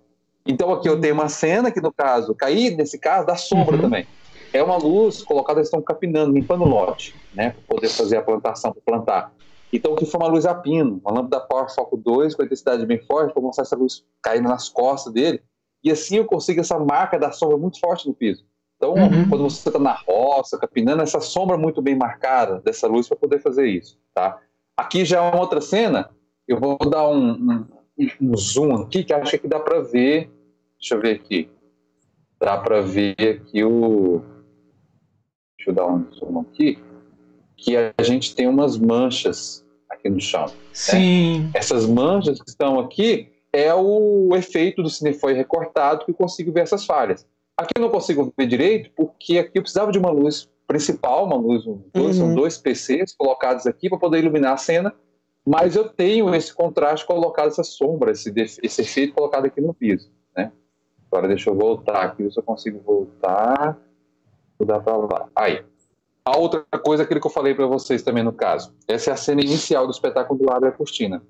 Então 0.45 0.73
aqui 0.73 0.89
eu 0.89 0.99
tenho 0.99 1.13
uma 1.13 1.29
cena 1.29 1.71
que, 1.71 1.79
no 1.79 1.91
caso, 1.91 2.35
cair, 2.35 2.75
nesse 2.75 2.97
caso, 2.97 3.25
dá 3.25 3.35
sombra 3.35 3.75
uhum. 3.75 3.81
também. 3.81 4.05
É 4.53 4.61
uma 4.61 4.77
luz 4.77 5.23
colocada, 5.23 5.59
eles 5.59 5.67
estão 5.67 5.81
capinando, 5.81 6.33
limpando 6.33 6.63
o 6.63 6.67
lote, 6.67 7.15
né? 7.33 7.49
Para 7.49 7.75
poder 7.75 7.89
fazer 7.89 8.17
a 8.17 8.21
plantação, 8.21 8.71
para 8.71 8.81
plantar. 8.85 9.33
Então, 9.73 9.95
que 9.95 10.05
foi 10.05 10.19
uma 10.21 10.29
luz 10.29 10.45
a 10.45 10.53
pino, 10.53 11.01
uma 11.03 11.11
lâmpada 11.11 11.43
Power 11.45 11.73
Foco 11.73 11.97
2 11.97 12.35
com 12.35 12.43
intensidade 12.43 12.85
bem 12.85 12.99
forte, 12.99 13.33
para 13.33 13.41
mostrar 13.41 13.63
essa 13.63 13.75
luz 13.75 14.05
caindo 14.21 14.47
nas 14.47 14.69
costas 14.69 15.11
dele. 15.11 15.41
E 15.83 15.91
assim 15.91 16.17
eu 16.17 16.25
consigo 16.25 16.61
essa 16.61 16.77
marca 16.77 17.17
da 17.17 17.31
sombra 17.31 17.57
muito 17.57 17.79
forte 17.79 18.07
no 18.07 18.13
piso. 18.13 18.45
Então, 18.77 18.93
uhum. 18.93 19.29
quando 19.29 19.43
você 19.45 19.67
está 19.69 19.79
na 19.79 19.93
roça, 19.93 20.57
capinando, 20.59 21.01
essa 21.01 21.19
sombra 21.19 21.57
muito 21.57 21.81
bem 21.81 21.95
marcada 21.95 22.59
dessa 22.61 22.85
luz 22.85 23.07
para 23.07 23.17
poder 23.17 23.39
fazer 23.39 23.65
isso, 23.65 23.97
tá? 24.13 24.39
Aqui 24.77 25.03
já 25.05 25.17
é 25.17 25.21
uma 25.21 25.39
outra 25.39 25.61
cena, 25.61 26.09
eu 26.47 26.59
vou 26.59 26.77
dar 26.77 27.07
um, 27.07 27.31
um, 27.31 27.65
um 28.21 28.37
zoom 28.37 28.75
aqui, 28.75 29.03
que 29.03 29.13
acho 29.13 29.39
que 29.39 29.47
dá 29.47 29.59
para 29.59 29.79
ver, 29.79 30.29
deixa 30.77 30.95
eu 30.95 31.01
ver 31.01 31.15
aqui, 31.15 31.49
dá 32.39 32.57
para 32.57 32.81
ver 32.81 33.15
aqui 33.19 33.63
o, 33.63 34.21
deixa 35.63 35.69
eu 35.69 35.73
dar 35.73 35.87
um 35.87 36.05
zoom 36.11 36.41
aqui, 36.41 36.77
que 37.55 37.75
a 37.77 38.03
gente 38.03 38.35
tem 38.35 38.47
umas 38.47 38.77
manchas 38.77 39.65
aqui 39.89 40.09
no 40.09 40.19
chão. 40.19 40.45
Né? 40.45 40.53
Sim. 40.73 41.39
Né? 41.43 41.51
Essas 41.53 41.85
manchas 41.85 42.41
que 42.41 42.49
estão 42.49 42.79
aqui 42.79 43.31
é 43.53 43.73
o 43.73 44.35
efeito 44.35 44.83
do 44.83 44.89
cinefoil 44.89 45.35
recortado 45.35 46.03
que 46.05 46.11
eu 46.11 46.15
consigo 46.15 46.51
ver 46.51 46.61
essas 46.61 46.85
falhas. 46.85 47.25
Aqui 47.55 47.71
eu 47.77 47.81
não 47.81 47.89
consigo 47.89 48.33
ver 48.37 48.47
direito 48.47 48.89
porque 48.95 49.37
aqui 49.37 49.57
eu 49.57 49.61
precisava 49.61 49.91
de 49.91 49.99
uma 49.99 50.09
luz 50.09 50.49
principal, 50.67 51.25
uma 51.25 51.35
luz, 51.35 51.63
dois, 51.93 52.17
uhum. 52.19 52.27
são 52.27 52.35
dois 52.35 52.57
PCs 52.57 53.13
colocados 53.15 53.67
aqui 53.67 53.89
para 53.89 53.99
poder 53.99 54.19
iluminar 54.19 54.53
a 54.53 54.57
cena, 54.57 54.93
mas 55.45 55.75
eu 55.75 55.87
tenho 55.87 56.33
esse 56.33 56.53
contraste 56.53 57.05
colocado, 57.05 57.49
essa 57.49 57.63
sombra, 57.63 58.11
esse, 58.11 58.33
esse 58.35 58.81
efeito 58.81 59.13
colocado 59.13 59.45
aqui 59.45 59.61
no 59.61 59.73
piso, 59.73 60.09
né? 60.35 60.51
Agora 61.11 61.27
deixa 61.27 61.49
eu 61.49 61.55
voltar 61.55 62.01
aqui, 62.01 62.31
se 62.31 62.39
eu 62.39 62.43
consigo 62.43 62.79
voltar, 62.79 63.77
dar 64.65 64.79
para 64.79 64.97
lá. 64.97 65.29
Aí. 65.35 65.63
A 66.25 66.37
outra 66.37 66.65
coisa, 66.81 67.03
aquilo 67.03 67.19
que 67.19 67.27
eu 67.27 67.31
falei 67.31 67.53
para 67.53 67.67
vocês 67.67 68.01
também 68.01 68.23
no 68.23 68.31
caso, 68.31 68.73
essa 68.87 69.09
é 69.09 69.13
a 69.13 69.17
cena 69.17 69.41
inicial 69.41 69.85
do 69.85 69.91
espetáculo 69.91 70.39
do 70.39 70.49
Abre 70.49 70.69
a 70.69 70.71
Cortina. 70.71 71.21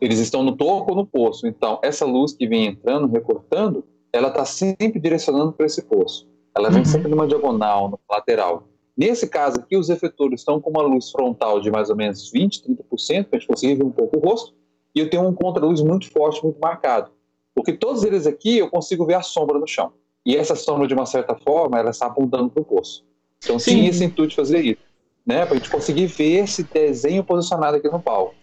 Eles 0.00 0.20
estão 0.20 0.44
no 0.44 0.56
topo 0.56 0.92
ou 0.92 0.96
no 0.96 1.06
poço, 1.06 1.46
então 1.46 1.80
essa 1.82 2.06
luz 2.06 2.32
que 2.32 2.46
vem 2.46 2.66
entrando, 2.66 3.10
recortando, 3.10 3.84
ela 4.12 4.28
está 4.28 4.44
sempre 4.44 5.00
direcionando 5.00 5.52
para 5.52 5.66
esse 5.66 5.82
poço. 5.82 6.28
Ela 6.56 6.70
vem 6.70 6.80
uhum. 6.80 6.84
sempre 6.84 7.08
numa 7.08 7.26
diagonal, 7.26 7.88
no 7.88 7.98
lateral. 8.08 8.68
Nesse 8.96 9.28
caso 9.28 9.58
aqui, 9.58 9.76
os 9.76 9.88
efetores 9.88 10.40
estão 10.40 10.60
com 10.60 10.70
uma 10.70 10.82
luz 10.82 11.10
frontal 11.10 11.60
de 11.60 11.70
mais 11.70 11.90
ou 11.90 11.96
menos 11.96 12.30
20, 12.30 12.62
30%, 12.62 13.24
para 13.24 13.36
a 13.36 13.40
gente 13.40 13.48
conseguir 13.48 13.74
ver 13.74 13.84
um 13.84 13.90
pouco 13.90 14.18
o 14.18 14.20
rosto, 14.20 14.54
e 14.94 15.00
eu 15.00 15.08
tenho 15.08 15.26
um 15.26 15.34
contra-luz 15.34 15.80
muito 15.82 16.10
forte, 16.10 16.42
muito 16.42 16.60
marcado. 16.60 17.10
Porque 17.54 17.72
todos 17.72 18.04
eles 18.04 18.26
aqui 18.26 18.58
eu 18.58 18.68
consigo 18.70 19.04
ver 19.04 19.14
a 19.14 19.22
sombra 19.22 19.58
no 19.58 19.66
chão. 19.66 19.92
E 20.24 20.36
essa 20.36 20.54
sombra, 20.54 20.86
de 20.86 20.94
uma 20.94 21.06
certa 21.06 21.34
forma, 21.34 21.78
ela 21.78 21.90
está 21.90 22.06
apontando 22.06 22.50
para 22.50 22.60
o 22.60 22.64
poço. 22.64 23.04
Então 23.42 23.58
Sim. 23.58 23.76
tinha 23.76 23.90
esse 23.90 24.04
intuito 24.04 24.30
de 24.30 24.36
fazer 24.36 24.60
isso, 24.60 24.82
né? 25.26 25.46
Para 25.46 25.54
a 25.54 25.58
gente 25.58 25.70
conseguir 25.70 26.06
ver 26.06 26.44
esse 26.44 26.62
desenho 26.62 27.24
posicionado 27.24 27.76
aqui 27.76 27.88
no 27.88 28.00
palco. 28.00 28.34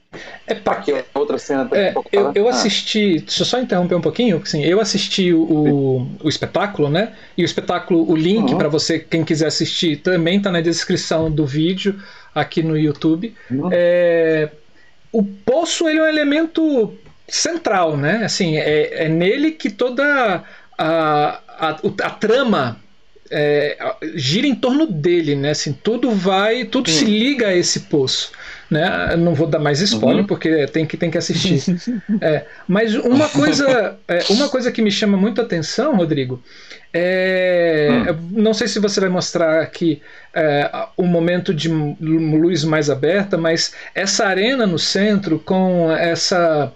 É, 0.47 0.55
pra... 0.55 0.73
Aqui 0.73 0.93
outra 1.13 1.37
cena 1.37 1.69
é, 1.73 1.93
eu, 2.11 2.31
eu 2.33 2.47
ah. 2.47 2.51
assisti, 2.51 3.19
deixa 3.19 3.41
eu 3.41 3.45
só 3.45 3.59
interromper 3.59 3.95
um 3.95 4.01
pouquinho, 4.01 4.41
assim, 4.41 4.63
eu 4.63 4.79
assisti 4.79 5.33
o, 5.33 6.07
o 6.23 6.29
espetáculo, 6.29 6.89
né? 6.89 7.13
E 7.37 7.43
o 7.43 7.45
espetáculo, 7.45 8.09
o 8.09 8.15
link 8.15 8.51
uhum. 8.51 8.57
para 8.57 8.69
você, 8.69 8.99
quem 8.99 9.23
quiser 9.23 9.47
assistir, 9.47 9.97
também 9.97 10.37
está 10.37 10.49
na 10.49 10.61
descrição 10.61 11.29
do 11.29 11.45
vídeo 11.45 12.01
aqui 12.33 12.63
no 12.63 12.77
YouTube. 12.77 13.35
Uhum. 13.51 13.69
É, 13.71 14.49
o 15.11 15.23
poço 15.23 15.87
ele 15.87 15.99
é 15.99 16.03
um 16.03 16.07
elemento 16.07 16.93
central, 17.27 17.97
né? 17.97 18.23
Assim, 18.23 18.57
é, 18.57 19.05
é 19.05 19.09
nele 19.09 19.51
que 19.51 19.69
toda 19.69 20.43
a, 20.77 21.39
a, 21.47 21.69
a 21.69 22.09
trama 22.09 22.77
é, 23.29 23.77
gira 24.15 24.47
em 24.47 24.55
torno 24.55 24.85
dele, 24.87 25.35
né? 25.35 25.51
Assim, 25.51 25.73
tudo 25.73 26.11
vai, 26.11 26.65
tudo 26.65 26.89
se 26.89 27.05
liga 27.05 27.47
a 27.47 27.55
esse 27.55 27.81
poço. 27.81 28.31
Né? 28.69 29.15
Não 29.15 29.33
vou 29.33 29.47
dar 29.47 29.59
mais 29.59 29.79
spoiler 29.79 30.21
uhum. 30.21 30.27
porque 30.27 30.67
tem 30.67 30.85
que, 30.85 30.97
tem 30.97 31.09
que 31.09 31.17
assistir. 31.17 31.61
é, 32.21 32.45
mas 32.67 32.95
uma 32.95 33.27
coisa, 33.29 33.97
é, 34.07 34.19
uma 34.29 34.49
coisa 34.49 34.71
que 34.71 34.81
me 34.81 34.91
chama 34.91 35.17
muito 35.17 35.39
a 35.39 35.43
atenção, 35.43 35.95
Rodrigo, 35.95 36.41
é, 36.93 37.89
hum. 38.09 38.29
não 38.31 38.53
sei 38.53 38.67
se 38.67 38.79
você 38.79 38.99
vai 38.99 39.09
mostrar 39.09 39.61
aqui 39.61 40.01
é, 40.33 40.69
um 40.97 41.05
momento 41.05 41.53
de 41.53 41.69
luz 41.69 42.63
mais 42.63 42.89
aberta, 42.89 43.37
mas 43.37 43.73
essa 43.95 44.25
arena 44.25 44.65
no 44.65 44.79
centro 44.79 45.39
com 45.39 45.91
essa 45.91 46.71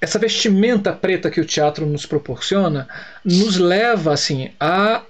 essa 0.00 0.18
vestimenta 0.18 0.92
preta 0.92 1.30
que 1.30 1.40
o 1.40 1.44
teatro 1.44 1.86
nos 1.86 2.06
proporciona 2.06 2.88
nos 3.24 3.56
leva 3.56 4.12
assim 4.12 4.50
a 4.58 5.02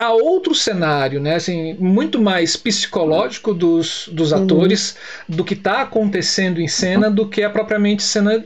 a 0.00 0.12
outro 0.12 0.54
cenário, 0.54 1.20
né? 1.20 1.34
Assim, 1.34 1.74
muito 1.74 2.18
mais 2.18 2.56
psicológico 2.56 3.52
dos, 3.52 4.08
dos 4.10 4.32
uhum. 4.32 4.44
atores 4.44 4.96
uhum. 5.28 5.36
do 5.36 5.44
que 5.44 5.52
está 5.52 5.82
acontecendo 5.82 6.58
em 6.58 6.66
cena 6.66 7.10
do 7.10 7.28
que 7.28 7.42
a 7.42 7.50
propriamente 7.50 8.02
cena 8.02 8.42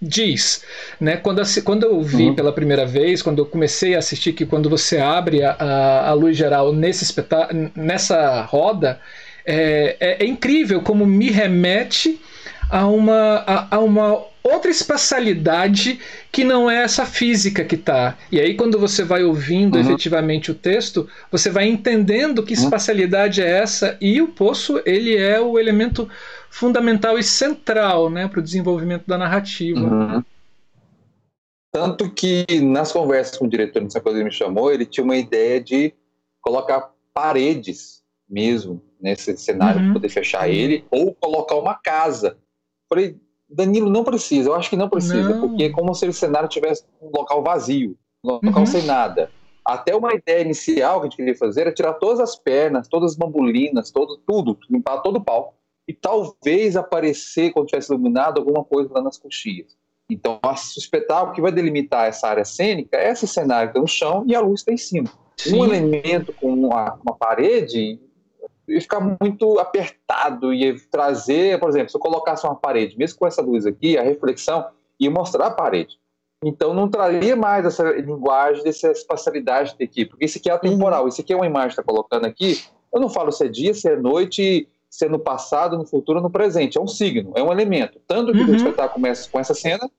diz, 0.00 0.62
né? 1.00 1.16
Quando, 1.16 1.42
quando 1.64 1.84
eu 1.84 2.02
vi 2.02 2.28
uhum. 2.28 2.34
pela 2.34 2.52
primeira 2.52 2.84
vez, 2.84 3.22
quando 3.22 3.38
eu 3.38 3.46
comecei 3.46 3.94
a 3.94 3.98
assistir 3.98 4.34
que 4.34 4.44
quando 4.44 4.68
você 4.68 4.98
abre 4.98 5.42
a, 5.42 5.52
a, 5.52 6.10
a 6.10 6.12
luz 6.12 6.36
geral 6.36 6.70
nesse 6.70 7.14
nessa 7.74 8.42
roda, 8.42 9.00
é, 9.46 9.96
é, 9.98 10.22
é 10.22 10.26
incrível 10.26 10.82
como 10.82 11.06
me 11.06 11.30
remete 11.30 12.20
a 12.70 12.86
uma, 12.86 13.44
a, 13.46 13.76
a 13.76 13.78
uma 13.78 14.24
outra 14.42 14.70
espacialidade 14.70 16.00
que 16.32 16.44
não 16.44 16.70
é 16.70 16.82
essa 16.82 17.04
física 17.04 17.64
que 17.64 17.74
está. 17.74 18.16
E 18.32 18.40
aí, 18.40 18.54
quando 18.54 18.78
você 18.78 19.04
vai 19.04 19.22
ouvindo 19.22 19.74
uhum. 19.76 19.80
efetivamente 19.80 20.50
o 20.50 20.54
texto, 20.54 21.08
você 21.30 21.50
vai 21.50 21.68
entendendo 21.68 22.42
que 22.42 22.54
uhum. 22.54 22.64
espacialidade 22.64 23.42
é 23.42 23.48
essa, 23.48 23.96
e 24.00 24.20
o 24.20 24.28
poço 24.28 24.80
ele 24.86 25.16
é 25.16 25.40
o 25.40 25.58
elemento 25.58 26.08
fundamental 26.50 27.18
e 27.18 27.22
central 27.22 28.08
né, 28.08 28.26
para 28.26 28.40
o 28.40 28.42
desenvolvimento 28.42 29.04
da 29.06 29.18
narrativa. 29.18 29.80
Uhum. 29.80 30.24
Tanto 31.70 32.10
que 32.10 32.46
nas 32.62 32.90
conversas 32.90 33.36
com 33.36 33.44
o 33.44 33.48
diretor, 33.48 33.82
nessa 33.82 34.00
coisa 34.00 34.18
ele 34.18 34.24
me 34.24 34.32
chamou, 34.32 34.72
ele 34.72 34.86
tinha 34.86 35.04
uma 35.04 35.16
ideia 35.16 35.60
de 35.60 35.92
colocar 36.40 36.90
paredes 37.12 38.02
mesmo 38.28 38.82
nesse 39.00 39.36
cenário 39.36 39.80
para 39.80 39.86
uhum. 39.88 39.92
poder 39.92 40.08
fechar 40.08 40.48
ele, 40.48 40.84
ou 40.90 41.14
colocar 41.14 41.56
uma 41.56 41.74
casa 41.74 42.36
Danilo, 43.48 43.88
não 43.88 44.04
precisa, 44.04 44.50
eu 44.50 44.54
acho 44.54 44.68
que 44.68 44.76
não 44.76 44.88
precisa, 44.88 45.30
não. 45.30 45.48
porque 45.48 45.64
é 45.64 45.70
como 45.70 45.94
se 45.94 46.06
o 46.06 46.12
cenário 46.12 46.48
tivesse 46.48 46.84
um 47.00 47.10
local 47.16 47.42
vazio, 47.42 47.96
um 48.22 48.32
local 48.32 48.60
uhum. 48.60 48.66
sem 48.66 48.82
nada. 48.82 49.30
Até 49.64 49.94
uma 49.94 50.14
ideia 50.14 50.42
inicial 50.42 51.00
que 51.00 51.06
a 51.06 51.08
gente 51.10 51.16
queria 51.16 51.36
fazer 51.36 51.62
era 51.62 51.72
tirar 51.72 51.94
todas 51.94 52.20
as 52.20 52.36
pernas, 52.36 52.88
todas 52.88 53.12
as 53.12 53.16
bambulinas, 53.16 53.90
todo, 53.90 54.18
tudo, 54.26 54.58
limpar 54.70 54.98
todo 54.98 55.16
o 55.16 55.24
palco, 55.24 55.54
e 55.86 55.92
talvez 55.94 56.76
aparecer, 56.76 57.52
quando 57.52 57.68
tivesse 57.68 57.92
iluminado, 57.92 58.38
alguma 58.38 58.62
coisa 58.64 58.92
lá 58.92 59.02
nas 59.02 59.16
coxias. 59.16 59.76
Então, 60.10 60.38
o 60.42 60.78
espetáculo 60.78 61.34
que 61.34 61.40
vai 61.40 61.52
delimitar 61.52 62.06
essa 62.06 62.28
área 62.28 62.44
cênica 62.44 62.96
é 62.96 63.10
esse 63.10 63.26
cenário 63.26 63.70
que 63.70 63.78
está 63.78 63.80
no 63.80 63.88
chão 63.88 64.24
e 64.26 64.34
a 64.34 64.40
luz 64.40 64.60
está 64.60 64.72
em 64.72 64.78
cima. 64.78 65.10
Sim. 65.36 65.56
Um 65.56 65.64
elemento 65.64 66.32
com 66.32 66.52
uma, 66.52 66.98
uma 67.04 67.14
parede 67.14 67.98
ia 68.68 68.80
ficar 68.80 69.00
muito 69.20 69.58
apertado, 69.58 70.52
ia 70.52 70.74
trazer, 70.90 71.58
por 71.58 71.68
exemplo, 71.68 71.90
se 71.90 71.96
eu 71.96 72.00
colocasse 72.00 72.46
uma 72.46 72.54
parede, 72.54 72.96
mesmo 72.98 73.18
com 73.18 73.26
essa 73.26 73.42
luz 73.42 73.66
aqui, 73.66 73.96
a 73.96 74.02
reflexão 74.02 74.66
ia 74.98 75.10
mostrar 75.10 75.46
a 75.46 75.50
parede. 75.50 75.98
Então 76.44 76.72
não 76.72 76.88
traria 76.88 77.34
mais 77.34 77.66
essa 77.66 77.82
linguagem, 77.92 78.62
dessa 78.62 78.92
espacialidade 78.92 79.76
de 79.76 79.84
aqui, 79.84 80.04
porque 80.04 80.24
isso 80.24 80.38
aqui 80.38 80.48
é 80.50 80.52
atemporal, 80.52 81.02
uhum. 81.02 81.08
isso 81.08 81.20
aqui 81.20 81.32
é 81.32 81.36
uma 81.36 81.46
imagem 81.46 81.70
que 81.70 81.80
está 81.80 81.82
colocando 81.82 82.26
aqui, 82.26 82.62
eu 82.92 83.00
não 83.00 83.08
falo 83.08 83.32
se 83.32 83.44
é 83.44 83.48
dia, 83.48 83.74
se 83.74 83.88
é 83.88 83.96
noite, 83.96 84.68
se 84.88 85.04
é 85.04 85.08
no 85.08 85.18
passado, 85.18 85.76
no 85.76 85.84
futuro, 85.84 86.20
no 86.20 86.30
presente, 86.30 86.78
é 86.78 86.80
um 86.80 86.86
signo, 86.86 87.32
é 87.34 87.42
um 87.42 87.52
elemento. 87.52 88.00
Tanto 88.06 88.32
que 88.32 88.38
uhum. 88.38 88.50
o 88.50 88.56
espetáculo 88.56 88.94
começa 88.94 89.28
com 89.28 89.38
essa 89.38 89.52
cena, 89.52 89.90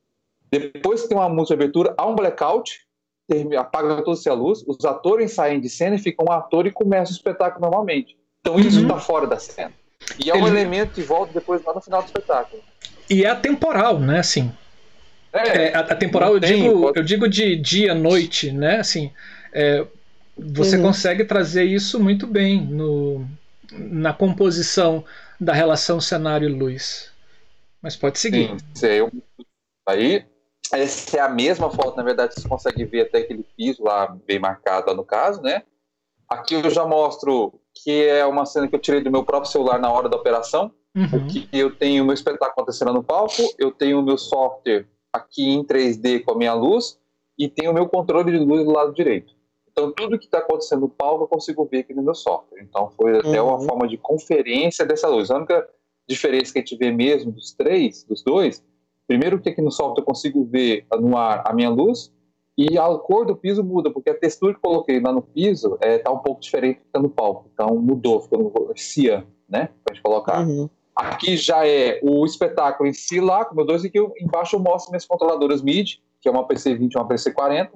depois 0.50 1.02
que 1.02 1.10
tem 1.10 1.18
uma 1.18 1.30
música 1.30 1.56
de 1.56 1.64
abertura, 1.64 1.94
há 1.98 2.08
um 2.08 2.16
blackout, 2.16 2.88
apaga 3.58 4.02
toda 4.02 4.20
a 4.30 4.34
luz, 4.34 4.64
os 4.68 4.84
atores 4.86 5.34
saem 5.34 5.60
de 5.60 5.70
cena 5.70 5.96
e 5.96 6.00
ficam 6.00 6.26
um 6.28 6.32
ator 6.32 6.66
e 6.66 6.72
começa 6.72 7.12
o 7.12 7.16
espetáculo 7.16 7.62
normalmente. 7.62 8.18
Então 8.42 8.56
uhum. 8.56 8.60
isso 8.60 8.82
está 8.82 8.98
fora 9.00 9.28
da 9.28 9.40
cena. 9.40 9.74
E 10.24 10.30
é 10.30 10.34
um 10.34 10.48
Ele... 10.48 10.60
elemento 10.60 10.94
que 10.94 11.02
volta 11.02 11.34
depois 11.34 11.64
lá 11.64 11.74
no 11.74 11.82
final 11.82 12.02
do 12.02 12.06
espetáculo. 12.06 12.62
E 13.10 13.26
é 13.26 13.30
atemporal, 13.30 14.00
né? 14.00 14.20
Assim, 14.20 14.52
é, 15.32 15.70
é, 15.70 15.78
atemporal 15.78 16.34
eu 16.34 16.40
digo, 16.40 16.82
pode... 16.82 17.00
eu 17.00 17.04
digo 17.04 17.28
de 17.28 17.56
dia, 17.56 17.94
noite, 17.94 18.52
né? 18.52 18.80
Assim, 18.80 19.12
é, 19.54 19.86
você 20.38 20.78
uhum. 20.78 20.84
consegue 20.84 21.26
trazer 21.26 21.64
isso 21.64 22.00
muito 22.00 22.26
bem 22.26 22.62
no, 22.62 23.28
na 23.72 24.14
composição 24.14 25.04
da 25.40 25.54
relação 25.54 26.00
cenário 26.00 26.50
e 26.50 26.52
luz. 26.52 27.12
Mas 27.82 27.96
pode 27.96 28.20
seguir. 28.20 28.56
Sim, 28.74 28.88
eu, 28.88 29.12
aí 29.88 30.26
essa 30.72 31.18
é 31.18 31.20
a 31.20 31.30
mesma 31.30 31.70
foto, 31.70 31.98
na 31.98 32.04
verdade, 32.04 32.36
você 32.36 32.48
consegue 32.48 32.86
ver 32.86 33.02
até 33.02 33.20
aquele 33.20 33.44
piso 33.58 33.84
lá 33.84 34.16
bem 34.28 34.40
marcado 34.40 34.94
no 34.94 35.04
caso, 35.04 35.42
né? 35.42 35.64
Aqui 36.28 36.54
eu 36.54 36.70
já 36.70 36.86
mostro 36.86 37.59
que 37.74 38.06
é 38.06 38.26
uma 38.26 38.46
cena 38.46 38.68
que 38.68 38.76
eu 38.76 38.80
tirei 38.80 39.02
do 39.02 39.12
meu 39.12 39.24
próprio 39.24 39.52
celular 39.52 39.80
na 39.80 39.92
hora 39.92 40.10
da 40.10 40.18
operação. 40.18 40.72
Uhum. 40.96 41.28
Que 41.28 41.48
eu 41.54 41.76
tenho 41.76 42.04
o 42.04 42.06
meu 42.06 42.14
espetáculo 42.14 42.52
acontecendo 42.52 42.92
no 42.92 43.04
palco, 43.04 43.44
eu 43.58 43.72
tenho 43.72 44.00
o 44.00 44.04
meu 44.04 44.18
software 44.18 44.88
aqui 45.14 45.48
em 45.48 45.64
3D 45.64 46.24
com 46.24 46.32
a 46.32 46.36
minha 46.36 46.54
luz 46.54 47.00
e 47.38 47.48
tenho 47.48 47.72
o 47.72 47.74
meu 47.74 47.88
controle 47.88 48.32
de 48.32 48.40
luz 48.40 48.66
do 48.66 48.72
lado 48.72 48.94
direito. 48.94 49.34
Então 49.72 49.92
tudo 49.92 50.18
que 50.18 50.26
está 50.26 50.40
acontecendo 50.40 50.82
no 50.82 50.90
palco 50.90 51.24
eu 51.24 51.28
consigo 51.28 51.64
ver 51.66 51.80
aqui 51.80 51.94
no 51.94 52.02
meu 52.02 52.16
software. 52.16 52.62
Então 52.62 52.90
foi 52.90 53.20
até 53.20 53.42
uhum. 53.42 53.50
uma 53.50 53.60
forma 53.62 53.88
de 53.88 53.98
conferência 53.98 54.86
dessa 54.86 55.08
luz. 55.08 55.30
A 55.30 55.38
única 55.38 55.68
diferença 56.08 56.52
que 56.52 56.60
a 56.60 56.62
gente 56.62 56.76
vê 56.76 56.92
mesmo 56.92 57.32
dos 57.32 57.54
três, 57.54 58.04
dos 58.04 58.24
dois, 58.24 58.64
primeiro 59.08 59.40
que 59.40 59.50
aqui 59.50 59.62
no 59.62 59.72
software 59.72 60.02
eu 60.02 60.06
consigo 60.06 60.44
ver 60.44 60.86
no 61.00 61.16
ar 61.16 61.44
a 61.46 61.54
minha 61.54 61.70
luz 61.70 62.12
e 62.60 62.78
a 62.78 62.86
cor 62.98 63.26
do 63.26 63.38
piso 63.38 63.64
muda, 63.64 63.90
porque 63.90 64.10
a 64.10 64.14
textura 64.14 64.54
que 64.54 64.60
coloquei 64.60 65.00
lá 65.00 65.14
no 65.14 65.22
piso 65.22 65.78
é, 65.80 65.98
tá 65.98 66.12
um 66.12 66.18
pouco 66.18 66.42
diferente 66.42 66.80
do 66.80 66.92
que 66.92 67.00
no 67.00 67.10
palco. 67.10 67.50
Então 67.54 67.74
mudou, 67.78 68.20
ficou 68.20 68.68
no 68.68 68.74
cian, 68.76 69.26
né? 69.48 69.70
Para 69.82 69.96
gente 69.96 70.04
colocar. 70.04 70.46
Uhum. 70.46 70.70
Aqui 70.94 71.38
já 71.38 71.66
é 71.66 72.02
o 72.04 72.26
espetáculo 72.26 72.90
em 72.90 72.92
si 72.92 73.22
lá, 73.22 73.46
como 73.46 73.62
eu 73.62 73.66
dou 73.66 73.78
aqui, 73.78 73.98
embaixo 74.22 74.58
eu 74.58 74.60
mostro 74.60 74.92
minhas 74.92 75.06
controladoras 75.06 75.62
MIDI, 75.62 76.02
que 76.20 76.28
é 76.28 76.32
uma 76.32 76.46
PC20 76.46 76.92
e 76.92 76.98
uma 76.98 77.08
PC40, 77.08 77.70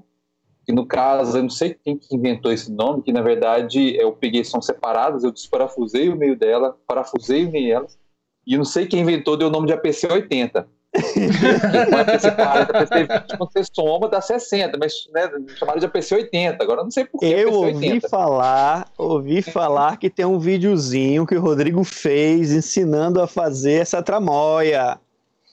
que 0.65 0.73
no 0.73 0.85
caso, 0.85 1.37
eu 1.37 1.43
não 1.43 1.49
sei 1.49 1.73
quem 1.81 1.97
que 1.97 2.13
inventou 2.13 2.51
esse 2.51 2.69
nome, 2.69 3.03
que 3.03 3.13
na 3.13 3.21
verdade 3.21 3.95
eu 3.95 4.11
peguei, 4.11 4.43
são 4.43 4.61
separadas, 4.61 5.23
eu 5.23 5.31
desparafusei 5.31 6.09
o 6.09 6.17
meio 6.17 6.37
dela, 6.37 6.77
parafusei 6.85 7.45
o 7.45 7.51
meio 7.51 7.75
delas, 7.75 7.97
e 8.45 8.57
não 8.57 8.65
sei 8.65 8.85
quem 8.85 8.99
inventou, 8.99 9.37
deu 9.37 9.47
o 9.47 9.51
nome 9.51 9.67
de 9.67 9.73
APC80 9.73 10.65
apc 10.93 12.31
40, 12.35 12.73
APC20, 12.73 13.37
você 13.37 13.63
soma, 13.73 14.07
dá 14.07 14.21
60, 14.21 14.77
mas 14.77 15.07
né, 15.11 15.29
chamaram 15.57 15.79
de 15.79 15.85
APC 15.85 16.13
80. 16.15 16.63
Agora 16.63 16.83
não 16.83 16.91
sei 16.91 17.05
por 17.05 17.19
que. 17.19 17.25
Eu 17.25 17.51
ouvi 17.51 17.99
falar, 17.99 18.87
ouvi 18.97 19.41
falar 19.41 19.97
que 19.97 20.09
tem 20.09 20.25
um 20.25 20.37
videozinho 20.37 21.25
que 21.25 21.35
o 21.35 21.41
Rodrigo 21.41 21.83
fez 21.83 22.51
ensinando 22.51 23.21
a 23.21 23.27
fazer 23.27 23.81
essa 23.81 24.03
tramóia. 24.03 24.99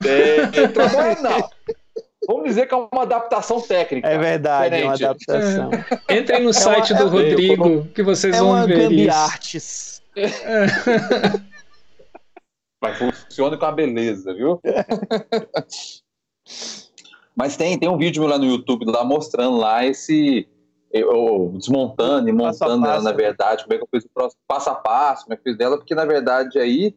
É, 0.04 0.46
tramóia 0.68 1.16
não. 1.22 1.48
Vamos 2.26 2.44
dizer 2.44 2.66
que 2.66 2.74
é 2.74 2.76
uma 2.76 3.02
adaptação 3.02 3.60
técnica. 3.60 4.06
É 4.06 4.18
verdade, 4.18 4.76
diferente. 4.76 4.82
é 4.82 5.06
uma 5.06 5.12
adaptação. 5.12 5.70
É. 6.08 6.18
Entrem 6.18 6.44
no 6.44 6.52
site 6.52 6.92
é 6.92 6.96
uma, 6.96 7.04
do 7.04 7.18
é 7.18 7.22
Rodrigo 7.22 7.86
que 7.94 8.02
vocês 8.02 8.36
é 8.36 8.38
vão 8.38 8.66
ver 8.66 8.92
isso. 8.92 9.16
Artes. 9.16 10.02
É. 10.14 10.26
Mas 12.80 12.98
funciona 12.98 13.56
com 13.56 13.64
a 13.66 13.72
beleza, 13.72 14.32
viu? 14.32 14.60
Mas 17.36 17.56
tem, 17.56 17.78
tem 17.78 17.88
um 17.88 17.98
vídeo 17.98 18.26
lá 18.26 18.38
no 18.38 18.44
YouTube 18.44 18.84
lá 18.86 19.04
mostrando 19.04 19.56
lá 19.58 19.84
esse. 19.84 20.48
Eu, 20.92 21.52
desmontando 21.54 22.28
e 22.28 22.32
montando 22.32 22.84
ela, 22.84 23.00
na 23.00 23.12
verdade, 23.12 23.62
como 23.62 23.74
é 23.74 23.78
que 23.78 23.84
eu 23.84 23.88
fiz 23.88 24.04
o 24.04 24.10
próximo 24.12 24.42
passo 24.48 24.70
a 24.70 24.74
passo, 24.74 25.22
como 25.24 25.34
é 25.34 25.36
que 25.36 25.42
eu 25.48 25.52
fiz 25.52 25.56
dela, 25.56 25.76
porque 25.78 25.94
na 25.94 26.04
verdade 26.04 26.58
aí, 26.58 26.96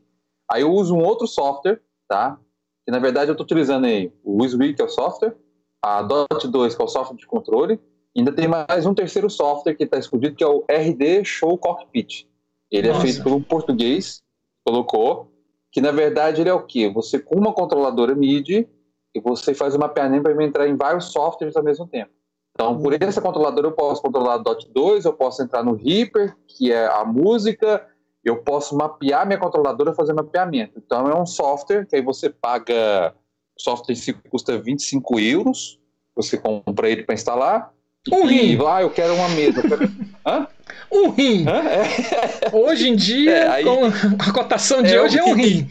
aí 0.51 0.63
eu 0.63 0.71
uso 0.71 0.95
um 0.95 1.03
outro 1.03 1.27
software, 1.27 1.79
tá? 2.07 2.39
Que 2.83 2.91
na 2.91 2.97
verdade 2.97 3.29
eu 3.29 3.33
estou 3.33 3.45
utilizando 3.45 3.85
aí 3.85 4.11
o 4.23 4.41
WizWig, 4.41 4.73
que 4.73 4.81
é 4.81 4.85
o 4.85 4.89
software, 4.89 5.35
a 5.79 6.01
Dot 6.01 6.47
2, 6.47 6.73
que 6.73 6.81
é 6.81 6.85
o 6.85 6.87
software 6.87 7.17
de 7.17 7.27
controle, 7.27 7.79
e 8.15 8.19
ainda 8.19 8.31
tem 8.31 8.47
mais 8.47 8.85
um 8.87 8.95
terceiro 8.95 9.29
software 9.29 9.75
que 9.75 9.83
está 9.83 9.99
escondido, 9.99 10.35
que 10.35 10.43
é 10.43 10.47
o 10.47 10.65
RD 10.67 11.23
Show 11.23 11.55
Cockpit. 11.57 12.27
Ele 12.71 12.87
Nossa. 12.87 12.99
é 12.99 13.01
feito 13.03 13.23
por 13.23 13.33
um 13.33 13.43
português, 13.43 14.23
colocou, 14.65 15.32
que 15.73 15.81
na 15.81 15.91
verdade 15.91 16.39
ele 16.39 16.49
é 16.49 16.53
o 16.53 16.61
quê? 16.61 16.87
Você 16.87 17.17
com 17.17 17.35
uma 17.35 17.51
controladora 17.51 18.13
MIDI 18.13 18.69
e 19.13 19.19
você 19.19 19.55
faz 19.55 19.73
o 19.73 19.79
mapeamento 19.79 20.23
para 20.23 20.43
entrar 20.43 20.67
em 20.67 20.77
vários 20.77 21.05
softwares 21.05 21.57
ao 21.57 21.63
mesmo 21.63 21.87
tempo. 21.87 22.11
Então, 22.51 22.77
por 22.77 22.93
uhum. 22.93 22.99
essa 23.01 23.19
controladora 23.19 23.67
eu 23.67 23.71
posso 23.71 23.99
controlar 23.99 24.37
Dot 24.37 24.69
2, 24.71 25.05
eu 25.05 25.13
posso 25.13 25.41
entrar 25.41 25.63
no 25.63 25.73
Reaper, 25.73 26.35
que 26.47 26.71
é 26.71 26.85
a 26.85 27.03
música, 27.03 27.87
eu 28.23 28.37
posso 28.43 28.77
mapear 28.77 29.25
minha 29.25 29.39
controladora 29.39 29.91
e 29.91 29.95
fazer 29.95 30.13
mapeamento. 30.13 30.73
Então, 30.77 31.07
é 31.07 31.19
um 31.19 31.25
software 31.25 31.87
que 31.87 31.95
aí 31.95 32.01
você 32.03 32.29
paga, 32.29 33.15
o 33.57 33.61
software 33.61 33.93
em 33.93 33.97
si 33.97 34.13
custa 34.13 34.55
25 34.59 35.19
euros, 35.19 35.79
você 36.15 36.37
compra 36.37 36.87
ele 36.87 37.01
para 37.01 37.15
instalar, 37.15 37.73
um 38.11 38.25
rim. 38.25 38.59
Ah, 38.67 38.81
eu 38.81 38.89
quero 38.89 39.15
uma 39.15 39.29
mesa. 39.29 39.61
Quero... 39.61 39.89
Hã? 40.25 40.47
Um 40.93 41.09
rim. 41.09 41.45
É. 41.47 42.55
Hoje 42.55 42.89
em 42.89 42.95
dia, 42.95 43.31
é, 43.31 43.47
aí... 43.47 43.63
com 43.65 43.85
a 43.85 44.33
cotação 44.33 44.81
de 44.81 44.93
é 44.93 45.01
hoje, 45.01 45.17
é 45.17 45.23
um 45.23 45.33
rim. 45.33 45.67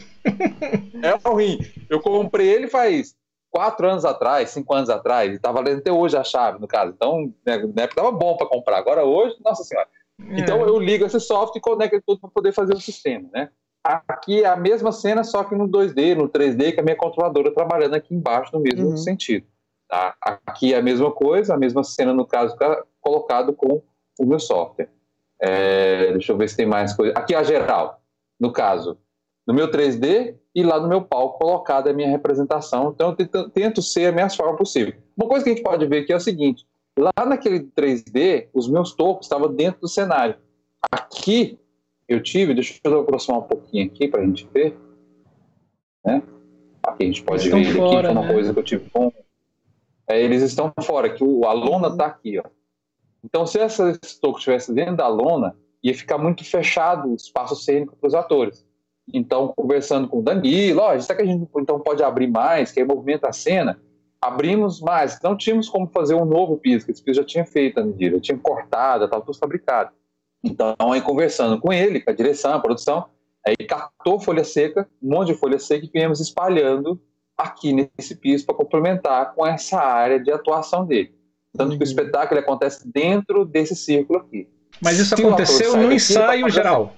É 1.01 1.29
um 1.29 1.35
rim. 1.35 1.59
Eu 1.89 1.99
comprei 1.99 2.47
ele 2.47 2.67
faz 2.67 3.15
quatro 3.51 3.87
anos 3.87 4.03
atrás, 4.03 4.49
cinco 4.49 4.73
anos 4.73 4.89
atrás, 4.89 5.33
e 5.33 5.39
tá 5.39 5.51
valendo 5.51 5.77
até 5.77 5.91
hoje 5.91 6.17
a 6.17 6.23
chave, 6.23 6.59
no 6.59 6.67
caso. 6.67 6.91
Então, 6.95 7.31
né, 7.45 7.57
na 7.75 7.83
época 7.83 8.01
tava 8.01 8.11
bom 8.11 8.35
para 8.35 8.47
comprar. 8.47 8.77
Agora 8.77 9.05
hoje, 9.05 9.35
nossa 9.43 9.63
senhora. 9.63 9.87
É. 10.19 10.39
Então 10.39 10.61
eu 10.61 10.79
ligo 10.79 11.05
esse 11.05 11.19
software 11.19 11.59
e 11.59 11.61
conecto 11.61 12.01
tudo 12.05 12.21
para 12.21 12.29
poder 12.29 12.51
fazer 12.51 12.73
o 12.73 12.81
sistema, 12.81 13.29
né? 13.31 13.49
Aqui 13.83 14.43
é 14.43 14.47
a 14.47 14.55
mesma 14.55 14.93
cena, 14.93 15.25
só 15.25 15.43
que 15.43 15.55
no 15.55 15.67
2D, 15.67 16.15
no 16.15 16.29
3D, 16.29 16.73
que 16.73 16.79
a 16.79 16.83
minha 16.83 16.95
controladora 16.95 17.53
trabalhando 17.53 17.95
aqui 17.95 18.15
embaixo 18.15 18.51
no 18.53 18.61
mesmo 18.61 18.91
uhum. 18.91 18.97
sentido. 18.97 19.45
Tá? 19.89 20.15
Aqui 20.21 20.73
é 20.73 20.77
a 20.77 20.81
mesma 20.81 21.11
coisa, 21.11 21.53
a 21.53 21.57
mesma 21.57 21.83
cena, 21.83 22.13
no 22.13 22.25
caso, 22.25 22.55
colocado 23.01 23.53
com 23.53 23.81
o 24.17 24.25
meu 24.25 24.39
software. 24.39 24.89
É, 25.45 26.13
deixa 26.13 26.31
eu 26.31 26.37
ver 26.37 26.47
se 26.47 26.55
tem 26.55 26.65
mais 26.65 26.93
coisa. 26.93 27.13
Aqui 27.17 27.35
é 27.35 27.37
a 27.37 27.43
geral, 27.43 28.01
no 28.39 28.53
caso, 28.53 28.97
no 29.45 29.53
meu 29.53 29.69
3D 29.69 30.35
e 30.55 30.63
lá 30.63 30.79
no 30.79 30.87
meu 30.87 31.01
palco 31.01 31.37
colocada 31.37 31.89
a 31.89 31.93
minha 31.93 32.09
representação. 32.09 32.93
Então 32.95 33.13
eu 33.33 33.49
tento 33.49 33.81
ser 33.81 34.05
a 34.05 34.11
melhor 34.13 34.31
forma 34.31 34.55
possível. 34.55 34.93
Uma 35.17 35.27
coisa 35.27 35.43
que 35.43 35.51
a 35.51 35.53
gente 35.53 35.63
pode 35.63 35.85
ver 35.85 36.03
aqui 36.03 36.13
é 36.13 36.15
o 36.15 36.21
seguinte: 36.21 36.65
lá 36.97 37.25
naquele 37.25 37.59
3D, 37.59 38.47
os 38.53 38.69
meus 38.69 38.93
tocos 38.95 39.25
estavam 39.25 39.53
dentro 39.53 39.81
do 39.81 39.87
cenário. 39.89 40.35
Aqui 40.89 41.59
eu 42.07 42.23
tive, 42.23 42.53
deixa 42.53 42.79
eu 42.81 43.01
aproximar 43.01 43.39
um 43.39 43.43
pouquinho 43.43 43.85
aqui 43.85 44.07
para 44.07 44.21
a 44.21 44.25
gente 44.25 44.47
ver. 44.53 44.77
Né? 46.05 46.23
Aqui 46.81 47.03
a 47.03 47.07
gente 47.07 47.23
pode 47.23 47.49
ver 47.49 47.57
ele 47.57 47.69
aqui, 47.69 47.77
foi 47.77 48.11
uma 48.11 48.21
né? 48.21 48.33
coisa 48.33 48.53
que 48.53 48.59
eu 48.59 48.63
tive 48.63 48.89
com 48.89 49.11
é, 50.07 50.21
eles 50.21 50.41
estão 50.41 50.71
fora, 50.81 51.09
que 51.09 51.23
o, 51.23 51.45
a 51.45 51.53
lona 51.53 51.87
está 51.87 52.05
aqui. 52.05 52.39
Ó. 52.39 52.43
Então, 53.23 53.45
se 53.45 53.59
essa 53.59 53.97
estoque 54.03 54.39
estivesse 54.39 54.73
dentro 54.73 54.97
da 54.97 55.07
lona, 55.07 55.55
ia 55.81 55.93
ficar 55.93 56.17
muito 56.17 56.43
fechado 56.43 57.09
o 57.09 57.15
espaço 57.15 57.55
cênico 57.55 57.95
para 57.95 58.07
os 58.07 58.13
atores. 58.13 58.65
Então, 59.11 59.53
conversando 59.55 60.07
com 60.07 60.19
o 60.19 60.21
Danilo, 60.21 60.81
ó, 60.81 60.97
será 60.99 61.17
que 61.17 61.23
a 61.23 61.25
gente 61.25 61.47
então 61.57 61.79
pode 61.79 62.03
abrir 62.03 62.27
mais, 62.27 62.71
que 62.71 62.79
aí 62.79 62.85
movimenta 62.85 63.29
a 63.29 63.33
cena? 63.33 63.79
Abrimos 64.21 64.79
mais. 64.79 65.19
Não 65.21 65.35
tínhamos 65.35 65.67
como 65.67 65.87
fazer 65.87 66.15
um 66.15 66.23
novo 66.23 66.57
piso, 66.57 66.85
que 66.85 66.91
esse 66.91 67.03
piso 67.03 67.19
já 67.19 67.25
tinha 67.25 67.45
feito 67.45 67.79
a 67.79 67.83
medida, 67.83 68.19
tinha 68.19 68.37
cortado, 68.37 69.05
estava 69.05 69.23
tudo 69.23 69.37
fabricado. 69.37 69.91
Então, 70.41 70.75
aí 70.79 71.01
conversando 71.01 71.59
com 71.59 71.71
ele, 71.73 72.01
com 72.01 72.09
a 72.09 72.13
direção, 72.13 72.53
a 72.53 72.59
produção, 72.59 73.05
aí 73.45 73.55
catou 73.55 74.19
folha 74.19 74.43
seca, 74.43 74.87
um 75.01 75.09
monte 75.09 75.27
de 75.27 75.35
folha 75.35 75.59
seca 75.59 75.85
e 75.85 75.89
viemos 75.89 76.21
espalhando 76.21 77.01
aqui 77.37 77.73
nesse 77.73 78.15
piso 78.15 78.45
para 78.45 78.55
complementar 78.55 79.33
com 79.33 79.45
essa 79.45 79.79
área 79.79 80.19
de 80.19 80.31
atuação 80.31 80.85
dele. 80.85 81.13
Tanto 81.55 81.71
que 81.71 81.75
o 81.75 81.79
uhum. 81.79 81.83
espetáculo 81.83 82.39
acontece 82.39 82.87
dentro 82.91 83.45
desse 83.45 83.75
círculo 83.75 84.19
aqui. 84.19 84.49
Mas 84.81 84.97
isso 84.97 85.15
Se 85.15 85.23
aconteceu 85.23 85.77
no 85.77 85.91
ensaio 85.91 86.49
geral? 86.49 86.95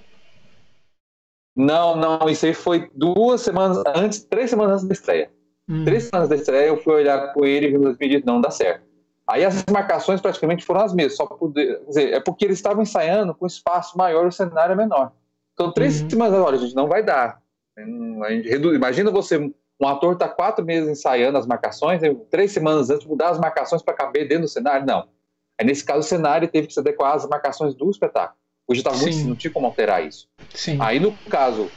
Não, 1.54 1.96
não, 1.96 2.28
isso 2.28 2.44
aí 2.46 2.54
foi 2.54 2.90
duas 2.94 3.40
semanas 3.40 3.82
antes, 3.94 4.24
três 4.24 4.50
semanas 4.50 4.76
antes 4.76 4.88
da 4.88 4.92
estreia. 4.92 5.30
Hum. 5.68 5.84
Três 5.84 6.04
semanas 6.04 6.28
da 6.28 6.36
estreia 6.36 6.68
eu 6.68 6.76
fui 6.76 6.94
olhar 6.94 7.32
com 7.32 7.44
ele 7.44 7.66
e 7.66 7.70
vimos 7.70 7.96
os 7.98 8.24
não 8.24 8.40
dá 8.40 8.50
certo. 8.50 8.84
Aí 9.26 9.44
as 9.44 9.64
marcações 9.70 10.20
praticamente 10.20 10.64
foram 10.64 10.82
as 10.82 10.94
mesmas, 10.94 11.16
só 11.16 11.26
poder, 11.26 11.82
dizer, 11.86 12.12
é 12.12 12.20
porque 12.20 12.44
eles 12.44 12.58
estavam 12.58 12.82
ensaiando 12.82 13.34
com 13.34 13.46
espaço 13.46 13.98
maior 13.98 14.24
e 14.24 14.28
o 14.28 14.32
cenário 14.32 14.74
é 14.74 14.76
menor. 14.76 15.12
Então, 15.52 15.72
três 15.72 16.00
uhum. 16.00 16.10
semanas, 16.10 16.38
olha, 16.38 16.56
a 16.56 16.60
gente 16.60 16.76
não 16.76 16.86
vai 16.86 17.02
dar. 17.02 17.42
Reduz, 18.44 18.76
imagina 18.76 19.10
você, 19.10 19.52
um 19.80 19.86
ator 19.86 20.14
está 20.14 20.28
quatro 20.28 20.64
meses 20.64 20.88
ensaiando 20.88 21.36
as 21.36 21.46
marcações, 21.46 22.00
três 22.30 22.52
semanas 22.52 22.90
antes 22.90 23.06
mudar 23.06 23.30
as 23.30 23.38
marcações 23.38 23.82
para 23.82 23.94
caber 23.94 24.26
dentro 24.26 24.44
do 24.44 24.48
cenário? 24.48 24.86
Não. 24.86 25.08
Aí, 25.58 25.66
nesse 25.66 25.84
caso, 25.84 26.00
o 26.00 26.02
cenário 26.02 26.48
teve 26.48 26.66
que 26.66 26.72
se 26.72 26.80
adequar 26.80 27.14
às 27.14 27.26
marcações 27.28 27.74
do 27.74 27.90
espetáculo. 27.90 28.38
Hoje 28.68 28.80
estava 28.80 28.96
muito, 28.96 29.16
não 29.28 29.36
tinha 29.36 29.52
como 29.52 29.66
alterar 29.66 30.04
isso. 30.04 30.28
Sim. 30.54 30.78
Aí, 30.80 30.98
no 30.98 31.12
caso, 31.30 31.70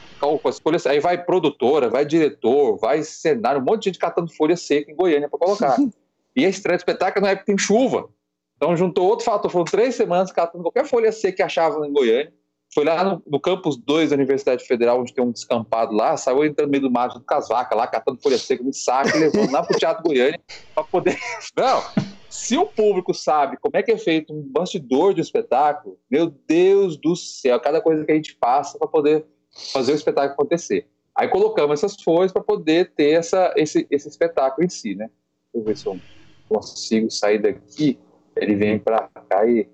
escolha, 0.48 0.78
aí 0.86 0.98
vai 0.98 1.22
produtora, 1.24 1.88
vai 1.88 2.04
diretor, 2.04 2.76
vai 2.78 3.02
cenário, 3.02 3.60
um 3.60 3.64
monte 3.64 3.84
de 3.84 3.90
gente 3.90 3.98
catando 3.98 4.32
folha 4.34 4.56
seca 4.56 4.90
em 4.90 4.94
Goiânia 4.94 5.28
para 5.28 5.38
colocar. 5.38 5.76
e 6.34 6.44
a 6.44 6.48
estreia 6.48 6.76
do 6.76 6.80
espetáculo 6.80 7.24
na 7.24 7.32
época 7.32 7.46
tem 7.46 7.58
chuva. 7.58 8.08
Então 8.56 8.76
juntou 8.76 9.06
outro 9.06 9.24
fator, 9.24 9.50
foram 9.50 9.64
três 9.64 9.94
semanas 9.94 10.32
catando 10.32 10.64
qualquer 10.64 10.84
folha 10.84 11.12
seca 11.12 11.36
que 11.36 11.42
achavam 11.42 11.84
em 11.84 11.92
Goiânia. 11.92 12.32
Foi 12.72 12.84
lá 12.84 13.02
no, 13.02 13.22
no 13.26 13.40
campus 13.40 13.76
2 13.76 14.10
da 14.10 14.16
Universidade 14.16 14.64
Federal, 14.64 15.00
onde 15.00 15.12
tem 15.12 15.24
um 15.24 15.32
descampado 15.32 15.92
lá, 15.92 16.16
saiu 16.16 16.44
entrando 16.44 16.68
no 16.68 16.70
meio 16.70 16.82
do 16.84 16.90
mato 16.90 17.20
com 17.20 17.34
as 17.34 17.48
vacas 17.48 17.76
lá, 17.76 17.86
catando 17.86 18.20
folha 18.22 18.38
seca 18.38 18.62
no 18.62 18.72
saco, 18.72 19.16
levando 19.18 19.50
lá 19.50 19.62
pro 19.62 19.76
Teatro 19.76 20.04
Goiânia 20.04 20.40
para 20.74 20.84
poder. 20.84 21.18
Não! 21.56 21.82
Se 22.28 22.56
o 22.56 22.64
público 22.64 23.12
sabe 23.12 23.56
como 23.56 23.76
é 23.76 23.82
que 23.82 23.90
é 23.90 23.98
feito 23.98 24.32
um 24.32 24.40
bastidor 24.40 25.12
de 25.12 25.20
espetáculo, 25.20 25.98
meu 26.08 26.32
Deus 26.46 26.96
do 26.96 27.16
céu, 27.16 27.58
cada 27.58 27.80
coisa 27.80 28.04
que 28.04 28.12
a 28.12 28.14
gente 28.14 28.36
passa 28.36 28.78
para 28.78 28.86
poder 28.86 29.26
fazer 29.72 29.92
o 29.92 29.96
espetáculo 29.96 30.34
acontecer. 30.34 30.86
Aí 31.12 31.26
colocamos 31.26 31.82
essas 31.82 32.00
folhas 32.00 32.30
para 32.32 32.42
poder 32.42 32.92
ter 32.94 33.10
essa, 33.10 33.52
esse, 33.56 33.84
esse 33.90 34.08
espetáculo 34.08 34.64
em 34.64 34.68
si, 34.68 34.94
né? 34.94 35.10
Deixa 35.52 35.54
eu 35.54 35.64
ver 35.64 35.76
se 35.76 35.86
eu 35.86 36.00
consigo 36.48 37.10
sair 37.10 37.40
daqui. 37.40 37.98
Ele 38.36 38.54
vem 38.54 38.78
para 38.78 39.08
cá 39.28 39.44
e. 39.44 39.68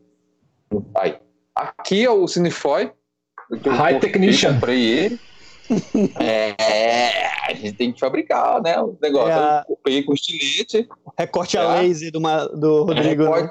Aí. 0.94 1.25
Aqui 1.56 2.04
é 2.04 2.10
o 2.10 2.28
Cinefoy. 2.28 2.92
High 3.64 3.98
Technician. 3.98 4.54
comprei 4.54 4.82
ele. 4.82 5.20
é, 6.20 7.26
a 7.48 7.54
gente 7.54 7.72
tem 7.72 7.92
que 7.92 7.98
fabricar, 7.98 8.60
né? 8.62 8.78
O 8.78 8.96
negócio. 9.00 9.32
É 9.32 9.64
Eu 9.68 9.78
peguei 9.82 10.02
com 10.02 10.12
estilete. 10.12 10.86
Recorte 11.18 11.56
a 11.56 11.80
laser 11.80 12.12
do, 12.12 12.20
do 12.20 12.84
Rodrigo. 12.84 13.24
Né? 13.24 13.50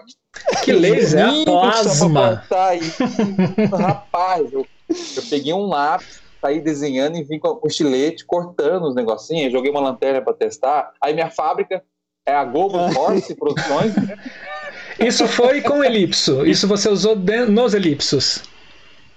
Que 0.63 0.71
laser? 0.71 1.19
É 1.19 1.23
a 1.23 1.45
plasma. 1.45 2.43
Rapaz, 3.75 4.53
eu, 4.53 4.67
eu 4.89 5.23
peguei 5.29 5.53
um 5.53 5.65
lápis, 5.65 6.21
saí 6.39 6.61
desenhando 6.61 7.17
e 7.17 7.23
vim 7.23 7.39
com 7.39 7.59
o 7.61 7.67
estilete, 7.67 8.23
cortando 8.23 8.87
os 8.87 8.95
negocinhos. 8.95 9.51
Joguei 9.51 9.71
uma 9.71 9.81
lanterna 9.81 10.21
para 10.21 10.33
testar. 10.33 10.91
Aí 11.01 11.13
minha 11.13 11.31
fábrica 11.31 11.83
é 12.25 12.35
a 12.35 12.43
Globo 12.43 12.91
Force 12.91 13.33
Produções. 13.35 13.93
Isso 14.99 15.27
foi 15.27 15.61
com 15.61 15.83
elipso. 15.83 16.45
Isso 16.45 16.67
você 16.67 16.89
usou 16.89 17.15
nos 17.49 17.73
elipsos. 17.73 18.43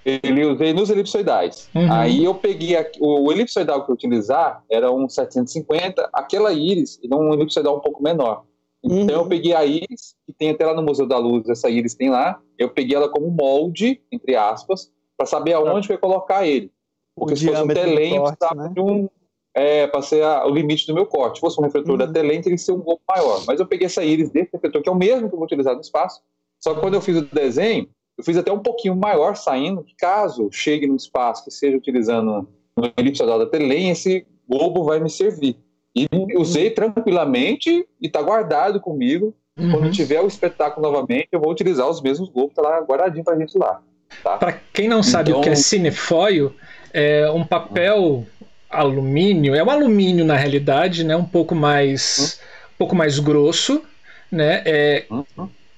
Ele 0.05 0.45
usei 0.45 0.73
nos 0.73 0.89
elipsoidais. 0.89 1.69
Uhum. 1.75 1.91
Aí 1.91 2.23
eu 2.23 2.33
peguei 2.33 2.75
o 2.99 3.31
elipsoidal 3.31 3.85
que 3.85 3.91
eu 3.91 3.95
utilizar 3.95 4.63
era 4.69 4.91
um 4.91 5.07
750, 5.07 6.09
aquela 6.13 6.53
íris 6.53 6.99
era 7.03 7.15
um 7.15 7.33
elipsoidal 7.33 7.77
um 7.77 7.81
pouco 7.81 8.01
menor. 8.01 8.43
Então 8.83 9.17
uhum. 9.17 9.23
eu 9.23 9.27
peguei 9.27 9.53
a 9.53 9.65
íris, 9.65 10.15
que 10.25 10.33
tem 10.33 10.51
até 10.51 10.65
lá 10.65 10.73
no 10.73 10.81
Museu 10.81 11.05
da 11.05 11.17
Luz, 11.17 11.49
essa 11.49 11.69
íris 11.69 11.95
tem 11.95 12.09
lá. 12.09 12.39
Eu 12.57 12.69
peguei 12.69 12.95
ela 12.95 13.09
como 13.09 13.29
molde, 13.29 14.01
entre 14.11 14.35
aspas, 14.35 14.89
para 15.17 15.27
saber 15.27 15.53
aonde 15.53 15.87
que 15.87 15.93
eu 15.93 15.95
ia 15.95 16.01
colocar 16.01 16.47
ele. 16.47 16.71
Porque 17.13 17.33
o 17.33 17.37
se 17.37 17.45
fosse 17.45 17.61
um 17.61 17.67
telém, 17.67 18.21
precisava 18.21 18.55
né? 18.55 18.71
de 18.73 18.79
um, 18.79 19.09
é, 19.53 19.87
para 19.87 20.01
ser 20.01 20.23
a, 20.23 20.45
o 20.45 20.49
limite 20.49 20.87
do 20.87 20.93
meu 20.93 21.05
corte. 21.05 21.35
Se 21.35 21.41
fosse 21.41 21.59
um 21.59 21.63
refletor 21.63 21.91
uhum. 21.91 21.97
da 21.97 22.07
Telém, 22.07 22.41
teria 22.41 22.57
que 22.57 22.63
ser 22.63 22.71
um 22.71 22.81
pouco 22.81 23.01
maior. 23.07 23.43
Mas 23.47 23.59
eu 23.59 23.65
peguei 23.65 23.85
essa 23.85 24.03
íris 24.03 24.29
desse 24.29 24.49
refletor, 24.53 24.81
que 24.81 24.89
é 24.89 24.91
o 24.91 24.95
mesmo 24.95 25.27
que 25.27 25.33
eu 25.33 25.37
vou 25.37 25.45
utilizar 25.45 25.73
no 25.73 25.81
espaço. 25.81 26.21
Só 26.59 26.73
que 26.73 26.81
quando 26.81 26.93
eu 26.95 27.01
fiz 27.01 27.17
o 27.17 27.21
desenho, 27.21 27.87
eu 28.17 28.23
fiz 28.23 28.37
até 28.37 28.51
um 28.51 28.59
pouquinho 28.59 28.95
maior 28.95 29.35
saindo, 29.35 29.83
que 29.83 29.95
caso 29.95 30.49
chegue 30.51 30.85
no 30.85 30.95
espaço 30.95 31.43
que 31.43 31.51
seja 31.51 31.77
utilizando 31.77 32.47
no 32.75 32.91
elipsoidal 32.97 33.39
da 33.39 33.45
Telém, 33.45 33.89
esse 33.89 34.25
globo 34.47 34.83
vai 34.83 34.99
me 34.99 35.09
servir. 35.09 35.57
E 35.95 36.07
usei 36.35 36.69
tranquilamente 36.69 37.87
e 37.99 38.07
está 38.07 38.21
guardado 38.21 38.79
comigo. 38.79 39.33
Uhum. 39.57 39.71
Quando 39.71 39.91
tiver 39.91 40.21
o 40.21 40.27
espetáculo 40.27 40.85
novamente, 40.85 41.29
eu 41.31 41.39
vou 41.39 41.51
utilizar 41.51 41.89
os 41.89 42.01
mesmos 42.01 42.29
globos, 42.29 42.53
tá 42.53 42.61
lá 42.61 42.79
guardadinho 42.81 43.23
pra 43.23 43.37
gente 43.37 43.57
lá. 43.57 43.81
Tá? 44.23 44.37
Para 44.37 44.53
quem 44.73 44.87
não 44.87 45.03
sabe 45.03 45.29
então... 45.29 45.39
o 45.39 45.43
que 45.43 45.49
é 45.49 45.53
então 45.53 45.63
cinefoil, 45.63 46.53
é 46.93 47.29
um 47.31 47.45
papel 47.45 48.25
alumínio, 48.69 49.55
é 49.55 49.63
um 49.63 49.69
alumínio 49.69 50.23
na 50.23 50.35
realidade, 50.35 51.03
né, 51.03 51.15
um 51.15 51.25
pouco 51.25 51.55
mais, 51.55 52.39
um 52.73 52.77
pouco 52.77 52.95
mais 52.95 53.17
grosso, 53.19 53.83
né, 54.31 54.61
é, 54.65 55.05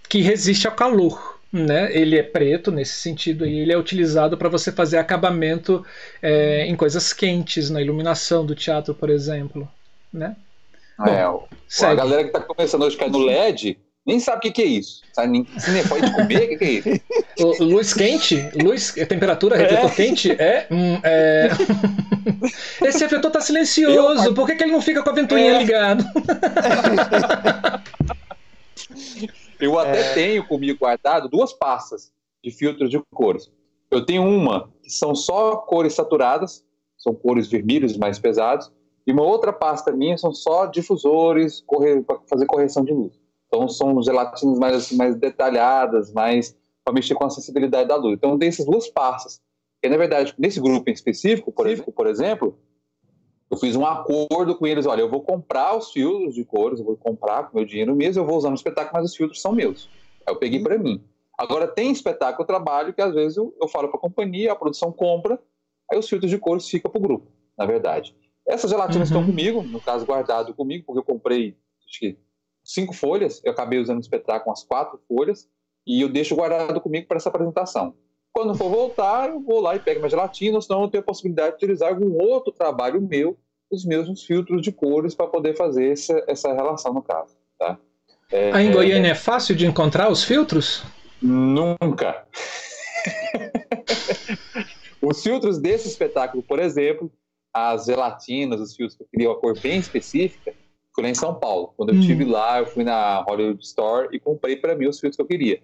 que 0.09 0.21
resiste 0.21 0.67
ao 0.67 0.75
calor. 0.75 1.39
Né? 1.53 1.93
Ele 1.93 2.17
é 2.17 2.23
preto 2.23 2.71
nesse 2.71 2.93
sentido 2.93 3.45
e 3.45 3.59
ele 3.59 3.73
é 3.73 3.77
utilizado 3.77 4.37
para 4.37 4.47
você 4.47 4.71
fazer 4.71 4.97
acabamento 4.97 5.85
é, 6.21 6.65
em 6.65 6.77
coisas 6.77 7.11
quentes, 7.11 7.69
na 7.69 7.81
iluminação 7.81 8.45
do 8.45 8.55
teatro, 8.55 8.95
por 8.95 9.09
exemplo. 9.09 9.69
Né? 10.13 10.33
É, 11.05 11.25
Bom, 11.25 11.47
a 11.81 11.95
galera 11.95 12.23
que 12.23 12.29
está 12.29 12.39
começando 12.39 12.85
a 12.85 12.95
cair 12.95 13.11
no 13.11 13.19
LED 13.19 13.77
nem 14.05 14.19
sabe 14.19 14.37
o 14.37 14.41
que, 14.41 14.51
que 14.51 14.61
é 14.61 14.65
isso. 14.65 15.01
Sabe, 15.13 15.27
nem, 15.27 15.47
nem 15.71 15.87
pode 15.87 16.11
comer, 16.13 16.45
o 16.45 16.49
que, 16.49 16.57
que 16.57 16.63
é 16.63 16.71
isso? 16.71 16.89
O, 17.39 17.63
luz 17.63 17.93
quente, 17.93 18.35
luz, 18.61 18.91
temperatura, 18.91 19.55
refletor 19.55 19.89
é. 19.89 19.95
quente, 19.95 20.31
é, 20.31 20.67
hum, 20.69 20.99
é... 21.01 21.49
Esse 22.85 22.99
refletor 22.99 23.31
tá 23.31 23.39
silencioso, 23.41 24.25
eu, 24.25 24.33
por 24.33 24.45
que, 24.45 24.55
que 24.55 24.63
ele 24.63 24.73
não 24.73 24.81
fica 24.81 25.01
com 25.01 25.09
a 25.09 25.13
ventoinha 25.13 25.53
é. 25.53 25.57
ligado? 25.57 26.03
eu 29.59 29.79
até 29.79 30.01
é. 30.01 30.13
tenho 30.13 30.45
comigo 30.45 30.77
guardado 30.77 31.29
duas 31.29 31.53
pastas 31.53 32.11
de 32.43 32.51
filtros 32.51 32.91
de 32.91 33.01
cores. 33.11 33.49
Eu 33.89 34.05
tenho 34.05 34.23
uma 34.23 34.69
que 34.83 34.91
são 34.91 35.15
só 35.15 35.55
cores 35.55 35.93
saturadas, 35.93 36.63
são 36.97 37.15
cores 37.15 37.47
vermelhas 37.47 37.97
mais 37.97 38.19
pesados, 38.19 38.69
e 39.07 39.11
uma 39.11 39.23
outra 39.23 39.51
pasta 39.51 39.91
minha 39.91 40.15
são 40.17 40.31
só 40.33 40.67
difusores 40.67 41.63
para 42.05 42.19
fazer 42.27 42.45
correção 42.45 42.85
de 42.85 42.93
luz. 42.93 43.20
Então 43.51 43.67
são 43.67 44.01
gelatinas 44.01 44.57
mais, 44.57 44.75
assim, 44.75 44.95
mais 44.95 45.13
detalhadas, 45.17 46.13
mais 46.13 46.57
para 46.85 46.93
mexer 46.93 47.15
com 47.15 47.25
a 47.25 47.29
sensibilidade 47.29 47.89
da 47.89 47.97
luz. 47.97 48.13
Então 48.13 48.39
tem 48.39 48.47
essas 48.47 48.65
duas 48.65 48.87
pastas. 48.87 49.41
E 49.83 49.89
na 49.89 49.97
verdade, 49.97 50.33
nesse 50.37 50.61
grupo 50.61 50.89
em 50.89 50.93
específico, 50.93 51.51
por, 51.51 51.67
exemplo, 51.67 51.91
por 51.91 52.07
exemplo, 52.07 52.57
eu 53.49 53.57
fiz 53.57 53.75
um 53.75 53.85
acordo 53.85 54.55
com 54.55 54.65
eles, 54.65 54.85
olha, 54.85 55.01
eu 55.01 55.09
vou 55.09 55.21
comprar 55.21 55.75
os 55.75 55.91
filtros 55.91 56.33
de 56.33 56.45
cores, 56.45 56.79
eu 56.79 56.85
vou 56.85 56.95
comprar 56.95 57.49
com 57.49 57.57
meu 57.57 57.65
dinheiro 57.65 57.93
mesmo, 57.93 58.21
eu 58.21 58.25
vou 58.25 58.37
usar 58.37 58.49
no 58.49 58.55
espetáculo, 58.55 58.93
mas 58.93 59.11
os 59.11 59.17
filtros 59.17 59.41
são 59.41 59.51
meus. 59.51 59.89
Aí 60.25 60.33
eu 60.33 60.39
peguei 60.39 60.61
para 60.61 60.77
mim. 60.77 61.03
Agora 61.37 61.67
tem 61.67 61.91
espetáculo, 61.91 62.47
trabalho 62.47 62.93
que 62.93 63.01
às 63.01 63.13
vezes 63.13 63.35
eu, 63.35 63.53
eu 63.59 63.67
falo 63.67 63.89
para 63.89 63.97
a 63.97 64.01
companhia, 64.01 64.53
a 64.53 64.55
produção 64.55 64.93
compra, 64.93 65.41
aí 65.91 65.99
os 65.99 66.07
filtros 66.07 66.31
de 66.31 66.37
cores 66.37 66.69
ficam 66.69 66.89
para 66.89 66.99
o 66.99 67.01
grupo, 67.01 67.27
na 67.57 67.65
verdade. 67.65 68.15
Essas 68.47 68.71
gelatinas 68.71 69.11
uhum. 69.11 69.17
estão 69.17 69.25
comigo, 69.25 69.61
no 69.63 69.81
caso 69.81 70.05
guardado 70.05 70.53
comigo, 70.53 70.85
porque 70.85 70.99
eu 70.99 71.03
comprei 71.03 71.57
acho 71.85 71.99
que 71.99 72.17
cinco 72.73 72.93
folhas, 72.93 73.41
eu 73.43 73.51
acabei 73.51 73.79
usando 73.79 73.95
no 73.95 74.01
espetáculo 74.01 74.51
as 74.51 74.63
quatro 74.63 74.99
folhas, 75.07 75.47
e 75.85 76.01
eu 76.01 76.09
deixo 76.09 76.35
guardado 76.35 76.79
comigo 76.79 77.07
para 77.07 77.17
essa 77.17 77.29
apresentação. 77.29 77.93
Quando 78.33 78.55
for 78.55 78.69
voltar, 78.69 79.29
eu 79.29 79.41
vou 79.41 79.59
lá 79.59 79.75
e 79.75 79.79
pego 79.79 79.99
minha 79.99 80.09
gelatina, 80.09 80.61
senão 80.61 80.83
eu 80.83 80.87
tenho 80.87 81.01
a 81.01 81.05
possibilidade 81.05 81.51
de 81.51 81.55
utilizar 81.55 81.89
algum 81.89 82.13
outro 82.21 82.53
trabalho 82.53 83.01
meu, 83.01 83.37
os 83.69 83.85
mesmos 83.85 84.23
filtros 84.23 84.61
de 84.61 84.71
cores, 84.71 85.13
para 85.13 85.27
poder 85.27 85.55
fazer 85.55 85.91
essa, 85.91 86.23
essa 86.27 86.53
relação 86.53 86.93
no 86.93 87.01
caso. 87.01 87.35
Tá? 87.57 87.77
É, 88.31 88.51
Aí 88.53 88.67
em 88.67 88.71
Goiânia 88.71 89.09
é, 89.09 89.11
é 89.11 89.15
fácil 89.15 89.55
de 89.55 89.65
encontrar 89.65 90.09
os 90.09 90.23
filtros? 90.23 90.83
Nunca. 91.21 92.25
os 95.01 95.21
filtros 95.21 95.59
desse 95.59 95.89
espetáculo, 95.89 96.41
por 96.41 96.59
exemplo, 96.59 97.11
as 97.53 97.85
gelatinas, 97.85 98.61
os 98.61 98.75
filtros 98.75 98.97
que 98.97 99.03
eu 99.03 99.07
queria 99.11 99.29
uma 99.29 99.39
cor 99.39 99.59
bem 99.59 99.77
específica, 99.77 100.53
fui 100.93 101.03
lá 101.03 101.09
em 101.09 101.15
São 101.15 101.35
Paulo. 101.35 101.73
Quando 101.77 101.89
eu 101.89 101.95
hum. 101.95 101.99
estive 101.99 102.25
lá, 102.25 102.59
eu 102.59 102.65
fui 102.65 102.83
na 102.83 103.21
Hollywood 103.21 103.63
Store 103.63 104.09
e 104.11 104.19
comprei 104.19 104.55
para 104.55 104.75
mim 104.75 104.87
os 104.87 104.99
filtros 104.99 105.15
que 105.15 105.21
eu 105.21 105.27
queria. 105.27 105.61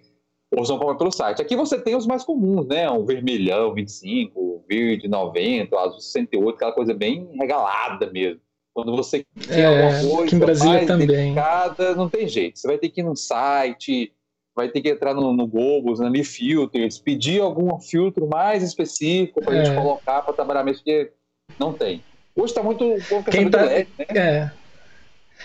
Ou 0.55 0.65
são 0.65 0.78
compra 0.78 0.95
pelo 0.95 1.11
site. 1.11 1.41
Aqui 1.41 1.55
você 1.55 1.78
tem 1.78 1.95
os 1.95 2.07
mais 2.07 2.23
comuns, 2.23 2.65
né? 2.67 2.89
Um 2.89 3.05
vermelhão 3.05 3.73
25, 3.73 4.63
verde 4.67 5.07
90, 5.07 5.75
o 5.75 5.80
azul 5.80 5.99
68, 5.99 6.55
aquela 6.55 6.71
coisa 6.71 6.93
bem 6.93 7.30
regalada 7.34 8.09
mesmo. 8.09 8.39
Quando 8.73 8.95
você 8.95 9.25
quer 9.41 9.59
é, 9.59 9.65
alguma 9.65 10.17
coisa 10.17 10.36
em 10.36 10.39
Brasília 10.39 10.73
mais 10.73 10.88
também. 10.88 11.07
delicada, 11.07 11.95
não 11.95 12.07
tem 12.07 12.28
jeito. 12.28 12.59
Você 12.59 12.67
vai 12.67 12.78
ter 12.78 12.89
que 12.89 13.01
ir 13.01 13.03
num 13.03 13.15
site, 13.15 14.13
vai 14.55 14.69
ter 14.69 14.82
que 14.82 14.89
entrar 14.89 15.13
no, 15.13 15.34
no 15.34 15.47
Gobos, 15.47 15.99
na 15.99 16.09
Mi 16.09 16.23
Filters, 16.23 16.97
pedir 16.97 17.41
algum 17.41 17.78
filtro 17.80 18.28
mais 18.28 18.63
específico 18.63 19.41
para 19.41 19.53
a 19.53 19.57
é. 19.57 19.65
gente 19.65 19.75
colocar 19.75 20.21
para 20.21 20.34
trabalhar 20.34 20.63
mesmo, 20.63 20.84
porque 20.84 21.11
não 21.59 21.73
tem. 21.73 22.03
Hoje 22.36 22.51
está 22.51 22.63
muito. 22.63 22.86
Quem 23.32 23.49
tá, 23.49 23.63
LED, 23.63 23.89
né? 23.97 24.05
É. 24.15 24.51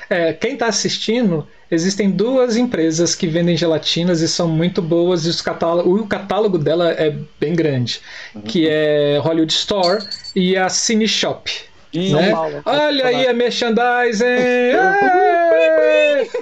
É, 0.08 0.32
quem 0.32 0.54
está 0.54 0.66
assistindo, 0.66 1.46
existem 1.70 2.10
duas 2.10 2.56
empresas 2.56 3.14
que 3.14 3.26
vendem 3.26 3.56
gelatinas 3.56 4.20
e 4.20 4.28
são 4.28 4.48
muito 4.48 4.82
boas 4.82 5.24
e 5.24 5.42
catálogo, 5.42 5.94
o 5.94 6.06
catálogo 6.06 6.58
dela 6.58 6.90
é 6.92 7.14
bem 7.40 7.54
grande, 7.54 8.00
uhum. 8.34 8.42
que 8.42 8.68
é 8.68 9.18
Hollywood 9.22 9.52
Store 9.52 10.04
e 10.34 10.56
a 10.56 10.68
Cine 10.68 11.08
Shop. 11.08 11.50
né? 12.12 12.32
Olha 12.64 13.06
aí 13.06 13.26
a 13.26 13.34
merchandising! 13.34 14.24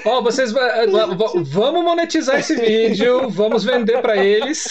Ó, 0.04 0.18
oh, 0.18 0.22
vocês 0.22 0.52
vamos 0.52 1.84
monetizar 1.84 2.38
esse 2.38 2.56
vídeo, 2.56 3.28
vamos 3.30 3.64
vender 3.64 4.00
para 4.00 4.16
eles. 4.16 4.68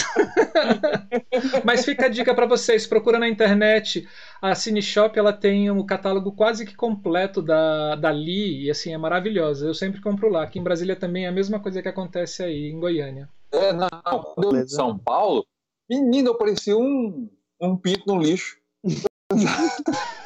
Mas 1.63 1.85
fica 1.85 2.05
a 2.05 2.09
dica 2.09 2.33
para 2.33 2.45
vocês, 2.45 2.87
procura 2.87 3.19
na 3.19 3.27
internet. 3.27 4.07
A 4.41 4.55
Cineshop, 4.55 5.17
ela 5.17 5.33
tem 5.33 5.69
um 5.69 5.85
catálogo 5.85 6.31
quase 6.31 6.65
que 6.65 6.75
completo 6.75 7.41
da 7.41 7.95
da 7.95 8.09
Lee 8.09 8.65
e 8.65 8.71
assim 8.71 8.93
é 8.93 8.97
maravilhosa. 8.97 9.67
Eu 9.67 9.73
sempre 9.73 10.01
compro 10.01 10.29
lá. 10.29 10.43
Aqui 10.43 10.59
em 10.59 10.63
Brasília 10.63 10.95
também 10.95 11.25
é 11.25 11.27
a 11.29 11.33
mesma 11.33 11.59
coisa 11.59 11.81
que 11.81 11.89
acontece 11.89 12.43
aí 12.43 12.69
em 12.69 12.79
Goiânia. 12.79 13.29
É, 13.51 13.73
não, 13.73 13.89
quando 14.35 14.55
eu 14.55 14.63
em 14.63 14.67
São 14.67 14.97
Paulo, 14.97 15.45
menino, 15.89 16.29
eu 16.29 16.35
parecia 16.35 16.77
um 16.77 17.29
um 17.61 17.75
pinto 17.75 18.03
no 18.07 18.21
lixo. 18.21 18.57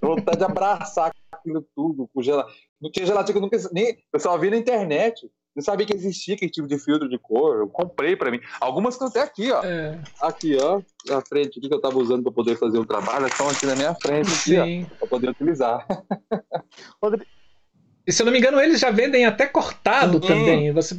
vontade 0.00 0.38
de 0.38 0.44
abraçar 0.44 1.12
aquilo 1.48 1.66
tudo, 1.74 2.08
com 2.12 2.22
gelatina. 2.22 2.54
Não 2.80 2.90
tinha 2.90 3.06
gelatina 3.06 3.32
que 3.32 3.38
eu 3.38 3.42
nunca. 3.42 3.56
Nem, 3.72 3.98
eu 4.12 4.20
só 4.20 4.36
vi 4.36 4.50
na 4.50 4.56
internet. 4.56 5.28
Não 5.56 5.62
sabia 5.62 5.86
que 5.86 5.94
existia 5.94 6.36
aquele 6.36 6.52
tipo 6.52 6.68
de 6.68 6.78
filtro 6.78 7.08
de 7.08 7.18
cor. 7.18 7.56
Eu 7.56 7.68
comprei 7.68 8.14
para 8.14 8.30
mim. 8.30 8.38
Algumas 8.60 8.94
estão 8.94 9.08
até 9.08 9.20
aqui, 9.20 9.50
ó. 9.50 9.62
É. 9.64 10.00
Aqui, 10.20 10.56
ó. 10.60 10.80
Na 11.08 11.20
frente, 11.20 11.60
que 11.60 11.72
eu 11.72 11.80
tava 11.80 11.98
usando 11.98 12.22
para 12.22 12.32
poder 12.32 12.56
fazer 12.56 12.78
o 12.78 12.86
trabalho, 12.86 13.26
estão 13.26 13.48
aqui 13.48 13.66
na 13.66 13.74
minha 13.74 13.94
frente, 13.94 14.56
aqui, 14.56 14.86
para 14.98 15.08
poder 15.08 15.30
utilizar. 15.30 15.84
e 18.06 18.12
se 18.12 18.22
eu 18.22 18.26
não 18.26 18.32
me 18.32 18.38
engano, 18.38 18.60
eles 18.60 18.78
já 18.78 18.90
vendem 18.90 19.26
até 19.26 19.46
cortado 19.46 20.20
também. 20.20 20.72
Você, 20.72 20.96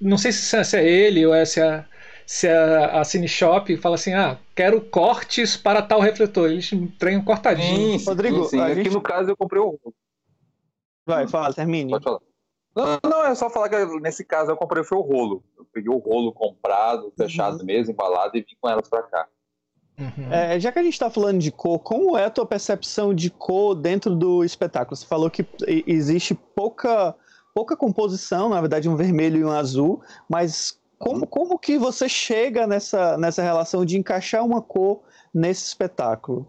não 0.00 0.18
sei 0.18 0.32
se 0.32 0.76
é 0.76 0.84
ele 0.84 1.24
ou 1.24 1.32
é 1.32 1.44
se 1.44 1.60
é 1.60 1.84
se 2.26 2.48
a, 2.48 3.00
a 3.00 3.04
Cine 3.04 3.28
Shop 3.28 3.76
fala 3.76 3.94
assim, 3.94 4.14
ah, 4.14 4.38
quero 4.54 4.80
cortes 4.80 5.56
para 5.56 5.82
tal 5.82 6.00
refletor. 6.00 6.50
Eles 6.50 6.70
treinam 6.98 7.24
cortadinho. 7.24 7.98
Sim, 7.98 8.06
Rodrigo, 8.06 8.44
sim, 8.44 8.60
aqui 8.60 8.74
gente... 8.76 8.90
no 8.90 9.00
caso 9.00 9.30
eu 9.30 9.36
comprei 9.36 9.60
o. 9.60 9.78
Vai, 11.06 11.26
fala, 11.26 11.52
termine. 11.52 11.90
Pode 11.90 12.04
falar. 12.04 12.20
Não, 12.74 13.10
não, 13.10 13.24
é 13.26 13.34
só 13.34 13.50
falar 13.50 13.68
que 13.68 13.84
nesse 14.00 14.24
caso 14.24 14.50
eu 14.50 14.56
comprei 14.56 14.82
foi 14.82 14.96
o 14.96 15.02
rolo. 15.02 15.44
Eu 15.58 15.66
peguei 15.72 15.90
o 15.90 15.98
rolo 15.98 16.32
comprado, 16.32 17.12
fechado 17.16 17.58
uhum. 17.58 17.66
mesmo, 17.66 17.92
embalado 17.92 18.36
e 18.36 18.40
vim 18.40 18.56
com 18.60 18.68
elas 18.68 18.88
para 18.88 19.02
cá. 19.02 19.28
Uhum. 19.98 20.32
É, 20.32 20.58
já 20.58 20.72
que 20.72 20.78
a 20.78 20.82
gente 20.82 20.94
está 20.94 21.10
falando 21.10 21.38
de 21.38 21.52
cor, 21.52 21.78
como 21.78 22.16
é 22.16 22.24
a 22.24 22.30
tua 22.30 22.46
percepção 22.46 23.12
de 23.12 23.30
cor 23.30 23.74
dentro 23.74 24.14
do 24.14 24.42
espetáculo? 24.42 24.96
Você 24.96 25.06
falou 25.06 25.30
que 25.30 25.46
existe 25.86 26.34
pouca, 26.34 27.14
pouca 27.54 27.76
composição, 27.76 28.48
na 28.48 28.60
verdade 28.60 28.88
um 28.88 28.96
vermelho 28.96 29.38
e 29.38 29.44
um 29.44 29.52
azul, 29.52 30.02
mas 30.28 30.80
como, 31.02 31.26
como 31.26 31.58
que 31.58 31.76
você 31.76 32.08
chega 32.08 32.64
nessa, 32.64 33.18
nessa 33.18 33.42
relação 33.42 33.84
de 33.84 33.98
encaixar 33.98 34.44
uma 34.44 34.62
cor 34.62 35.00
nesse 35.34 35.66
espetáculo? 35.66 36.46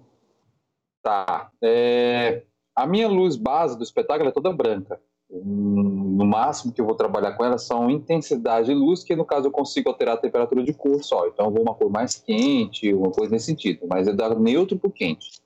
Tá. 1.02 1.50
É, 1.60 2.44
a 2.76 2.86
minha 2.86 3.08
luz 3.08 3.36
base 3.36 3.76
do 3.76 3.84
espetáculo 3.84 4.30
é 4.30 4.32
toda 4.32 4.54
branca. 4.54 5.02
No 5.28 6.24
máximo 6.24 6.72
que 6.72 6.80
eu 6.80 6.86
vou 6.86 6.94
trabalhar 6.94 7.32
com 7.32 7.44
ela 7.44 7.58
são 7.58 7.90
intensidade 7.90 8.68
de 8.68 8.76
luz, 8.76 9.04
que 9.04 9.16
no 9.16 9.26
caso 9.26 9.48
eu 9.48 9.52
consigo 9.52 9.90
alterar 9.90 10.14
a 10.16 10.22
temperatura 10.22 10.64
de 10.64 10.72
cor 10.72 11.04
só. 11.04 11.26
Então 11.28 11.48
eu 11.48 11.52
vou 11.52 11.64
uma 11.64 11.74
cor 11.74 11.90
mais 11.90 12.16
quente, 12.16 12.94
uma 12.94 13.10
coisa 13.10 13.32
nesse 13.32 13.48
sentido. 13.48 13.88
Mas 13.88 14.08
é 14.08 14.14
dar 14.14 14.40
neutro 14.40 14.78
para 14.78 14.92
quente. 14.92 15.42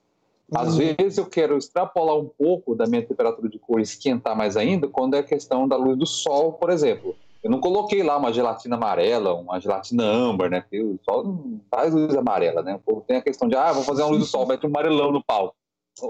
Às 0.54 0.74
uhum. 0.74 0.94
vezes 0.96 1.16
eu 1.16 1.24
quero 1.24 1.56
extrapolar 1.56 2.16
um 2.16 2.28
pouco 2.28 2.74
da 2.74 2.86
minha 2.86 3.02
temperatura 3.02 3.48
de 3.48 3.58
cor 3.58 3.80
e 3.80 3.82
esquentar 3.82 4.36
mais 4.36 4.54
ainda 4.54 4.86
quando 4.86 5.14
é 5.14 5.20
a 5.20 5.22
questão 5.22 5.66
da 5.66 5.76
luz 5.76 5.96
do 5.96 6.06
sol, 6.06 6.52
por 6.52 6.68
exemplo. 6.68 7.16
Eu 7.48 7.52
não 7.52 7.60
coloquei 7.60 8.02
lá 8.02 8.18
uma 8.18 8.30
gelatina 8.30 8.76
amarela, 8.76 9.32
uma 9.32 9.58
gelatina 9.58 10.04
âmbar, 10.04 10.50
né? 10.50 10.60
Porque 10.60 10.82
o 10.82 11.00
sol 11.02 11.24
não 11.24 11.60
faz 11.70 11.94
luz 11.94 12.14
amarela, 12.14 12.62
né? 12.62 12.74
O 12.74 12.78
povo 12.78 13.00
tem 13.00 13.16
a 13.16 13.22
questão 13.22 13.48
de, 13.48 13.56
ah, 13.56 13.72
vou 13.72 13.82
fazer 13.82 14.02
uma 14.02 14.10
luz 14.10 14.20
do 14.20 14.26
sol, 14.26 14.46
mete 14.46 14.66
um 14.66 14.68
amarelão 14.68 15.10
no 15.10 15.24
palco. 15.24 15.56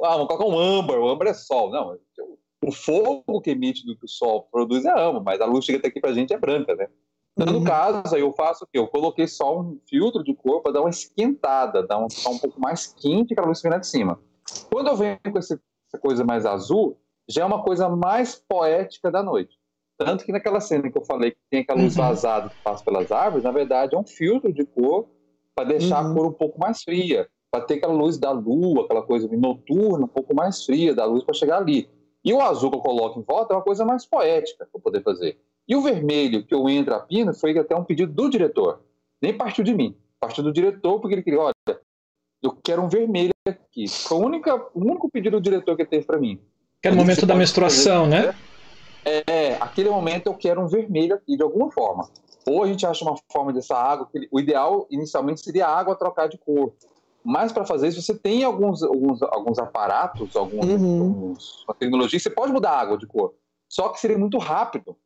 Ah, 0.03 0.16
vamos 0.16 0.26
colocar 0.26 0.45
um 0.47 0.59
âmbar, 0.59 0.99
o 0.99 1.09
âmbar 1.09 1.28
é 1.28 1.34
sol. 1.34 1.70
Não, 1.70 1.97
o 2.61 2.72
fogo 2.72 3.41
que 3.41 3.51
emite 3.51 3.86
do 3.86 3.97
que 3.97 4.05
o 4.05 4.09
sol 4.09 4.49
produz 4.51 4.84
é 4.84 4.91
âmbar, 4.91 5.22
mas 5.22 5.41
a 5.41 5.47
luz 5.47 5.64
chega 5.64 5.78
até 5.78 5.86
aqui 5.86 6.01
pra 6.01 6.12
gente 6.12 6.34
é 6.34 6.36
branca, 6.36 6.74
né? 6.74 6.89
Então, 7.36 7.53
no 7.53 7.61
uhum. 7.61 7.64
caso, 7.64 8.16
aí 8.16 8.20
eu 8.20 8.32
faço 8.32 8.64
o 8.64 8.66
quê? 8.66 8.76
Eu 8.76 8.89
coloquei 8.89 9.28
só 9.28 9.61
um 9.61 9.78
filtro 9.89 10.24
de 10.24 10.34
cor 10.34 10.61
para 10.61 10.72
dar 10.72 10.80
uma 10.80 10.91
esquentada, 10.91 11.86
dar 11.86 12.01
um, 12.01 12.07
um 12.07 12.39
pouco 12.41 12.61
mais 12.61 12.89
quente 12.89 13.32
que 13.32 13.41
a 13.41 13.45
luz 13.45 13.59
que 13.59 13.68
vem 13.68 13.74
lá 13.74 13.78
de 13.78 13.86
cima. 13.86 14.18
Quando 14.72 14.89
eu 14.89 14.97
venho 14.97 15.20
com 15.22 15.39
esse, 15.39 15.57
essa 15.86 16.03
coisa 16.03 16.24
mais 16.24 16.45
azul, 16.45 16.99
já 17.28 17.43
é 17.43 17.47
uma 17.47 17.62
coisa 17.62 17.89
mais 17.89 18.34
poética 18.34 19.09
da 19.09 19.22
noite. 19.22 19.57
Tanto 19.99 20.25
que 20.25 20.31
naquela 20.31 20.61
cena 20.61 20.89
que 20.89 20.97
eu 20.97 21.05
falei 21.05 21.33
que 21.33 21.39
tem 21.51 21.61
aquela 21.61 21.83
luz 21.83 21.97
uhum. 21.97 22.05
vazada 22.05 22.49
que 22.49 22.57
passa 22.63 22.85
pelas 22.85 23.11
árvores, 23.11 23.43
na 23.43 23.51
verdade 23.51 23.97
é 23.97 23.99
um 23.99 24.07
filtro 24.07 24.53
de 24.53 24.65
cor 24.65 25.09
para 25.57 25.71
deixar 25.71 26.05
uhum. 26.05 26.13
a 26.13 26.15
cor 26.15 26.27
um 26.27 26.33
pouco 26.33 26.61
mais 26.61 26.85
fria, 26.85 27.29
para 27.51 27.65
ter 27.65 27.75
aquela 27.75 27.93
luz 27.93 28.17
da 28.17 28.31
lua, 28.31 28.85
aquela 28.85 29.03
coisa 29.03 29.29
noturna, 29.37 30.05
um 30.05 30.09
pouco 30.09 30.33
mais 30.33 30.65
fria 30.65 30.95
da 30.95 31.05
luz 31.05 31.25
para 31.25 31.35
chegar 31.35 31.59
ali. 31.59 31.91
E 32.25 32.33
o 32.33 32.41
azul 32.41 32.71
que 32.71 32.77
eu 32.77 32.81
coloco 32.81 33.19
em 33.19 33.25
volta 33.25 33.55
é 33.55 33.57
uma 33.57 33.63
coisa 33.63 33.85
mais 33.85 34.07
poética 34.07 34.69
para 34.71 34.81
poder 34.81 35.03
fazer. 35.03 35.37
E 35.67 35.75
o 35.75 35.83
vermelho 35.83 36.45
que 36.45 36.55
eu 36.55 36.69
entro 36.69 36.95
a 36.95 37.01
pino 37.01 37.35
foi 37.35 37.59
até 37.59 37.75
um 37.75 37.85
pedido 37.85 38.13
do 38.13 38.31
diretor. 38.31 38.81
Nem 39.21 39.37
partiu 39.37 39.65
de 39.65 39.75
mim, 39.75 39.97
partiu 40.21 40.45
do 40.45 40.53
diretor 40.53 41.01
porque 41.01 41.17
ele 41.17 41.23
queria, 41.23 41.41
olha, 41.41 41.81
eu 42.41 42.53
quero 42.63 42.83
um 42.83 42.89
vermelho 42.89 43.33
aqui. 43.49 43.89
Foi 43.89 44.19
o 44.19 44.27
único, 44.27 44.49
o 44.75 44.81
único 44.81 45.11
pedido 45.11 45.39
do 45.39 45.43
diretor 45.43 45.75
que 45.75 45.83
ele 45.83 45.91
teve 45.91 46.07
para 46.07 46.19
mim. 46.19 46.41
Que 46.81 46.89
é 46.89 46.91
no 46.93 46.97
momento 46.97 47.27
da 47.27 47.35
menstruação, 47.35 48.05
fazer, 48.05 48.27
né? 48.27 48.35
É, 49.05 49.55
aquele 49.61 49.91
momento 49.91 50.27
eu 50.27 50.35
quero 50.35 50.61
um 50.61 50.67
vermelho 50.67 51.15
aqui, 51.15 51.37
de 51.37 51.43
alguma 51.43 51.71
forma. 51.71 52.09
Ou 52.47 52.63
a 52.63 52.67
gente 52.67 52.87
acha 52.87 53.05
uma 53.05 53.17
forma 53.31 53.53
dessa 53.53 53.77
água, 53.77 54.09
que 54.11 54.29
o 54.31 54.41
ideal 54.41 54.87
inicialmente 54.91 55.41
seria 55.41 55.67
a 55.67 55.77
água 55.77 55.97
trocar 55.97 56.29
de 56.29 56.39
cor. 56.39 56.73
Mas 57.25 57.53
para 57.53 57.67
fazer 57.67 57.89
isso, 57.89 58.01
você 58.01 58.17
tem 58.17 58.45
alguns, 58.45 58.83
alguns, 58.83 59.23
alguns 59.23 59.59
aparatos, 59.59 60.35
alguns, 60.35 60.65
uhum. 60.65 61.01
alguns 61.01 61.65
tecnologia, 61.79 62.19
você 62.19 62.31
pode 62.31 62.53
mudar 62.53 62.71
a 62.71 62.81
água 62.81 62.97
de 62.97 63.07
cor. 63.07 63.35
Só 63.69 63.91
que 63.91 64.01
seria 64.01 64.17
muito 64.17 64.39
rápido. 64.39 64.97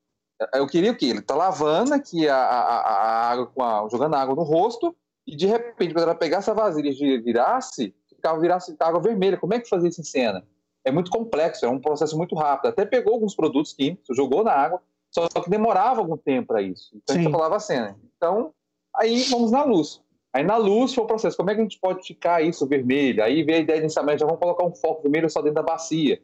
Eu 0.55 0.67
queria 0.67 0.93
o 0.93 0.97
quê? 0.97 1.07
Ele 1.07 1.21
tá 1.21 1.35
lavando 1.35 1.95
aqui 1.95 2.29
a, 2.29 2.37
a, 2.37 2.79
a 2.79 3.31
água, 3.31 3.51
a, 3.57 3.89
jogando 3.89 4.15
água 4.15 4.35
no 4.35 4.43
rosto, 4.43 4.95
e 5.27 5.37
de 5.37 5.47
repente, 5.47 5.95
quando 5.95 6.05
ela 6.05 6.15
pegasse 6.15 6.51
a 6.51 6.55
vasilha 6.55 6.91
e 6.91 7.21
virasse, 7.21 7.95
ficava 8.09 8.41
virasse 8.41 8.77
água 8.79 9.01
vermelha. 9.01 9.37
Como 9.37 9.55
é 9.55 9.61
que 9.61 9.69
fazia 9.69 9.89
isso 9.89 10.01
em 10.01 10.05
cena? 10.05 10.45
É 10.85 10.91
muito 10.91 11.11
complexo, 11.11 11.65
é 11.65 11.69
um 11.69 11.79
processo 11.79 12.17
muito 12.17 12.35
rápido. 12.35 12.69
Até 12.71 12.85
pegou 12.85 13.15
alguns 13.15 13.35
produtos 13.35 13.73
químicos, 13.73 14.17
jogou 14.17 14.43
na 14.43 14.53
água, 14.53 14.81
só 15.11 15.29
que 15.29 15.51
demorava 15.51 16.01
algum 16.01 16.17
tempo 16.17 16.49
para 16.49 16.63
isso. 16.63 16.91
Então 16.95 17.15
Sim. 17.15 17.21
a 17.21 17.23
gente 17.23 17.33
falava 17.33 17.57
a 17.57 17.61
cena. 17.61 17.97
Então, 18.17 18.53
aí 18.97 19.23
vamos 19.25 19.51
na 19.51 19.65
luz. 19.65 20.01
Aí 20.33 20.43
na 20.43 20.57
luz 20.57 20.95
foi 20.95 21.05
o 21.05 21.07
processo. 21.07 21.37
Como 21.37 21.51
é 21.51 21.55
que 21.55 21.61
a 21.61 21.65
gente 21.65 21.79
pode 21.79 22.07
ficar 22.07 22.43
isso 22.43 22.67
vermelho? 22.67 23.23
Aí 23.23 23.43
veio 23.43 23.59
a 23.59 23.61
ideia 23.61 23.79
inicialmente, 23.79 24.21
já 24.21 24.27
vamos 24.27 24.41
colocar 24.41 24.65
um 24.65 24.75
foco 24.75 25.03
vermelho 25.03 25.29
só 25.29 25.41
dentro 25.41 25.57
da 25.57 25.63
bacia. 25.63 26.21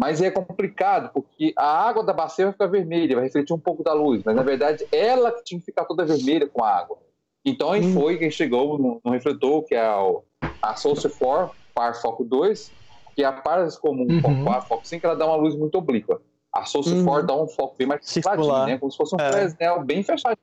Mas 0.00 0.22
é 0.22 0.30
complicado, 0.30 1.10
porque 1.12 1.52
a 1.56 1.88
água 1.88 2.04
da 2.04 2.12
bacia 2.12 2.44
vai 2.44 2.52
ficar 2.52 2.68
vermelha, 2.68 3.16
vai 3.16 3.24
refletir 3.24 3.52
um 3.52 3.58
pouco 3.58 3.82
da 3.82 3.92
luz, 3.92 4.22
mas 4.24 4.36
na 4.36 4.44
verdade 4.44 4.86
ela 4.92 5.32
que 5.32 5.42
tinha 5.42 5.58
que 5.58 5.66
ficar 5.66 5.84
toda 5.86 6.06
vermelha 6.06 6.46
com 6.46 6.62
a 6.62 6.70
água. 6.70 6.98
Então 7.44 7.72
aí 7.72 7.84
hum. 7.84 7.94
foi 7.94 8.16
quem 8.16 8.30
chegou 8.30 8.78
no, 8.78 9.00
no 9.04 9.10
refletor, 9.10 9.64
que 9.64 9.74
é 9.74 9.90
o, 9.96 10.22
a 10.62 10.76
Source 10.76 11.08
4 11.18 11.52
Par 11.74 12.00
Foco 12.00 12.24
2, 12.24 12.72
que 13.18 13.24
a 13.24 13.32
Paras 13.32 13.76
comum 13.76 14.06
uhum. 14.08 14.44
com 14.44 14.52
a 14.52 14.60
Foco 14.60 14.86
5 14.86 15.04
ela 15.04 15.16
dá 15.16 15.26
uma 15.26 15.34
luz 15.34 15.56
muito 15.56 15.76
oblíqua. 15.76 16.22
A 16.54 16.64
Source 16.64 16.94
uhum. 16.94 17.04
4 17.04 17.26
dá 17.26 17.34
um 17.34 17.48
foco 17.48 17.74
bem 17.76 17.88
mais 17.88 18.08
fechadinho, 18.08 18.64
né? 18.64 18.78
Como 18.78 18.92
se 18.92 18.96
fosse 18.96 19.16
um 19.16 19.18
é. 19.20 19.32
Fresnel 19.32 19.84
bem 19.84 20.04
fechadinho. 20.04 20.38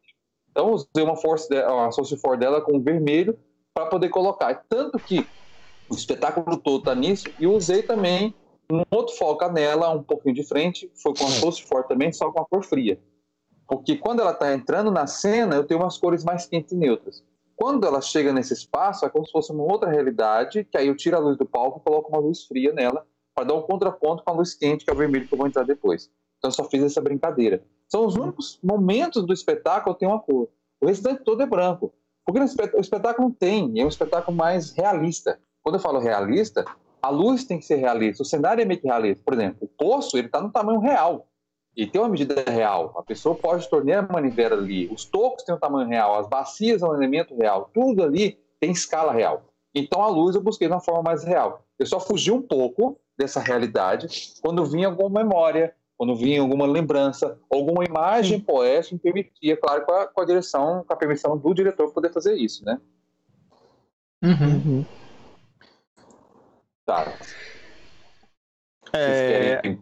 Então 0.52 0.74
usei 0.74 1.02
uma 1.02 1.16
force 1.16 1.48
de, 1.48 1.58
a 1.58 1.90
Source 1.92 2.20
4 2.22 2.38
dela 2.38 2.60
com 2.60 2.82
vermelho 2.82 3.40
para 3.74 3.86
poder 3.86 4.10
colocar. 4.10 4.54
Tanto 4.68 5.00
que 5.00 5.26
o 5.90 5.96
espetáculo 5.96 6.58
todo 6.58 6.84
tá 6.84 6.94
nisso 6.94 7.30
e 7.40 7.48
usei 7.48 7.82
também 7.82 8.36
um 8.70 8.82
outro 8.92 9.16
foco 9.16 9.48
nela, 9.48 9.90
um 9.92 10.04
pouquinho 10.04 10.36
de 10.36 10.44
frente, 10.44 10.92
foi 11.02 11.14
com 11.16 11.24
a 11.24 11.30
Source 11.30 11.66
4 11.66 11.88
também, 11.88 12.12
só 12.12 12.30
com 12.30 12.42
a 12.42 12.46
cor 12.46 12.62
fria. 12.62 13.00
Porque 13.66 13.96
quando 13.96 14.20
ela 14.20 14.32
está 14.32 14.54
entrando 14.54 14.92
na 14.92 15.08
cena, 15.08 15.56
eu 15.56 15.64
tenho 15.64 15.80
umas 15.80 15.98
cores 15.98 16.26
mais 16.26 16.46
quentes 16.46 16.74
e 16.74 16.76
neutras. 16.76 17.24
Quando 17.56 17.88
ela 17.88 18.01
chega 18.01 18.34
nesse 18.34 18.53
espaço, 18.53 19.06
é 19.06 19.10
como 19.10 19.26
se 19.26 19.32
fosse 19.32 19.51
uma 19.51 19.64
outra 19.64 19.89
realidade, 19.89 20.66
que 20.66 20.78
aí 20.78 20.88
eu 20.88 20.95
tiro 20.95 21.16
a 21.16 21.20
luz 21.20 21.38
do 21.38 21.45
palco 21.45 21.80
e 21.80 21.84
coloco 21.84 22.10
uma 22.10 22.20
luz 22.20 22.43
fria 22.45 22.74
nela, 22.74 23.06
para 23.34 23.45
dar 23.45 23.53
um 23.56 23.62
contraponto 23.62 24.24
com 24.24 24.32
a 24.32 24.34
luz 24.34 24.53
quente, 24.53 24.84
que 24.84 24.91
é 24.91 24.93
o 24.93 24.97
vermelho 24.97 25.28
que 25.28 25.34
eu 25.34 25.38
vou 25.38 25.47
entrar 25.47 25.64
depois. 25.64 26.10
Então 26.38 26.49
eu 26.49 26.53
só 26.53 26.64
fiz 26.66 26.84
essa 26.84 27.01
brincadeira. 27.01 27.64
São 27.88 28.06
os 28.06 28.16
únicos 28.16 28.60
momentos 28.64 29.26
do 29.26 29.34
espetáculo 29.34 29.95
que 29.95 29.99
tem 29.99 30.10
uma 30.10 30.20
cor. 30.20 30.49
O 30.82 30.88
restante 30.88 31.24
todo 31.24 31.41
é 31.41 31.45
branco. 31.45 31.93
Porque 32.26 32.39
o 32.39 32.80
espetáculo 32.80 33.30
não 33.30 33.36
tem, 33.36 33.80
é 33.80 33.86
um 33.86 33.89
espetáculo 33.89 34.36
mais 34.36 34.72
realista. 34.72 35.39
Quando 35.62 35.76
eu 35.76 35.82
falo 35.82 35.99
realista, 35.99 36.66
a 37.01 37.10
luz 37.10 37.45
tem 37.45 37.60
que 37.60 37.66
ser 37.66 37.76
realista, 37.76 38.24
o 38.24 38.26
cenário 38.26 38.62
é 38.62 38.66
meio 38.66 38.82
que 38.82 38.88
realista. 38.88 39.24
Por 39.24 39.34
exemplo, 39.34 39.58
o 39.62 39.68
poço 39.68 40.18
ele 40.18 40.28
está 40.28 40.41
no 40.41 40.51
tamanho 40.51 40.80
real 40.80 41.28
e 41.76 41.86
tem 41.86 42.00
uma 42.00 42.10
medida 42.10 42.44
real. 42.50 42.94
A 42.98 43.04
pessoa 43.04 43.36
pode 43.36 43.70
tornear 43.70 44.06
a 44.06 44.14
manivela 44.14 44.56
ali, 44.56 44.88
os 44.88 45.06
tocos 45.06 45.44
têm 45.44 45.54
um 45.54 45.60
tamanho 45.60 45.88
real, 45.88 46.18
as 46.18 46.28
bacias 46.28 46.80
são 46.80 46.92
um 46.92 46.96
elemento 46.96 47.36
real, 47.36 47.70
tudo 47.74 48.04
ali 48.04 48.40
tem 48.60 48.72
escala 48.72 49.12
real. 49.12 49.44
Então 49.74 50.02
a 50.02 50.08
luz 50.08 50.36
eu 50.36 50.42
busquei 50.42 50.68
de 50.68 50.74
uma 50.74 50.80
forma 50.80 51.04
mais 51.04 51.24
real. 51.24 51.66
Eu 51.78 51.86
só 51.86 52.00
fugi 52.00 52.32
um 52.32 52.42
pouco 52.42 52.98
dessa 53.18 53.40
realidade 53.40 54.08
quando 54.42 54.66
vinha 54.66 54.88
alguma 54.88 55.22
memória, 55.22 55.76
quando 55.98 56.16
vinha 56.16 56.42
alguma 56.42 56.66
lembrança, 56.66 57.38
alguma 57.50 57.84
imagem 57.84 58.40
poética 58.40 58.96
me 58.96 59.00
permitia, 59.00 59.58
claro, 59.58 59.86
com 59.86 59.92
a, 59.92 60.08
com 60.08 60.22
a, 60.22 60.26
direção, 60.26 60.84
com 60.86 60.94
a 60.94 60.98
permissão 60.98 61.38
do 61.38 61.54
diretor 61.54 61.92
poder 61.92 62.12
fazer 62.12 62.36
isso, 62.36 62.64
né? 62.64 62.80
Uhum. 64.24 64.86
Tá. 66.86 67.18
É... 68.94 69.62
ver 69.62 69.80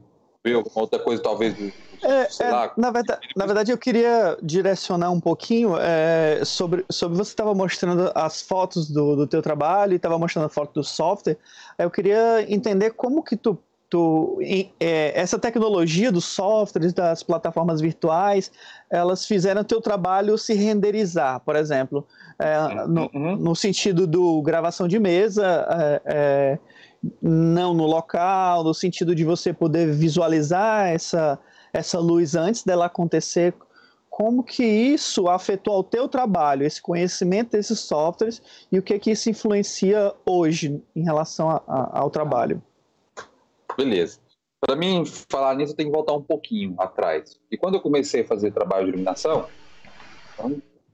outra 0.75 0.99
coisa, 0.99 1.21
talvez, 1.21 1.55
é, 2.03 2.27
é, 2.39 2.51
lá, 2.51 2.73
na, 2.75 2.91
verdade, 2.91 3.21
na 3.35 3.45
verdade, 3.45 3.71
eu 3.71 3.77
queria 3.77 4.37
direcionar 4.43 5.09
um 5.09 5.19
pouquinho 5.19 5.77
é, 5.79 6.41
sobre, 6.43 6.85
sobre 6.91 7.17
você 7.17 7.31
estava 7.31 7.53
mostrando 7.53 8.11
as 8.13 8.41
fotos 8.41 8.89
do, 8.89 9.15
do 9.15 9.25
teu 9.25 9.41
trabalho 9.41 9.93
e 9.93 9.95
estava 9.95 10.19
mostrando 10.19 10.45
a 10.45 10.49
foto 10.49 10.73
do 10.73 10.83
software. 10.83 11.37
Eu 11.77 11.89
queria 11.89 12.45
entender 12.51 12.91
como 12.91 13.23
que 13.23 13.37
tu, 13.37 13.57
tu 13.89 14.37
é, 14.81 15.17
essa 15.17 15.39
tecnologia 15.39 16.11
dos 16.11 16.25
softwares, 16.25 16.91
das 16.91 17.23
plataformas 17.23 17.79
virtuais, 17.79 18.51
elas 18.89 19.25
fizeram 19.25 19.61
o 19.61 19.65
teu 19.65 19.79
trabalho 19.79 20.37
se 20.37 20.53
renderizar, 20.53 21.39
por 21.39 21.55
exemplo, 21.55 22.05
é, 22.37 22.85
no, 22.85 23.09
uhum. 23.13 23.35
no, 23.37 23.55
sentido 23.55 24.05
do 24.05 24.41
gravação 24.41 24.89
de 24.89 24.99
mesa, 24.99 25.65
é, 25.69 26.01
é, 26.05 26.59
não 27.21 27.73
no 27.73 27.85
local, 27.85 28.63
no 28.63 28.73
sentido 28.73 29.13
de 29.13 29.23
você 29.23 29.53
poder 29.53 29.91
visualizar 29.91 30.87
essa 30.87 31.39
essa 31.73 31.99
luz 31.99 32.35
antes 32.35 32.63
dela 32.63 32.85
acontecer, 32.85 33.55
como 34.07 34.43
que 34.43 34.63
isso 34.63 35.27
afetou 35.27 35.79
o 35.79 35.83
teu 35.83 36.07
trabalho, 36.07 36.63
esse 36.63 36.79
conhecimento 36.79 37.53
desses 37.53 37.79
softwares 37.79 38.43
e 38.71 38.77
o 38.77 38.83
que 38.83 38.99
que 38.99 39.09
isso 39.09 39.27
influencia 39.27 40.13
hoje 40.23 40.79
em 40.95 41.03
relação 41.03 41.49
a, 41.49 41.63
a, 41.67 41.99
ao 41.99 42.11
trabalho? 42.11 42.61
Beleza. 43.75 44.19
Para 44.61 44.75
mim, 44.75 45.03
falar 45.05 45.55
nisso, 45.55 45.73
eu 45.73 45.77
tenho 45.77 45.89
que 45.89 45.95
voltar 45.95 46.13
um 46.13 46.21
pouquinho 46.21 46.75
atrás. 46.77 47.39
E 47.51 47.57
quando 47.57 47.73
eu 47.73 47.81
comecei 47.81 48.21
a 48.21 48.25
fazer 48.27 48.51
trabalho 48.51 48.85
de 48.85 48.89
iluminação, 48.91 49.47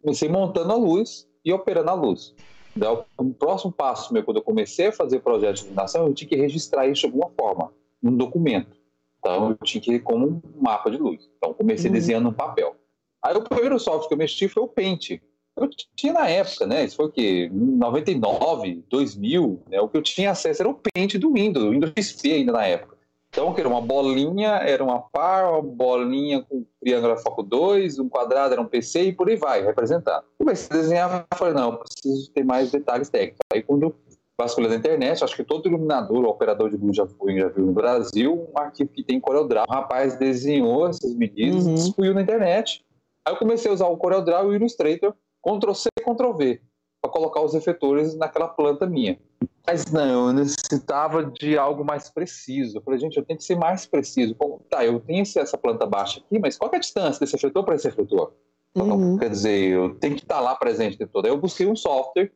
comecei 0.01 0.29
montando 0.29 0.71
a 0.71 0.77
luz 0.77 1.27
e 1.43 1.51
operando 1.51 1.89
a 1.89 1.93
luz. 1.93 2.33
Então, 2.75 3.05
o 3.17 3.33
próximo 3.33 3.71
passo 3.71 4.13
meu, 4.13 4.23
quando 4.23 4.37
eu 4.37 4.43
comecei 4.43 4.87
a 4.87 4.91
fazer 4.91 5.19
projeto 5.19 5.55
de 5.55 5.61
iluminação, 5.61 6.07
eu 6.07 6.13
tinha 6.13 6.27
que 6.27 6.35
registrar 6.35 6.87
isso 6.87 7.01
de 7.01 7.07
alguma 7.07 7.29
forma, 7.29 7.73
num 8.01 8.15
documento. 8.15 8.79
Então 9.19 9.49
eu 9.49 9.57
tinha 9.65 9.81
que 9.81 9.93
ir 9.93 9.99
como 9.99 10.27
um 10.27 10.41
mapa 10.61 10.89
de 10.89 10.97
luz. 10.97 11.29
Então 11.37 11.53
comecei 11.53 11.89
uhum. 11.89 11.93
desenhando 11.93 12.29
um 12.29 12.33
papel. 12.33 12.75
Aí 13.23 13.35
o 13.35 13.43
primeiro 13.43 13.77
software 13.77 14.07
que 14.07 14.13
eu 14.13 14.17
mexi 14.17 14.47
foi 14.47 14.63
o 14.63 14.67
Paint. 14.67 15.19
Eu 15.57 15.69
tinha 15.93 16.13
na 16.13 16.29
época, 16.29 16.65
né? 16.65 16.85
Isso 16.85 16.95
foi 16.95 17.07
o 17.07 17.11
quê? 17.11 17.49
99, 17.51 18.83
2000, 18.89 19.61
né? 19.69 19.81
O 19.81 19.89
que 19.89 19.97
eu 19.97 20.01
tinha 20.01 20.31
acesso 20.31 20.61
era 20.61 20.69
o 20.69 20.79
Paint 20.93 21.15
do 21.15 21.33
Windows, 21.33 21.65
o 21.65 21.71
Windows 21.71 21.91
XP 21.97 22.31
ainda 22.31 22.53
na 22.53 22.65
época. 22.65 22.97
Então, 23.29 23.53
que 23.53 23.61
era 23.61 23.69
uma 23.69 23.81
bolinha, 23.81 24.55
era 24.55 24.83
uma 24.83 24.99
par, 24.99 25.51
uma 25.51 25.61
bolinha 25.61 26.41
com 26.41 26.65
triângulo 26.81 27.11
era 27.13 27.21
foco 27.21 27.43
2, 27.43 27.99
um 27.99 28.09
quadrado 28.09 28.53
era 28.53 28.61
um 28.61 28.65
PC 28.65 29.03
e 29.03 29.13
por 29.13 29.29
aí 29.29 29.35
vai, 29.35 29.63
representar. 29.63 30.23
Comecei 30.37 30.67
a 30.71 30.81
desenhar, 30.81 31.27
falei, 31.35 31.53
não, 31.53 31.75
preciso 31.75 32.31
ter 32.31 32.43
mais 32.43 32.71
detalhes 32.71 33.09
técnicos. 33.09 33.39
Aí 33.53 33.61
quando 33.61 33.95
vasculha 34.39 34.69
da 34.69 34.75
internet, 34.75 35.23
acho 35.23 35.35
que 35.35 35.43
todo 35.43 35.67
iluminador, 35.67 36.25
operador 36.25 36.69
de 36.69 36.77
luz 36.77 36.95
já 36.95 37.05
foi, 37.05 37.37
já 37.37 37.49
viu 37.49 37.65
no 37.65 37.73
Brasil, 37.73 38.47
um 38.55 38.57
arquivo 38.57 38.89
que 38.89 39.03
tem 39.03 39.19
CorelDRAW. 39.19 39.65
O 39.67 39.71
rapaz 39.71 40.17
desenhou 40.17 40.87
essas 40.87 41.13
medidas 41.13 41.65
uhum. 41.65 41.71
e 41.71 41.75
distribuiu 41.75 42.13
na 42.13 42.21
internet. 42.21 42.83
Aí 43.25 43.33
eu 43.33 43.37
comecei 43.37 43.69
a 43.69 43.73
usar 43.73 43.87
o 43.87 43.97
CorelDRAW 43.97 44.45
e 44.45 44.47
o 44.47 44.55
Illustrator, 44.55 45.13
Ctrl-C, 45.43 45.89
Ctrl-V, 46.03 46.61
para 47.01 47.11
colocar 47.11 47.41
os 47.41 47.53
efetores 47.53 48.15
naquela 48.15 48.47
planta 48.47 48.85
minha. 48.85 49.19
Mas 49.65 49.91
não, 49.91 50.27
eu 50.27 50.33
necessitava 50.33 51.23
de 51.23 51.57
algo 51.57 51.85
mais 51.85 52.09
preciso. 52.09 52.77
Eu 52.77 52.81
falei, 52.81 52.99
gente, 52.99 53.17
eu 53.17 53.25
tenho 53.25 53.37
que 53.37 53.43
ser 53.43 53.55
mais 53.55 53.85
preciso. 53.85 54.33
Como, 54.35 54.59
tá, 54.69 54.83
eu 54.83 54.99
tenho 54.99 55.21
essa 55.21 55.57
planta 55.57 55.85
baixa 55.85 56.19
aqui, 56.19 56.39
mas 56.39 56.57
qual 56.57 56.71
é 56.73 56.77
a 56.77 56.79
distância 56.79 57.19
desse 57.19 57.35
efetor 57.35 57.63
para 57.63 57.75
esse 57.75 57.87
efetor? 57.87 58.33
Uhum. 58.75 59.17
Quer 59.17 59.29
dizer, 59.29 59.71
eu 59.71 59.95
tenho 59.95 60.15
que 60.15 60.23
estar 60.23 60.35
tá 60.35 60.41
lá 60.41 60.55
presente 60.55 60.95
o 60.95 60.97
tempo 60.99 61.11
todo. 61.13 61.25
Aí 61.25 61.31
eu 61.31 61.37
busquei 61.37 61.67
um 61.67 61.75
software 61.75 62.31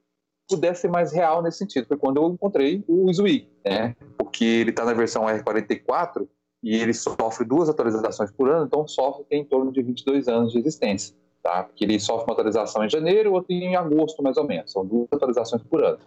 pudesse 0.47 0.81
ser 0.81 0.89
mais 0.89 1.11
real 1.11 1.41
nesse 1.41 1.59
sentido. 1.59 1.87
Foi 1.87 1.97
quando 1.97 2.17
eu 2.17 2.29
encontrei 2.29 2.83
o 2.87 3.11
Zwig, 3.11 3.49
né? 3.65 3.95
Porque 4.17 4.43
ele 4.43 4.69
está 4.69 4.85
na 4.85 4.93
versão 4.93 5.23
R44 5.23 6.27
e 6.61 6.75
ele 6.75 6.93
sofre 6.93 7.45
duas 7.45 7.69
atualizações 7.69 8.31
por 8.31 8.49
ano, 8.49 8.65
então 8.65 8.83
o 8.83 8.87
software 8.87 9.25
tem 9.25 9.41
em 9.41 9.45
torno 9.45 9.71
de 9.71 9.81
22 9.81 10.29
anos 10.29 10.53
de 10.53 10.59
existência, 10.59 11.13
tá? 11.43 11.63
Porque 11.63 11.83
ele 11.83 11.99
sofre 11.99 12.25
uma 12.25 12.33
atualização 12.33 12.83
em 12.85 12.89
janeiro, 12.89 13.33
outra 13.33 13.53
em 13.53 13.75
agosto, 13.75 14.23
mais 14.23 14.37
ou 14.37 14.45
menos. 14.45 14.71
São 14.71 14.85
duas 14.85 15.09
atualizações 15.11 15.61
por 15.63 15.83
ano. 15.83 15.99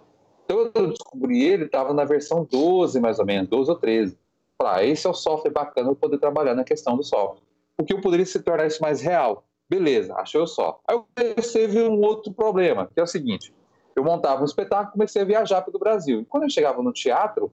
Então 0.44 0.70
eu 0.74 0.88
descobri 0.88 1.44
ele, 1.44 1.66
estava 1.66 1.92
na 1.92 2.04
versão 2.04 2.46
12, 2.50 2.98
mais 2.98 3.18
ou 3.18 3.26
menos, 3.26 3.48
12 3.50 3.70
ou 3.70 3.76
13. 3.76 4.18
Falei, 4.56 4.74
ah, 4.74 4.84
esse 4.90 5.06
é 5.06 5.10
o 5.10 5.14
software 5.14 5.50
bacana 5.50 5.88
para 5.88 5.96
poder 5.96 6.18
trabalhar 6.18 6.54
na 6.54 6.64
questão 6.64 6.96
do 6.96 7.04
software. 7.04 7.42
Porque 7.76 7.92
eu 7.92 8.00
poderia 8.00 8.24
se 8.24 8.40
tornar 8.40 8.66
isso 8.66 8.80
mais 8.80 9.02
real. 9.02 9.44
Beleza, 9.68 10.14
achei 10.14 10.40
o 10.40 10.46
software. 10.46 10.80
Aí 10.88 10.96
eu 10.96 11.06
percebi 11.14 11.82
um 11.82 12.00
outro 12.00 12.32
problema, 12.32 12.88
que 12.92 12.98
é 12.98 13.02
o 13.02 13.06
seguinte, 13.06 13.52
eu 13.94 14.04
montava 14.04 14.42
um 14.42 14.44
espetáculo 14.44 14.92
comecei 14.92 15.22
a 15.22 15.24
viajar 15.24 15.62
pelo 15.62 15.78
Brasil. 15.78 16.20
E 16.20 16.24
quando 16.24 16.44
eu 16.44 16.50
chegava 16.50 16.82
no 16.82 16.92
teatro, 16.92 17.52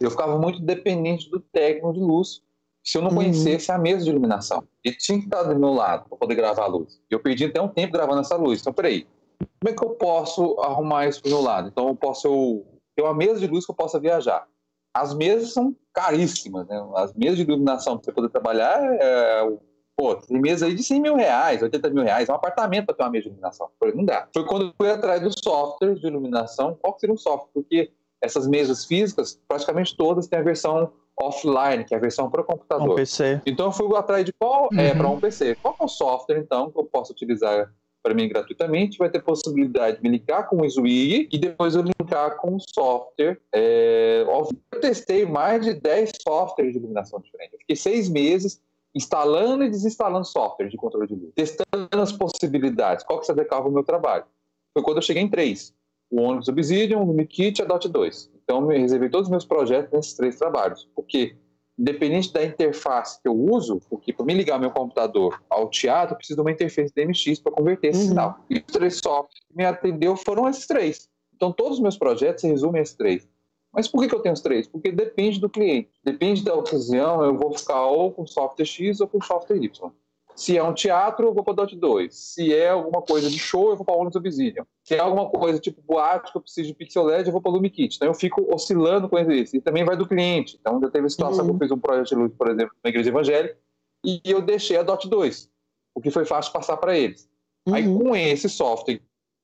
eu 0.00 0.10
ficava 0.10 0.38
muito 0.38 0.60
dependente 0.60 1.30
do 1.30 1.40
técnico 1.40 1.92
de 1.92 2.00
luz 2.00 2.42
se 2.88 2.96
eu 2.96 3.02
não 3.02 3.10
uhum. 3.10 3.16
conhecesse 3.16 3.70
uhum. 3.70 3.76
a 3.76 3.80
mesa 3.80 4.04
de 4.04 4.10
iluminação. 4.10 4.64
Ele 4.82 4.96
tinha 4.96 5.18
que 5.18 5.26
estar 5.26 5.42
do 5.42 5.58
meu 5.58 5.74
lado 5.74 6.08
para 6.08 6.16
poder 6.16 6.34
gravar 6.34 6.64
a 6.64 6.68
luz. 6.68 6.98
Eu 7.10 7.20
perdi 7.20 7.44
até 7.44 7.60
um 7.60 7.68
tempo 7.68 7.92
gravando 7.92 8.20
essa 8.20 8.34
luz. 8.34 8.62
Então, 8.62 8.72
peraí, 8.72 9.06
como 9.38 9.68
é 9.68 9.72
que 9.74 9.84
eu 9.84 9.90
posso 9.90 10.58
arrumar 10.58 11.06
isso 11.06 11.22
do 11.22 11.28
meu 11.28 11.42
lado? 11.42 11.68
Então, 11.68 11.88
eu 11.88 11.94
posso 11.94 12.26
eu, 12.26 12.66
ter 12.96 13.02
uma 13.02 13.12
mesa 13.12 13.40
de 13.40 13.46
luz 13.46 13.66
que 13.66 13.72
eu 13.72 13.76
possa 13.76 14.00
viajar. 14.00 14.46
As 14.94 15.14
mesas 15.14 15.52
são 15.52 15.76
caríssimas, 15.92 16.66
né? 16.66 16.82
As 16.96 17.12
mesas 17.12 17.36
de 17.36 17.42
iluminação 17.42 17.98
para 17.98 18.06
você 18.06 18.12
poder 18.12 18.30
trabalhar 18.30 18.80
é, 18.82 19.58
Pô, 19.94 20.14
tem 20.14 20.40
mesa 20.40 20.64
aí 20.64 20.74
de 20.74 20.82
100 20.82 21.02
mil 21.02 21.14
reais, 21.14 21.60
80 21.60 21.90
mil 21.90 22.04
reais, 22.04 22.28
é 22.28 22.32
um 22.32 22.36
apartamento 22.36 22.86
para 22.86 22.94
ter 22.94 23.02
uma 23.02 23.10
mesa 23.10 23.24
de 23.24 23.28
iluminação. 23.28 23.68
Não 23.94 24.04
dá. 24.04 24.28
Foi 24.32 24.46
quando 24.46 24.66
eu 24.66 24.72
fui 24.78 24.90
atrás 24.90 25.20
dos 25.20 25.34
softwares 25.42 26.00
de 26.00 26.06
iluminação, 26.06 26.78
qual 26.80 26.94
que 26.94 27.00
seria 27.00 27.14
um 27.14 27.18
software? 27.18 27.50
Porque 27.52 27.90
essas 28.22 28.46
mesas 28.46 28.86
físicas, 28.86 29.38
praticamente 29.46 29.96
todas 29.96 30.26
têm 30.26 30.38
a 30.38 30.42
versão 30.42 30.92
offline, 31.20 31.84
que 31.84 31.94
é 31.94 31.96
a 31.96 32.00
versão 32.00 32.30
para 32.30 32.42
computador. 32.42 32.92
Um 32.92 32.94
PC. 32.94 33.40
Então 33.46 33.66
eu 33.66 33.72
fui 33.72 33.96
atrás 33.96 34.24
de 34.24 34.32
qual 34.32 34.68
é, 34.72 34.74
uhum. 34.74 34.80
é 34.80 34.94
para 34.94 35.08
um 35.08 35.20
PC. 35.20 35.56
Qual 35.56 35.76
é 35.80 35.84
o 35.84 35.88
software, 35.88 36.38
então, 36.38 36.70
que 36.70 36.78
eu 36.78 36.84
posso 36.84 37.12
utilizar 37.12 37.72
para 38.02 38.14
mim 38.14 38.28
gratuitamente? 38.28 38.98
Vai 38.98 39.10
ter 39.10 39.22
possibilidade 39.22 39.96
de 39.96 40.02
me 40.02 40.10
linkar 40.16 40.48
com 40.48 40.62
o 40.62 40.68
Zwig 40.68 41.28
e 41.32 41.38
depois 41.38 41.74
eu 41.74 41.82
linkar 41.82 42.36
com 42.36 42.56
o 42.56 42.60
software. 42.60 43.40
É... 43.52 44.24
Eu 44.72 44.80
testei 44.80 45.26
mais 45.26 45.64
de 45.64 45.74
10 45.74 46.12
softwares 46.22 46.72
de 46.72 46.78
iluminação 46.78 47.20
diferentes. 47.20 47.54
Eu 47.54 47.58
fiquei 47.60 47.76
seis 47.76 48.08
meses 48.08 48.60
instalando 48.94 49.64
e 49.64 49.70
desinstalando 49.70 50.24
software 50.24 50.68
de 50.68 50.76
controle 50.76 51.06
de 51.06 51.14
luz, 51.14 51.32
testando 51.34 51.88
as 52.02 52.12
possibilidades. 52.12 53.04
Qual 53.04 53.20
que 53.20 53.26
se 53.26 53.32
adequava 53.32 53.66
ao 53.66 53.72
meu 53.72 53.84
trabalho? 53.84 54.24
Foi 54.72 54.82
quando 54.82 54.96
eu 54.96 55.02
cheguei 55.02 55.22
em 55.22 55.28
três. 55.28 55.74
O 56.10 56.22
Onyx 56.22 56.48
Obsidian, 56.48 56.98
o 56.98 57.04
Lumikit 57.04 57.60
e 57.60 57.62
a 57.62 57.66
Dot 57.66 57.86
2. 57.88 58.30
Então, 58.48 58.72
eu 58.72 58.80
reservei 58.80 59.10
todos 59.10 59.26
os 59.26 59.30
meus 59.30 59.44
projetos 59.44 59.92
nesses 59.92 60.14
três 60.14 60.38
trabalhos. 60.38 60.88
Porque, 60.94 61.36
independente 61.78 62.32
da 62.32 62.42
interface 62.42 63.20
que 63.20 63.28
eu 63.28 63.34
uso, 63.34 63.78
porque 63.90 64.10
para 64.10 64.24
me 64.24 64.32
ligar 64.32 64.58
meu 64.58 64.70
computador 64.70 65.38
ao 65.50 65.68
teatro, 65.68 66.14
eu 66.14 66.16
preciso 66.16 66.38
de 66.38 66.40
uma 66.40 66.50
interface 66.50 66.90
DMX 66.94 67.40
para 67.40 67.52
converter 67.52 67.88
esse 67.88 68.04
uhum. 68.04 68.08
sinal. 68.08 68.38
E 68.48 68.54
os 68.54 68.72
três 68.72 68.96
softwares 68.96 69.44
que 69.46 69.54
me 69.54 69.66
atendeu 69.66 70.16
foram 70.16 70.48
esses 70.48 70.66
três. 70.66 71.10
Então, 71.36 71.52
todos 71.52 71.74
os 71.74 71.82
meus 71.82 71.98
projetos 71.98 72.40
se 72.40 72.48
resumem 72.48 72.78
a 72.78 72.82
esses 72.82 72.96
três. 72.96 73.28
Mas 73.70 73.86
por 73.86 74.00
que, 74.00 74.08
que 74.08 74.14
eu 74.14 74.20
tenho 74.20 74.32
os 74.32 74.40
três? 74.40 74.66
Porque 74.66 74.90
depende 74.90 75.38
do 75.38 75.50
cliente. 75.50 75.90
Depende 76.02 76.42
da 76.42 76.54
ocasião, 76.54 77.22
eu 77.22 77.36
vou 77.36 77.52
ficar 77.52 77.84
ou 77.84 78.10
com 78.12 78.26
software 78.26 78.64
X 78.64 79.02
ou 79.02 79.06
com 79.06 79.20
software 79.20 79.58
Y. 79.58 79.92
Se 80.38 80.56
é 80.56 80.62
um 80.62 80.72
teatro, 80.72 81.26
eu 81.26 81.34
vou 81.34 81.42
para 81.42 81.52
Dot 81.52 81.74
2. 81.74 82.14
Se 82.14 82.54
é 82.54 82.68
alguma 82.68 83.02
coisa 83.02 83.28
de 83.28 83.36
show, 83.36 83.70
eu 83.70 83.76
vou 83.76 83.84
para 83.84 83.96
o 83.96 84.06
Obsidian. 84.06 84.64
Se 84.84 84.94
é 84.94 85.00
alguma 85.00 85.28
coisa 85.28 85.58
tipo 85.58 85.82
boate, 85.82 86.30
que 86.30 86.38
eu 86.38 86.40
preciso 86.40 86.68
de 86.68 86.74
Pixel 86.74 87.02
LED, 87.02 87.26
eu 87.26 87.32
vou 87.32 87.42
para 87.42 87.50
o 87.50 87.54
LumiKit. 87.54 87.96
Então 87.96 88.06
eu 88.06 88.14
fico 88.14 88.46
oscilando 88.54 89.08
com 89.08 89.18
isso. 89.18 89.56
E 89.56 89.60
também 89.60 89.84
vai 89.84 89.96
do 89.96 90.06
cliente. 90.06 90.56
Então 90.60 90.80
já 90.80 90.88
teve 90.90 91.08
a 91.08 91.10
situação 91.10 91.44
uhum. 91.44 91.58
que 91.58 91.64
eu 91.64 91.68
fiz 91.68 91.76
um 91.76 91.80
projeto 91.80 92.08
de 92.10 92.14
luz, 92.14 92.32
por 92.38 92.48
exemplo, 92.50 92.72
na 92.84 92.88
igreja 92.88 93.08
evangélica, 93.08 93.58
e 94.04 94.20
eu 94.24 94.40
deixei 94.40 94.76
a 94.76 94.84
Dot 94.84 95.08
2, 95.08 95.50
o 95.92 96.00
que 96.00 96.08
foi 96.08 96.24
fácil 96.24 96.52
passar 96.52 96.76
para 96.76 96.96
eles. 96.96 97.28
Uhum. 97.66 97.74
Aí 97.74 97.82
com 97.82 98.14
esse 98.14 98.48
software, 98.48 99.00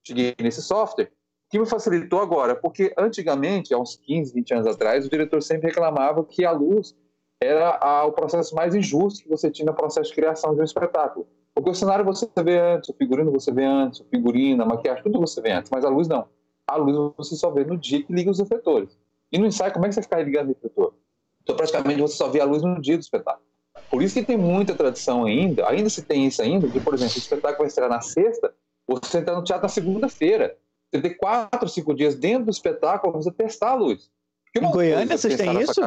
cheguei 0.07 0.32
nesse 0.40 0.62
software, 0.62 1.11
que 1.51 1.59
me 1.59 1.66
facilitou 1.66 2.20
agora, 2.20 2.55
porque 2.55 2.95
antigamente, 2.97 3.74
há 3.74 3.78
uns 3.78 3.97
15, 3.97 4.32
20 4.32 4.55
anos 4.55 4.66
atrás, 4.68 5.05
o 5.05 5.11
diretor 5.11 5.42
sempre 5.42 5.66
reclamava 5.66 6.24
que 6.24 6.45
a 6.45 6.53
luz 6.53 6.95
era 7.43 7.78
a, 7.80 8.05
o 8.05 8.12
processo 8.12 8.55
mais 8.55 8.74
injusto 8.74 9.22
que 9.22 9.28
você 9.28 9.51
tinha 9.51 9.66
no 9.66 9.74
processo 9.74 10.11
de 10.11 10.16
criação 10.16 10.55
de 10.55 10.61
um 10.61 10.64
espetáculo. 10.64 11.26
Porque 11.55 11.70
o 11.70 11.74
cenário 11.74 12.05
você 12.05 12.28
vê 12.43 12.59
antes, 12.59 12.89
o 12.89 12.95
figurino 12.95 13.30
você 13.30 13.53
vê 13.53 13.64
antes, 13.64 14.01
o 14.01 14.05
figurino, 14.05 14.62
a 14.62 14.66
maquiagem, 14.66 15.03
tudo 15.03 15.20
você 15.20 15.41
vê 15.41 15.53
antes, 15.53 15.70
mas 15.70 15.85
a 15.85 15.89
luz 15.89 16.09
não. 16.09 16.26
A 16.66 16.76
luz 16.76 17.14
você 17.16 17.37
só 17.37 17.51
vê 17.51 17.64
no 17.64 17.76
dia 17.76 18.03
que 18.03 18.12
liga 18.12 18.30
os 18.30 18.39
refletores. 18.39 18.99
E 19.30 19.39
no 19.39 19.47
ensaio, 19.47 19.72
como 19.72 19.85
é 19.85 19.89
que 19.89 19.95
você 19.95 20.03
fica 20.03 20.20
ligando 20.20 20.51
o 20.51 20.53
refletor? 20.55 20.95
Então, 21.43 21.57
praticamente, 21.57 22.01
você 22.01 22.16
só 22.16 22.28
vê 22.28 22.41
a 22.41 22.45
luz 22.45 22.62
no 22.62 22.80
dia 22.80 22.97
do 22.97 23.03
espetáculo. 23.03 23.45
Por 23.91 24.03
isso 24.03 24.14
que 24.14 24.24
tem 24.24 24.37
muita 24.37 24.74
tradição 24.74 25.24
ainda, 25.24 25.68
ainda 25.68 25.89
se 25.91 26.03
tem 26.03 26.26
isso 26.26 26.43
ainda, 26.43 26.66
de, 26.66 26.80
por 26.80 26.95
exemplo, 26.95 27.14
o 27.14 27.18
espetáculo 27.18 27.59
vai 27.59 27.66
estrear 27.66 27.91
na 27.91 28.01
sexta, 28.01 28.53
você 28.87 29.18
entra 29.18 29.35
no 29.35 29.45
teatro 29.45 29.62
na 29.62 29.68
segunda-feira. 29.68 30.57
Você 30.91 31.01
tem 31.01 31.16
quatro, 31.16 31.68
cinco 31.68 31.95
dias 31.95 32.14
dentro 32.14 32.47
do 32.47 32.51
espetáculo 32.51 33.12
para 33.12 33.22
você 33.22 33.30
testar 33.30 33.70
a 33.70 33.74
luz. 33.74 34.11
Em 34.57 34.70
Goiânia 34.70 35.18
vocês 35.18 35.37
têm 35.37 35.61
isso? 35.61 35.80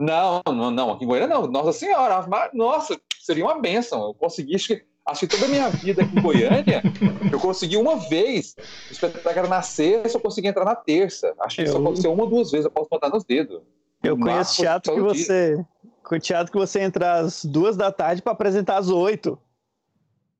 Não, 0.00 0.40
não, 0.46 0.70
não. 0.70 0.92
Aqui 0.92 1.04
em 1.04 1.06
Goiânia 1.06 1.28
não. 1.28 1.46
Nossa 1.46 1.72
Senhora, 1.72 2.26
nossa, 2.54 2.98
seria 3.20 3.44
uma 3.44 3.60
benção. 3.60 4.06
Eu 4.06 4.14
consegui, 4.14 4.54
acho 4.54 4.68
que, 4.68 4.82
acho 5.06 5.20
que 5.20 5.26
toda 5.26 5.44
a 5.44 5.48
minha 5.48 5.68
vida 5.68 6.02
aqui 6.02 6.18
em 6.18 6.22
Goiânia, 6.22 6.82
eu 7.30 7.38
consegui 7.38 7.76
uma 7.76 7.96
vez. 7.96 8.56
O 8.88 8.92
espetáculo 8.92 9.38
era 9.38 9.48
na 9.48 9.60
sexta, 9.60 10.16
eu 10.16 10.22
consegui 10.22 10.48
entrar 10.48 10.64
na 10.64 10.74
terça. 10.74 11.34
Acho 11.40 11.56
que 11.56 11.62
eu... 11.62 11.66
isso 11.66 11.76
aconteceu 11.76 12.12
uma 12.12 12.24
ou 12.24 12.30
duas 12.30 12.50
vezes, 12.50 12.64
eu 12.64 12.70
posso 12.70 12.88
botar 12.88 13.10
nos 13.10 13.24
dedos. 13.24 13.60
Eu 14.02 14.16
conheço 14.18 14.56
teatro 14.56 14.94
que 14.94 15.00
você 15.02 15.62
o 16.10 16.18
teatro 16.18 16.50
que 16.50 16.58
você 16.58 16.80
entra 16.80 17.20
às 17.20 17.44
duas 17.44 17.76
da 17.76 17.92
tarde 17.92 18.20
para 18.20 18.32
apresentar 18.32 18.78
às 18.78 18.88
oito. 18.88 19.38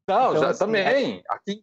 Não, 0.08 0.30
então, 0.30 0.40
já 0.40 0.48
assim, 0.48 0.58
também. 0.58 1.22
Aqui, 1.28 1.62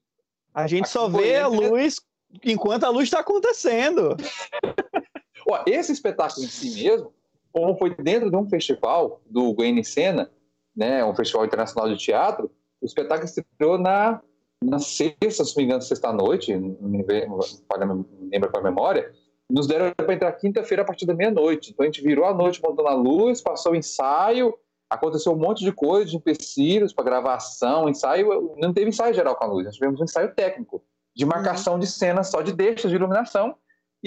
a 0.53 0.67
gente 0.67 0.83
aqui 0.83 0.91
só 0.91 1.09
vê 1.09 1.35
a 1.35 1.47
luz 1.47 1.99
enquanto 2.43 2.85
a 2.85 2.89
luz 2.89 3.05
está 3.05 3.19
acontecendo. 3.19 4.15
Ó, 5.49 5.63
esse 5.65 5.91
espetáculo 5.91 6.45
em 6.45 6.49
si 6.49 6.83
mesmo, 6.83 7.13
como 7.57 7.75
foi 7.75 7.95
dentro 7.95 8.29
de 8.29 8.35
um 8.35 8.47
festival 8.47 9.19
do 9.25 9.51
Goiânia 9.51 9.83
Cena, 9.83 10.29
né, 10.75 11.03
um 11.03 11.15
festival 11.15 11.43
internacional 11.43 11.89
de 11.89 11.97
teatro, 11.97 12.51
o 12.79 12.85
espetáculo 12.85 13.25
estreou 13.25 13.79
na, 13.79 14.21
na 14.63 14.77
sexta, 14.77 15.43
se 15.43 15.55
não 15.55 15.57
me 15.57 15.63
engano, 15.63 15.81
sexta-noite, 15.81 16.55
não 16.55 16.87
me 16.87 17.03
lembro 17.03 18.51
para 18.51 18.59
a 18.59 18.63
memória, 18.63 19.11
nos 19.49 19.65
deram 19.65 19.91
para 19.95 20.13
entrar 20.13 20.31
quinta-feira 20.33 20.83
a 20.83 20.85
partir 20.85 21.07
da 21.07 21.15
meia-noite. 21.15 21.71
Então 21.71 21.83
a 21.83 21.87
gente 21.87 22.03
virou 22.03 22.25
a 22.25 22.33
noite 22.33 22.61
montando 22.61 22.89
a 22.89 22.93
luz, 22.93 23.41
passou 23.41 23.71
o 23.71 23.75
ensaio, 23.75 24.53
aconteceu 24.87 25.31
um 25.31 25.37
monte 25.37 25.63
de 25.63 25.71
coisa, 25.71 26.11
de 26.11 26.17
empecilhos 26.17 26.93
para 26.93 27.05
gravação, 27.05 27.89
ensaio. 27.89 28.55
Não 28.57 28.71
teve 28.71 28.89
ensaio 28.89 29.15
geral 29.15 29.35
com 29.35 29.45
a 29.45 29.47
luz, 29.47 29.65
nós 29.65 29.73
tivemos 29.73 29.99
um 29.99 30.03
ensaio 30.03 30.31
técnico 30.35 30.83
de 31.15 31.25
marcação 31.25 31.73
uhum. 31.73 31.79
de 31.79 31.87
cenas 31.87 32.29
só 32.29 32.43
de 32.43 32.53
deixas 32.53 32.91
de 32.91 32.97
iluminação. 32.97 33.55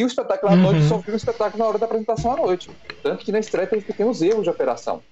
E 0.00 0.04
o 0.04 0.06
espetáculo 0.06 0.50
à 0.50 0.54
uhum. 0.54 0.62
noite 0.62 0.82
só 0.88 0.96
viu 0.96 1.12
o 1.12 1.16
espetáculo 1.18 1.62
na 1.62 1.68
hora 1.68 1.78
da 1.78 1.84
apresentação 1.84 2.32
à 2.32 2.36
noite. 2.36 2.70
Tanto 3.02 3.22
que 3.22 3.30
na 3.30 3.38
estreia 3.38 3.66
teve 3.66 3.84
pequenos 3.84 4.22
erros 4.22 4.44
de 4.44 4.48
operação. 4.48 5.02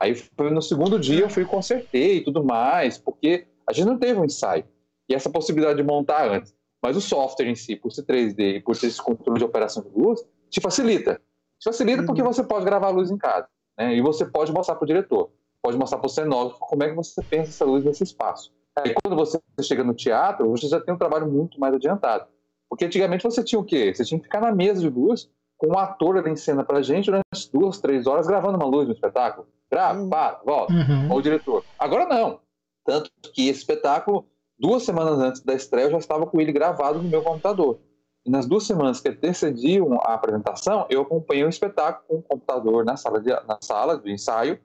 Aí 0.00 0.14
foi 0.14 0.50
no 0.50 0.62
segundo 0.62 0.98
dia 0.98 1.20
eu 1.20 1.28
fui 1.28 1.44
consertei 1.44 2.16
e 2.16 2.24
tudo 2.24 2.42
mais, 2.42 2.96
porque 2.96 3.46
a 3.68 3.74
gente 3.74 3.84
não 3.84 3.98
teve 3.98 4.18
um 4.18 4.24
ensaio. 4.24 4.64
E 5.06 5.14
essa 5.14 5.28
possibilidade 5.28 5.76
de 5.76 5.82
montar 5.82 6.30
antes. 6.30 6.54
Mas 6.82 6.96
o 6.96 7.00
software 7.02 7.46
em 7.46 7.54
si, 7.54 7.76
por 7.76 7.92
ser 7.92 8.04
3D 8.04 8.56
e 8.56 8.60
por 8.60 8.74
ter 8.74 8.86
esse 8.86 9.02
controle 9.02 9.38
de 9.38 9.44
operação 9.44 9.82
de 9.82 9.90
luz, 9.90 10.24
te 10.48 10.62
facilita. 10.62 11.20
Te 11.58 11.64
facilita 11.64 12.00
uhum. 12.00 12.06
porque 12.06 12.22
você 12.22 12.42
pode 12.42 12.64
gravar 12.64 12.86
a 12.86 12.90
luz 12.90 13.10
em 13.10 13.18
casa. 13.18 13.48
Né? 13.76 13.96
E 13.96 14.00
você 14.00 14.24
pode 14.24 14.50
mostrar 14.50 14.76
para 14.76 14.84
o 14.84 14.88
diretor, 14.88 15.30
pode 15.62 15.76
mostrar 15.76 15.98
para 15.98 16.06
o 16.06 16.10
cenógrafo 16.10 16.58
como 16.60 16.82
é 16.84 16.88
que 16.88 16.94
você 16.94 17.22
pensa 17.22 17.50
essa 17.50 17.66
luz 17.66 17.84
nesse 17.84 18.02
espaço. 18.02 18.50
Aí 18.78 18.94
quando 18.94 19.14
você 19.14 19.38
chega 19.60 19.84
no 19.84 19.92
teatro, 19.92 20.48
você 20.48 20.68
já 20.68 20.80
tem 20.80 20.94
um 20.94 20.98
trabalho 20.98 21.30
muito 21.30 21.60
mais 21.60 21.74
adiantado. 21.74 22.28
Porque 22.68 22.84
antigamente 22.84 23.24
você 23.24 23.42
tinha 23.42 23.58
o 23.58 23.64
quê? 23.64 23.92
Você 23.94 24.04
tinha 24.04 24.18
que 24.18 24.24
ficar 24.24 24.40
na 24.40 24.54
mesa 24.54 24.80
de 24.80 24.88
luz 24.88 25.30
com 25.56 25.68
um 25.68 25.78
ator 25.78 26.16
ali 26.16 26.30
em 26.30 26.36
cena 26.36 26.64
pra 26.64 26.82
gente 26.82 27.06
durante 27.06 27.24
duas, 27.52 27.80
três 27.80 28.06
horas 28.06 28.26
gravando 28.26 28.56
uma 28.56 28.66
luz 28.66 28.86
no 28.86 28.94
espetáculo. 28.94 29.48
Grava, 29.70 30.00
uhum. 30.00 30.08
para, 30.08 30.40
volta. 30.44 30.72
Uhum. 30.72 31.10
Ou 31.10 31.18
o 31.18 31.22
diretor. 31.22 31.64
Agora 31.78 32.06
não. 32.06 32.40
Tanto 32.84 33.10
que 33.34 33.48
esse 33.48 33.60
espetáculo 33.60 34.26
duas 34.58 34.82
semanas 34.82 35.18
antes 35.18 35.42
da 35.42 35.54
estreia, 35.54 35.86
eu 35.86 35.90
já 35.92 35.98
estava 35.98 36.26
com 36.26 36.40
ele 36.40 36.52
gravado 36.52 37.02
no 37.02 37.08
meu 37.08 37.22
computador. 37.22 37.78
E 38.24 38.30
nas 38.30 38.46
duas 38.46 38.64
semanas 38.64 39.00
que 39.00 39.08
antecediam 39.08 39.94
a 40.02 40.14
apresentação, 40.14 40.86
eu 40.90 41.02
acompanhei 41.02 41.44
o 41.44 41.48
espetáculo 41.48 42.04
com 42.06 42.16
o 42.16 42.22
computador 42.22 42.84
na 42.84 42.96
sala 42.96 43.20
de, 43.20 43.30
na 43.30 43.58
sala 43.60 43.98
de 43.98 44.10
ensaio, 44.10 44.58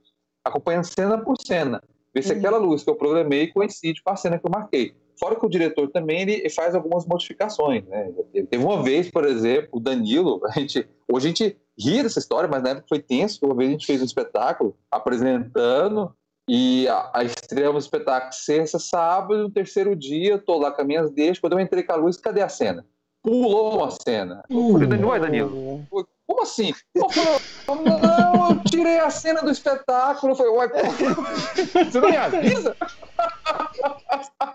acompanhando 0.44 0.86
cena 0.86 1.18
por 1.18 1.36
cena. 1.40 1.82
Ver 2.14 2.24
se 2.24 2.34
uhum. 2.34 2.40
aquela 2.40 2.58
luz 2.58 2.84
que 2.84 2.90
eu 2.90 2.96
programei 2.96 3.48
coincide 3.48 4.02
com 4.04 4.12
a 4.12 4.16
cena 4.16 4.38
que 4.38 4.46
eu 4.46 4.52
marquei. 4.52 4.96
Fora 5.20 5.36
que 5.36 5.46
o 5.46 5.50
diretor 5.50 5.90
também 5.90 6.22
ele 6.22 6.50
faz 6.50 6.76
algumas 6.76 7.06
modificações. 7.06 7.86
Né? 7.86 8.12
Teve 8.50 8.64
uma 8.64 8.82
vez, 8.82 9.10
por 9.10 9.26
exemplo, 9.26 9.70
o 9.74 9.80
Danilo, 9.80 10.42
a 10.48 10.60
gente, 10.60 10.88
hoje 11.12 11.26
a 11.26 11.30
gente 11.30 11.58
ri 11.78 12.04
dessa 12.04 12.20
história, 12.20 12.50
mas 12.50 12.64
na 12.64 12.70
época 12.72 12.88
foi 12.90 13.00
tenso. 13.00 13.46
Uma 13.46 13.56
vez 13.56 13.70
a 13.70 13.72
gente 13.72 13.86
fez 13.86 14.02
um 14.02 14.06
espetáculo 14.06 14.76
apresentando 14.92 16.14
e 16.48 16.88
a, 16.88 17.12
a 17.14 17.24
estreamos 17.24 17.84
o 17.84 17.88
espetáculo 17.88 18.34
sexta, 18.34 18.78
sábado, 18.78 19.44
no 19.44 19.50
terceiro 19.50 19.96
dia, 19.96 20.38
tô 20.38 20.58
lá 20.58 20.72
com 20.72 20.82
as 20.82 20.88
minhas 20.88 21.10
deixas, 21.10 21.40
quando 21.40 21.54
eu 21.54 21.60
entrei 21.60 21.84
com 21.84 21.94
a 21.94 21.96
luz, 21.96 22.18
cadê 22.18 22.42
a 22.42 22.50
cena? 22.50 22.86
Pulou 23.22 23.78
uma 23.78 23.90
cena. 23.90 24.44
Uh, 24.50 24.82
eu 24.82 24.90
falei, 24.90 25.04
uai, 25.04 25.20
Danilo, 25.22 25.88
como 26.28 26.42
assim? 26.42 26.74
Eu 26.94 27.10
falei, 27.10 27.40
não, 27.86 28.50
eu 28.50 28.64
tirei 28.70 29.00
a 29.00 29.10
cena 29.10 29.42
do 29.42 29.52
espetáculo. 29.52 30.34
Eu 30.34 30.36
falei, 30.36 30.52
uai, 30.52 30.68
você 31.90 32.02
não 32.02 32.10
me 32.10 32.18
avisa? 32.18 32.76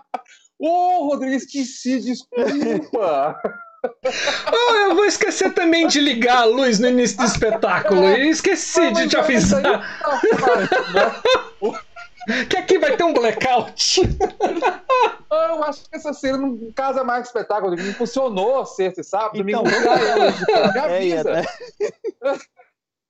Ô, 0.59 0.67
oh, 0.67 1.07
Rodrigo, 1.07 1.35
esqueci, 1.35 2.01
desculpa. 2.01 3.41
Oh, 4.51 4.75
eu 4.83 4.95
vou 4.95 5.05
esquecer 5.05 5.53
também 5.53 5.87
de 5.87 6.01
ligar 6.01 6.39
a 6.39 6.45
luz 6.45 6.79
no 6.79 6.89
início 6.89 7.17
do 7.17 7.23
espetáculo. 7.23 8.03
Eu 8.03 8.29
esqueci 8.29 8.91
de 8.91 9.07
te 9.07 9.15
avisar. 9.15 9.61
que 12.49 12.57
aqui 12.57 12.77
vai 12.77 12.97
ter 12.97 13.03
um 13.05 13.13
blackout. 13.13 14.01
Eu 15.31 15.63
acho 15.63 15.89
que 15.89 15.95
essa 15.95 16.11
cena 16.11 16.37
não 16.37 16.71
casa 16.73 17.05
mais 17.05 17.21
com 17.21 17.37
o 17.37 17.41
espetáculo. 17.41 17.75
Não 17.77 17.93
funcionou 17.93 18.65
sexta 18.65 18.99
e 18.99 19.03
sábado, 19.03 19.37
então, 19.37 19.63
domingo. 19.63 19.79
Me 20.73 20.79
avisa. 20.79 21.29
É, 21.29 21.41
né? 21.41 21.45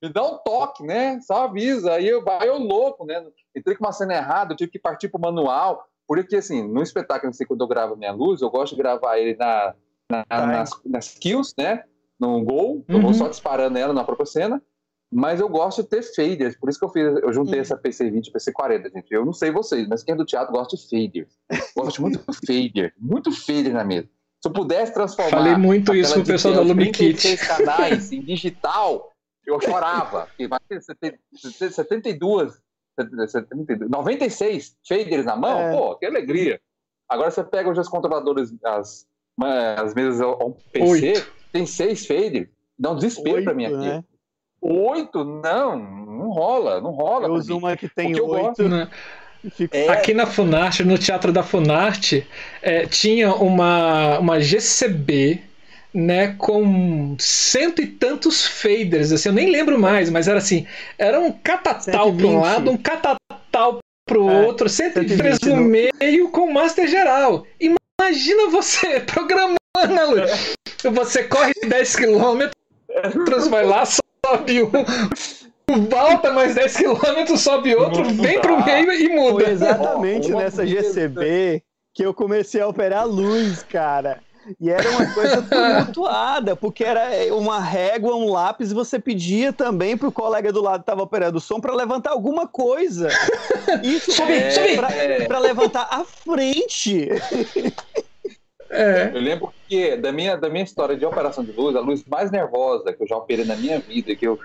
Me 0.02 0.08
dá 0.08 0.22
um 0.22 0.38
toque, 0.38 0.84
né? 0.84 1.20
Só 1.20 1.44
avisa. 1.44 1.94
Aí 1.94 2.08
eu, 2.08 2.24
aí 2.28 2.48
eu 2.48 2.58
louco, 2.58 3.04
né? 3.04 3.26
Entrei 3.56 3.76
com 3.76 3.84
uma 3.84 3.92
cena 3.92 4.14
errada, 4.14 4.52
eu 4.52 4.56
tive 4.56 4.70
que 4.70 4.78
partir 4.78 5.08
pro 5.08 5.20
manual. 5.20 5.89
Porque, 6.10 6.34
assim, 6.34 6.66
no 6.66 6.82
espetáculo, 6.82 7.30
assim, 7.30 7.46
quando 7.46 7.60
eu 7.60 7.68
gravo 7.68 7.94
minha 7.94 8.10
luz, 8.10 8.42
eu 8.42 8.50
gosto 8.50 8.74
de 8.74 8.82
gravar 8.82 9.16
ele 9.16 9.36
na, 9.36 9.76
na, 10.10 10.24
nas, 10.28 10.70
nas 10.84 11.14
kills, 11.16 11.54
né? 11.56 11.84
No 12.18 12.42
gol, 12.42 12.84
eu 12.88 13.00
vou 13.00 13.10
uhum. 13.10 13.14
só 13.14 13.28
disparando 13.28 13.78
ela 13.78 13.92
na 13.92 14.02
própria 14.02 14.26
cena. 14.26 14.60
Mas 15.08 15.38
eu 15.38 15.48
gosto 15.48 15.84
de 15.84 15.88
ter 15.88 16.02
faders, 16.02 16.56
por 16.56 16.68
isso 16.68 16.80
que 16.80 16.84
eu 16.84 16.88
fiz, 16.88 17.04
eu 17.22 17.32
juntei 17.32 17.54
uhum. 17.54 17.60
essa 17.60 17.78
PC20 17.78 18.26
e 18.26 18.32
PC40, 18.32 18.92
gente. 18.92 19.06
Eu 19.12 19.24
não 19.24 19.32
sei 19.32 19.52
vocês, 19.52 19.86
mas 19.86 20.02
quem 20.02 20.14
é 20.14 20.16
do 20.16 20.24
teatro 20.24 20.52
gosta 20.52 20.76
de 20.76 20.82
faders. 20.82 21.32
Gosto 21.76 22.02
muito 22.02 22.18
de 22.18 22.44
fader, 22.44 22.92
muito 22.98 23.30
fader 23.30 23.72
na 23.72 23.84
mesa. 23.84 24.08
Se 24.42 24.48
eu 24.48 24.52
pudesse 24.52 24.92
transformar. 24.92 25.30
Falei 25.30 25.54
muito 25.54 25.94
isso 25.94 26.14
com 26.14 26.22
o 26.22 26.26
pessoal 26.26 26.54
da 26.54 26.60
LumiKit. 26.62 27.36
canais 27.36 28.10
em 28.10 28.20
digital, 28.20 29.12
eu 29.46 29.60
chorava. 29.60 30.26
72, 30.36 31.20
72, 31.72 32.60
96 33.88 34.76
faders 34.86 35.24
na 35.24 35.36
mão, 35.36 35.60
é. 35.60 35.76
pô, 35.76 35.96
que 35.96 36.06
alegria. 36.06 36.60
Agora 37.08 37.30
você 37.30 37.42
pega 37.42 37.68
hoje 37.68 37.80
os 37.80 37.88
controladores, 37.88 38.54
as 38.64 39.08
as 39.76 39.94
mesas 39.94 40.20
ao 40.20 40.56
PC, 40.72 41.12
Oito. 41.12 41.32
tem 41.52 41.66
seis 41.66 42.06
faders. 42.06 42.48
Dá 42.78 42.90
um 42.90 42.96
desespero 42.96 43.36
Oito, 43.36 43.44
pra 43.44 43.54
mim 43.54 43.66
aqui. 43.66 43.76
Né? 43.76 44.04
Oito? 44.60 45.24
Não, 45.24 45.78
não 45.78 46.30
rola, 46.30 46.80
não 46.80 46.90
rola. 46.90 47.28
Eu 47.28 47.34
uso 47.34 47.56
uma 47.56 47.76
que 47.76 47.88
tem 47.88 48.08
oito. 48.08 48.26
Gosto... 48.26 48.68
Né? 48.68 48.88
É... 49.70 49.88
Aqui 49.88 50.12
na 50.12 50.26
Funarte, 50.26 50.84
no 50.84 50.98
Teatro 50.98 51.32
da 51.32 51.42
Funarte, 51.42 52.26
é, 52.60 52.86
tinha 52.86 53.34
uma, 53.34 54.18
uma 54.18 54.38
GCB 54.38 55.42
né, 55.92 56.34
com 56.38 57.16
cento 57.18 57.82
e 57.82 57.86
tantos 57.86 58.46
faders, 58.46 59.12
assim, 59.12 59.28
eu 59.28 59.34
nem 59.34 59.50
lembro 59.50 59.78
mais, 59.78 60.08
mas 60.10 60.28
era 60.28 60.38
assim, 60.38 60.66
era 60.96 61.18
um 61.18 61.32
catatal 61.32 62.12
para 62.12 62.26
um 62.26 62.40
lado, 62.40 62.70
um 62.70 62.76
catatal 62.76 63.78
para 64.06 64.18
o 64.20 64.30
é, 64.30 64.46
outro, 64.46 64.68
103 64.68 65.40
no 65.40 65.56
meio 65.56 66.30
com 66.30 66.52
master 66.52 66.88
geral. 66.88 67.44
E 67.60 67.74
Imagina 68.00 68.48
você 68.48 68.98
programando 69.04 69.58
a 69.74 70.04
luz. 70.04 70.56
Você 70.82 71.24
corre 71.24 71.52
10 71.68 71.96
km, 71.96 72.48
vai 73.50 73.64
lá, 73.64 73.84
sobe 73.84 74.62
um, 74.62 75.86
volta 75.86 76.32
mais 76.32 76.54
10 76.54 76.76
km, 76.78 77.36
sobe 77.36 77.74
outro, 77.74 78.04
vem 78.04 78.40
pro 78.40 78.64
meio 78.64 78.90
e 78.90 79.08
muda. 79.10 79.44
Foi 79.44 79.52
exatamente 79.52 80.32
nessa 80.32 80.66
GCB 80.66 81.62
que 81.92 82.02
eu 82.02 82.14
comecei 82.14 82.62
a 82.62 82.68
operar 82.68 83.06
luz, 83.06 83.62
cara. 83.64 84.20
E 84.60 84.70
era 84.70 84.88
uma 84.90 85.12
coisa 85.12 85.42
tumultuada, 85.42 86.56
porque 86.56 86.84
era 86.84 87.34
uma 87.34 87.60
régua, 87.60 88.14
um 88.14 88.30
lápis, 88.30 88.70
e 88.70 88.74
você 88.74 88.98
pedia 88.98 89.52
também 89.52 89.96
pro 89.96 90.10
colega 90.10 90.52
do 90.52 90.62
lado 90.62 90.80
que 90.80 90.82
estava 90.84 91.02
operando 91.02 91.38
o 91.38 91.40
som 91.40 91.60
para 91.60 91.74
levantar 91.74 92.10
alguma 92.10 92.46
coisa. 92.46 93.08
Isso 93.82 94.22
é, 94.22 95.26
para 95.26 95.38
levantar 95.38 95.88
a 95.90 96.04
frente. 96.04 97.08
É. 98.70 99.10
Eu 99.12 99.20
lembro 99.20 99.52
que 99.68 99.96
da 99.96 100.12
minha, 100.12 100.36
da 100.36 100.48
minha 100.48 100.62
história 100.62 100.96
de 100.96 101.04
operação 101.04 101.44
de 101.44 101.52
luz, 101.52 101.74
a 101.74 101.80
luz 101.80 102.04
mais 102.04 102.30
nervosa 102.30 102.92
que 102.92 103.02
eu 103.02 103.08
já 103.08 103.16
operei 103.16 103.44
na 103.44 103.56
minha 103.56 103.80
vida, 103.80 104.14
que 104.14 104.26
eu, 104.26 104.38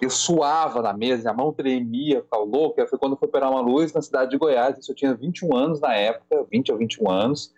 eu 0.00 0.08
suava 0.08 0.80
na 0.80 0.94
mesa, 0.94 1.30
a 1.30 1.34
mão 1.34 1.52
tremia, 1.52 2.22
ficava 2.22 2.42
louca, 2.42 2.86
foi 2.86 2.98
quando 2.98 3.12
eu 3.12 3.18
fui 3.18 3.28
operar 3.28 3.50
uma 3.50 3.60
luz 3.60 3.92
na 3.92 4.00
cidade 4.00 4.30
de 4.30 4.38
Goiás. 4.38 4.78
Isso 4.78 4.90
eu 4.90 4.96
tinha 4.96 5.14
21 5.14 5.54
anos 5.54 5.80
na 5.80 5.94
época, 5.94 6.46
20 6.50 6.72
ou 6.72 6.78
21 6.78 7.10
anos. 7.10 7.52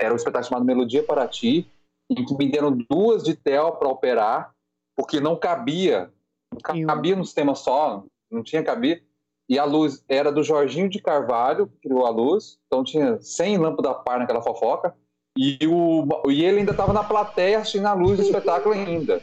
Era 0.00 0.14
um 0.14 0.16
espetáculo 0.16 0.48
chamado 0.48 0.64
Melodia 0.64 1.02
para 1.02 1.28
Ti, 1.28 1.70
em 2.10 2.24
que 2.24 2.34
me 2.34 2.50
deram 2.50 2.76
duas 2.88 3.22
de 3.22 3.34
TEL 3.34 3.72
para 3.72 3.88
operar, 3.88 4.54
porque 4.96 5.20
não 5.20 5.36
cabia, 5.36 6.10
não 6.50 6.86
cabia 6.86 7.14
no 7.14 7.24
sistema 7.24 7.54
só, 7.54 8.02
não 8.30 8.42
tinha 8.42 8.62
cabia. 8.62 9.02
E 9.48 9.58
a 9.58 9.64
luz 9.64 10.02
era 10.08 10.32
do 10.32 10.42
Jorginho 10.42 10.88
de 10.88 11.00
Carvalho, 11.00 11.66
que 11.66 11.88
criou 11.88 12.06
a 12.06 12.10
luz. 12.10 12.58
Então 12.66 12.84
tinha 12.84 13.20
100 13.20 13.58
lâmpadas 13.58 13.96
par 14.04 14.18
naquela 14.18 14.40
fofoca. 14.40 14.94
E, 15.36 15.58
o, 15.66 16.06
e 16.30 16.44
ele 16.44 16.60
ainda 16.60 16.72
estava 16.72 16.92
na 16.92 17.04
plateia 17.04 17.58
assistindo 17.58 17.86
a 17.86 17.92
luz 17.92 18.18
do 18.18 18.24
espetáculo 18.24 18.74
ainda. 18.74 19.20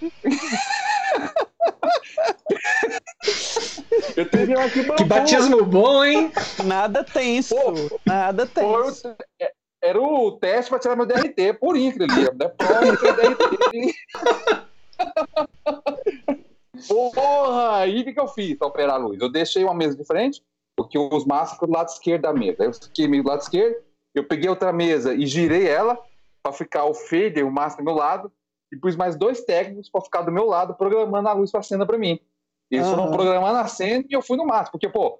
Eu 4.16 4.30
teria 4.30 4.60
aqui 4.66 4.84
Que 4.96 5.04
batismo 5.04 5.64
bom, 5.64 6.04
hein? 6.04 6.32
Nada 6.66 7.04
tenso. 7.04 7.56
Pô, 7.56 8.00
nada 8.06 8.48
tenso. 8.48 9.16
É, 9.40 9.52
era 9.82 10.02
o 10.02 10.32
teste 10.34 10.70
para 10.70 10.80
tirar 10.80 10.96
meu 10.96 11.06
DRT, 11.06 11.54
por 11.60 11.78
incrível. 11.78 12.34
Né? 12.34 12.52
DRT. 13.14 13.96
porra! 16.88 17.78
Aí 17.78 18.02
o 18.02 18.04
que, 18.04 18.14
que 18.14 18.20
eu 18.20 18.28
fiz 18.28 18.58
para 18.58 18.68
operar 18.68 18.96
a 18.96 18.98
luz? 18.98 19.20
Eu 19.22 19.32
deixei 19.32 19.64
uma 19.64 19.74
mesa 19.74 19.96
de 19.96 20.04
frente, 20.04 20.44
porque 20.76 20.98
os 20.98 21.26
maços 21.26 21.58
do 21.60 21.72
lado 21.72 21.90
esquerdo 21.90 22.24
da 22.24 22.34
mesa. 22.34 22.64
Eu 22.64 22.74
fiquei 22.74 23.08
meio 23.08 23.24
do 23.24 23.30
lado 23.30 23.42
esquerdo, 23.42 23.78
eu 24.16 24.24
peguei 24.24 24.50
outra 24.50 24.74
mesa 24.74 25.14
e 25.14 25.26
girei 25.26 25.68
ela 25.68 25.98
para 26.42 26.52
ficar 26.54 26.86
o 26.86 26.94
fader, 26.94 27.46
o 27.46 27.52
massa 27.52 27.78
do 27.78 27.84
meu 27.84 27.94
lado, 27.94 28.32
e 28.72 28.78
pus 28.78 28.96
mais 28.96 29.16
dois 29.16 29.42
técnicos 29.42 29.90
para 29.90 30.02
ficar 30.02 30.22
do 30.22 30.32
meu 30.32 30.46
lado, 30.46 30.74
programando 30.74 31.30
a 31.30 31.34
luz 31.34 31.52
para 31.52 31.60
a 31.60 31.64
cena 31.64 31.86
para 31.86 31.98
mim. 31.98 32.20
Eles 32.70 32.88
uhum. 32.88 32.96
foram 32.96 33.12
programando 33.12 33.58
a 33.60 33.68
cena 33.68 34.04
e 34.10 34.14
eu 34.14 34.22
fui 34.22 34.38
no 34.38 34.46
máximo, 34.46 34.74
porque, 34.74 34.90
pô, 34.90 35.20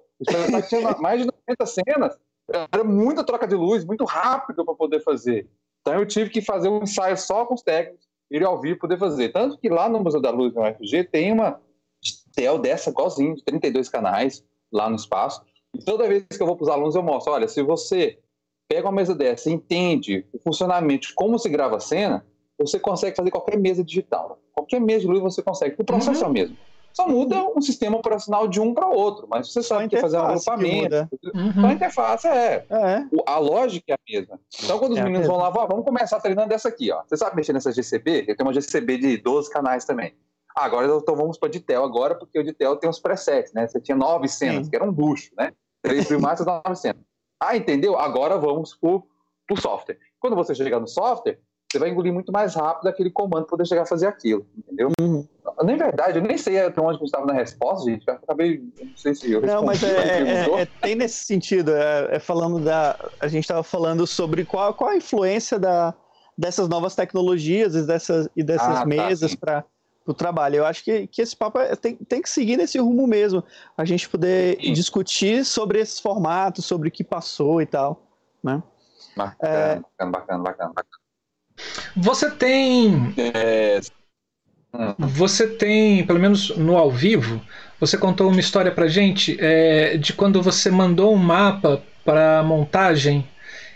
tinha 0.68 0.96
mais 1.00 1.20
de 1.20 1.26
90 1.26 1.66
cenas, 1.66 2.18
era 2.50 2.84
muita 2.84 3.24
troca 3.24 3.46
de 3.46 3.54
luz, 3.54 3.84
muito 3.84 4.04
rápido 4.04 4.64
para 4.64 4.74
poder 4.74 5.00
fazer. 5.00 5.48
Então 5.80 5.94
eu 5.94 6.06
tive 6.06 6.30
que 6.30 6.40
fazer 6.40 6.68
um 6.68 6.82
ensaio 6.82 7.16
só 7.16 7.44
com 7.44 7.54
os 7.54 7.62
técnicos, 7.62 8.06
ir 8.30 8.44
ao 8.44 8.60
vivo 8.60 8.78
poder 8.78 8.98
fazer. 8.98 9.30
Tanto 9.30 9.58
que 9.58 9.68
lá 9.68 9.88
no 9.88 10.00
Museu 10.00 10.20
da 10.20 10.30
Luz, 10.30 10.54
no 10.54 10.62
UFG, 10.62 11.04
tem 11.04 11.32
uma 11.32 11.60
tel 12.34 12.58
dessa 12.58 12.90
igualzinho, 12.90 13.34
de 13.34 13.44
32 13.44 13.88
canais 13.88 14.44
lá 14.72 14.88
no 14.88 14.96
espaço. 14.96 15.42
E 15.74 15.84
toda 15.84 16.08
vez 16.08 16.24
que 16.24 16.42
eu 16.42 16.46
vou 16.46 16.56
para 16.56 16.64
os 16.64 16.68
alunos, 16.68 16.94
eu 16.94 17.02
mostro: 17.02 17.32
olha, 17.32 17.48
se 17.48 17.62
você 17.62 18.18
pega 18.68 18.86
uma 18.86 18.92
mesa 18.92 19.14
dessa 19.14 19.48
e 19.48 19.52
entende 19.52 20.26
o 20.32 20.38
funcionamento, 20.38 21.08
como 21.14 21.38
se 21.38 21.48
grava 21.48 21.76
a 21.76 21.80
cena, 21.80 22.24
você 22.58 22.78
consegue 22.78 23.16
fazer 23.16 23.30
qualquer 23.30 23.58
mesa 23.58 23.84
digital. 23.84 24.38
Qualquer 24.52 24.80
mesa 24.80 25.00
de 25.00 25.06
luz 25.06 25.20
você 25.20 25.42
consegue. 25.42 25.76
O 25.78 25.84
processo 25.84 26.20
uhum. 26.20 26.26
é 26.26 26.28
o 26.28 26.32
mesmo. 26.32 26.56
Só 26.98 27.06
muda 27.06 27.36
um 27.56 27.60
sistema 27.60 27.96
operacional 27.96 28.48
de 28.48 28.60
um 28.60 28.74
para 28.74 28.88
outro, 28.88 29.28
mas 29.30 29.52
você 29.52 29.62
sabe 29.62 29.88
que 29.88 29.98
fazer 29.98 30.16
um 30.16 30.22
agrupamento. 30.22 31.08
Uhum. 31.32 31.52
Só 31.52 31.66
a 31.68 31.72
interface 31.72 32.26
é. 32.26 32.66
é. 32.68 33.04
A 33.24 33.38
lógica 33.38 33.92
é 33.92 33.94
a 33.94 33.98
mesma. 34.10 34.40
Então, 34.64 34.80
quando 34.80 34.92
os 34.94 34.98
é 34.98 35.04
meninos 35.04 35.28
vão 35.28 35.36
lá, 35.36 35.48
vamos 35.48 35.84
começar 35.84 36.18
treinando 36.18 36.48
dessa 36.48 36.68
aqui. 36.68 36.90
Ó. 36.90 37.00
Você 37.06 37.16
sabe 37.16 37.36
mexer 37.36 37.52
nessa 37.52 37.70
GCB? 37.70 38.24
Eu 38.26 38.36
tenho 38.36 38.48
uma 38.48 38.52
GCB 38.52 38.98
de 38.98 39.16
12 39.18 39.48
canais 39.48 39.84
também. 39.84 40.12
Ah, 40.56 40.64
agora 40.64 40.88
então 40.88 41.14
vamos 41.14 41.38
para 41.38 41.48
Ditel 41.48 41.84
agora, 41.84 42.16
porque 42.16 42.36
o 42.36 42.42
Ditel 42.42 42.74
tem 42.74 42.90
os 42.90 42.98
presets, 42.98 43.52
né? 43.52 43.68
Você 43.68 43.80
tinha 43.80 43.96
nove 43.96 44.26
cenas, 44.26 44.64
Sim. 44.64 44.70
que 44.70 44.74
era 44.74 44.84
um 44.84 44.90
luxo, 44.90 45.30
né? 45.38 45.52
Três 45.80 46.08
primários, 46.08 46.44
nove 46.44 46.74
cenas. 46.74 47.00
Ah, 47.40 47.56
entendeu? 47.56 47.96
Agora 47.96 48.36
vamos 48.38 48.74
para 48.74 48.90
o 48.90 49.56
software. 49.56 50.00
Quando 50.18 50.34
você 50.34 50.52
chegar 50.52 50.80
no 50.80 50.88
software, 50.88 51.38
você 51.70 51.78
vai 51.78 51.90
engolir 51.90 52.12
muito 52.12 52.32
mais 52.32 52.54
rápido 52.54 52.88
aquele 52.88 53.10
comando 53.10 53.42
para 53.42 53.50
poder 53.50 53.66
chegar 53.66 53.82
a 53.82 53.86
fazer 53.86 54.06
aquilo, 54.06 54.46
entendeu? 54.56 54.90
Uhum. 54.98 55.26
Nem 55.62 55.76
verdade, 55.76 56.18
eu 56.18 56.22
nem 56.22 56.38
sei 56.38 56.60
até 56.60 56.80
onde 56.80 57.02
estava 57.04 57.26
na 57.26 57.34
resposta, 57.34 57.90
gente. 57.90 58.06
Eu 58.06 58.14
acabei, 58.14 58.62
não 58.80 58.96
sei 58.96 59.14
se 59.14 59.30
eu 59.30 59.42
Não, 59.42 59.64
mas 59.64 59.82
é, 59.82 60.22
é, 60.22 60.62
é, 60.62 60.66
tem 60.80 60.94
nesse 60.94 61.24
sentido. 61.24 61.72
É, 61.74 62.16
é, 62.16 62.18
falando 62.18 62.58
da, 62.64 62.96
a 63.20 63.28
gente 63.28 63.44
estava 63.44 63.62
falando 63.62 64.06
sobre 64.06 64.44
qual, 64.44 64.72
qual 64.72 64.90
a 64.90 64.96
influência 64.96 65.58
da, 65.58 65.94
dessas 66.36 66.68
novas 66.68 66.94
tecnologias 66.94 67.74
e 67.74 67.86
dessas, 67.86 68.28
e 68.34 68.42
dessas 68.42 68.68
ah, 68.68 68.80
tá, 68.80 68.86
mesas 68.86 69.32
tá, 69.32 69.38
para 69.38 69.64
o 70.06 70.14
trabalho. 70.14 70.56
Eu 70.56 70.64
acho 70.64 70.82
que, 70.82 71.06
que 71.08 71.20
esse 71.20 71.36
papo 71.36 71.58
é, 71.58 71.76
tem, 71.76 71.96
tem 71.96 72.22
que 72.22 72.30
seguir 72.30 72.56
nesse 72.56 72.78
rumo 72.78 73.06
mesmo. 73.06 73.44
A 73.76 73.84
gente 73.84 74.08
poder 74.08 74.58
sim. 74.58 74.72
discutir 74.72 75.44
sobre 75.44 75.80
esses 75.80 76.00
formatos, 76.00 76.64
sobre 76.64 76.88
o 76.88 76.92
que 76.92 77.04
passou 77.04 77.60
e 77.60 77.66
tal, 77.66 78.06
né? 78.42 78.62
Bacana, 79.16 79.52
é, 79.52 79.74
bacana, 79.76 80.10
bacana, 80.10 80.42
bacana, 80.42 80.72
bacana. 80.74 80.97
Você 81.96 82.30
tem. 82.30 83.14
É... 83.16 83.80
Você 84.98 85.46
tem, 85.46 86.06
pelo 86.06 86.20
menos 86.20 86.56
no 86.56 86.76
ao 86.76 86.90
vivo, 86.90 87.40
você 87.80 87.96
contou 87.96 88.28
uma 88.28 88.40
história 88.40 88.70
pra 88.70 88.86
gente 88.86 89.36
é, 89.40 89.96
de 89.96 90.12
quando 90.12 90.42
você 90.42 90.70
mandou 90.70 91.12
um 91.12 91.16
mapa 91.16 91.82
para 92.04 92.42
montagem 92.42 93.26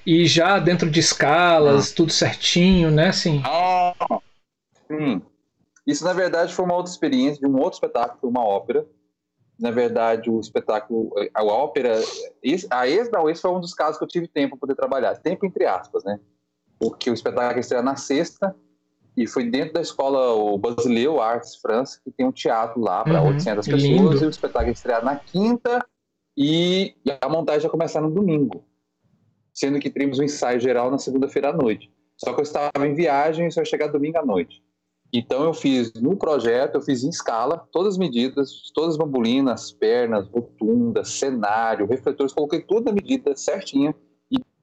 e 0.07 0.27
já 0.27 0.59
dentro 0.59 0.91
de 0.91 1.01
escalas, 1.01 1.91
ah. 1.91 1.95
tudo 1.97 2.13
certinho, 2.13 2.91
né? 2.91 3.09
Assim. 3.09 3.43
Ah, 3.45 3.95
sim. 4.87 5.23
Isso, 5.87 6.05
na 6.05 6.13
verdade, 6.13 6.53
foi 6.53 6.65
uma 6.65 6.75
outra 6.75 6.91
experiência 6.91 7.41
de 7.41 7.47
um 7.47 7.57
outro 7.57 7.75
espetáculo, 7.75 8.31
uma 8.31 8.45
ópera. 8.45 8.87
Na 9.59 9.71
verdade, 9.71 10.31
o 10.31 10.41
espetáculo, 10.41 11.13
a 11.33 11.45
ópera, 11.45 12.01
a 12.71 12.89
ex, 12.89 13.11
não, 13.11 13.29
esse 13.31 13.43
foi 13.43 13.51
um 13.51 13.61
dos 13.61 13.75
casos 13.75 13.99
que 13.99 14.05
eu 14.05 14.09
tive 14.09 14.27
tempo 14.27 14.51
para 14.51 14.61
poder 14.61 14.75
trabalhar. 14.75 15.17
Tempo 15.17 15.47
entre 15.47 15.65
aspas, 15.67 16.05
né? 16.05 16.19
Porque 16.83 17.09
o 17.09 17.15
espetáculo 17.15 17.61
estreia 17.61 17.81
na 17.81 17.95
sexta 17.95 18.57
e 19.17 19.25
foi 19.25 19.49
dentro 19.49 19.75
da 19.75 19.81
escola 19.81 20.33
o 20.33 20.59
Basileu 20.59 21.21
Arts 21.21 21.55
França, 21.55 22.01
que 22.03 22.11
tem 22.11 22.27
um 22.27 22.33
teatro 22.33 22.81
lá 22.81 23.05
para 23.05 23.23
uhum, 23.23 23.29
800 23.29 23.67
pessoas, 23.67 23.83
lindo. 23.83 24.25
e 24.25 24.27
o 24.27 24.31
espetáculo 24.31 24.73
estreia 24.73 25.01
na 25.01 25.15
quinta 25.15 25.87
e, 26.37 26.97
e 27.07 27.17
a 27.21 27.29
montagem 27.29 27.61
já 27.61 27.69
começa 27.69 28.01
no 28.01 28.11
domingo, 28.11 28.65
sendo 29.55 29.79
que 29.79 29.89
teríamos 29.89 30.19
um 30.19 30.25
ensaio 30.25 30.59
geral 30.59 30.91
na 30.91 30.99
segunda-feira 30.99 31.51
à 31.51 31.53
noite. 31.53 31.89
Só 32.17 32.33
que 32.33 32.41
eu 32.41 32.43
estava 32.43 32.85
em 32.85 32.95
viagem 32.95 33.47
e 33.47 33.53
só 33.53 33.61
ia 33.61 33.65
chegar 33.65 33.87
domingo 33.87 34.19
à 34.19 34.27
noite. 34.27 34.61
Então 35.13 35.45
eu 35.45 35.55
fiz 35.55 35.93
no 35.95 36.17
projeto, 36.17 36.77
eu 36.77 36.83
fiz 36.83 37.05
em 37.05 37.11
escala, 37.11 37.65
todas 37.71 37.95
as 37.95 37.99
medidas, 37.99 38.73
todas 38.75 38.95
as 38.95 38.97
bambolinas, 38.97 39.71
pernas, 39.71 40.27
rotundas, 40.31 41.11
cenário, 41.11 41.87
refletores, 41.87 42.33
coloquei 42.33 42.61
tudo 42.61 42.87
na 42.87 42.93
medida 42.93 43.37
certinha 43.37 43.95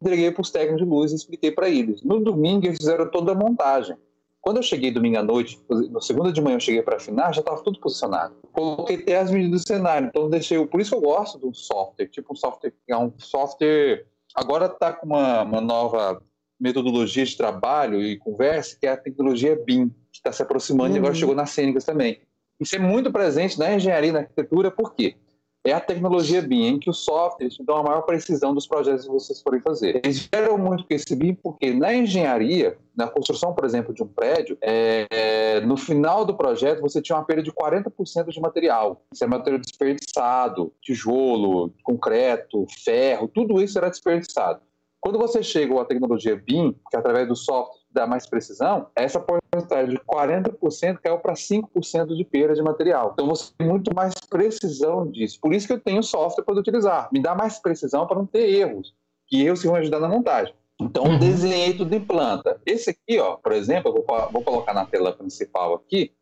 entreguei 0.02 0.32
para 0.32 0.42
os 0.42 0.52
técnicos 0.52 0.82
de 0.82 0.90
luz 0.90 1.12
e 1.12 1.16
expliquei 1.16 1.52
para 1.52 1.70
eles. 1.70 2.02
No 2.04 2.20
domingo, 2.20 2.66
eles 2.66 2.78
fizeram 2.78 3.10
toda 3.10 3.34
a 3.34 3.36
montagem. 3.36 3.96
Quando 4.42 4.58
eu 4.58 4.64
cheguei 4.64 4.90
domingo 4.90 5.18
à 5.18 5.24
noite, 5.24 5.60
na 5.92 6.00
segunda 6.00 6.32
de 6.32 6.42
manhã 6.42 6.56
eu 6.56 6.62
cheguei 6.62 6.82
para 6.82 6.96
afinar, 6.96 7.34
já 7.34 7.42
estava 7.42 7.62
tudo 7.62 7.80
posicionado. 7.80 8.36
Coloquei 8.54 8.96
até 8.96 9.18
as 9.18 9.30
medidas 9.30 9.64
do 9.64 9.68
cenário, 9.68 10.08
então 10.08 10.30
deixei. 10.30 10.66
Por 10.66 10.80
isso 10.80 10.96
eu 10.96 11.02
gosto 11.02 11.38
do 11.38 11.54
software, 11.54 12.08
tipo 12.08 12.32
um 12.32 12.36
software, 12.36 12.74
é 12.88 12.98
um 12.98 13.12
software. 13.18 14.06
Agora 14.34 14.68
está 14.68 14.94
com 14.94 15.08
uma, 15.08 15.44
uma 15.44 15.60
nova 15.60 16.22
metodologia 16.60 17.26
de 17.26 17.36
trabalho 17.36 18.02
e 18.02 18.18
conversa, 18.18 18.78
que 18.80 18.88
é 18.88 18.92
a 18.92 18.98
tecnologia 18.98 19.56
BIM, 19.56 19.90
que 20.12 20.18
está 20.18 20.32
se 20.32 20.42
aproximando 20.42 20.92
uhum. 20.92 20.96
e 20.96 21.00
agora 21.00 21.14
uhum. 21.14 21.20
chegou 21.20 21.36
nas 21.36 21.50
cênicas 21.50 21.84
também. 21.84 22.20
Isso 22.60 22.76
é 22.76 22.80
muito 22.80 23.12
presente 23.12 23.60
na 23.60 23.74
engenharia 23.74 24.10
e 24.10 24.14
na 24.14 24.20
arquitetura, 24.20 24.72
por 24.72 24.94
quê? 24.94 25.16
É 25.64 25.74
a 25.74 25.80
tecnologia 25.80 26.42
BIM, 26.42 26.66
em 26.66 26.80
que 26.80 26.90
os 26.90 27.04
softwares 27.04 27.56
te 27.56 27.64
dão 27.64 27.78
a 27.78 27.84
maior 27.84 28.02
precisão 28.02 28.54
dos 28.54 28.66
projetos 28.66 29.06
que 29.06 29.12
vocês 29.12 29.42
forem 29.42 29.62
fazer. 29.62 30.00
Eles 30.04 30.30
geram 30.34 30.58
muito 30.58 30.86
com 30.86 30.94
esse 30.94 31.16
BIM 31.16 31.36
porque 31.36 31.74
na 31.74 31.94
engenharia, 31.94 32.78
na 32.96 33.08
construção, 33.08 33.54
por 33.54 33.66
exemplo, 33.66 33.94
de 33.94 34.02
um 34.02 34.08
prédio, 34.08 34.58
é, 34.62 35.06
é, 35.10 35.62
no 35.62 35.76
final 35.76 36.24
do 36.24 36.36
projeto 36.36 36.82
você 36.82 37.02
tinha 37.02 37.18
uma 37.18 37.26
perda 37.26 37.44
de 37.44 37.52
40% 37.52 38.30
de 38.30 38.40
material. 38.40 39.02
Isso 39.14 39.24
é 39.24 39.28
material 39.28 39.60
desperdiçado, 39.60 40.72
tijolo, 40.82 41.74
concreto, 41.84 42.66
ferro, 42.84 43.28
tudo 43.28 43.62
isso 43.62 43.78
era 43.78 43.90
desperdiçado. 43.90 44.62
Quando 45.02 45.18
você 45.18 45.42
chega 45.42 45.80
à 45.80 45.86
tecnologia 45.86 46.36
BIM, 46.36 46.74
que 46.90 46.96
é 46.96 47.00
através 47.00 47.28
do 47.28 47.36
software 47.36 47.79
dá 47.92 48.06
mais 48.06 48.28
precisão, 48.28 48.88
essa 48.96 49.20
porcentagem 49.20 49.96
de 49.96 50.00
40% 50.02 51.00
caiu 51.02 51.20
para 51.20 51.34
5% 51.34 52.16
de 52.16 52.24
perda 52.24 52.54
de 52.54 52.62
material. 52.62 53.12
Então 53.14 53.28
você 53.28 53.52
tem 53.58 53.68
muito 53.68 53.94
mais 53.94 54.14
precisão 54.30 55.10
disso. 55.10 55.40
Por 55.42 55.54
isso 55.54 55.68
que 55.68 55.74
eu 55.74 55.80
tenho 55.80 56.04
software 56.04 56.44
para 56.44 56.60
utilizar. 56.60 57.10
Me 57.12 57.22
dá 57.22 57.34
mais 57.34 57.60
precisão 57.60 58.06
para 58.06 58.18
não 58.18 58.26
ter 58.26 58.50
erros, 58.50 58.94
que 59.28 59.44
erros 59.44 59.62
que 59.62 59.68
vão 59.68 59.76
ajudar 59.78 60.00
na 60.00 60.08
montagem. 60.08 60.54
Então, 60.80 61.04
uhum. 61.04 61.20
desenhei 61.20 61.74
tudo 61.74 61.94
em 61.94 62.00
planta. 62.00 62.62
Esse 62.66 62.92
aqui, 62.92 63.20
ó, 63.20 63.36
por 63.36 63.52
exemplo, 63.52 63.92
eu 63.92 64.06
vou, 64.06 64.32
vou 64.32 64.42
colocar 64.42 64.74
na 64.74 64.86
tela 64.86 65.12
principal 65.12 65.74
aqui, 65.74 66.14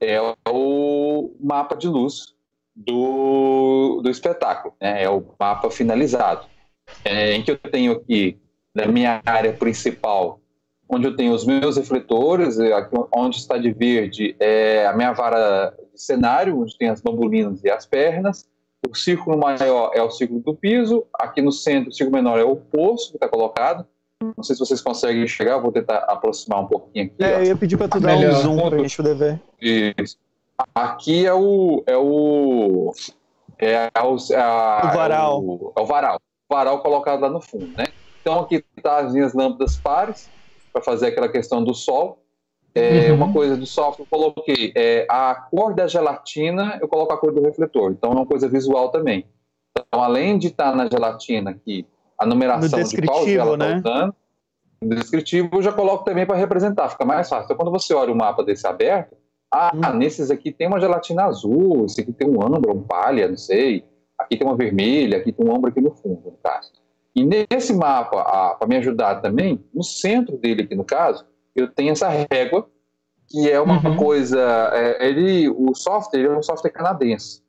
é 0.00 0.20
o 0.48 1.34
mapa 1.40 1.74
de 1.74 1.88
luz 1.88 2.34
do, 2.74 4.00
do 4.02 4.08
espetáculo, 4.08 4.74
né? 4.80 5.02
é 5.02 5.10
o 5.10 5.24
mapa 5.40 5.70
finalizado, 5.70 6.46
é, 7.04 7.32
em 7.32 7.42
que 7.42 7.50
eu 7.50 7.58
tenho 7.58 7.92
aqui, 7.92 8.38
na 8.74 8.86
minha 8.86 9.20
área 9.24 9.52
principal, 9.52 10.40
onde 10.88 11.06
eu 11.06 11.16
tenho 11.16 11.32
os 11.32 11.44
meus 11.44 11.76
refletores, 11.76 12.58
aqui 12.58 12.96
onde 13.12 13.36
está 13.36 13.58
de 13.58 13.72
verde 13.72 14.36
é 14.38 14.86
a 14.86 14.92
minha 14.92 15.12
vara 15.12 15.74
de 15.92 16.00
cenário, 16.00 16.60
onde 16.60 16.76
tem 16.78 16.88
as 16.88 17.00
bambolinas 17.00 17.62
e 17.64 17.70
as 17.70 17.84
pernas. 17.84 18.48
O 18.88 18.94
círculo 18.94 19.36
maior 19.36 19.90
é 19.94 20.02
o 20.02 20.10
círculo 20.10 20.40
do 20.40 20.54
piso. 20.54 21.04
Aqui 21.18 21.42
no 21.42 21.50
centro, 21.50 21.90
o 21.90 21.92
círculo 21.92 22.16
menor 22.16 22.38
é 22.38 22.44
o 22.44 22.56
poço 22.56 23.10
que 23.10 23.16
está 23.16 23.28
colocado. 23.28 23.84
Não 24.22 24.44
sei 24.44 24.54
se 24.54 24.60
vocês 24.60 24.80
conseguem 24.80 25.24
enxergar, 25.24 25.58
vou 25.58 25.72
tentar 25.72 25.98
aproximar 25.98 26.60
um 26.60 26.66
pouquinho 26.66 27.06
aqui. 27.06 27.14
É, 27.18 27.34
ó. 27.34 27.38
eu 27.38 27.44
ia 27.44 27.56
pedir 27.56 27.76
para 27.76 27.88
tu 27.88 28.00
dar 28.00 28.16
um 28.16 28.32
zoom 28.32 28.68
para 28.68 28.76
a 28.76 28.78
gente 28.78 28.96
poder 28.96 29.16
ver. 29.16 29.42
Isso. 29.60 30.16
Aqui 30.74 31.26
é 31.26 31.34
o. 31.34 31.82
É 31.86 31.96
o. 31.96 32.92
É, 33.58 33.90
o, 34.02 34.16
é 34.30 34.38
a, 34.38 34.90
o 34.90 34.94
varal. 34.94 35.32
É 35.32 35.44
o, 35.44 35.72
é 35.76 35.80
o 35.80 35.86
varal. 35.86 36.20
O 36.48 36.54
varal 36.54 36.78
colocado 36.80 37.20
lá 37.20 37.28
no 37.28 37.40
fundo, 37.40 37.66
né? 37.76 37.86
Então 38.20 38.40
aqui 38.40 38.64
tá 38.82 38.98
as 38.98 39.12
minhas 39.12 39.34
lâmpadas 39.34 39.76
pares 39.76 40.30
para 40.76 40.82
fazer 40.82 41.06
aquela 41.06 41.28
questão 41.28 41.64
do 41.64 41.74
sol. 41.74 42.22
É, 42.74 43.10
uhum. 43.10 43.16
Uma 43.16 43.32
coisa 43.32 43.56
do 43.56 43.64
software 43.64 44.04
eu 44.04 44.08
coloquei 44.10 44.70
é, 44.76 45.06
a 45.08 45.34
cor 45.34 45.74
da 45.74 45.86
gelatina, 45.86 46.78
eu 46.82 46.86
coloco 46.86 47.14
a 47.14 47.16
cor 47.16 47.32
do 47.32 47.40
refletor. 47.40 47.92
Então 47.92 48.12
é 48.12 48.14
uma 48.14 48.26
coisa 48.26 48.46
visual 48.46 48.90
também. 48.90 49.26
Então, 49.70 50.02
além 50.02 50.36
de 50.36 50.48
estar 50.48 50.72
tá 50.72 50.76
na 50.76 50.86
gelatina 50.86 51.50
aqui, 51.52 51.86
a 52.18 52.26
numeração 52.26 52.82
de 52.82 53.02
qual 53.02 53.26
gel 53.26 53.54
está 53.54 53.56
né? 53.56 53.82
usando, 53.82 54.14
no 54.82 54.94
descritivo 54.94 55.48
eu 55.54 55.62
já 55.62 55.72
coloco 55.72 56.04
também 56.04 56.26
para 56.26 56.36
representar, 56.36 56.90
fica 56.90 57.06
mais 57.06 57.26
fácil. 57.26 57.46
Então, 57.46 57.56
quando 57.56 57.70
você 57.70 57.94
olha 57.94 58.12
o 58.12 58.16
mapa 58.16 58.44
desse 58.44 58.66
aberto, 58.66 59.16
ah, 59.50 59.72
hum. 59.74 59.96
nesses 59.96 60.30
aqui 60.30 60.52
tem 60.52 60.66
uma 60.66 60.78
gelatina 60.78 61.24
azul, 61.24 61.86
esse 61.86 62.02
aqui 62.02 62.12
tem 62.12 62.28
um 62.28 62.42
âmbar, 62.42 62.76
um 62.76 62.82
palha, 62.82 63.26
não 63.26 63.38
sei. 63.38 63.84
Aqui 64.18 64.36
tem 64.36 64.46
uma 64.46 64.56
vermelha, 64.56 65.16
aqui 65.16 65.32
tem 65.32 65.46
um 65.46 65.54
âmbar 65.54 65.70
aqui 65.70 65.80
no 65.80 65.92
fundo, 65.92 66.20
no 66.26 66.38
caso. 66.42 66.72
E 67.16 67.24
nesse 67.24 67.72
mapa, 67.72 68.54
para 68.58 68.68
me 68.68 68.76
ajudar 68.76 69.22
também, 69.22 69.64
no 69.72 69.82
centro 69.82 70.36
dele 70.36 70.62
aqui 70.62 70.74
no 70.74 70.84
caso, 70.84 71.24
eu 71.54 71.66
tenho 71.66 71.92
essa 71.92 72.10
régua 72.30 72.68
que 73.26 73.50
é 73.50 73.58
uma 73.58 73.82
uhum. 73.82 73.96
coisa. 73.96 74.38
É, 74.74 75.08
ele, 75.08 75.48
o 75.48 75.74
software 75.74 76.20
ele 76.20 76.28
é 76.28 76.38
um 76.38 76.42
software 76.42 76.70
canadense. 76.70 77.42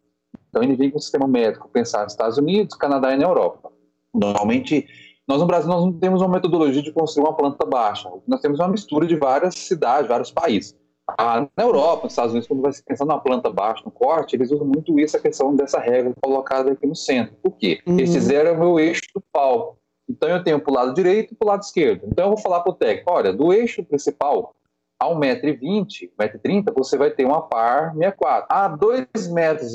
Então 0.50 0.64
ele 0.64 0.78
vem 0.78 0.90
com 0.90 0.98
o 0.98 1.02
sistema 1.02 1.28
médico 1.28 1.70
pensado 1.70 2.06
nos 2.06 2.14
Estados 2.14 2.38
Unidos, 2.38 2.78
Canadá 2.78 3.14
e 3.14 3.18
na 3.18 3.26
Europa. 3.26 3.70
Normalmente, 4.14 4.88
nós 5.28 5.42
no 5.42 5.46
Brasil 5.46 5.70
nós 5.70 5.84
não 5.84 5.92
temos 5.92 6.22
uma 6.22 6.30
metodologia 6.30 6.82
de 6.82 6.94
construir 6.94 7.26
uma 7.26 7.36
planta 7.36 7.66
baixa. 7.66 8.10
Nós 8.26 8.40
temos 8.40 8.60
uma 8.60 8.70
mistura 8.70 9.06
de 9.06 9.18
várias 9.18 9.54
cidades, 9.56 10.08
vários 10.08 10.32
países. 10.32 10.74
Ah, 11.08 11.48
na 11.56 11.64
Europa, 11.64 12.04
nos 12.04 12.14
Estados 12.14 12.32
Unidos, 12.32 12.48
quando 12.48 12.62
vai 12.62 12.72
pensar 12.86 13.06
numa 13.06 13.20
planta 13.20 13.50
baixa, 13.50 13.84
no 13.86 13.92
corte, 13.92 14.36
eles 14.36 14.52
usam 14.52 14.68
muito 14.68 15.00
isso, 15.00 15.16
a 15.16 15.20
questão 15.20 15.56
dessa 15.56 15.80
regra 15.80 16.14
colocada 16.22 16.72
aqui 16.72 16.86
no 16.86 16.96
centro. 16.96 17.36
Por 17.42 17.58
quê? 17.58 17.80
Uhum. 17.88 18.00
Esse 18.00 18.20
zero 18.20 18.50
é 18.50 18.52
o 18.52 18.60
meu 18.60 18.80
eixo 18.80 19.02
do 19.16 19.24
palco. 19.32 19.78
Então 20.10 20.30
eu 20.30 20.44
tenho 20.44 20.60
para 20.60 20.72
o 20.72 20.74
lado 20.74 20.94
direito 20.94 21.34
e 21.34 21.38
para 21.38 21.46
o 21.46 21.50
lado 21.50 21.62
esquerdo. 21.62 22.08
Então 22.08 22.26
eu 22.26 22.30
vou 22.30 22.38
falar 22.38 22.62
para 22.62 22.72
o 22.72 22.76
técnico, 22.76 23.12
olha, 23.12 23.34
do 23.34 23.54
eixo 23.54 23.84
principal 23.84 24.54
a 25.00 25.06
1,20m, 25.08 26.10
1,30m, 26.20 26.74
você 26.74 26.98
vai 26.98 27.12
ter 27.12 27.26
uma 27.26 27.42
par 27.42 27.94
64. 27.94 28.48
A 28.50 28.70
2,40 28.78 29.34
metros 29.34 29.74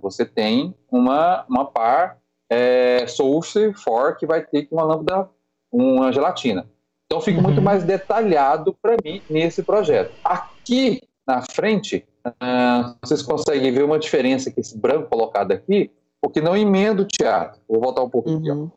você 0.00 0.24
tem 0.24 0.74
uma, 0.90 1.44
uma 1.48 1.64
par 1.64 2.18
é, 2.50 3.06
Source 3.06 3.72
for, 3.74 4.16
que 4.16 4.26
vai 4.26 4.44
ter 4.44 4.66
uma 4.72 4.82
lâmpada, 4.82 5.30
uma 5.70 6.12
gelatina. 6.12 6.68
Então 7.10 7.20
fica 7.20 7.38
uhum. 7.38 7.42
muito 7.42 7.60
mais 7.60 7.82
detalhado 7.82 8.72
para 8.80 8.96
mim 9.04 9.20
nesse 9.28 9.64
projeto. 9.64 10.12
Aqui 10.22 11.02
na 11.26 11.42
frente, 11.42 12.06
uh, 12.24 12.94
vocês 13.02 13.20
conseguem 13.20 13.72
ver 13.72 13.82
uma 13.82 13.98
diferença 13.98 14.48
que 14.48 14.60
esse 14.60 14.78
branco 14.78 15.08
colocado 15.10 15.50
aqui, 15.50 15.90
porque 16.20 16.40
não 16.40 16.56
emenda 16.56 17.02
o 17.02 17.04
teatro. 17.04 17.60
Vou 17.68 17.80
voltar 17.80 18.04
um 18.04 18.08
pouquinho 18.08 18.54
uhum. 18.54 18.70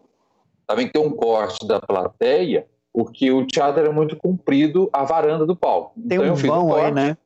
Tá 0.65 0.73
vendo 0.73 0.87
que 0.87 0.93
tem 0.93 1.05
um 1.05 1.11
corte 1.11 1.67
da 1.67 1.79
plateia, 1.79 2.65
porque 2.91 3.31
o 3.31 3.45
teatro 3.45 3.81
era 3.81 3.91
muito 3.91 4.15
comprido, 4.15 4.89
a 4.91 5.03
varanda 5.03 5.45
do 5.45 5.55
palco. 5.55 5.93
Tem 5.95 6.17
então, 6.17 6.33
um 6.33 6.35
vão 6.35 6.75
aí, 6.75 6.91
né? 6.91 7.17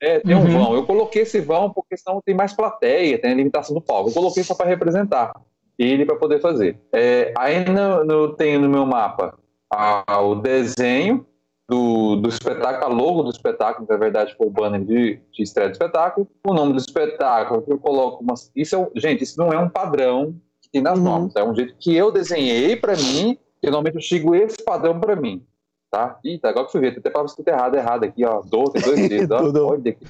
É, 0.00 0.18
tem 0.18 0.34
uhum. 0.34 0.42
um 0.42 0.46
vão. 0.46 0.74
Eu 0.74 0.84
coloquei 0.84 1.22
esse 1.22 1.40
vão 1.40 1.70
porque 1.70 1.96
senão 1.96 2.20
tem 2.24 2.34
mais 2.34 2.52
plateia, 2.52 3.20
tem 3.20 3.30
a 3.30 3.34
limitação 3.34 3.72
do 3.72 3.80
palco. 3.80 4.10
Eu 4.10 4.14
coloquei 4.14 4.42
só 4.42 4.54
para 4.56 4.66
representar 4.66 5.32
ele 5.78 6.04
para 6.04 6.16
poder 6.16 6.40
fazer. 6.40 6.76
É, 6.92 7.32
aí 7.38 7.64
no, 7.64 8.04
no, 8.04 8.34
tem 8.34 8.58
no 8.58 8.68
meu 8.68 8.84
mapa 8.84 9.38
a, 9.70 10.20
o 10.20 10.34
desenho 10.36 11.26
do, 11.68 12.16
do 12.16 12.28
espetáculo, 12.28 12.84
a 12.84 12.88
logo 12.88 13.22
do 13.22 13.30
espetáculo, 13.30 13.86
que 13.86 13.92
na 13.92 13.98
verdade 13.98 14.34
foi 14.36 14.46
o 14.46 14.50
banner 14.50 14.82
de, 14.84 15.20
de 15.32 15.42
estreia 15.42 15.68
do 15.68 15.72
espetáculo, 15.72 16.26
o 16.44 16.54
nome 16.54 16.72
do 16.72 16.78
espetáculo, 16.78 17.62
que 17.62 17.72
eu 17.72 17.78
coloco 17.78 18.22
umas. 18.22 18.50
Isso 18.56 18.74
é, 18.76 18.90
gente, 18.98 19.22
isso 19.22 19.38
não 19.38 19.52
é 19.52 19.58
um 19.58 19.68
padrão 19.68 20.34
que 20.62 20.70
tem 20.70 20.80
nas 20.80 20.98
uhum. 20.98 21.04
normas, 21.04 21.36
é 21.36 21.44
um 21.44 21.54
jeito 21.54 21.76
que 21.78 21.94
eu 21.94 22.10
desenhei 22.10 22.74
para 22.76 22.96
mim, 22.96 23.38
e 23.62 23.66
normalmente 23.66 23.96
eu 23.96 24.02
sigo 24.02 24.34
esse 24.34 24.64
padrão 24.64 24.98
para 24.98 25.14
mim. 25.14 25.44
Tá? 25.90 26.18
Eita, 26.22 26.50
agora 26.50 26.66
que 26.66 26.76
eu 26.76 26.80
vi, 26.82 26.90
tem 26.90 26.98
até 26.98 27.08
para 27.08 27.24
escrito 27.24 27.48
errado, 27.48 27.74
errado 27.74 28.04
aqui, 28.04 28.22
ó. 28.22 28.42
Do, 28.42 28.64
tem 28.64 28.82
dois 28.82 29.08
dedos, 29.08 29.40
ó. 29.56 29.68
Olha 29.68 29.90
aqui. 29.90 30.06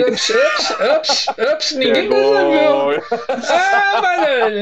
Ups, 0.00 0.30
ups, 0.30 0.70
ups, 0.70 1.26
ups, 1.52 1.72
ninguém 1.72 2.08
percebeu. 2.08 3.02
Ah, 3.28 4.00
mas... 4.02 4.54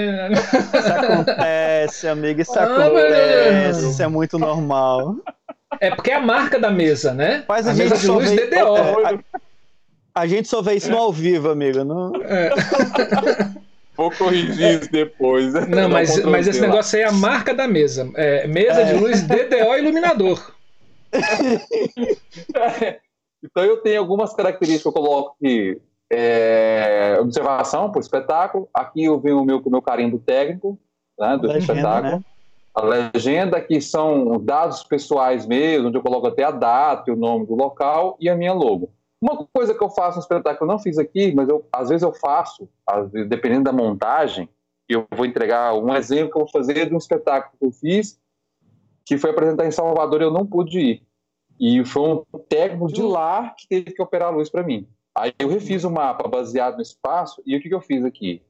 Isso 0.74 0.92
acontece, 0.92 2.08
amigo, 2.08 2.40
isso 2.40 2.58
ah, 2.58 2.64
acontece, 2.64 3.90
isso 3.90 4.02
é 4.02 4.08
muito 4.08 4.40
normal. 4.40 5.14
É 5.80 5.94
porque 5.94 6.10
é 6.10 6.16
a 6.16 6.20
marca 6.20 6.58
da 6.58 6.70
mesa, 6.70 7.14
né? 7.14 7.44
Faz 7.46 7.68
a, 7.68 7.70
a 7.70 7.74
mesa 7.74 7.96
de 7.96 8.06
luz 8.08 8.30
vê... 8.30 8.46
DDO. 8.46 8.56
É, 8.56 9.04
a, 9.04 10.20
a, 10.22 10.26
gente 10.26 10.48
só 10.48 10.60
vê 10.62 10.74
isso 10.74 10.90
no 10.90 10.98
ao 10.98 11.12
vivo, 11.12 11.48
amigo. 11.48 11.84
Não... 11.84 12.10
É. 12.24 12.50
Vou 13.96 14.10
corrigir 14.10 14.80
isso 14.80 14.90
depois. 14.90 15.54
Não, 15.68 15.88
mas, 15.88 16.22
mas 16.24 16.48
esse 16.48 16.60
negócio 16.60 16.98
aí 16.98 17.04
é 17.04 17.08
a 17.08 17.12
marca 17.12 17.54
da 17.54 17.68
mesa. 17.68 18.10
É, 18.16 18.48
mesa 18.48 18.80
é. 18.80 18.84
de 18.84 18.94
luz 18.94 19.22
DDO 19.22 19.76
iluminador. 19.78 20.55
então 23.42 23.64
eu 23.64 23.78
tenho 23.78 24.00
algumas 24.00 24.34
características 24.34 24.82
que 24.82 24.88
eu 24.88 24.92
coloco 24.92 25.36
aqui. 25.38 25.80
É, 26.10 27.18
observação 27.20 27.90
por 27.90 28.00
espetáculo. 28.00 28.68
Aqui 28.72 29.04
eu 29.04 29.18
venho 29.18 29.40
o 29.40 29.44
meu, 29.44 29.60
com 29.60 29.68
o 29.68 29.72
meu 29.72 29.82
carinho 29.82 30.12
do 30.12 30.18
técnico, 30.18 30.78
né, 31.18 31.36
do 31.36 31.48
legenda, 31.48 31.58
espetáculo. 31.58 32.16
Né? 32.16 32.24
A 32.74 32.82
legenda, 32.82 33.60
que 33.60 33.80
são 33.80 34.38
dados 34.38 34.84
pessoais 34.84 35.46
mesmo, 35.46 35.88
onde 35.88 35.96
eu 35.96 36.02
coloco 36.02 36.26
até 36.26 36.44
a 36.44 36.50
data 36.50 37.12
o 37.12 37.16
nome 37.16 37.46
do 37.46 37.54
local 37.54 38.16
e 38.20 38.28
a 38.28 38.36
minha 38.36 38.52
logo. 38.52 38.90
Uma 39.20 39.46
coisa 39.52 39.74
que 39.74 39.82
eu 39.82 39.88
faço 39.88 40.18
no 40.18 40.22
espetáculo, 40.22 40.70
eu 40.70 40.74
não 40.74 40.78
fiz 40.78 40.98
aqui, 40.98 41.34
mas 41.34 41.48
eu, 41.48 41.66
às 41.72 41.88
vezes 41.88 42.02
eu 42.02 42.12
faço, 42.12 42.68
vezes, 43.10 43.28
dependendo 43.28 43.64
da 43.64 43.72
montagem, 43.72 44.48
eu 44.88 45.06
vou 45.10 45.26
entregar 45.26 45.74
um 45.74 45.94
exemplo 45.94 46.30
que 46.30 46.36
eu 46.36 46.42
vou 46.42 46.50
fazer 46.50 46.86
de 46.86 46.94
um 46.94 46.98
espetáculo 46.98 47.56
que 47.58 47.66
eu 47.66 47.72
fiz, 47.72 48.20
que 49.06 49.16
foi 49.16 49.30
apresentar 49.30 49.64
em 49.64 49.70
Salvador 49.70 50.20
e 50.20 50.24
eu 50.24 50.32
não 50.32 50.44
pude 50.44 50.78
ir. 50.80 51.02
E 51.58 51.82
foi 51.84 52.02
um 52.02 52.24
técnico 52.48 52.88
de 52.88 53.00
lá 53.00 53.54
que 53.56 53.68
teve 53.68 53.92
que 53.92 54.02
operar 54.02 54.28
a 54.28 54.36
luz 54.36 54.50
para 54.50 54.64
mim. 54.64 54.86
Aí 55.16 55.32
eu 55.38 55.48
refiz 55.48 55.84
o 55.84 55.90
mapa 55.90 56.28
baseado 56.28 56.76
no 56.76 56.82
espaço, 56.82 57.40
e 57.46 57.56
o 57.56 57.62
que, 57.62 57.68
que 57.68 57.74
eu 57.74 57.80
fiz 57.80 58.04
aqui? 58.04 58.42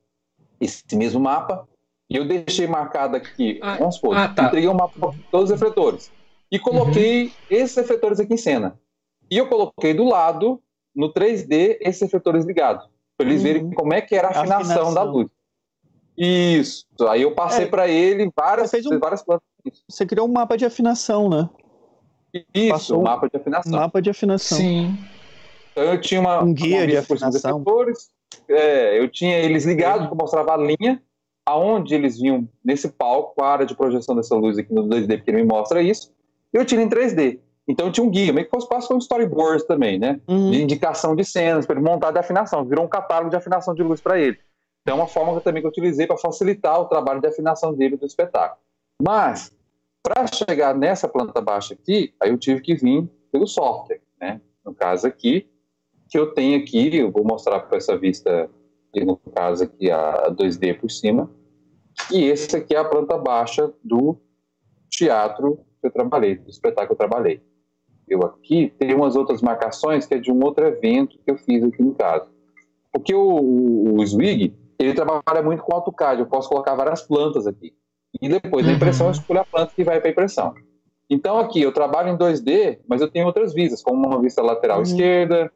Esse 0.61 0.97
mesmo 0.97 1.21
mapa, 1.21 1.69
e 2.11 2.17
eu 2.17 2.27
deixei 2.27 2.67
marcado 2.67 3.17
aqui, 3.17 3.61
ah, 3.63 3.77
vamos 3.77 3.97
supor, 3.97 4.17
ah, 4.17 4.29
tá. 4.29 4.47
entreguei 4.47 4.69
um 4.69 4.75
mapa 4.75 4.99
para 4.99 5.13
todos 5.31 5.51
os 5.51 5.61
refletores. 5.61 6.11
E 6.51 6.59
coloquei 6.59 7.27
uhum. 7.27 7.33
esses 7.51 7.77
refletores 7.77 8.19
aqui 8.19 8.35
em 8.35 8.39
cena. 8.39 8.81
E 9.31 9.37
eu 9.37 9.49
coloquei 9.49 9.93
do 9.93 10.05
lado, 10.05 10.61
no 10.95 11.13
3D, 11.13 11.77
esses 11.81 12.01
refletores 12.01 12.45
ligados. 12.45 12.89
Para 13.17 13.29
eles 13.29 13.43
uhum. 13.43 13.47
verem 13.47 13.71
como 13.71 13.93
é 13.93 14.01
que 14.01 14.15
era 14.15 14.29
a 14.29 14.31
afinação, 14.31 14.59
afinação. 14.59 14.95
da 14.95 15.03
luz. 15.03 15.29
Isso. 16.17 16.87
Aí 17.09 17.23
eu 17.23 17.35
passei 17.35 17.67
é. 17.67 17.69
para 17.69 17.87
ele 17.89 18.31
várias, 18.35 18.73
um... 18.87 18.99
várias 18.99 19.23
plantas. 19.23 19.47
Você 19.89 20.07
criou 20.07 20.29
um 20.29 20.33
mapa 20.33 20.57
de 20.57 20.65
afinação, 20.65 21.29
né? 21.29 21.49
Isso, 22.55 22.73
Passou 22.73 23.01
um 23.01 23.03
mapa 23.05 23.29
de 23.29 23.37
afinação. 23.37 23.73
Mapa 23.73 24.03
de 24.03 24.11
afinação. 24.11 24.59
Sim. 24.59 24.99
Então 25.73 25.85
eu 25.85 26.01
tinha 26.01 26.21
uma. 26.21 26.43
Um 26.43 26.53
guia 26.53 26.79
uma 26.79 26.87
de 26.87 26.97
afinação. 26.97 27.65
É, 28.49 28.99
eu 28.99 29.09
tinha 29.09 29.39
eles 29.39 29.65
ligados, 29.65 30.09
que 30.09 30.15
mostrava 30.15 30.55
a 30.55 30.57
linha, 30.57 31.03
aonde 31.45 31.95
eles 31.95 32.19
vinham 32.19 32.49
nesse 32.65 32.89
palco, 32.89 33.43
a 33.43 33.49
área 33.49 33.67
de 33.67 33.75
projeção 33.75 34.15
dessa 34.17 34.35
luz 34.35 34.59
aqui 34.59 34.73
no 34.73 34.85
2D, 34.85 35.17
porque 35.19 35.31
ele 35.31 35.43
me 35.43 35.49
mostra 35.49 35.83
isso. 35.83 36.13
Eu 36.53 36.65
tinha 36.65 36.83
em 36.83 36.89
3D. 36.89 37.39
Então 37.69 37.91
tinha 37.91 38.05
um 38.05 38.11
guia, 38.11 38.33
meio 38.33 38.47
que 38.47 38.51
fosse 38.51 38.69
quase 38.69 38.93
um 38.93 38.99
storyboard 38.99 39.67
também, 39.67 39.99
né? 39.99 40.21
Uhum. 40.29 40.51
De 40.51 40.63
indicação 40.63 41.17
de 41.17 41.25
cenas, 41.25 41.67
para 41.67 41.77
ele 41.77 41.85
montar 41.85 42.13
de 42.13 42.19
afinação. 42.19 42.65
Virou 42.65 42.85
um 42.85 42.89
catálogo 42.89 43.31
de 43.31 43.37
afinação 43.37 43.75
de 43.75 43.83
luz 43.83 44.01
para 44.01 44.19
ele. 44.19 44.39
Então 44.83 44.99
é 44.99 45.01
uma 45.01 45.09
forma 45.09 45.33
que 45.33 45.39
eu 45.39 45.43
também 45.43 45.61
que 45.61 45.67
eu 45.67 45.71
utilizei 45.71 46.07
para 46.07 46.17
facilitar 46.17 46.81
o 46.81 46.85
trabalho 46.85 47.21
de 47.21 47.27
afinação 47.27 47.75
dele 47.75 47.97
do 47.97 48.07
espetáculo. 48.07 48.61
Mas, 49.03 49.53
para 50.07 50.27
chegar 50.29 50.73
nessa 50.73 51.09
planta 51.09 51.41
baixa 51.41 51.75
aqui, 51.75 52.15
aí 52.21 52.31
eu 52.31 52.39
tive 52.39 52.61
que 52.61 52.77
vir 52.77 53.09
pelo 53.33 53.47
software, 53.47 54.01
né? 54.21 54.41
No 54.65 54.73
caso 54.73 55.07
aqui, 55.07 55.49
que 56.09 56.17
eu 56.17 56.33
tenho 56.33 56.61
aqui, 56.63 56.97
eu 56.97 57.11
vou 57.11 57.25
mostrar 57.25 57.59
para 57.61 57.77
essa 57.77 57.99
vista, 57.99 58.49
no 58.95 59.17
caso 59.35 59.65
aqui 59.65 59.91
a 59.91 60.31
2D 60.31 60.79
por 60.79 60.91
cima, 60.91 61.29
e 62.13 62.25
esse 62.25 62.57
aqui 62.57 62.77
é 62.77 62.79
a 62.79 62.85
planta 62.85 63.19
baixa 63.19 63.73
do 63.83 64.17
teatro 64.89 65.59
que 65.81 65.89
eu 65.89 65.91
trabalhei, 65.91 66.37
do 66.37 66.51
espetáculo 66.51 66.87
que 66.87 66.93
eu 66.93 67.09
trabalhei 67.09 67.43
eu 68.09 68.25
aqui, 68.25 68.73
tem 68.79 68.95
umas 68.95 69.17
outras 69.17 69.43
marcações 69.43 70.07
que 70.07 70.15
é 70.15 70.19
de 70.19 70.31
um 70.31 70.43
outro 70.45 70.65
evento 70.65 71.19
que 71.19 71.31
eu 71.31 71.37
fiz 71.37 71.65
aqui 71.65 71.83
no 71.83 71.93
caso. 71.95 72.31
Porque 72.93 73.13
o, 73.13 73.21
o, 73.21 73.97
o 73.97 74.07
Swig, 74.07 74.55
ele 74.79 74.95
trabalha 74.95 75.43
muito 75.43 75.63
com 75.63 75.75
AutoCAD, 75.75 76.21
eu 76.21 76.27
posso 76.27 76.49
colocar 76.49 76.75
várias 76.75 77.03
plantas 77.03 77.47
aqui. 77.47 77.75
E 78.21 78.29
depois 78.29 78.65
da 78.65 78.73
impressão 78.73 79.07
eu 79.07 79.13
uhum. 79.13 79.19
escolho 79.19 79.41
a 79.41 79.45
planta 79.45 79.73
que 79.75 79.85
vai 79.85 80.01
para 80.01 80.09
a 80.09 80.13
impressão. 80.13 80.55
Então 81.09 81.39
aqui 81.39 81.63
eu 81.63 81.73
trabalho 81.73 82.11
em 82.11 82.17
2D, 82.17 82.81
mas 82.89 83.01
eu 83.01 83.09
tenho 83.09 83.27
outras 83.27 83.55
vistas, 83.55 83.83
como 83.83 84.07
uma 84.07 84.21
vista 84.21 84.43
lateral 84.43 84.79
uhum. 84.79 84.83
esquerda, 84.83 85.53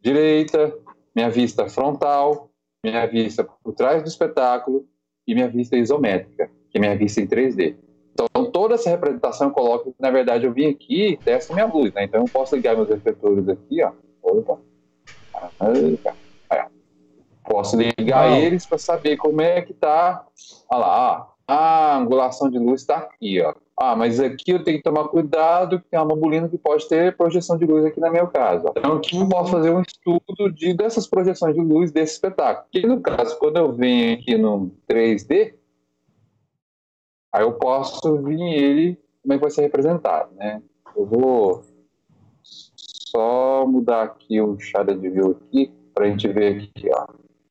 direita, 0.00 0.74
minha 1.14 1.30
vista 1.30 1.68
frontal, 1.68 2.50
minha 2.82 3.06
vista 3.06 3.44
por 3.44 3.72
trás 3.72 4.02
do 4.02 4.08
espetáculo 4.08 4.86
e 5.26 5.34
minha 5.34 5.48
vista 5.48 5.76
isométrica, 5.76 6.50
que 6.70 6.78
é 6.78 6.80
minha 6.80 6.96
vista 6.96 7.20
em 7.20 7.26
3D. 7.26 7.76
Então, 8.12 8.50
toda 8.50 8.74
essa 8.74 8.90
representação 8.90 9.48
eu 9.48 9.52
coloco 9.52 9.92
que, 9.92 10.00
na 10.00 10.10
verdade, 10.10 10.46
eu 10.46 10.52
vim 10.52 10.66
aqui 10.66 11.08
e 11.08 11.16
testo 11.16 11.52
minha 11.52 11.66
luz, 11.66 11.92
né? 11.92 12.04
Então, 12.04 12.20
eu 12.20 12.28
posso 12.32 12.54
ligar 12.54 12.76
meus 12.76 12.88
refletores 12.88 13.48
aqui, 13.48 13.82
ó. 13.82 13.92
Opa. 14.22 14.58
Posso 17.44 17.76
ligar 17.76 18.32
ah. 18.32 18.38
eles 18.38 18.64
para 18.64 18.78
saber 18.78 19.16
como 19.16 19.40
é 19.40 19.60
que 19.62 19.74
tá. 19.74 20.26
Olha 20.70 20.80
lá, 20.80 21.28
ó. 21.30 21.33
A 21.46 21.98
angulação 21.98 22.50
de 22.50 22.58
luz 22.58 22.80
está 22.80 22.96
aqui, 22.96 23.40
ó. 23.40 23.54
Ah, 23.76 23.96
mas 23.96 24.20
aqui 24.20 24.52
eu 24.52 24.62
tenho 24.62 24.78
que 24.78 24.84
tomar 24.84 25.08
cuidado, 25.08 25.80
que 25.80 25.88
tem 25.88 25.98
uma 25.98 26.06
bobulina 26.06 26.48
que 26.48 26.56
pode 26.56 26.88
ter 26.88 27.16
projeção 27.16 27.58
de 27.58 27.64
luz 27.64 27.84
aqui 27.84 27.98
na 27.98 28.10
meu 28.10 28.28
caso. 28.28 28.66
Então, 28.76 28.94
aqui 28.94 29.16
eu 29.16 29.28
posso 29.28 29.50
fazer 29.50 29.70
um 29.70 29.82
estudo 29.82 30.52
de, 30.54 30.74
dessas 30.74 31.08
projeções 31.08 31.54
de 31.54 31.60
luz 31.60 31.90
desse 31.90 32.14
espetáculo. 32.14 32.66
E 32.72 32.86
no 32.86 33.00
caso, 33.00 33.36
quando 33.38 33.56
eu 33.56 33.72
venho 33.72 34.14
aqui 34.14 34.38
no 34.38 34.70
3D, 34.88 35.54
Aí 37.34 37.42
eu 37.42 37.52
posso 37.54 38.16
vir 38.22 38.40
ele, 38.40 38.96
como 39.20 39.32
é 39.32 39.36
que 39.36 39.42
vai 39.42 39.50
ser 39.50 39.62
representado, 39.62 40.32
né? 40.36 40.62
Eu 40.96 41.04
vou 41.04 41.64
só 42.44 43.66
mudar 43.66 44.04
aqui 44.04 44.40
o 44.40 44.56
shadow 44.60 44.96
de 44.96 45.10
view 45.10 45.32
aqui, 45.32 45.72
para 45.92 46.04
a 46.06 46.10
gente 46.10 46.28
ver 46.28 46.58
aqui, 46.58 46.88
ó. 46.94 47.06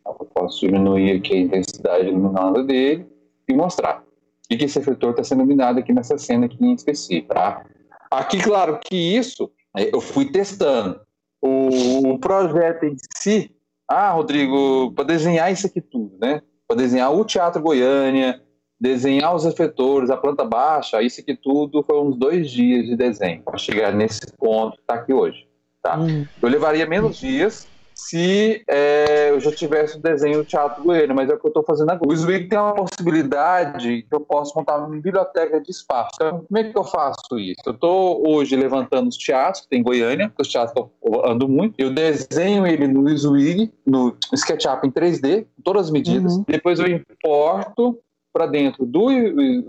Eu 0.07 0.25
posso 0.33 0.61
diminuir 0.61 1.17
aqui 1.17 1.33
a 1.33 1.37
intensidade 1.37 2.07
iluminada 2.07 2.63
dele 2.63 3.05
e 3.47 3.53
mostrar. 3.53 4.03
E 4.49 4.57
que 4.57 4.65
esse 4.65 4.79
refletor 4.79 5.11
está 5.11 5.23
sendo 5.23 5.39
iluminado 5.39 5.79
aqui 5.79 5.93
nessa 5.93 6.17
cena 6.17 6.45
aqui 6.45 6.57
em 6.63 6.73
específico, 6.73 7.33
tá? 7.33 7.65
Aqui, 8.11 8.41
claro 8.41 8.79
que 8.79 8.95
isso 8.95 9.51
é, 9.75 9.93
eu 9.93 9.99
fui 9.99 10.31
testando. 10.31 10.99
o, 11.41 12.17
projeto 12.19 12.83
em 12.85 12.95
si, 13.17 13.51
ah, 13.87 14.11
Rodrigo, 14.11 14.91
para 14.93 15.05
desenhar 15.05 15.51
isso 15.51 15.67
aqui 15.67 15.81
tudo, 15.81 16.17
né? 16.19 16.41
Para 16.67 16.77
desenhar 16.77 17.13
o 17.13 17.25
Teatro 17.25 17.61
Goiânia, 17.61 18.41
desenhar 18.79 19.35
os 19.35 19.45
efetores, 19.45 20.09
a 20.09 20.17
planta 20.17 20.43
baixa, 20.43 21.01
isso 21.01 21.21
aqui 21.21 21.35
tudo 21.35 21.83
foi 21.83 22.01
uns 22.01 22.17
dois 22.17 22.49
dias 22.49 22.85
de 22.85 22.95
desenho 22.95 23.41
para 23.43 23.57
chegar 23.57 23.93
nesse 23.93 24.21
ponto 24.37 24.75
que 24.75 24.81
está 24.81 24.95
aqui 24.95 25.13
hoje. 25.13 25.47
Tá? 25.81 25.99
Hum. 25.99 26.25
Eu 26.41 26.49
levaria 26.49 26.85
menos 26.85 27.17
dias 27.17 27.67
se 28.07 28.63
é, 28.67 29.29
eu 29.29 29.39
já 29.39 29.51
tivesse 29.51 29.97
o 29.97 30.01
desenho 30.01 30.39
do 30.39 30.45
Teatro 30.45 30.83
Goiânia, 30.83 31.13
mas 31.13 31.29
é 31.29 31.33
o 31.33 31.39
que 31.39 31.45
eu 31.45 31.49
estou 31.49 31.63
fazendo 31.63 31.89
agora. 31.89 32.11
O 32.11 32.15
Swing 32.15 32.47
tem 32.47 32.59
uma 32.59 32.75
possibilidade 32.75 34.03
que 34.03 34.15
eu 34.15 34.19
posso 34.19 34.53
montar 34.57 34.77
uma 34.77 34.89
biblioteca 34.89 35.59
de 35.61 35.71
espaço. 35.71 36.11
Então, 36.15 36.45
como 36.47 36.57
é 36.57 36.63
que 36.63 36.77
eu 36.77 36.83
faço 36.83 37.39
isso? 37.39 37.61
Eu 37.65 37.73
estou 37.73 38.27
hoje 38.29 38.55
levantando 38.55 39.07
os 39.07 39.17
teatros 39.17 39.63
que 39.63 39.69
tem 39.69 39.79
em 39.79 39.83
Goiânia, 39.83 40.31
os 40.39 40.47
teatros 40.47 40.89
eu 41.03 41.25
ando 41.25 41.47
muito. 41.47 41.75
Eu 41.77 41.93
desenho 41.93 42.67
ele 42.67 42.87
no 42.87 43.09
Swing, 43.17 43.71
no 43.85 44.15
SketchUp 44.33 44.85
em 44.85 44.91
3D, 44.91 45.45
todas 45.63 45.85
as 45.85 45.91
medidas. 45.91 46.35
Uhum. 46.35 46.45
Depois 46.47 46.79
eu 46.79 46.87
importo 46.87 47.97
para 48.33 48.47
dentro 48.47 48.85
do, 48.85 49.07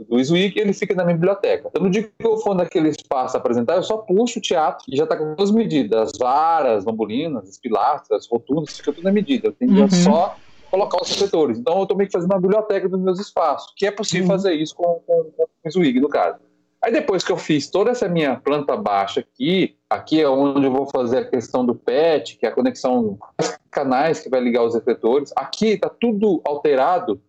do 0.08 0.24
Swig 0.24 0.58
ele 0.58 0.72
fica 0.72 0.94
na 0.94 1.04
minha 1.04 1.16
biblioteca. 1.16 1.68
Então, 1.68 1.82
no 1.82 1.90
dia 1.90 2.02
que 2.02 2.26
eu 2.26 2.38
for 2.38 2.54
naquele 2.54 2.88
espaço 2.88 3.36
apresentar, 3.36 3.76
eu 3.76 3.82
só 3.82 3.98
puxo 3.98 4.38
o 4.38 4.42
teatro 4.42 4.84
e 4.88 4.96
já 4.96 5.04
está 5.04 5.16
com 5.16 5.36
as 5.40 5.50
medidas. 5.50 6.12
As 6.12 6.18
varas, 6.18 6.84
bambulinas, 6.84 7.46
as 7.46 7.58
pilastras, 7.58 8.22
as 8.22 8.26
rotundas, 8.26 8.78
fica 8.78 8.92
tudo 8.92 9.04
na 9.04 9.12
medida. 9.12 9.48
Eu 9.48 9.52
tenho 9.52 9.82
uhum. 9.82 9.90
só 9.90 10.36
colocar 10.70 11.00
os 11.00 11.08
setores. 11.08 11.58
Então, 11.58 11.76
eu 11.76 11.82
estou 11.82 11.96
meio 11.96 12.08
que 12.08 12.12
fazendo 12.12 12.32
uma 12.32 12.40
biblioteca 12.40 12.88
dos 12.88 13.00
meus 13.00 13.20
espaços, 13.20 13.72
que 13.76 13.86
é 13.86 13.90
possível 13.90 14.24
uhum. 14.24 14.32
fazer 14.32 14.54
isso 14.54 14.74
com, 14.74 15.00
com, 15.06 15.30
com 15.36 15.46
o 15.68 15.70
Swig, 15.70 16.00
no 16.00 16.08
caso. 16.08 16.38
Aí 16.82 16.92
depois 16.92 17.24
que 17.24 17.32
eu 17.32 17.38
fiz 17.38 17.70
toda 17.70 17.92
essa 17.92 18.06
minha 18.06 18.36
planta 18.36 18.76
baixa 18.76 19.20
aqui, 19.20 19.74
aqui 19.88 20.20
é 20.20 20.28
onde 20.28 20.66
eu 20.66 20.70
vou 20.70 20.84
fazer 20.84 21.18
a 21.18 21.24
questão 21.24 21.64
do 21.64 21.74
PET, 21.74 22.36
que 22.36 22.44
é 22.44 22.50
a 22.50 22.52
conexão 22.52 23.18
dos 23.38 23.58
canais 23.70 24.20
que 24.20 24.28
vai 24.28 24.40
ligar 24.40 24.62
os 24.62 24.74
efetores. 24.74 25.32
Aqui 25.34 25.68
está 25.68 25.88
tudo 25.88 26.42
alterado, 26.44 27.22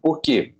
por 0.00 0.20
quê? 0.22 0.54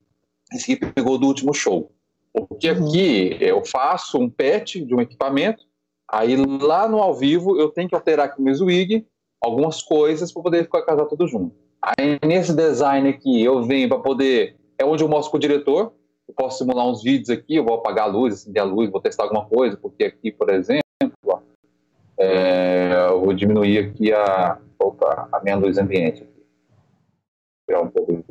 Esse 0.54 0.72
aqui 0.72 0.86
pegou 0.86 1.18
do 1.18 1.26
último 1.26 1.52
show. 1.52 1.90
Porque 2.32 2.70
uhum. 2.70 2.88
aqui 2.88 3.36
eu 3.40 3.64
faço 3.64 4.18
um 4.18 4.28
patch 4.28 4.76
de 4.76 4.94
um 4.94 5.00
equipamento, 5.00 5.64
aí 6.10 6.36
lá 6.36 6.88
no 6.88 6.98
ao 6.98 7.14
vivo 7.14 7.58
eu 7.60 7.68
tenho 7.68 7.88
que 7.88 7.94
alterar 7.94 8.26
aqui 8.26 8.40
o 8.40 8.44
meu 8.44 8.54
swig, 8.54 9.06
algumas 9.40 9.82
coisas 9.82 10.32
para 10.32 10.42
poder 10.42 10.64
ficar 10.64 10.82
casar 10.82 11.06
tudo 11.06 11.26
junto. 11.26 11.54
Aí 11.82 12.18
nesse 12.24 12.54
design 12.54 13.08
aqui 13.08 13.42
eu 13.42 13.62
venho 13.62 13.88
para 13.88 13.98
poder, 13.98 14.56
é 14.78 14.84
onde 14.84 15.02
eu 15.02 15.08
mostro 15.08 15.30
com 15.30 15.36
o 15.36 15.40
diretor, 15.40 15.92
eu 16.28 16.34
posso 16.34 16.58
simular 16.58 16.86
uns 16.86 17.02
vídeos 17.02 17.28
aqui, 17.28 17.56
eu 17.56 17.64
vou 17.64 17.74
apagar 17.74 18.04
a 18.04 18.10
luz, 18.10 18.34
acender 18.34 18.62
a 18.62 18.64
luz, 18.64 18.90
vou 18.90 19.00
testar 19.00 19.24
alguma 19.24 19.44
coisa, 19.44 19.76
porque 19.76 20.04
aqui, 20.04 20.30
por 20.30 20.48
exemplo, 20.48 20.82
ó, 21.26 21.40
é, 22.18 23.08
eu 23.10 23.20
vou 23.20 23.34
diminuir 23.34 23.78
aqui 23.78 24.12
a, 24.12 24.58
opa, 24.78 25.28
a 25.32 25.40
minha 25.42 25.56
luz 25.56 25.76
ambiente. 25.76 26.22
Aqui. 26.22 26.32
Vou 27.68 27.84
um 27.84 27.88
pouco 27.88 28.21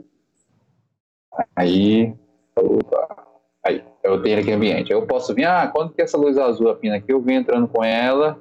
Aí, 1.55 2.13
opa, 2.55 3.27
aí, 3.65 3.83
eu 4.03 4.21
tenho 4.21 4.39
aqui 4.39 4.51
ambiente. 4.51 4.91
Eu 4.91 5.05
posso 5.05 5.33
vir, 5.33 5.45
ah, 5.45 5.67
quando 5.67 5.93
que 5.93 6.01
essa 6.01 6.17
luz 6.17 6.37
azul 6.37 6.69
apina 6.69 6.97
aqui, 6.97 7.11
eu 7.11 7.21
venho 7.21 7.41
entrando 7.41 7.67
com 7.67 7.83
ela, 7.83 8.39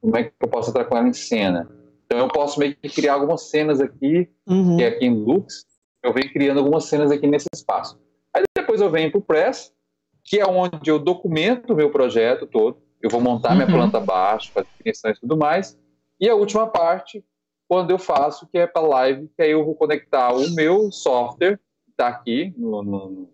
como 0.00 0.16
é 0.16 0.24
que 0.24 0.32
eu 0.40 0.48
posso 0.48 0.70
entrar 0.70 0.84
com 0.84 0.96
ela 0.96 1.08
em 1.08 1.12
cena? 1.12 1.68
Então 2.06 2.18
eu 2.18 2.28
posso 2.28 2.58
meio 2.58 2.76
que 2.76 2.88
criar 2.88 3.14
algumas 3.14 3.50
cenas 3.50 3.80
aqui, 3.80 4.28
uhum. 4.46 4.76
que 4.76 4.84
é 4.84 4.88
aqui 4.88 5.06
em 5.06 5.14
Lux, 5.14 5.66
eu 6.02 6.12
venho 6.12 6.32
criando 6.32 6.58
algumas 6.58 6.84
cenas 6.84 7.10
aqui 7.10 7.26
nesse 7.26 7.46
espaço. 7.52 7.98
Aí 8.32 8.44
depois 8.56 8.80
eu 8.80 8.90
venho 8.90 9.10
para 9.10 9.18
o 9.18 9.22
Press, 9.22 9.72
que 10.22 10.38
é 10.38 10.46
onde 10.46 10.88
eu 10.88 10.98
documento 10.98 11.72
o 11.72 11.76
meu 11.76 11.90
projeto 11.90 12.46
todo, 12.46 12.78
eu 13.02 13.10
vou 13.10 13.20
montar 13.20 13.50
uhum. 13.50 13.56
minha 13.56 13.66
planta 13.66 13.98
abaixo, 13.98 14.52
fazer 14.52 14.68
definições 14.78 15.18
e 15.18 15.20
tudo 15.20 15.36
mais. 15.36 15.78
E 16.20 16.28
a 16.28 16.34
última 16.34 16.66
parte, 16.66 17.24
quando 17.68 17.90
eu 17.90 17.98
faço, 17.98 18.46
que 18.46 18.58
é 18.58 18.66
para 18.66 18.86
live, 18.86 19.28
que 19.36 19.42
aí 19.42 19.50
eu 19.50 19.64
vou 19.64 19.74
conectar 19.74 20.32
o 20.32 20.50
meu 20.54 20.90
software 20.90 21.58
está 21.96 22.08
aqui 22.08 22.54
no, 22.58 22.82
no 22.82 23.28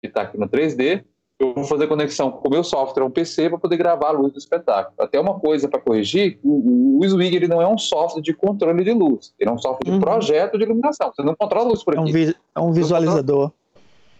que 0.00 0.08
está 0.08 0.22
aqui 0.22 0.36
no 0.36 0.48
3D, 0.48 1.04
eu 1.38 1.54
vou 1.54 1.64
fazer 1.64 1.86
conexão 1.86 2.30
com 2.30 2.48
o 2.48 2.50
meu 2.50 2.64
software, 2.64 3.04
um 3.04 3.10
PC, 3.10 3.48
para 3.48 3.58
poder 3.58 3.76
gravar 3.76 4.08
a 4.08 4.12
luz 4.12 4.32
do 4.32 4.38
espetáculo. 4.38 4.94
Até 4.98 5.18
uma 5.18 5.38
coisa 5.38 5.68
para 5.68 5.80
corrigir, 5.80 6.38
o, 6.42 6.98
o 7.00 7.08
Swig 7.08 7.34
ele 7.34 7.48
não 7.48 7.62
é 7.62 7.66
um 7.66 7.78
software 7.78 8.22
de 8.22 8.34
controle 8.34 8.82
de 8.82 8.92
luz, 8.92 9.32
ele 9.38 9.48
é 9.48 9.52
um 9.52 9.58
software 9.58 9.84
de 9.84 9.92
uhum. 9.92 10.00
projeto 10.00 10.58
de 10.58 10.64
iluminação. 10.64 11.12
Você 11.14 11.22
não 11.22 11.36
controla 11.36 11.66
a 11.66 11.68
luz 11.68 11.84
por 11.84 11.94
aqui. 11.94 12.00
É 12.00 12.10
um, 12.10 12.12
vi 12.12 12.36
é 12.56 12.60
um 12.60 12.72
visualizador. 12.72 13.52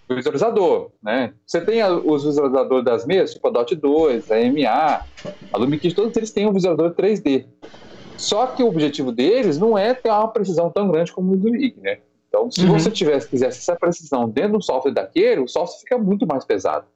Visualizador, 0.09 0.91
né? 1.03 1.33
Você 1.47 1.61
tem 1.61 1.81
a, 1.81 1.91
os 1.93 2.25
visualizadores 2.25 2.85
das 2.85 3.07
mesas, 3.07 3.35
tipo 3.35 3.49
a 3.49 3.51
DOT 3.51 3.75
2, 3.75 4.31
a 4.31 4.37
MA, 4.37 5.07
a 5.53 5.59
Lumikit, 5.59 5.95
todos 5.95 6.17
eles 6.17 6.31
têm 6.31 6.47
um 6.47 6.53
visualizador 6.53 6.95
3D. 6.95 7.47
Só 8.17 8.47
que 8.47 8.63
o 8.63 8.69
objetivo 8.69 9.11
deles 9.11 9.59
não 9.59 9.77
é 9.77 9.95
ter 9.95 10.11
uma 10.11 10.29
precisão 10.29 10.71
tão 10.71 10.89
grande 10.91 11.13
como 11.13 11.33
o 11.33 11.41
Swig, 11.41 11.81
né? 11.81 11.99
Então, 12.33 12.51
se 12.51 12.65
uhum. 12.65 12.73
você 12.73 12.91
tivesse, 12.91 13.29
quisesse 13.29 13.59
essa 13.59 13.77
precisão 13.77 14.27
dentro 14.27 14.55
do 14.55 14.63
software 14.63 14.93
daquele, 14.93 15.43
o 15.43 15.47
software 15.47 15.81
fica 15.81 15.99
muito 15.99 16.27
mais 16.27 16.47
pesado. 16.47 16.87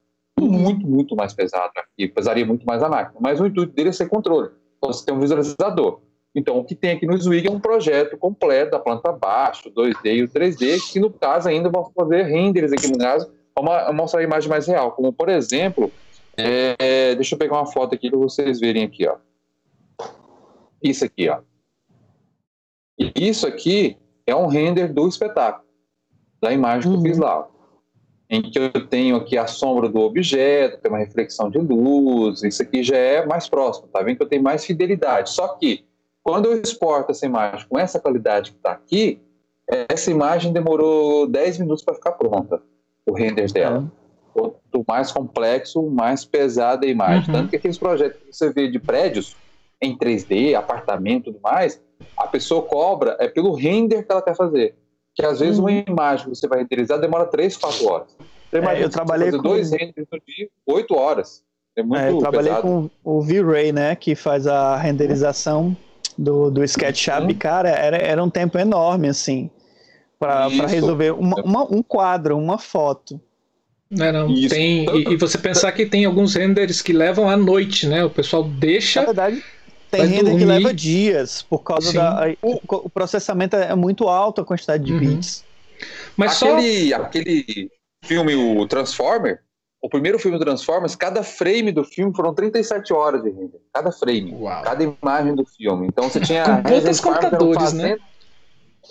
Muito, 0.40 0.86
muito 0.86 1.14
mais 1.14 1.34
pesado. 1.34 1.70
E 1.98 2.08
pesaria 2.08 2.46
muito 2.46 2.64
mais 2.64 2.82
a 2.82 2.88
máquina. 2.88 3.18
Mas 3.20 3.38
o 3.38 3.46
intuito 3.46 3.74
dele 3.74 3.90
é 3.90 3.92
ser 3.92 4.08
controle. 4.08 4.48
Então, 4.78 4.90
você 4.90 5.04
tem 5.04 5.14
um 5.14 5.20
visualizador. 5.20 6.00
Então, 6.34 6.58
o 6.58 6.64
que 6.64 6.74
tem 6.74 6.92
aqui 6.92 7.06
no 7.06 7.18
Zwig 7.18 7.48
é 7.48 7.50
um 7.50 7.60
projeto 7.60 8.16
completo 8.16 8.70
da 8.70 8.78
planta 8.78 9.10
abaixo, 9.10 9.70
2D 9.70 10.16
e 10.16 10.22
o 10.22 10.28
3D, 10.28 10.80
que 10.90 10.98
no 10.98 11.10
caso 11.10 11.50
ainda 11.50 11.68
vão 11.68 11.90
fazer 11.94 12.22
renders 12.22 12.72
aqui 12.72 12.88
no 12.88 12.96
caso, 12.96 13.30
para 13.54 13.92
mostrar 13.92 14.20
a 14.20 14.24
imagem 14.24 14.48
mais 14.48 14.66
real. 14.66 14.92
Como, 14.92 15.12
por 15.12 15.28
exemplo, 15.28 15.92
é, 16.34 17.14
deixa 17.14 17.34
eu 17.34 17.38
pegar 17.38 17.56
uma 17.56 17.66
foto 17.66 17.94
aqui 17.94 18.08
para 18.08 18.18
vocês 18.18 18.58
verem 18.58 18.84
aqui, 18.84 19.06
ó. 19.06 19.16
Isso 20.82 21.04
aqui, 21.04 21.28
ó. 21.28 21.40
Isso 23.14 23.46
aqui 23.46 23.98
é 24.26 24.34
um 24.34 24.46
render 24.46 24.92
do 24.92 25.06
espetáculo, 25.06 25.64
da 26.40 26.52
imagem 26.52 26.90
uhum. 26.90 27.02
que 27.02 27.08
eu 27.08 27.10
fiz 27.10 27.18
uhum. 27.18 27.24
lá. 27.24 27.48
Em 28.28 28.42
que 28.42 28.58
eu 28.58 28.86
tenho 28.88 29.16
aqui 29.16 29.38
a 29.38 29.46
sombra 29.46 29.88
do 29.88 30.00
objeto, 30.00 30.80
tem 30.80 30.90
uma 30.90 30.98
reflexão 30.98 31.48
de 31.48 31.58
luz, 31.58 32.42
isso 32.42 32.60
aqui 32.60 32.82
já 32.82 32.96
é 32.96 33.24
mais 33.24 33.48
próximo, 33.48 33.86
tá 33.86 34.02
vendo 34.02 34.16
que 34.16 34.22
eu 34.24 34.28
tenho 34.28 34.42
mais 34.42 34.64
fidelidade. 34.64 35.30
Só 35.30 35.46
que, 35.48 35.84
quando 36.24 36.46
eu 36.46 36.60
exporto 36.60 37.12
essa 37.12 37.24
imagem 37.24 37.66
com 37.68 37.78
essa 37.78 38.00
qualidade 38.00 38.50
que 38.50 38.56
está 38.56 38.72
aqui, 38.72 39.20
essa 39.88 40.10
imagem 40.10 40.52
demorou 40.52 41.28
10 41.28 41.58
minutos 41.58 41.84
para 41.84 41.94
ficar 41.94 42.12
pronta, 42.12 42.60
o 43.06 43.12
render 43.12 43.50
dela. 43.52 43.78
Uhum. 43.78 43.90
Quanto 44.32 44.84
mais 44.86 45.12
complexo, 45.12 45.82
mais 45.88 46.24
pesada 46.24 46.84
a 46.84 46.88
imagem. 46.88 47.28
Uhum. 47.28 47.40
Tanto 47.40 47.50
que 47.50 47.56
aqueles 47.56 47.78
projetos 47.78 48.20
que 48.20 48.32
você 48.32 48.50
vê 48.52 48.68
de 48.68 48.78
prédios 48.78 49.36
em 49.80 49.96
3D, 49.96 50.54
apartamento 50.54 51.30
e 51.30 51.32
tudo 51.32 51.40
mais, 51.42 51.80
a 52.16 52.26
pessoa 52.26 52.62
cobra 52.62 53.16
é 53.20 53.28
pelo 53.28 53.54
render 53.54 54.02
que 54.02 54.12
ela 54.12 54.22
quer 54.22 54.36
fazer. 54.36 54.74
Que 55.14 55.24
às 55.24 55.40
vezes 55.40 55.58
uma 55.58 55.70
uhum. 55.70 55.84
imagem 55.86 56.30
que 56.30 56.36
você 56.36 56.46
vai 56.46 56.58
renderizar 56.58 57.00
demora 57.00 57.26
3, 57.26 57.56
4 57.56 57.86
horas. 57.86 58.16
Você 58.50 58.58
é, 58.58 58.84
eu 58.84 58.90
trabalhei 58.90 59.30
com... 59.30 59.38
dois 59.38 59.70
renders 59.70 60.06
no 60.10 60.20
dia, 60.26 60.48
8 60.66 60.94
horas. 60.94 61.42
É 61.74 61.82
muito 61.82 62.00
é, 62.00 62.10
eu 62.10 62.18
trabalhei 62.18 62.54
pesado. 62.54 62.90
com 63.02 63.18
o 63.18 63.20
V-Ray, 63.20 63.72
né, 63.72 63.94
que 63.94 64.14
faz 64.14 64.46
a 64.46 64.76
renderização 64.76 65.76
do, 66.16 66.50
do 66.50 66.64
SketchUp. 66.64 67.32
Uhum. 67.32 67.34
Cara, 67.34 67.68
era, 67.68 67.96
era 67.96 68.22
um 68.22 68.30
tempo 68.30 68.58
enorme, 68.58 69.08
assim, 69.08 69.50
para 70.18 70.48
resolver 70.48 71.12
uma, 71.12 71.42
uma, 71.42 71.64
um 71.64 71.82
quadro, 71.82 72.36
uma 72.38 72.58
foto. 72.58 73.20
Não, 73.90 74.12
não. 74.12 74.48
Tem, 74.48 74.84
e, 74.96 75.12
e, 75.12 75.16
você 75.16 75.38
pensar 75.38 75.70
que 75.72 75.86
tem 75.86 76.04
alguns 76.04 76.34
renders 76.34 76.82
que 76.82 76.92
levam 76.92 77.28
à 77.28 77.36
noite, 77.36 77.86
né? 77.86 78.04
O 78.04 78.10
pessoal 78.10 78.42
deixa. 78.42 79.00
Na 79.00 79.06
verdade, 79.06 79.44
tem 79.96 80.06
render 80.06 80.30
dormir. 80.30 80.38
que 80.38 80.44
leva 80.44 80.74
dias, 80.74 81.42
por 81.42 81.62
causa 81.62 81.90
Sim. 81.90 81.96
da. 81.96 82.26
O, 82.42 82.60
o, 82.86 82.90
processamento 82.90 83.56
é 83.56 83.74
muito 83.74 84.08
alto 84.08 84.40
a 84.40 84.44
quantidade 84.44 84.84
de 84.84 84.92
uhum. 84.92 84.98
bits. 84.98 85.44
Mas 86.16 86.42
aquele, 86.42 86.90
só... 86.90 86.96
aquele 86.96 87.70
filme, 88.02 88.34
o 88.34 88.66
Transformer, 88.66 89.40
o 89.82 89.88
primeiro 89.88 90.18
filme 90.18 90.38
do 90.38 90.44
Transformers, 90.44 90.96
cada 90.96 91.22
frame 91.22 91.70
do 91.70 91.84
filme 91.84 92.14
foram 92.14 92.34
37 92.34 92.92
horas 92.92 93.22
de 93.22 93.30
render. 93.30 93.60
Cada 93.72 93.92
frame. 93.92 94.34
Uau. 94.34 94.62
Cada 94.62 94.82
imagem 94.82 95.34
do 95.34 95.44
filme. 95.44 95.86
Então 95.86 96.08
você 96.08 96.20
tinha. 96.20 96.44
Com 96.44 96.62
quantos 96.62 97.00
computadores, 97.00 97.72
né? 97.72 97.96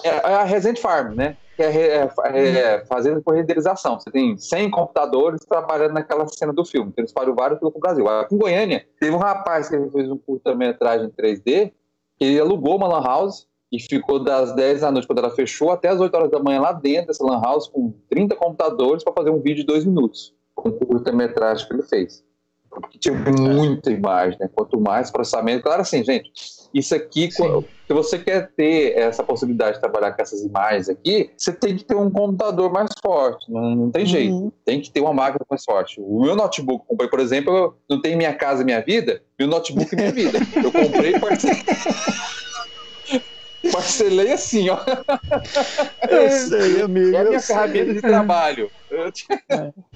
É, 0.03 0.09
é 0.09 0.35
a 0.35 0.43
Resident 0.43 0.79
Farm, 0.79 1.15
né? 1.15 1.37
Que 1.55 1.63
é, 1.63 2.09
é, 2.33 2.57
é 2.57 2.85
fazendo 2.85 3.21
por 3.21 3.33
renderização. 3.33 3.99
Você 3.99 4.11
tem 4.11 4.37
100 4.37 4.69
computadores 4.69 5.45
trabalhando 5.45 5.93
naquela 5.93 6.27
cena 6.27 6.51
do 6.51 6.65
filme. 6.65 6.91
Eles 6.97 7.09
espalham 7.09 7.33
vários 7.33 7.59
pelo 7.59 7.71
Brasil. 7.71 8.07
Aqui 8.07 8.35
em 8.35 8.37
Goiânia, 8.37 8.85
teve 8.99 9.15
um 9.15 9.19
rapaz 9.19 9.69
que 9.69 9.89
fez 9.89 10.11
um 10.11 10.17
curta-metragem 10.17 11.09
3D, 11.09 11.71
que 12.17 12.25
ele 12.25 12.39
alugou 12.39 12.75
uma 12.75 12.87
lan 12.87 13.01
house 13.01 13.47
e 13.71 13.79
ficou 13.79 14.23
das 14.23 14.53
10 14.53 14.81
da 14.81 14.91
noite, 14.91 15.07
quando 15.07 15.19
ela 15.19 15.31
fechou, 15.31 15.71
até 15.71 15.89
as 15.89 15.99
8 15.99 16.13
horas 16.13 16.31
da 16.31 16.39
manhã 16.39 16.61
lá 16.61 16.73
dentro 16.73 17.07
dessa 17.07 17.25
lan 17.25 17.41
house, 17.41 17.67
com 17.67 17.93
30 18.09 18.35
computadores, 18.35 19.03
para 19.03 19.13
fazer 19.13 19.29
um 19.29 19.39
vídeo 19.39 19.61
de 19.61 19.67
2 19.67 19.85
minutos. 19.85 20.33
Com 20.53 20.69
um 20.69 20.71
curta-metragem 20.73 21.67
que 21.67 21.73
ele 21.73 21.83
fez. 21.83 22.23
porque 22.69 22.97
tinha 22.97 23.13
muita 23.15 23.91
imagem, 23.91 24.37
né? 24.39 24.49
Quanto 24.53 24.79
mais 24.79 25.09
processamento, 25.09 25.63
claro 25.63 25.81
assim, 25.81 26.03
gente, 26.03 26.31
isso 26.75 26.93
aqui, 26.93 27.31
se 27.31 27.41
você 27.87 28.19
quer 28.19 28.51
ter 28.51 28.97
essa 28.97 29.23
possibilidade 29.23 29.75
de 29.75 29.79
trabalhar 29.79 30.11
com 30.11 30.21
essas 30.21 30.41
imagens 30.41 30.89
aqui, 30.89 31.29
você 31.37 31.53
tem 31.53 31.77
que 31.77 31.85
ter 31.85 31.95
um 31.95 32.11
computador 32.11 32.69
mais 32.69 32.89
forte, 33.01 33.49
não, 33.49 33.73
não 33.73 33.89
tem 33.89 34.05
jeito, 34.05 34.33
uhum. 34.33 34.51
tem 34.65 34.81
que 34.81 34.91
ter 34.91 34.99
uma 34.99 35.13
máquina 35.13 35.45
mais 35.49 35.63
forte. 35.63 36.01
O 36.01 36.21
meu 36.21 36.35
notebook, 36.35 36.85
comprei, 36.85 37.09
por 37.09 37.21
exemplo, 37.21 37.77
não 37.89 38.01
tem 38.01 38.17
Minha 38.17 38.33
Casa 38.33 38.65
Minha 38.65 38.81
Vida, 38.81 39.21
meu 39.39 39.47
notebook 39.47 39.87
é 39.93 39.95
Minha 39.95 40.11
Vida. 40.11 40.37
Eu 40.53 40.69
comprei 40.69 41.15
e 41.15 41.19
parcelei. 41.19 41.63
parcelei 43.71 44.33
assim, 44.33 44.69
ó. 44.69 44.77
Eu 46.09 46.29
sei, 46.29 46.81
amigo. 46.81 47.15
É 47.15 47.21
a 47.21 47.23
minha 47.23 47.39
ferramenta 47.39 47.93
de 47.93 48.01
trabalho. 48.01 48.69
É, 48.91 49.11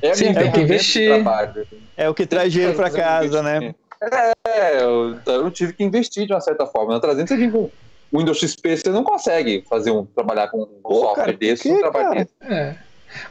é 0.01 0.11
a 0.11 0.15
Sim, 0.15 0.29
minha 0.29 0.43
tem 0.43 0.51
que 0.53 0.61
investir. 0.61 1.11
É 1.97 2.09
o 2.09 2.13
que 2.13 2.25
traz 2.25 2.53
dinheiro 2.53 2.73
para 2.73 2.89
casa, 2.89 3.43
né? 3.43 3.75
É, 4.01 4.81
eu, 4.81 5.19
eu, 5.25 5.51
tive 5.51 5.73
que 5.73 5.83
investir 5.83 6.25
de 6.25 6.33
uma 6.33 6.41
certa 6.41 6.65
forma. 6.65 6.93
Na 6.93 6.99
300 6.99 7.37
o 7.53 8.17
Windows 8.17 8.39
XP 8.39 8.77
você 8.77 8.89
não 8.89 9.03
consegue 9.03 9.63
fazer 9.69 9.91
um 9.91 10.05
trabalhar 10.05 10.47
com 10.47 10.63
um 10.63 10.81
Pô, 10.81 11.01
software 11.01 11.25
cara, 11.25 11.37
desse, 11.37 11.63
que, 11.63 11.71
um 11.71 11.79
trabalho 11.79 12.27
É. 12.41 12.75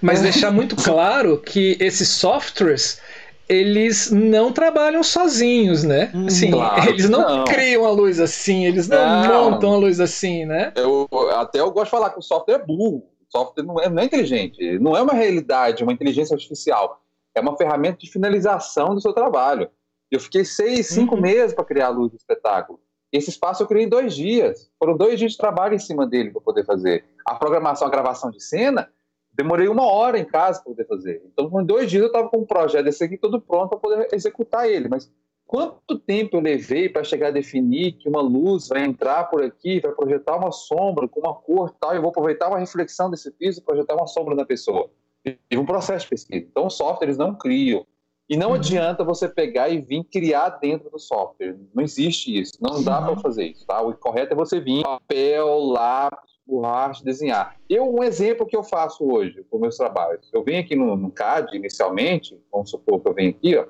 Mas 0.00 0.20
deixar 0.20 0.50
muito 0.50 0.76
claro 0.76 1.38
que 1.38 1.76
esses 1.80 2.08
softwares 2.08 3.00
eles 3.48 4.10
não 4.10 4.52
trabalham 4.52 5.02
sozinhos, 5.02 5.82
né? 5.82 6.10
Hum, 6.14 6.26
assim, 6.26 6.50
claro 6.50 6.90
eles 6.90 7.08
não, 7.08 7.38
não, 7.38 7.44
criam 7.44 7.86
a 7.86 7.90
luz 7.90 8.20
assim, 8.20 8.66
eles 8.66 8.88
não, 8.88 9.22
não, 9.22 9.50
montam 9.50 9.72
a 9.72 9.76
luz 9.76 10.00
assim, 10.00 10.44
né? 10.44 10.72
Eu, 10.76 11.08
até 11.30 11.60
eu 11.60 11.70
gosto 11.70 11.86
de 11.86 11.90
falar 11.90 12.10
que 12.10 12.18
o 12.18 12.22
software 12.22 12.56
é 12.56 12.58
burro. 12.58 13.04
O 13.28 13.38
software 13.38 13.64
não 13.64 13.80
é, 13.80 13.88
não 13.88 14.02
é 14.02 14.04
inteligente, 14.04 14.78
não 14.78 14.96
é 14.96 15.02
uma 15.02 15.14
realidade, 15.14 15.82
uma 15.82 15.92
inteligência 15.92 16.34
artificial. 16.34 17.00
É 17.34 17.40
uma 17.40 17.56
ferramenta 17.56 17.98
de 17.98 18.10
finalização 18.10 18.94
do 18.94 19.00
seu 19.00 19.12
trabalho. 19.12 19.70
Eu 20.10 20.20
fiquei 20.20 20.44
seis, 20.44 20.86
cinco 20.88 21.14
uhum. 21.14 21.20
meses 21.20 21.54
para 21.54 21.64
criar 21.64 21.86
a 21.86 21.90
luz 21.90 22.10
do 22.10 22.16
espetáculo. 22.16 22.80
Esse 23.12 23.30
espaço 23.30 23.62
eu 23.62 23.66
criei 23.66 23.86
em 23.86 23.88
dois 23.88 24.14
dias. 24.14 24.70
Foram 24.78 24.96
dois 24.96 25.18
dias 25.18 25.32
de 25.32 25.38
trabalho 25.38 25.74
em 25.74 25.78
cima 25.78 26.06
dele 26.06 26.30
para 26.30 26.40
poder 26.40 26.64
fazer. 26.64 27.04
A 27.26 27.34
programação, 27.34 27.86
a 27.86 27.90
gravação 27.90 28.30
de 28.30 28.42
cena, 28.42 28.90
demorei 29.32 29.68
uma 29.68 29.86
hora 29.86 30.18
em 30.18 30.24
casa 30.24 30.60
para 30.60 30.72
poder 30.72 30.86
fazer. 30.86 31.22
Então, 31.26 31.50
em 31.60 31.64
dois 31.64 31.90
dias 31.90 32.02
eu 32.02 32.08
estava 32.08 32.28
com 32.28 32.38
um 32.38 32.46
projeto 32.46 32.84
desse 32.84 33.04
aqui 33.04 33.16
todo 33.16 33.40
pronto 33.40 33.70
para 33.70 33.78
poder 33.78 34.08
executar 34.12 34.68
ele. 34.68 34.88
Mas 34.88 35.10
quanto 35.46 35.98
tempo 35.98 36.36
eu 36.36 36.40
levei 36.40 36.88
para 36.88 37.04
chegar 37.04 37.28
a 37.28 37.30
definir 37.30 37.92
que 37.92 38.08
uma 38.08 38.20
luz 38.20 38.68
vai 38.68 38.84
entrar 38.84 39.24
por 39.24 39.42
aqui, 39.42 39.80
vai 39.80 39.92
projetar 39.92 40.36
uma 40.36 40.52
sombra 40.52 41.08
com 41.08 41.20
uma 41.20 41.34
cor 41.34 41.70
tal, 41.80 41.92
e 41.92 41.96
eu 41.96 42.02
vou 42.02 42.10
aproveitar 42.10 42.48
uma 42.48 42.58
reflexão 42.58 43.10
desse 43.10 43.30
piso 43.30 43.60
e 43.60 43.62
projetar 43.62 43.94
uma 43.94 44.06
sombra 44.06 44.34
na 44.34 44.44
pessoa. 44.44 44.90
Tive 45.24 45.58
um 45.58 45.66
processo 45.66 46.04
de 46.04 46.10
pesquisa. 46.10 46.46
Então, 46.50 46.66
os 46.66 46.74
softwares 46.74 47.16
não 47.16 47.34
criam. 47.34 47.86
E 48.28 48.36
não 48.36 48.48
uhum. 48.48 48.54
adianta 48.54 49.02
você 49.02 49.26
pegar 49.26 49.70
e 49.70 49.80
vir 49.80 50.04
criar 50.04 50.50
dentro 50.50 50.90
do 50.90 50.98
software. 50.98 51.56
Não 51.74 51.82
existe 51.82 52.38
isso. 52.38 52.52
Não 52.60 52.82
dá 52.82 53.00
para 53.00 53.16
fazer 53.16 53.46
isso. 53.46 53.64
Tá? 53.66 53.80
O 53.80 53.94
correto 53.94 54.34
é 54.34 54.36
você 54.36 54.60
vir 54.60 54.82
papel, 54.82 55.64
lápis, 55.64 56.34
borracha, 56.46 57.04
desenhar. 57.04 57.56
Eu, 57.68 57.94
um 57.94 58.02
exemplo 58.02 58.46
que 58.46 58.56
eu 58.56 58.62
faço 58.62 59.04
hoje 59.04 59.44
com 59.50 59.58
meus 59.58 59.76
trabalhos. 59.76 60.28
Eu 60.32 60.44
venho 60.44 60.60
aqui 60.60 60.76
no, 60.76 60.96
no 60.96 61.10
CAD 61.10 61.56
inicialmente, 61.56 62.38
vamos 62.52 62.70
supor 62.70 63.00
que 63.00 63.08
eu 63.08 63.14
venho 63.14 63.30
aqui, 63.30 63.56
ó, 63.56 63.66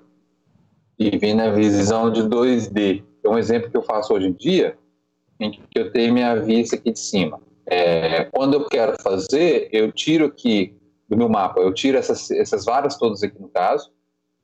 e 0.98 1.16
vim 1.16 1.35
na 1.35 1.51
visão 1.51 2.10
de 2.10 2.22
2D. 2.22 3.05
É 3.24 3.28
um 3.28 3.39
exemplo 3.39 3.70
que 3.70 3.76
eu 3.76 3.82
faço 3.82 4.14
hoje 4.14 4.28
em 4.28 4.32
dia, 4.32 4.76
em 5.40 5.51
que 5.52 5.60
eu 5.74 5.93
tenho 5.93 6.14
minha 6.14 6.35
vista 6.36 6.76
aqui 6.76 6.93
de 6.93 6.98
cima. 6.98 7.40
É, 7.66 8.24
quando 8.24 8.55
eu 8.55 8.64
quero 8.66 9.01
fazer, 9.02 9.68
eu 9.72 9.93
tiro 9.93 10.26
aqui 10.26 10.74
do 11.09 11.16
meu 11.16 11.28
mapa, 11.28 11.60
eu 11.60 11.72
tiro 11.72 11.98
essas, 11.98 12.30
essas 12.30 12.64
varas 12.64 12.97
todas 12.97 13.22
aqui 13.22 13.40
no 13.40 13.48
caso, 13.48 13.90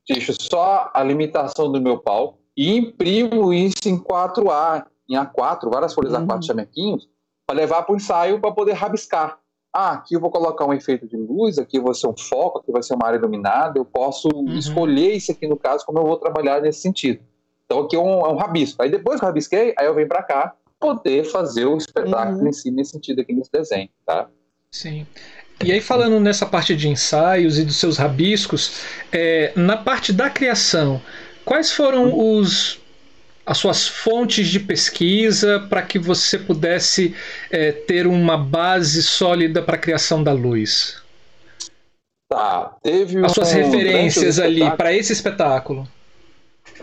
deixo 0.07 0.33
só 0.39 0.89
a 0.93 1.03
limitação 1.03 1.71
do 1.71 1.81
meu 1.81 1.97
pau 1.97 2.37
e 2.55 2.75
imprimo 2.77 3.53
isso 3.53 3.87
em 3.87 3.97
4A, 3.97 4.85
em 5.09 5.15
A4, 5.15 5.69
várias 5.69 5.93
folhas 5.93 6.13
uhum. 6.13 6.25
A4 6.25 6.45
chamequinhos, 6.45 7.09
para 7.45 7.57
levar 7.57 7.83
para 7.83 7.93
o 7.93 7.95
ensaio 7.95 8.39
para 8.39 8.51
poder 8.51 8.73
rabiscar. 8.73 9.39
Ah, 9.73 9.91
aqui 9.91 10.15
eu 10.15 10.21
vou 10.21 10.31
colocar 10.31 10.65
um 10.65 10.73
efeito 10.73 11.05
de 11.05 11.17
luz, 11.17 11.57
aqui 11.57 11.79
vai 11.81 11.93
ser 11.93 12.07
um 12.07 12.15
foco, 12.15 12.59
aqui 12.59 12.71
vai 12.71 12.81
ser 12.81 12.93
uma 12.93 13.07
área 13.07 13.17
iluminada, 13.17 13.77
eu 13.77 13.83
posso 13.83 14.29
uhum. 14.33 14.57
escolher 14.57 15.11
isso 15.11 15.33
aqui 15.33 15.47
no 15.47 15.57
caso, 15.57 15.85
como 15.85 15.99
eu 15.99 16.05
vou 16.05 16.17
trabalhar 16.17 16.61
nesse 16.61 16.79
sentido. 16.79 17.21
Então 17.65 17.79
aqui 17.81 17.95
é 17.95 17.99
um, 17.99 18.25
é 18.25 18.29
um 18.29 18.37
rabisco. 18.37 18.81
Aí 18.81 18.89
depois 18.89 19.19
que 19.19 19.25
eu 19.25 19.27
rabisquei, 19.27 19.73
aí 19.77 19.85
eu 19.85 19.93
venho 19.93 20.07
para 20.07 20.23
cá 20.23 20.55
poder 20.79 21.25
fazer 21.25 21.65
o 21.65 21.75
espetáculo 21.75 22.39
uhum. 22.39 22.47
em 22.47 22.53
si 22.53 22.71
nesse 22.71 22.91
sentido 22.91 23.21
aqui 23.21 23.33
nesse 23.33 23.51
desenho, 23.51 23.89
tá? 24.05 24.29
Sim. 24.71 25.05
E 25.63 25.71
aí, 25.71 25.79
falando 25.79 26.19
nessa 26.19 26.45
parte 26.45 26.75
de 26.75 26.89
ensaios 26.89 27.57
e 27.57 27.63
dos 27.63 27.77
seus 27.77 27.97
rabiscos, 27.97 28.81
é, 29.11 29.53
na 29.55 29.77
parte 29.77 30.11
da 30.11 30.29
criação, 30.29 31.01
quais 31.45 31.71
foram 31.71 32.11
os, 32.17 32.79
as 33.45 33.57
suas 33.57 33.87
fontes 33.87 34.47
de 34.47 34.59
pesquisa 34.59 35.65
para 35.69 35.81
que 35.81 35.97
você 35.97 36.37
pudesse 36.37 37.15
é, 37.49 37.71
ter 37.71 38.05
uma 38.05 38.37
base 38.37 39.01
sólida 39.01 39.61
para 39.61 39.75
a 39.75 39.79
criação 39.79 40.23
da 40.23 40.33
luz? 40.33 41.01
Tá, 42.27 42.75
teve 42.83 43.23
As 43.23 43.31
suas 43.31 43.53
um 43.53 43.55
referências 43.55 44.39
ali 44.39 44.69
para 44.71 44.93
esse 44.93 45.13
espetáculo. 45.13 45.87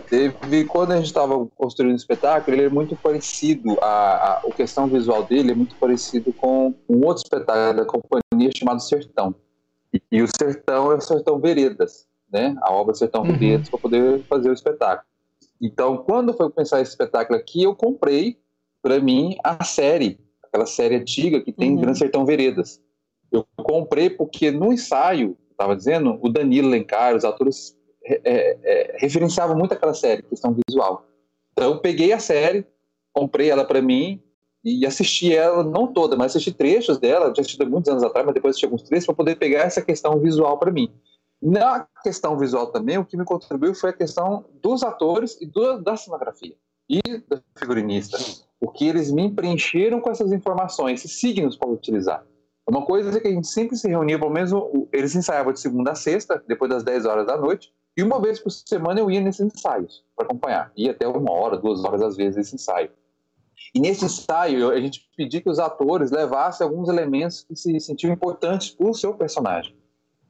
Teve, 0.09 0.65
quando 0.65 0.91
a 0.91 0.95
gente 0.97 1.05
estava 1.05 1.45
construindo 1.55 1.93
o 1.93 1.97
espetáculo, 1.97 2.55
ele 2.55 2.65
é 2.65 2.69
muito 2.69 2.95
parecido, 2.95 3.77
a, 3.81 3.85
a, 3.85 4.37
a 4.39 4.51
questão 4.51 4.87
visual 4.87 5.23
dele 5.23 5.51
é 5.51 5.55
muito 5.55 5.75
parecido 5.75 6.33
com 6.33 6.73
um 6.89 7.05
outro 7.05 7.23
espetáculo 7.23 7.77
da 7.77 7.85
companhia 7.85 8.49
chamado 8.55 8.81
Sertão. 8.81 9.35
E, 9.93 10.01
e 10.11 10.21
o 10.21 10.27
Sertão 10.27 10.91
é 10.91 10.95
o 10.95 11.01
Sertão 11.01 11.39
Veredas, 11.39 12.07
né? 12.31 12.55
A 12.61 12.73
obra 12.73 12.95
Sertão 12.95 13.21
uhum. 13.21 13.37
Veredas 13.37 13.69
para 13.69 13.79
poder 13.79 14.23
fazer 14.23 14.49
o 14.49 14.53
espetáculo. 14.53 15.07
Então, 15.61 15.97
quando 15.97 16.33
foi 16.33 16.49
pensar 16.49 16.81
esse 16.81 16.91
espetáculo 16.91 17.37
aqui, 17.37 17.63
eu 17.63 17.75
comprei 17.75 18.39
para 18.81 18.99
mim 18.99 19.37
a 19.43 19.63
série, 19.63 20.19
aquela 20.43 20.65
série 20.65 20.95
antiga 20.95 21.39
que 21.39 21.53
tem 21.53 21.71
uhum. 21.71 21.81
Grande 21.81 21.99
Sertão 21.99 22.25
Veredas. 22.25 22.81
Eu 23.31 23.45
comprei 23.57 24.09
porque 24.09 24.51
no 24.51 24.73
ensaio, 24.73 25.37
estava 25.51 25.75
dizendo, 25.75 26.19
o 26.21 26.29
Danilo 26.29 26.69
Lencar, 26.69 27.15
os 27.15 27.23
atores 27.23 27.77
é, 28.05 28.57
é, 28.63 28.97
referenciava 28.97 29.55
muito 29.55 29.73
aquela 29.73 29.93
série, 29.93 30.23
questão 30.23 30.55
visual. 30.67 31.05
Então 31.51 31.71
eu 31.71 31.79
peguei 31.79 32.11
a 32.11 32.19
série, 32.19 32.65
comprei 33.13 33.49
ela 33.49 33.63
para 33.63 33.81
mim 33.81 34.21
e 34.63 34.85
assisti 34.85 35.35
ela, 35.35 35.63
não 35.63 35.87
toda, 35.87 36.15
mas 36.15 36.31
assisti 36.31 36.51
trechos 36.51 36.97
dela, 36.97 37.33
já 37.35 37.41
assisti 37.41 37.63
muitos 37.65 37.91
anos 37.91 38.03
atrás, 38.03 38.25
mas 38.25 38.33
depois 38.33 38.51
assisti 38.51 38.65
alguns 38.65 38.83
trechos 38.83 39.05
para 39.05 39.15
poder 39.15 39.35
pegar 39.35 39.61
essa 39.61 39.81
questão 39.81 40.19
visual 40.19 40.57
para 40.57 40.71
mim. 40.71 40.89
Na 41.41 41.85
questão 42.01 42.37
visual 42.37 42.67
também, 42.67 42.97
o 42.97 43.05
que 43.05 43.17
me 43.17 43.25
contribuiu 43.25 43.75
foi 43.75 43.89
a 43.89 43.93
questão 43.93 44.45
dos 44.61 44.81
atores 44.81 45.37
e 45.41 45.45
do, 45.45 45.77
da 45.79 45.97
cenografia 45.97 46.55
e 46.89 47.01
da 47.27 47.41
figurinista, 47.57 48.17
porque 48.59 48.85
eles 48.85 49.11
me 49.11 49.29
preencheram 49.29 49.99
com 49.99 50.09
essas 50.09 50.31
informações, 50.31 51.03
esses 51.03 51.19
signos 51.19 51.57
para 51.57 51.69
utilizar. 51.69 52.25
Uma 52.65 52.85
coisa 52.85 53.17
é 53.17 53.19
que 53.19 53.27
a 53.27 53.31
gente 53.31 53.47
sempre 53.47 53.75
se 53.75 53.89
reunia, 53.89 54.17
pelo 54.17 54.31
menos 54.31 54.51
eles 54.93 55.13
ensaiavam 55.15 55.51
de 55.51 55.59
segunda 55.59 55.91
a 55.91 55.95
sexta, 55.95 56.41
depois 56.47 56.71
das 56.71 56.83
10 56.83 57.05
horas 57.05 57.27
da 57.27 57.35
noite, 57.35 57.73
e 57.95 58.01
uma 58.03 58.19
vez 58.19 58.39
por 58.39 58.49
semana 58.49 58.99
eu 58.99 59.09
ia 59.09 59.21
nesses 59.21 59.41
ensaios 59.41 60.03
para 60.15 60.25
acompanhar. 60.25 60.71
Ia 60.75 60.91
até 60.91 61.07
uma 61.07 61.31
hora, 61.31 61.57
duas 61.57 61.83
horas 61.83 62.01
às 62.01 62.17
vezes 62.17 62.37
esse 62.37 62.55
ensaio. 62.55 62.89
E 63.73 63.79
nesse 63.79 64.05
ensaio 64.05 64.69
a 64.69 64.79
gente 64.79 65.09
pedia 65.15 65.41
que 65.41 65.49
os 65.49 65.59
atores 65.59 66.11
levassem 66.11 66.65
alguns 66.65 66.89
elementos 66.89 67.43
que 67.43 67.55
se 67.55 67.79
sentiam 67.79 68.11
importantes 68.11 68.71
para 68.71 68.89
o 68.89 68.93
seu 68.93 69.13
personagem. 69.13 69.75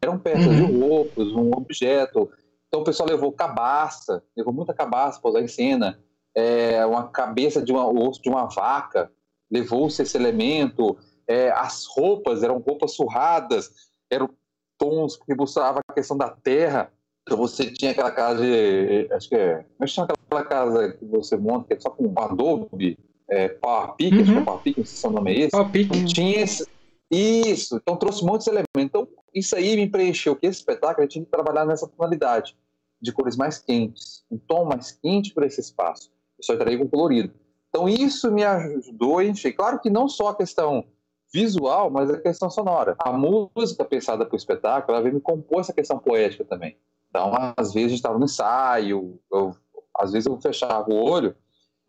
Eram 0.02 0.19
peças 0.19 0.45
uhum. 0.45 0.65
de 0.65 0.80
roupas, 0.80 1.27
um 1.30 1.52
objeto. 1.56 2.30
Então 2.68 2.81
o 2.81 2.84
pessoal 2.84 3.07
levou 3.07 3.31
cabaça, 3.31 4.22
levou 4.35 4.53
muita 4.53 4.73
cabaça 4.73 5.22
para 5.22 5.30
usar 5.30 5.41
em 5.41 5.48
cena, 5.48 5.99
é, 6.35 6.85
uma 6.85 7.07
cabeça 7.07 7.61
de 7.61 7.72
uma, 7.72 7.88
osso 7.88 8.22
de 8.22 8.30
uma 8.30 8.45
vaca, 8.45 9.11
levou-se 9.49 10.02
esse 10.02 10.18
elemento. 10.18 10.98
É, 11.26 11.52
as 11.52 11.85
roupas 11.85 12.44
eram 12.44 12.57
roupas 12.57 12.94
surradas, 12.94 13.72
eram 14.10 14.30
tons 14.77 15.15
que 15.15 15.34
buscava 15.34 15.80
a 15.88 15.94
questão 15.94 16.18
da 16.18 16.30
terra. 16.30 16.91
Então 17.24 17.38
você 17.38 17.72
tinha 17.72 17.91
aquela 17.91 18.12
casa 18.12 18.41
de. 18.41 19.08
Acho 19.12 19.30
que 19.30 19.36
é. 19.36 19.66
Mas 19.80 19.94
tinha 19.94 20.06
aquela 20.06 20.44
casa 20.44 20.94
que 20.94 21.06
você 21.06 21.38
monta, 21.38 21.68
que 21.68 21.74
é 21.74 21.80
só 21.80 21.90
com 21.90 22.14
adobe, 22.18 22.98
é, 23.30 23.48
power 23.48 23.94
pick, 23.95 24.14
uhum. 24.14 24.20
acho 24.20 24.32
que 24.32 24.38
é 24.38 24.40
uhum. 24.40 24.45
não 24.45 24.62
sei 24.64 24.86
se 24.86 25.06
é 25.06 25.10
o 25.10 25.12
nome 25.12 25.32
é 25.32 25.40
esse. 25.40 25.52
Power 25.52 25.72
pick. 25.72 26.06
Tinha 26.06 26.41
esse, 26.41 26.68
isso, 27.10 27.76
então 27.76 27.95
trouxe 27.95 28.26
muitos 28.26 28.48
elementos. 28.48 28.68
Então, 28.78 29.08
isso 29.34 29.56
aí 29.56 29.76
me 29.76 29.88
preencheu, 29.88 30.36
que 30.36 30.48
esse 30.48 30.60
espetáculo 30.60 31.06
eu 31.06 31.10
tinha 31.10 31.24
que 31.24 31.32
trabalhar 31.32 31.66
nessa 31.66 31.88
tonalidade, 31.88 32.56
de 33.02 33.12
cores 33.12 33.36
mais 33.36 33.60
quentes, 33.60 34.24
um 34.32 34.38
tom 34.38 34.66
mais 34.66 34.91
quente 34.91 35.34
para 35.34 35.45
esse 35.45 35.62
espaço. 35.62 36.12
Eu 36.38 36.44
só 36.44 36.54
entrei 36.54 36.78
com 36.78 36.88
colorido. 36.88 37.34
Então, 37.70 37.88
isso 37.88 38.32
me 38.32 38.44
ajudou 38.44 39.20
a 39.20 39.26
encher. 39.26 39.54
Claro 39.54 39.80
que 39.80 39.90
não 39.90 40.08
só 40.08 40.30
a 40.30 40.36
questão 40.36 40.86
visual, 41.34 41.90
mas 41.90 42.10
a 42.10 42.20
questão 42.20 42.50
sonora. 42.50 42.95
A 43.00 43.12
música 43.12 43.84
pensada 43.84 44.26
para 44.26 44.36
o 44.36 44.38
espetáculo, 44.38 44.95
ela 44.95 45.04
veio 45.04 45.16
me 45.16 45.22
compor 45.22 45.62
essa 45.62 45.74
questão 45.74 45.98
poética 45.98 46.45
também. 46.45 46.78
Então, 47.14 47.31
às 47.56 47.72
vezes 47.72 47.85
a 47.85 47.90
gente 47.90 47.99
estava 47.99 48.18
no 48.18 48.26
ensaio, 48.26 49.19
eu, 49.31 49.56
às 49.95 50.14
vezes 50.14 50.26
eu 50.26 50.35
fechava 50.41 50.90
o 50.90 50.95
olho, 50.95 51.35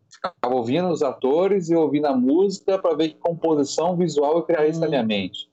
ficava 0.07 0.53
ouvindo 0.53 0.87
os 0.89 1.01
atores 1.01 1.67
e 1.67 1.75
ouvindo 1.75 2.05
a 2.05 2.15
música 2.15 2.77
para 2.77 2.95
ver 2.95 3.09
que 3.09 3.15
composição 3.15 3.97
visual 3.97 4.37
eu 4.37 4.43
criaria 4.43 4.69
isso 4.69 4.79
na 4.79 4.87
minha 4.87 5.01
mente. 5.01 5.49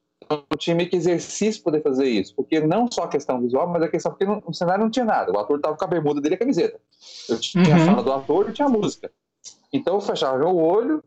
tinha 0.58 0.76
meio 0.76 0.90
que 0.90 0.96
exercício 0.96 1.62
poder 1.62 1.82
fazer 1.82 2.06
isso, 2.06 2.36
porque 2.36 2.60
não 2.60 2.86
só 2.92 3.04
a 3.04 3.08
questão 3.08 3.40
visual, 3.40 3.66
mas 3.66 3.82
a 3.82 3.88
questão 3.88 4.12
porque 4.12 4.26
no, 4.26 4.42
no 4.46 4.52
cenário 4.52 4.84
não 4.84 4.90
tinha 4.90 5.06
nada. 5.06 5.32
O 5.32 5.38
ator 5.38 5.56
estava 5.56 5.74
com 5.74 5.84
a 5.86 5.88
bermuda 5.88 6.20
dele 6.20 6.34
e 6.34 6.36
a 6.36 6.38
camiseta. 6.38 6.78
Eu 7.30 7.40
tinha 7.40 7.74
uhum. 7.74 7.82
a 7.82 7.86
fala 7.86 8.02
do 8.02 8.12
ator 8.12 8.50
e 8.50 8.52
tinha 8.52 8.68
a 8.68 8.70
música. 8.70 9.10
Então 9.72 9.94
eu 9.94 10.02
fechava 10.02 10.36
meu 10.36 10.54
olho 10.54 11.02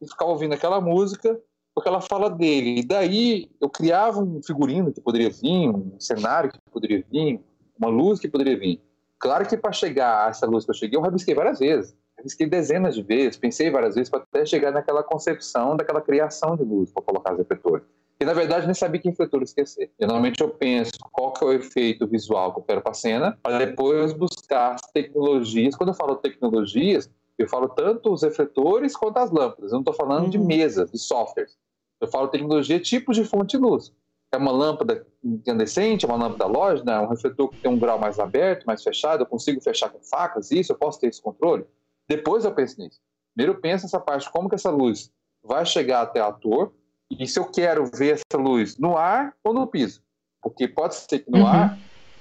e 0.00 0.08
ficava 0.08 0.32
ouvindo 0.32 0.54
aquela 0.54 0.80
música 0.80 1.40
porque 1.72 1.88
ela 1.88 2.00
fala 2.00 2.28
dele. 2.28 2.80
E 2.80 2.82
daí 2.84 3.48
eu 3.60 3.70
criava 3.70 4.18
um 4.18 4.42
figurino 4.42 4.92
que 4.92 5.00
poderia 5.00 5.30
vir, 5.30 5.68
um 5.68 6.00
cenário 6.00 6.50
que 6.50 6.58
poderia 6.68 7.04
vir, 7.08 7.40
uma 7.82 7.90
luz 7.90 8.20
que 8.20 8.28
poderia 8.28 8.58
vir. 8.58 8.80
Claro 9.18 9.46
que 9.46 9.56
para 9.56 9.72
chegar 9.72 10.26
a 10.26 10.30
essa 10.30 10.46
luz 10.46 10.64
que 10.64 10.70
eu 10.70 10.74
cheguei, 10.74 10.96
eu 10.96 11.02
rabisquei 11.02 11.34
várias 11.34 11.58
vezes. 11.58 11.96
Rabisquei 12.16 12.46
dezenas 12.46 12.94
de 12.94 13.02
vezes, 13.02 13.36
pensei 13.36 13.70
várias 13.70 13.94
vezes 13.94 14.08
para 14.08 14.20
até 14.20 14.44
chegar 14.44 14.70
naquela 14.70 15.02
concepção 15.02 15.76
daquela 15.76 16.00
criação 16.00 16.56
de 16.56 16.62
luz 16.62 16.90
para 16.92 17.02
colocar 17.02 17.32
os 17.32 17.38
refletores. 17.38 17.84
E 18.20 18.24
na 18.24 18.34
verdade 18.34 18.66
nem 18.66 18.74
sabia 18.74 19.00
que 19.00 19.08
refletor 19.08 19.42
esquecer. 19.42 19.90
Geralmente 19.98 20.40
eu 20.40 20.48
penso 20.48 20.92
qual 21.10 21.32
que 21.32 21.44
é 21.44 21.48
o 21.48 21.52
efeito 21.52 22.06
visual 22.06 22.52
que 22.52 22.60
eu 22.60 22.64
quero 22.64 22.80
para 22.80 22.92
a 22.92 22.94
cena, 22.94 23.36
para 23.42 23.58
depois 23.58 24.12
buscar 24.12 24.74
as 24.74 24.82
tecnologias. 24.92 25.74
Quando 25.74 25.88
eu 25.88 25.94
falo 25.94 26.14
tecnologias, 26.14 27.10
eu 27.36 27.48
falo 27.48 27.68
tanto 27.68 28.12
os 28.12 28.22
refletores 28.22 28.96
quanto 28.96 29.16
as 29.16 29.32
lâmpadas. 29.32 29.72
Eu 29.72 29.76
não 29.76 29.80
estou 29.80 29.94
falando 29.94 30.24
uhum. 30.24 30.30
de 30.30 30.38
mesas, 30.38 30.92
de 30.92 30.98
softwares. 30.98 31.58
Eu 32.00 32.06
falo 32.06 32.28
tecnologia 32.28 32.78
tipos 32.78 33.16
de 33.16 33.24
fonte 33.24 33.56
de 33.56 33.62
luz. 33.62 33.92
É 34.32 34.36
uma 34.38 34.50
lâmpada 34.50 35.06
incandescente, 35.22 36.06
é 36.06 36.08
uma 36.08 36.16
lâmpada 36.16 36.46
lógica, 36.46 36.90
é 36.90 37.00
um 37.00 37.08
refletor 37.08 37.50
que 37.50 37.58
tem 37.58 37.70
um 37.70 37.78
grau 37.78 37.98
mais 37.98 38.18
aberto, 38.18 38.64
mais 38.64 38.82
fechado, 38.82 39.22
eu 39.22 39.26
consigo 39.26 39.60
fechar 39.60 39.90
com 39.90 40.00
facas, 40.00 40.50
isso, 40.50 40.72
eu 40.72 40.76
posso 40.76 40.98
ter 40.98 41.08
esse 41.08 41.20
controle. 41.20 41.66
Depois 42.08 42.44
eu 42.44 42.52
penso 42.52 42.80
nisso. 42.80 42.98
Primeiro 43.34 43.58
eu 43.58 43.60
penso 43.60 43.84
nessa 43.84 44.00
parte, 44.00 44.30
como 44.30 44.48
que 44.48 44.54
essa 44.54 44.70
luz 44.70 45.12
vai 45.42 45.66
chegar 45.66 46.02
até 46.02 46.22
o 46.22 46.26
ator, 46.26 46.72
e 47.10 47.26
se 47.26 47.38
eu 47.38 47.44
quero 47.44 47.84
ver 47.86 48.14
essa 48.14 48.40
luz 48.40 48.78
no 48.78 48.96
ar 48.96 49.34
ou 49.44 49.52
no 49.52 49.66
piso. 49.66 50.02
Porque 50.40 50.66
pode 50.66 50.94
ser 50.94 51.20
que 51.20 51.30
no 51.30 51.40
uhum. 51.40 51.46
ar 51.46 51.78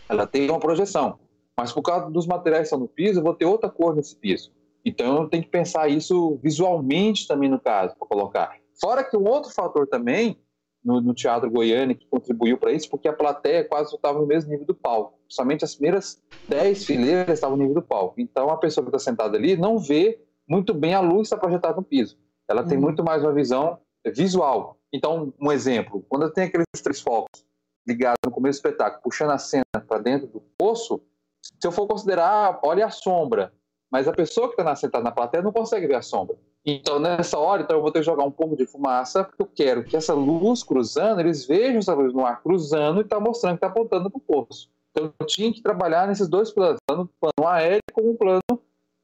ela 0.09 0.27
tenha 0.27 0.51
uma 0.51 0.59
projeção, 0.59 1.17
mas 1.57 1.71
por 1.71 1.81
causa 1.81 2.09
dos 2.09 2.27
materiais 2.27 2.63
que 2.63 2.65
estão 2.65 2.79
no 2.79 2.87
piso, 2.87 3.19
eu 3.19 3.23
vou 3.23 3.33
ter 3.33 3.45
outra 3.45 3.69
cor 3.69 3.95
nesse 3.95 4.15
piso. 4.15 4.51
Então 4.83 5.21
eu 5.21 5.29
tenho 5.29 5.43
que 5.43 5.49
pensar 5.49 5.87
isso 5.87 6.37
visualmente 6.43 7.27
também 7.27 7.49
no 7.49 7.59
caso, 7.59 7.95
para 7.97 8.07
colocar. 8.07 8.55
Fora 8.79 9.03
que 9.03 9.15
um 9.15 9.27
outro 9.27 9.51
fator 9.51 9.87
também, 9.87 10.37
no, 10.83 10.99
no 10.99 11.13
Teatro 11.13 11.49
Goiânia, 11.49 11.95
que 11.95 12.07
contribuiu 12.07 12.57
para 12.57 12.71
isso, 12.71 12.89
porque 12.89 13.07
a 13.07 13.13
plateia 13.13 13.63
quase 13.63 13.93
estava 13.93 14.19
no 14.19 14.25
mesmo 14.25 14.51
nível 14.51 14.65
do 14.65 14.75
palco. 14.75 15.19
Somente 15.27 15.63
as 15.63 15.75
primeiras 15.75 16.21
10 16.49 16.85
fileiras 16.85 17.33
estavam 17.35 17.55
no 17.55 17.63
nível 17.63 17.81
do 17.81 17.87
palco. 17.87 18.19
Então 18.19 18.49
a 18.49 18.57
pessoa 18.57 18.83
que 18.83 18.89
está 18.89 18.99
sentada 18.99 19.37
ali 19.37 19.55
não 19.55 19.77
vê 19.77 20.19
muito 20.47 20.73
bem 20.73 20.93
a 20.93 20.99
luz 20.99 21.29
que 21.29 21.35
está 21.35 21.37
projetada 21.37 21.75
no 21.75 21.83
piso. 21.83 22.17
Ela 22.47 22.63
tem 22.63 22.77
uhum. 22.77 22.83
muito 22.83 23.03
mais 23.03 23.23
uma 23.23 23.33
visão 23.33 23.79
visual. 24.13 24.77
Então, 24.91 25.33
um 25.39 25.51
exemplo, 25.51 26.05
quando 26.09 26.29
tenho 26.31 26.47
aqueles 26.47 26.65
três 26.83 26.99
focos 26.99 27.45
ligados 27.87 28.19
no 28.25 28.31
começo 28.31 28.61
do 28.61 28.67
espetáculo, 28.67 29.01
puxando 29.03 29.31
a 29.31 29.37
cena 29.37 29.63
para 29.87 29.99
dentro 29.99 30.27
do 30.27 30.41
poço, 30.57 31.01
se 31.41 31.65
eu 31.65 31.71
for 31.71 31.87
considerar, 31.87 32.59
olha 32.63 32.85
a 32.85 32.91
sombra, 32.91 33.53
mas 33.91 34.07
a 34.07 34.13
pessoa 34.13 34.47
que 34.47 34.59
está 34.59 34.75
sentada 34.75 35.03
na 35.03 35.11
plateia 35.11 35.43
não 35.43 35.51
consegue 35.51 35.85
ver 35.85 35.95
a 35.95 36.01
sombra. 36.01 36.37
Então, 36.65 36.99
nessa 36.99 37.37
hora, 37.37 37.63
então, 37.63 37.75
eu 37.75 37.81
vou 37.81 37.91
ter 37.91 37.99
que 37.99 38.05
jogar 38.05 38.23
um 38.23 38.31
pouco 38.31 38.55
de 38.55 38.65
fumaça, 38.65 39.23
porque 39.23 39.41
eu 39.41 39.47
quero 39.47 39.83
que 39.83 39.97
essa 39.97 40.13
luz 40.13 40.63
cruzando, 40.63 41.19
eles 41.19 41.45
vejam 41.45 41.79
essa 41.79 41.93
luz 41.93 42.13
no 42.13 42.25
ar 42.25 42.41
cruzando 42.41 43.01
e 43.01 43.03
está 43.03 43.19
mostrando 43.19 43.53
que 43.53 43.65
está 43.65 43.67
apontando 43.67 44.09
para 44.09 44.17
o 44.17 44.21
poço. 44.21 44.69
Então, 44.91 45.11
eu 45.19 45.25
tinha 45.25 45.51
que 45.51 45.61
trabalhar 45.61 46.07
nesses 46.07 46.29
dois 46.29 46.51
planos, 46.51 46.79
tanto 46.87 47.03
o 47.03 47.09
plano 47.19 47.49
aéreo 47.49 47.81
como 47.91 48.11
o 48.11 48.17
plano 48.17 48.41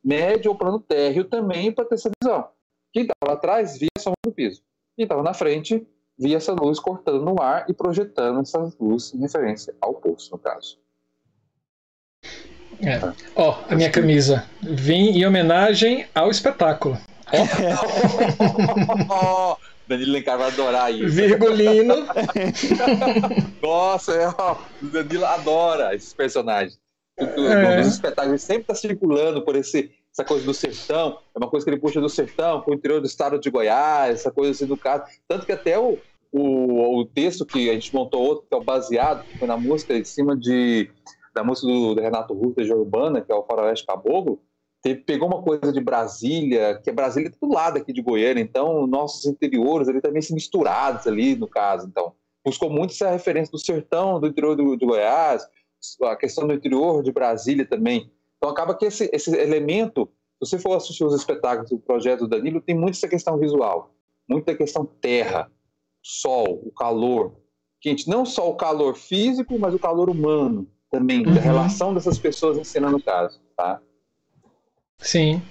médio 0.04 0.52
ou 0.52 0.58
plano 0.58 0.80
térreo 0.80 1.26
também, 1.26 1.72
para 1.72 1.86
ter 1.86 1.96
essa 1.96 2.12
visão. 2.22 2.48
Quem 2.94 3.04
estava 3.04 3.34
atrás 3.34 3.78
via 3.78 3.90
a 3.98 4.00
sombra 4.00 4.18
do 4.24 4.32
piso. 4.32 4.62
Quem 4.96 5.04
estava 5.04 5.24
na 5.24 5.34
frente 5.34 5.86
via 6.18 6.38
essa 6.38 6.54
luz 6.54 6.80
cortando 6.80 7.24
no 7.24 7.42
ar 7.42 7.70
e 7.70 7.74
projetando 7.74 8.40
essa 8.40 8.74
luz 8.80 9.14
em 9.14 9.20
referência 9.20 9.76
ao 9.82 9.94
poço, 9.96 10.32
no 10.32 10.38
caso. 10.38 10.80
É. 12.82 13.00
Ó, 13.36 13.50
oh, 13.50 13.74
a 13.74 13.76
minha 13.76 13.90
camisa. 13.90 14.46
Vim 14.62 15.18
em 15.18 15.26
homenagem 15.26 16.06
ao 16.14 16.30
espetáculo. 16.30 16.98
oh, 19.10 19.58
Danilo 19.88 20.12
Lencar 20.12 20.38
vai 20.38 20.48
adorar 20.48 20.94
isso. 20.94 21.10
Virgulino. 21.10 22.08
Nossa, 23.62 24.14
é, 24.14 24.28
ó, 24.38 24.58
o 24.82 24.86
Danilo 24.86 25.26
adora 25.26 25.96
esses 25.96 26.14
personagens. 26.14 26.78
É. 27.18 27.80
Os 27.80 27.88
espetáculos 27.88 28.42
sempre 28.42 28.64
está 28.64 28.76
circulando 28.76 29.42
por 29.42 29.56
esse, 29.56 29.92
essa 30.12 30.24
coisa 30.24 30.46
do 30.46 30.54
sertão. 30.54 31.20
É 31.34 31.40
uma 31.40 31.50
coisa 31.50 31.66
que 31.66 31.70
ele 31.72 31.80
puxa 31.80 32.00
do 32.00 32.10
sertão 32.10 32.62
para 32.62 32.72
o 32.72 32.76
interior 32.76 33.00
do 33.00 33.08
estado 33.08 33.40
de 33.40 33.50
Goiás, 33.50 34.20
essa 34.20 34.32
coisa 34.32 34.52
assim 34.52 34.66
do 34.66 34.78
caso. 34.78 35.06
Tanto 35.28 35.46
que 35.46 35.52
até 35.52 35.80
o, 35.80 35.98
o, 36.32 37.00
o 37.00 37.06
texto 37.06 37.46
que 37.46 37.70
a 37.70 37.74
gente 37.74 37.94
montou 37.96 38.22
outro, 38.22 38.46
que 38.48 38.54
é 38.54 38.58
o 38.58 38.64
baseado, 38.64 39.26
foi 39.40 39.48
na 39.48 39.58
música 39.58 39.96
em 39.96 40.04
cima 40.04 40.38
de 40.38 40.90
da 41.38 41.44
música 41.44 41.68
do, 41.68 41.94
do 41.94 42.02
Renato 42.02 42.34
Russo 42.34 42.64
de 42.64 42.74
Urbana, 42.74 43.22
que 43.22 43.32
é 43.32 43.36
o 43.36 43.44
Faroeste 43.44 43.86
Caboclo, 43.86 44.42
teve, 44.82 45.02
pegou 45.02 45.28
uma 45.28 45.42
coisa 45.42 45.72
de 45.72 45.80
Brasília, 45.80 46.80
que 46.84 46.90
é 46.90 46.94
Brasília 46.94 47.32
do 47.40 47.48
lado 47.48 47.78
aqui 47.78 47.94
de 47.94 48.02
Goiânia, 48.02 48.42
então 48.42 48.88
nossos 48.88 49.26
interiores 49.26 49.88
ali 49.88 50.02
também 50.02 50.22
se 50.22 50.34
misturados 50.34 51.06
ali, 51.06 51.36
no 51.36 51.48
caso, 51.48 51.88
então. 51.88 52.14
Buscou 52.44 52.70
muito 52.70 52.92
essa 52.92 53.12
referência 53.12 53.52
do 53.52 53.60
sertão, 53.60 54.20
do 54.20 54.28
interior 54.28 54.56
do, 54.56 54.76
de 54.76 54.86
Goiás, 54.86 55.46
a 56.04 56.16
questão 56.16 56.48
do 56.48 56.54
interior 56.54 57.04
de 57.04 57.12
Brasília 57.12 57.68
também. 57.68 58.12
Então 58.38 58.50
acaba 58.50 58.74
que 58.74 58.86
esse, 58.86 59.10
esse 59.14 59.36
elemento, 59.36 60.10
se 60.42 60.50
você 60.50 60.60
for 60.60 60.76
assistir 60.76 61.04
os 61.04 61.14
espetáculos 61.14 61.70
do 61.70 61.78
projeto 61.78 62.22
do 62.22 62.30
Danilo, 62.30 62.62
tem 62.62 62.76
muito 62.76 62.96
essa 62.96 63.08
questão 63.08 63.38
visual, 63.38 63.94
muita 64.28 64.56
questão 64.56 64.86
terra, 64.86 65.52
sol, 66.02 66.62
o 66.66 66.72
calor. 66.72 67.36
Gente, 67.84 68.08
não 68.10 68.26
só 68.26 68.50
o 68.50 68.56
calor 68.56 68.96
físico, 68.96 69.60
mas 69.60 69.74
o 69.74 69.80
calor 69.80 70.10
humano 70.10 70.68
também, 70.92 71.26
uhum. 71.26 71.34
da 71.34 71.42
relação 71.42 71.94
dessas 71.94 72.18
pessoas 72.18 72.58
ensinando 72.58 72.98
o 72.98 73.04
caso, 73.04 73.40
tá? 73.56 73.80
Sim. 75.00 75.42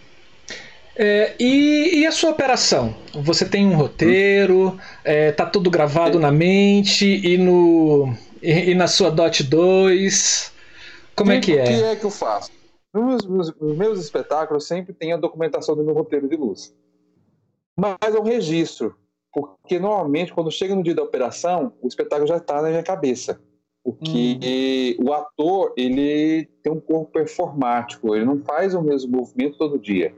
É, 0.98 1.34
e, 1.38 2.00
e, 2.00 2.06
a 2.06 2.10
sua 2.10 2.30
operação? 2.30 2.96
Você 3.12 3.46
tem 3.46 3.66
um 3.66 3.76
roteiro, 3.76 4.78
é, 5.04 5.30
tá 5.30 5.44
tudo 5.44 5.70
gravado 5.70 6.18
na 6.18 6.32
mente 6.32 7.04
e, 7.04 7.36
no, 7.36 8.14
e, 8.42 8.70
e, 8.70 8.74
na 8.74 8.88
sua 8.88 9.10
DOT 9.10 9.42
2? 9.42 10.52
Como 11.14 11.32
é 11.32 11.40
que 11.40 11.56
é? 11.56 11.62
O 11.62 11.66
que 11.66 11.82
é 11.84 11.96
que 11.96 12.04
eu 12.04 12.10
faço? 12.10 12.50
Nos, 12.94 13.24
nos, 13.24 13.54
nos 13.60 13.76
meus 13.76 14.00
espetáculos 14.00 14.66
sempre 14.66 14.94
tem 14.94 15.12
a 15.12 15.18
documentação 15.18 15.76
do 15.76 15.84
meu 15.84 15.94
roteiro 15.94 16.28
de 16.28 16.36
luz. 16.36 16.74
Mas 17.78 18.14
é 18.14 18.18
um 18.18 18.24
registro, 18.24 18.96
porque 19.30 19.78
normalmente 19.78 20.32
quando 20.32 20.50
chega 20.50 20.74
no 20.74 20.82
dia 20.82 20.94
da 20.94 21.02
operação, 21.02 21.74
o 21.82 21.88
espetáculo 21.88 22.26
já 22.26 22.38
está 22.38 22.62
na 22.62 22.70
minha 22.70 22.82
cabeça. 22.82 23.38
Porque 23.86 24.96
hum. 24.98 25.04
o 25.04 25.12
ator, 25.12 25.72
ele 25.76 26.48
tem 26.60 26.72
um 26.72 26.80
corpo 26.80 27.12
performático, 27.12 28.16
ele 28.16 28.24
não 28.24 28.42
faz 28.42 28.74
o 28.74 28.82
mesmo 28.82 29.12
movimento 29.12 29.56
todo 29.56 29.78
dia. 29.78 30.12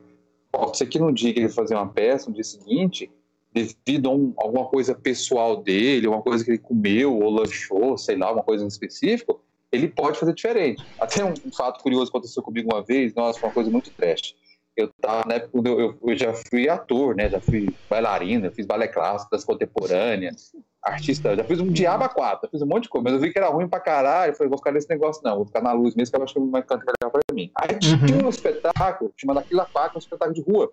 Pode 0.51 0.79
ser 0.79 0.87
que 0.87 0.99
no 0.99 1.13
dia 1.13 1.35
que 1.35 1.41
ele 1.41 1.51
fazer 1.51 1.75
uma 1.75 1.87
peça, 1.87 2.31
no 2.31 2.35
dia 2.35 2.45
seguinte, 2.45 3.11
devido 3.53 4.09
a 4.09 4.15
um, 4.15 4.33
alguma 4.39 4.65
coisa 4.65 4.95
pessoal 4.95 5.59
dele, 5.59 6.09
uma 6.09 6.23
coisa 6.23 6.43
que 6.43 6.53
ele 6.53 6.59
comeu 6.59 7.15
ou 7.15 7.29
lanchou, 7.29 7.99
sei 7.99 8.17
lá, 8.17 8.33
uma 8.33 8.43
coisa 8.43 8.65
em 8.65 8.69
específico, 8.69 9.39
ele 9.71 9.87
pode 9.87 10.19
fazer 10.19 10.33
diferente. 10.33 10.83
Até 10.99 11.23
um, 11.23 11.35
um 11.45 11.53
fato 11.53 11.83
curioso 11.83 12.09
aconteceu 12.09 12.43
comigo 12.43 12.71
uma 12.73 12.83
vez, 12.83 13.13
nossa, 13.13 13.39
foi 13.39 13.51
uma 13.51 13.55
coisa 13.55 13.71
muito 13.71 13.91
trash. 13.91 14.35
Eu 14.75 14.89
tava, 14.99 15.31
época, 15.31 15.69
eu, 15.69 15.99
eu, 16.03 16.17
já 16.17 16.33
fui 16.33 16.71
ator, 16.71 17.15
né, 17.15 17.29
já 17.29 17.39
fui 17.39 17.69
bailarina, 17.91 18.51
fiz 18.51 18.65
balé 18.65 18.89
clássico, 18.89 19.31
das 19.31 19.45
contemporâneas, 19.45 20.55
artista, 20.89 21.37
já 21.37 21.45
fiz 21.45 21.61
um 21.61 21.69
diabo 21.69 22.05
a 22.05 22.09
quatro, 22.09 22.47
já 22.47 22.51
fiz 22.51 22.63
um 22.63 22.67
monte 22.67 22.85
de 22.85 22.89
coisa, 22.89 23.05
mas 23.05 23.15
eu 23.15 23.21
vi 23.21 23.33
que 23.33 23.39
era 23.39 23.49
ruim 23.49 23.69
pra 23.69 23.81
caralho, 23.81 24.31
eu 24.31 24.35
falei, 24.37 24.49
vou 24.49 24.59
ficar 24.59 24.73
nesse 24.73 24.89
negócio 24.89 25.23
não, 25.25 25.37
vou 25.37 25.47
ficar 25.47 25.63
na 25.63 25.73
luz 25.73 25.95
mesmo, 25.95 26.13
que 26.13 26.21
eu 26.21 26.25
acho 26.25 26.35
que 26.35 26.41
mais 26.41 26.65
canto 26.65 26.85
melhor 26.85 27.11
pra 27.11 27.21
mim. 27.33 27.51
Aí 27.55 27.79
tinha 27.79 28.25
um 28.25 28.29
espetáculo, 28.29 29.13
chamado 29.17 29.39
Aquila 29.39 29.69
Paca, 29.73 29.97
um 29.97 29.99
espetáculo 29.99 30.35
de 30.35 30.43
rua, 30.43 30.73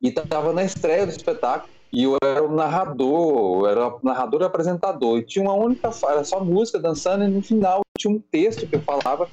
e 0.00 0.12
tava 0.12 0.52
na 0.52 0.64
estreia 0.64 1.06
do 1.06 1.12
espetáculo, 1.12 1.72
e 1.92 2.04
eu 2.04 2.16
era 2.22 2.44
o 2.44 2.54
narrador, 2.54 3.64
eu 3.64 3.66
era 3.66 3.88
o 3.88 4.00
narrador 4.02 4.42
e 4.42 4.44
apresentador, 4.44 5.18
e 5.18 5.24
tinha 5.24 5.42
uma 5.42 5.54
única, 5.54 5.90
era 6.08 6.22
só 6.24 6.44
música 6.44 6.78
dançando, 6.78 7.24
e 7.24 7.28
no 7.28 7.42
final 7.42 7.80
tinha 7.98 8.12
um 8.12 8.20
texto 8.20 8.68
que 8.68 8.76
eu 8.76 8.82
falava, 8.82 9.28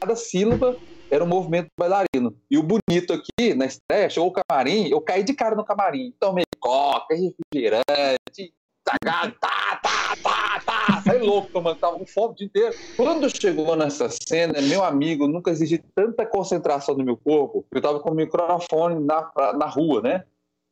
cada 0.00 0.16
sílaba 0.16 0.76
era 1.10 1.24
um 1.24 1.26
movimento 1.26 1.68
bailarino. 1.78 2.36
E 2.50 2.58
o 2.58 2.62
bonito 2.62 3.12
aqui, 3.12 3.54
na 3.54 3.64
estreia, 3.66 4.10
chegou 4.10 4.28
o 4.28 4.32
camarim, 4.32 4.88
eu 4.88 5.00
caí 5.00 5.22
de 5.22 5.32
cara 5.32 5.54
no 5.54 5.64
camarim, 5.64 6.12
tomei 6.18 6.44
coca, 6.60 7.14
refrigerante, 7.14 8.52
tá, 9.00 9.32
tá, 9.40 9.80
tá, 9.82 10.16
tá, 10.22 10.62
tá, 10.64 11.02
louco, 11.20 11.50
tomando, 11.52 11.78
tava 11.78 11.98
com 11.98 12.06
fome 12.06 12.32
o 12.32 12.36
dia 12.36 12.46
inteiro. 12.46 12.74
Quando 12.96 13.28
chegou 13.28 13.76
nessa 13.76 14.08
cena, 14.08 14.62
meu 14.62 14.84
amigo, 14.84 15.26
nunca 15.26 15.50
exigi 15.50 15.78
tanta 15.94 16.24
concentração 16.24 16.96
no 16.96 17.04
meu 17.04 17.16
corpo, 17.16 17.66
eu 17.70 17.82
tava 17.82 18.00
com 18.00 18.10
o 18.10 18.14
microfone 18.14 19.04
na, 19.04 19.30
na 19.54 19.66
rua, 19.66 20.00
né? 20.00 20.24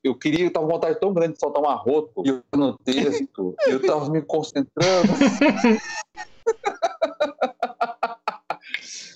Eu 0.02 0.14
queria, 0.14 0.47
eu 0.47 0.52
tava 0.52 0.66
com 0.66 0.72
vontade 0.72 1.01
tão 1.01 1.12
grande 1.12 1.34
de 1.34 1.40
soltar 1.40 1.62
um 1.62 1.68
arroto 1.68 2.22
e 2.24 2.28
eu 2.28 2.43
no 2.55 2.78
texto, 2.78 3.55
eu 3.66 3.82
tava 3.82 4.09
me 4.09 4.22
concentrando. 4.22 5.12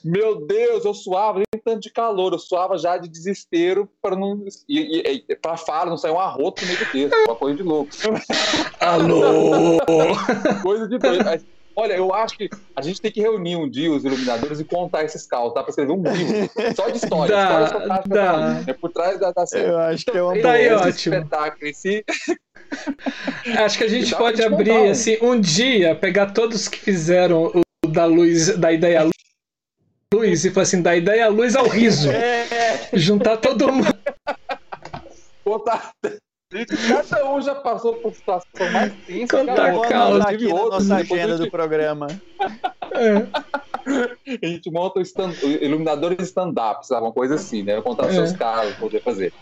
Meu 0.05 0.47
Deus, 0.47 0.85
eu 0.85 0.95
suava 0.95 1.39
nem 1.39 1.63
tanto 1.63 1.81
de 1.81 1.91
calor, 1.91 2.33
eu 2.33 2.39
suava 2.39 2.79
já 2.79 2.97
de 2.97 3.09
desespero 3.09 3.89
para 4.01 4.17
não. 4.17 4.45
E, 4.69 4.79
e, 4.79 5.25
e 5.29 5.37
para 5.37 5.57
fala, 5.57 5.91
não 5.91 5.97
sair 5.99 6.13
um 6.13 6.19
arroto 6.19 6.63
no 6.63 6.69
meio 6.69 6.79
do 6.79 6.91
texto, 6.91 7.15
uma 7.27 7.37
coisa 7.37 7.57
de 7.57 7.63
louco. 7.63 7.91
Alô! 8.81 9.79
coisa 10.63 10.89
de 10.89 10.99
doido. 10.99 11.25
Olha, 11.77 11.95
eu 11.95 12.13
acho 12.13 12.37
que 12.37 12.49
a 12.75 12.83
gente 12.83 13.01
tem 13.01 13.13
que 13.13 13.21
reunir 13.21 13.57
um 13.57 13.69
dia 13.69 13.91
os 13.91 14.05
iluminadores 14.05 14.59
e 14.61 14.65
contar 14.65 15.05
esses 15.05 15.27
caos, 15.27 15.55
tá? 15.55 15.63
Pra 15.63 15.71
escrever 15.71 15.93
um 15.93 16.03
livro 16.03 16.51
só 16.75 16.89
de 16.91 16.99
história. 16.99 17.35
Dá, 17.35 17.65
história 17.65 18.03
dá. 18.09 18.65
É 18.67 18.73
por 18.73 18.91
trás 18.91 19.19
da, 19.21 19.31
da 19.31 19.47
série. 19.47 19.69
Eu 19.69 19.79
acho 19.79 20.05
que 20.05 20.19
é 20.19 20.23
uma 20.23 20.39
Daí, 20.39 20.67
esse 20.67 20.75
ótimo. 20.75 21.15
espetáculo 21.15 21.67
em 21.67 21.73
si. 21.73 22.05
Acho 23.59 23.79
que 23.79 23.85
a 23.85 23.89
gente 23.89 24.11
Dá 24.11 24.17
pra 24.17 24.27
pode 24.27 24.43
abrir, 24.43 24.71
um. 24.71 24.91
assim, 24.91 25.19
um 25.21 25.41
dia, 25.41 25.95
pegar 25.95 26.33
todos 26.33 26.69
que 26.69 26.79
fizeram 26.79 27.51
o 27.83 27.89
da 27.89 28.05
luz, 28.05 28.57
da 28.57 28.73
ideia 28.73 29.09
luz, 30.13 30.45
e 30.45 30.51
falar 30.51 30.63
assim, 30.65 30.83
da 30.83 30.97
ideia 30.97 31.27
à 31.27 31.29
luz 31.29 31.55
ao 31.55 31.69
riso. 31.69 32.09
É, 32.21 32.89
Juntar 32.99 33.37
todo 33.37 33.71
mundo. 33.73 33.87
Cada 36.89 37.33
um 37.33 37.41
já 37.41 37.55
passou 37.55 37.95
por 37.95 38.13
situação 38.13 38.71
mais 38.73 38.93
tensa. 39.07 39.39
Contar 39.39 39.67
aqui 39.71 39.95
na 40.49 40.55
outros, 40.55 40.89
nossa 40.89 40.97
agenda 40.97 41.37
gente- 41.37 41.45
do 41.47 41.51
programa. 41.51 42.09
É. 42.93 44.37
A 44.43 44.47
gente 44.47 44.69
monta 44.71 44.99
o 44.99 45.03
stand, 45.03 45.33
iluminadores 45.43 46.27
stand-up, 46.29 46.85
sabe? 46.87 47.03
Uma 47.07 47.13
coisa 47.13 47.37
assim, 47.37 47.63
né? 47.63 47.81
Contar 47.81 48.09
É. 48.09 48.13
seus 48.13 48.33
casos, 48.33 48.75
poder 48.77 49.01
fazer. 49.01 49.33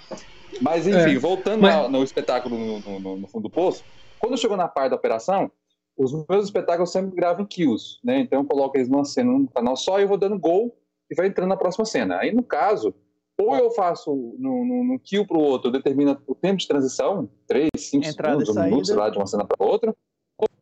Mas, 0.61 0.86
enfim, 0.86 1.16
É. 1.16 1.19
voltando 1.19 1.62
Mas- 1.62 1.74
ao- 1.74 1.89
no 1.90 2.05
espetáculo 2.05 2.59
no- 2.59 3.01
no- 3.01 3.16
no 3.16 3.27
fundo 3.28 3.45
do 3.45 3.51
poço, 3.51 3.82
quando 4.19 4.36
chegou 4.36 4.57
na 4.57 4.69
parte 4.69 4.90
da 4.90 4.97
operação, 4.97 5.51
os 5.98 6.12
meus 6.28 6.44
espetáculos 6.44 6.92
sempre 6.92 7.14
gravo 7.14 7.42
em 7.42 7.46
kills, 7.46 7.98
né? 8.04 8.20
Então 8.20 8.40
eu 8.40 8.46
coloco 8.46 8.76
eles 8.76 8.88
numa 8.88 9.04
cena 9.04 9.32
num 9.32 9.46
canal 9.46 9.76
só 9.76 9.98
e 9.98 10.02
eu 10.02 10.08
vou 10.08 10.16
dando 10.16 10.38
gol 10.38 10.76
e 11.10 11.14
vai 11.14 11.26
entrando 11.26 11.48
na 11.48 11.56
próxima 11.56 11.84
cena. 11.84 12.18
Aí, 12.18 12.32
no 12.32 12.42
caso, 12.42 12.94
ou 13.40 13.54
eu 13.56 13.70
faço 13.72 14.14
no, 14.38 14.64
no, 14.64 14.84
no 14.84 14.98
kill 14.98 15.26
pro 15.26 15.40
outro, 15.40 15.70
determina 15.70 16.20
o 16.26 16.34
tempo 16.34 16.58
de 16.58 16.68
transição, 16.68 17.28
3, 17.46 17.68
5 17.76 18.06
Entrada 18.06 18.44
segundos, 18.44 18.56
um 18.56 18.64
minuto, 18.68 18.86
sei 18.86 18.96
lá, 18.96 19.10
de 19.10 19.18
uma 19.18 19.26
cena 19.26 19.44
para 19.44 19.66
outra, 19.66 19.94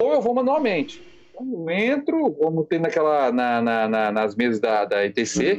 ou 0.02 0.12
eu 0.12 0.20
vou 0.20 0.34
manualmente. 0.34 1.04
Então, 1.30 1.46
eu 1.52 1.70
entro, 1.70 2.32
como 2.34 2.64
tem 2.64 2.78
naquela, 2.78 3.30
na, 3.30 3.60
na- 3.60 3.88
na- 3.88 4.12
nas 4.12 4.34
mesas 4.34 4.60
da, 4.60 4.84
da 4.84 5.04
ITC, 5.04 5.56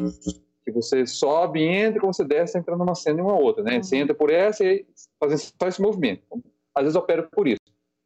que 0.66 0.72
você 0.72 1.06
sobe, 1.06 1.64
entra, 1.64 2.00
quando 2.02 2.16
você 2.16 2.26
desce, 2.26 2.58
entra 2.58 2.76
numa 2.76 2.96
cena 2.96 3.20
e 3.20 3.22
uma 3.24 3.38
outra, 3.40 3.64
né? 3.64 3.82
Você 3.84 3.98
entra 3.98 4.16
por 4.16 4.30
essa 4.32 4.64
e 4.66 4.86
faz 5.20 5.54
só 5.62 5.68
esse 5.68 5.82
movimento. 5.82 6.24
Então, 6.26 6.42
às 6.76 6.84
vezes 6.84 6.96
eu 6.96 7.02
opero 7.02 7.30
por 7.32 7.48
isso. 7.48 7.62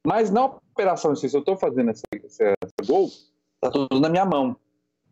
Mas 0.06 0.30
na 0.32 0.50
operação, 0.72 1.16
se 1.16 1.34
eu 1.34 1.40
estou 1.40 1.58
fazendo 1.58 1.92
esse, 1.92 2.04
gol, 2.86 3.10
tá 3.60 3.70
tudo 3.70 4.00
na 4.00 4.10
minha 4.10 4.26
mão. 4.26 4.56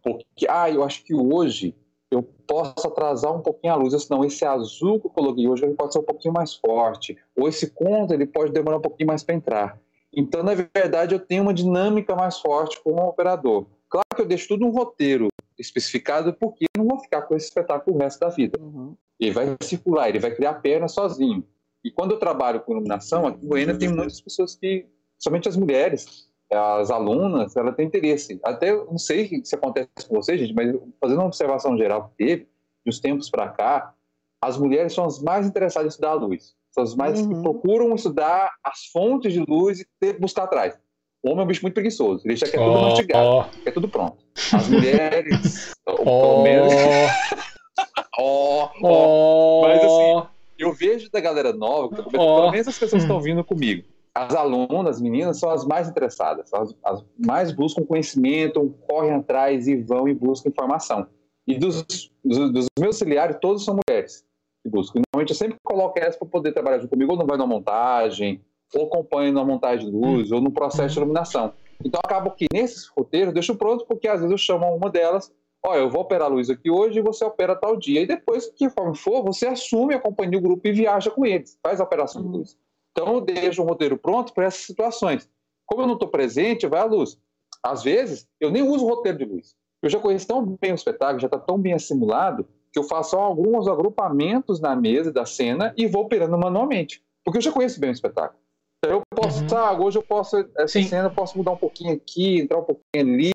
Porque, 0.02 0.48
ah, 0.50 0.70
eu 0.70 0.84
acho 0.84 1.04
que 1.04 1.14
hoje 1.14 1.76
eu 2.10 2.24
posso 2.24 2.88
atrasar 2.88 3.36
um 3.36 3.42
pouquinho 3.42 3.74
a 3.74 3.76
luz, 3.76 3.94
ou 3.94 4.00
senão 4.00 4.26
esse 4.26 4.44
azul 4.44 5.00
que 5.00 5.08
eu 5.08 5.12
coloquei 5.12 5.48
hoje 5.48 5.64
ele 5.64 5.76
pode 5.76 5.94
ser 5.94 6.00
um 6.00 6.04
pouquinho 6.04 6.34
mais 6.34 6.56
forte, 6.56 7.18
ou 7.36 7.48
esse 7.48 7.70
contra 7.70 8.16
ele 8.16 8.26
pode 8.26 8.52
demorar 8.52 8.78
um 8.78 8.82
pouquinho 8.82 9.08
mais 9.08 9.24
para 9.24 9.36
entrar. 9.36 9.80
Então, 10.12 10.42
na 10.42 10.56
verdade, 10.56 11.14
eu 11.14 11.20
tenho 11.20 11.44
uma 11.44 11.54
dinâmica 11.54 12.16
mais 12.16 12.40
forte 12.40 12.82
como 12.82 13.04
operador. 13.04 13.68
Claro 13.88 14.08
que 14.16 14.22
eu 14.22 14.26
deixo 14.26 14.48
tudo 14.48 14.66
um 14.66 14.72
roteiro 14.72 15.28
especificado, 15.58 16.34
porque 16.34 16.66
eu 16.76 16.84
não 16.84 16.90
vou 16.90 17.00
ficar 17.00 17.24
com 17.24 17.36
esse 17.36 17.48
espetáculo 17.48 17.96
o 17.96 18.00
resto 18.00 18.20
da 18.20 18.30
vida. 18.30 18.60
Uhum. 18.60 18.96
Ele 19.20 19.32
vai 19.32 19.56
circular, 19.62 20.10
ele 20.10 20.20
vai 20.20 20.34
criar 20.34 20.56
perna 20.56 20.88
sozinho. 20.88 21.44
E 21.84 21.92
quando 21.92 22.12
eu 22.12 22.20
trabalho 22.20 22.62
com 22.62 22.72
iluminação, 22.72 23.28
aqui 23.28 23.44
em 23.44 23.48
Goiânia 23.48 23.78
tem 23.78 23.90
muitas 23.90 24.20
pessoas 24.20 24.56
que, 24.56 24.86
somente 25.20 25.48
as 25.50 25.56
mulheres, 25.58 26.28
as 26.52 26.90
alunas, 26.90 27.56
ela 27.56 27.72
tem 27.72 27.86
interesse. 27.86 28.40
Até 28.44 28.74
não 28.74 28.98
sei 28.98 29.42
se 29.44 29.54
acontece 29.56 29.90
com 30.08 30.16
vocês, 30.16 30.40
gente, 30.40 30.54
mas 30.54 30.74
fazendo 31.00 31.20
uma 31.20 31.28
observação 31.28 31.78
geral 31.78 32.10
que 32.10 32.26
teve, 32.26 32.44
de 32.44 32.90
uns 32.90 33.00
tempos 33.00 33.30
para 33.30 33.50
cá, 33.50 33.94
as 34.42 34.58
mulheres 34.58 34.94
são 34.94 35.06
as 35.06 35.22
mais 35.22 35.46
interessadas 35.46 35.88
em 35.88 35.90
estudar 35.90 36.12
a 36.12 36.14
luz. 36.14 36.56
São 36.72 36.84
as 36.84 36.96
mais 36.96 37.20
Uhum. 37.20 37.30
que 37.36 37.42
procuram 37.42 37.94
estudar 37.94 38.52
as 38.64 38.86
fontes 38.92 39.34
de 39.34 39.40
luz 39.48 39.82
e 39.82 39.88
ter, 40.00 40.18
buscar 40.20 40.44
atrás. 40.46 40.80
O 41.22 41.30
homem 41.32 41.42
é 41.42 41.44
um 41.44 41.48
bicho 41.48 41.62
muito 41.64 41.74
preguiçoso, 41.74 42.26
ele 42.26 42.38
já 42.38 42.46
quer 42.48 42.58
tudo 42.58 42.72
Ó, 42.72 42.82
mastigado, 42.82 43.28
ó, 43.28 43.44
quer 43.64 43.72
tudo 43.72 43.90
pronto. 43.90 44.24
As 44.54 44.70
mulheres, 44.70 45.74
pelo 45.86 46.42
menos, 46.44 46.72
ó, 48.18 48.70
ó, 48.72 48.72
ó. 48.84 49.62
Mas, 49.68 49.84
assim, 49.84 50.28
eu 50.58 50.72
vejo 50.74 51.10
da 51.12 51.20
galera 51.20 51.52
nova, 51.52 51.90
que 51.90 51.96
tá 51.98 52.04
começando, 52.04 52.26
Ó. 52.28 52.40
pelo 52.42 52.52
menos 52.52 52.68
as 52.70 52.78
pessoas 52.80 53.02
que 53.02 53.08
estão 53.08 53.20
vindo 53.22 53.44
comigo. 53.44 53.84
As 54.14 54.36
alunas, 54.36 54.98
as 54.98 55.02
meninas, 55.02 55.40
são 55.40 55.50
as 55.50 55.66
mais 55.66 55.88
interessadas, 55.88 56.52
as, 56.54 56.76
as 56.84 57.06
mais 57.18 57.52
buscam 57.52 57.86
conhecimento, 57.86 58.76
correm 58.88 59.12
atrás 59.12 59.68
e 59.68 59.76
vão 59.76 60.08
e 60.08 60.14
buscam 60.14 60.50
informação. 60.50 61.08
E 61.48 61.58
dos, 61.58 61.84
dos, 62.24 62.52
dos 62.52 62.66
meus 62.78 62.96
auxiliares, 62.96 63.38
todos 63.40 63.64
são 63.64 63.78
mulheres 63.88 64.26
que 64.64 64.70
buscam. 64.70 65.02
Normalmente 65.12 65.32
eu 65.32 65.36
sempre 65.36 65.58
coloco 65.64 65.98
elas 66.00 66.16
para 66.16 66.28
poder 66.28 66.52
trabalhar 66.52 66.80
junto 66.80 66.90
comigo, 66.90 67.12
ou 67.12 67.18
não 67.18 67.26
vai 67.26 67.38
na 67.38 67.46
montagem, 67.46 68.42
ou 68.74 68.86
acompanha 68.86 69.32
na 69.32 69.44
montagem 69.44 69.90
de 69.90 69.96
luz, 69.96 70.32
ou 70.32 70.42
no 70.42 70.52
processo 70.52 70.94
de 70.94 71.00
iluminação. 71.00 71.54
Então 71.84 72.00
acaba 72.04 72.30
que 72.32 72.46
nesses 72.54 72.88
roteiros 72.88 73.34
deixo 73.34 73.56
pronto, 73.56 73.86
porque 73.86 74.08
às 74.08 74.20
vezes 74.20 74.32
eu 74.32 74.38
chamo 74.38 74.66
uma 74.76 74.90
delas, 74.90 75.32
olha, 75.66 75.80
eu 75.80 75.90
vou 75.90 76.02
operar 76.02 76.30
a 76.30 76.34
luz 76.34 76.50
aqui 76.50 76.70
hoje 76.70 77.00
e 77.00 77.02
você 77.02 77.24
opera 77.24 77.56
tal 77.56 77.78
dia. 77.78 78.02
E 78.02 78.06
depois, 78.06 78.48
que 78.48 78.70
forma 78.70 78.94
for, 78.96 79.24
você 79.24 79.48
assume, 79.48 79.96
acompanha 79.96 80.38
o 80.38 80.42
grupo 80.42 80.68
e 80.68 80.72
viaja 80.72 81.10
com 81.10 81.26
eles, 81.26 81.58
faz 81.64 81.80
a 81.80 81.84
operação 81.84 82.22
de 82.22 82.28
luz. 82.28 82.58
Então 82.92 83.14
eu 83.16 83.22
deixo 83.22 83.62
um 83.62 83.66
roteiro 83.66 83.98
pronto 83.98 84.34
para 84.34 84.46
essas 84.46 84.62
situações. 84.62 85.30
Como 85.66 85.82
eu 85.84 85.88
não 85.88 85.94
estou 85.94 86.10
presente, 86.10 86.68
vai 86.68 86.80
à 86.82 86.86
luz. 86.86 87.18
Às 87.64 87.84
vezes, 87.84 88.28
eu 88.40 88.50
nem 88.50 88.64
uso 88.64 88.86
roteiro 88.88 89.18
de 89.18 89.26
luz. 89.26 89.56
Eu 89.82 89.90
já 89.90 90.00
conheço 90.00 90.28
tão 90.28 90.46
bem 90.60 90.72
o 90.72 90.76
espetáculo, 90.76 91.20
já 91.20 91.28
está 91.28 91.38
tão 91.40 91.58
bem 91.58 91.74
assimilado, 91.74 92.48
que 92.72 92.80
eu 92.80 92.84
faço 92.84 93.16
alguns 93.16 93.68
agrupamentos 93.68 94.60
na 94.60 94.76
mesa 94.76 95.12
da 95.12 95.26
cena 95.26 95.74
e 95.78 95.88
vou 95.88 96.04
operando 96.04 96.38
manualmente. 96.38 97.04
Porque 97.24 97.38
eu 97.38 97.42
já 97.42 97.52
conheço 97.52 97.80
bem 97.80 97.90
o 97.90 97.94
espetáculo. 97.94 98.40
Então 98.78 98.98
eu 98.98 99.02
posso, 99.16 99.42
Uhum. 99.44 99.58
ah, 99.58 99.74
hoje 99.80 99.98
eu 99.98 100.04
posso, 100.04 100.38
essa 100.38 100.68
Sim. 100.68 100.84
cena 100.84 101.08
eu 101.10 101.14
posso 101.14 101.38
mudar 101.38 101.52
um 101.52 101.58
pouquinho 101.58 101.94
aqui, 101.94 102.40
entrar 102.40 102.60
um 102.60 102.64
pouquinho 102.64 102.84
ali, 103.14 103.32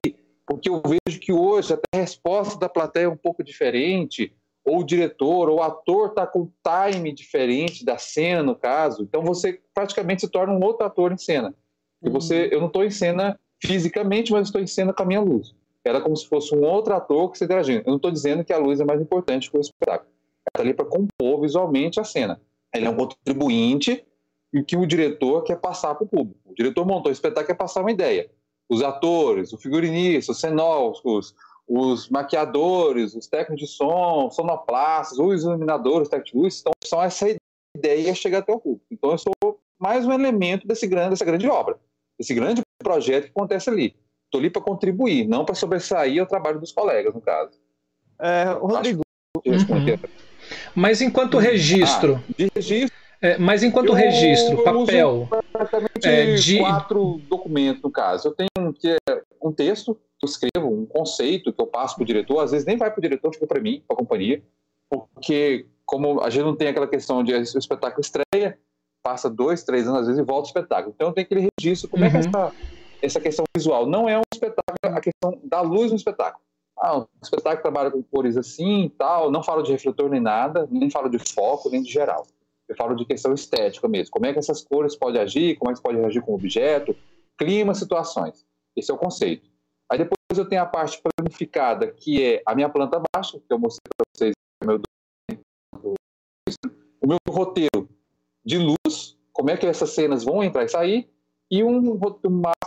porque 0.46 0.68
eu 0.70 0.80
vejo 0.86 1.20
que 1.20 1.32
hoje 1.32 1.72
até 1.74 1.82
a 1.94 2.00
resposta 2.00 2.58
da 2.58 2.68
plateia 2.68 3.04
é 3.04 3.08
um 3.08 3.16
pouco 3.16 3.42
diferente, 3.44 4.34
ou 4.64 4.80
o 4.80 4.84
diretor, 4.84 5.48
ou 5.48 5.58
o 5.58 5.62
ator 5.62 6.08
está 6.08 6.26
com 6.26 6.50
time 6.62 7.12
diferente 7.12 7.84
da 7.84 7.98
cena, 7.98 8.42
no 8.42 8.56
caso. 8.56 9.02
Então 9.02 9.22
você 9.22 9.60
praticamente 9.74 10.22
se 10.22 10.28
torna 10.28 10.54
um 10.54 10.64
outro 10.64 10.86
ator 10.86 11.12
em 11.12 11.18
cena. 11.18 11.54
E 12.02 12.08
você, 12.08 12.48
eu 12.50 12.60
não 12.60 12.68
estou 12.68 12.84
em 12.84 12.90
cena 12.90 13.38
fisicamente, 13.62 14.32
mas 14.32 14.48
estou 14.48 14.60
em 14.60 14.66
cena 14.66 14.92
com 14.92 15.02
a 15.02 15.06
minha 15.06 15.20
luz. 15.20 15.54
Era 15.84 16.00
como 16.00 16.16
se 16.16 16.26
fosse 16.26 16.54
um 16.54 16.62
outro 16.62 16.94
ator 16.94 17.30
que 17.30 17.36
você 17.36 17.44
interagindo. 17.44 17.80
Eu 17.80 17.90
não 17.90 17.96
estou 17.96 18.10
dizendo 18.10 18.44
que 18.44 18.52
a 18.52 18.58
luz 18.58 18.80
é 18.80 18.84
mais 18.84 19.00
importante 19.00 19.50
que 19.50 19.56
o 19.56 19.60
espetáculo. 19.60 20.10
Ela 20.10 20.48
está 20.48 20.62
ali 20.62 20.74
para 20.74 20.86
compor 20.86 21.40
visualmente 21.42 22.00
a 22.00 22.04
cena. 22.04 22.40
Ele 22.74 22.86
é 22.86 22.90
um 22.90 22.96
contribuinte 22.96 24.04
e 24.52 24.62
que 24.62 24.76
o 24.76 24.86
diretor 24.86 25.42
quer 25.42 25.56
passar 25.56 25.94
para 25.94 26.04
o 26.04 26.08
público. 26.08 26.40
O 26.46 26.54
diretor 26.54 26.86
montou 26.86 27.10
o 27.10 27.12
espetáculo 27.12 27.46
quer 27.46 27.54
passar 27.54 27.80
uma 27.82 27.90
ideia. 27.90 28.30
Os 28.68 28.82
atores, 28.82 29.52
o 29.52 29.58
figurinista, 29.58 30.32
os 30.32 30.40
cenógrafos, 30.40 31.34
os 31.66 32.08
maquiadores, 32.08 33.14
os 33.14 33.26
técnicos 33.26 33.68
de 33.68 33.74
som, 33.74 34.30
sonoplastas, 34.30 35.18
os 35.18 35.42
iluminadores, 35.44 36.08
técnicos 36.08 36.32
de 36.32 36.38
luz, 36.38 36.60
então 36.60 36.72
são 36.84 37.02
essa 37.02 37.26
ideia 37.76 38.14
chegar 38.14 38.38
até 38.38 38.52
o 38.52 38.60
público. 38.60 38.84
Então 38.90 39.10
eu 39.12 39.18
sou 39.18 39.32
mais 39.78 40.06
um 40.06 40.12
elemento 40.12 40.66
desse 40.66 40.86
grande, 40.86 41.10
dessa 41.10 41.24
grande 41.24 41.48
obra, 41.48 41.76
desse 42.18 42.34
grande 42.34 42.62
projeto 42.82 43.24
que 43.24 43.30
acontece 43.30 43.68
ali. 43.70 43.96
Estou 44.26 44.38
ali 44.40 44.50
para 44.50 44.62
contribuir, 44.62 45.26
não 45.28 45.44
para 45.44 45.54
sobressair 45.54 46.20
ao 46.20 46.26
trabalho 46.26 46.60
dos 46.60 46.72
colegas, 46.72 47.14
no 47.14 47.20
caso. 47.20 47.52
É, 48.20 48.44
Rodrigo, 48.52 49.02
Uhum. 49.46 49.98
Mas 50.74 51.00
enquanto 51.02 51.38
registro, 51.38 52.22
De 52.38 52.48
registro, 52.54 52.96
é, 53.20 53.36
mas 53.36 53.62
enquanto 53.62 53.88
Eu- 53.88 53.94
registro, 53.94 54.58
eu 54.58 54.64
papel, 54.64 55.28
praticamente 55.52 56.06
É, 56.08 56.34
de- 56.34 56.58
quatro 56.58 57.20
documentos, 57.28 57.82
no 57.82 57.90
caso. 57.90 58.28
Eu 58.28 58.32
tenho 58.32 58.48
um 58.68 58.72
que 58.72 58.88
é 58.88 59.22
um 59.42 59.52
texto 59.52 59.94
que 60.18 60.24
eu 60.24 60.28
escrevo, 60.28 60.68
um 60.68 60.86
conceito 60.86 61.52
que 61.52 61.60
eu 61.60 61.66
passo 61.66 61.96
para 61.96 62.02
o 62.02 62.06
diretor, 62.06 62.40
às 62.40 62.50
vezes 62.52 62.66
nem 62.66 62.76
vai 62.76 62.90
para 62.90 62.98
o 62.98 63.02
diretor, 63.02 63.32
fica 63.32 63.46
para 63.46 63.60
mim, 63.60 63.82
para 63.86 63.94
a 63.94 63.98
companhia, 63.98 64.42
porque 64.88 65.66
como 65.84 66.20
a 66.22 66.30
gente 66.30 66.44
não 66.44 66.56
tem 66.56 66.68
aquela 66.68 66.88
questão 66.88 67.22
de 67.22 67.34
o 67.34 67.40
espetáculo 67.40 68.00
estreia, 68.00 68.58
passa 69.02 69.28
dois, 69.28 69.62
três 69.62 69.86
anos 69.86 70.00
às 70.00 70.06
vezes 70.06 70.22
e 70.22 70.24
volta 70.24 70.46
o 70.46 70.48
espetáculo. 70.48 70.94
Então 70.94 71.12
tem 71.12 71.24
aquele 71.24 71.48
registro, 71.58 71.90
como 71.90 72.04
é 72.04 72.10
que 72.10 72.16
é 72.16 72.20
Uhum. 72.20 72.26
essa, 72.26 72.54
essa 73.02 73.20
questão 73.20 73.44
visual? 73.54 73.86
Não 73.86 74.08
é 74.08 74.18
um 74.18 74.22
espetáculo, 74.32 74.96
a 74.96 75.00
questão 75.00 75.38
da 75.44 75.60
luz 75.60 75.90
no 75.90 75.96
espetáculo. 75.96 76.42
Ah, 76.78 76.98
o 76.98 77.08
espetáculo 77.22 77.62
trabalha 77.62 77.90
com 77.90 78.02
cores 78.02 78.36
assim 78.36 78.84
e 78.84 78.90
tal, 78.90 79.30
não 79.30 79.42
falo 79.42 79.62
de 79.62 79.72
refletor 79.72 80.08
nem 80.10 80.20
nada, 80.20 80.66
nem 80.70 80.90
falo 80.90 81.08
de 81.08 81.18
foco, 81.18 81.68
nem 81.70 81.82
de 81.82 81.90
geral. 81.90 82.26
Eu 82.66 82.74
falo 82.76 82.96
de 82.96 83.04
questão 83.04 83.32
estética 83.34 83.86
mesmo. 83.86 84.10
Como 84.10 84.26
é 84.26 84.32
que 84.32 84.38
essas 84.38 84.62
cores 84.64 84.96
podem 84.96 85.20
agir, 85.20 85.56
como 85.56 85.70
é 85.70 85.74
que 85.74 85.82
pode 85.82 85.98
agir 86.02 86.22
com 86.22 86.32
o 86.32 86.36
objeto, 86.36 86.96
clima, 87.36 87.74
situações. 87.74 88.44
Esse 88.76 88.90
é 88.90 88.94
o 88.94 88.98
conceito. 88.98 89.48
Aí 89.90 89.98
depois 89.98 90.16
eu 90.36 90.48
tenho 90.48 90.62
a 90.62 90.66
parte 90.66 91.00
planificada, 91.02 91.92
que 91.92 92.22
é 92.22 92.42
a 92.46 92.54
minha 92.54 92.68
planta 92.68 93.02
baixa, 93.14 93.38
que 93.38 93.52
eu 93.52 93.58
mostrei 93.58 93.90
para 93.96 94.06
vocês, 94.14 94.34
é 94.62 94.66
meu 94.66 94.80
o 97.00 97.06
meu 97.06 97.18
roteiro 97.28 97.88
de 98.44 98.58
luz, 98.58 99.18
como 99.30 99.50
é 99.50 99.56
que 99.56 99.66
essas 99.66 99.90
cenas 99.90 100.24
vão 100.24 100.42
entrar 100.42 100.64
e 100.64 100.68
sair, 100.68 101.10
e 101.50 101.62
um, 101.62 101.92
um, 101.92 102.00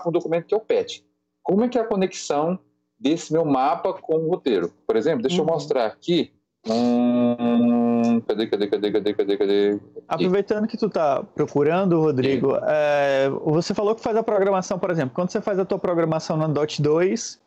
um 0.05 0.11
documento 0.11 0.45
que 0.45 0.53
é 0.53 0.57
o 0.57 0.61
PET. 0.61 1.03
Como 1.41 1.63
é 1.63 1.69
que 1.69 1.77
é 1.77 1.81
a 1.81 1.87
conexão 1.87 2.59
desse 2.99 3.31
meu 3.31 3.45
mapa 3.45 3.93
com 3.93 4.15
o 4.15 4.29
roteiro. 4.29 4.73
Por 4.85 4.95
exemplo, 4.95 5.21
deixa 5.21 5.41
uhum. 5.41 5.47
eu 5.47 5.53
mostrar 5.53 5.85
aqui. 5.85 6.33
Hum, 6.69 8.21
cadê, 8.27 8.47
cadê, 8.47 8.67
cadê, 8.67 8.91
cadê, 8.91 9.13
cadê, 9.13 9.37
cadê? 9.37 9.79
Aproveitando 10.07 10.67
que 10.67 10.77
tu 10.77 10.89
tá 10.89 11.23
procurando, 11.23 11.99
Rodrigo, 11.99 12.57
é, 12.63 13.29
você 13.45 13.73
falou 13.73 13.95
que 13.95 14.01
faz 14.01 14.17
a 14.17 14.23
programação, 14.23 14.77
por 14.77 14.91
exemplo, 14.91 15.15
quando 15.15 15.29
você 15.29 15.41
faz 15.41 15.59
a 15.59 15.65
tua 15.65 15.79
programação 15.79 16.35
na 16.35 16.47
Dot 16.47 16.81
2, 16.81 17.39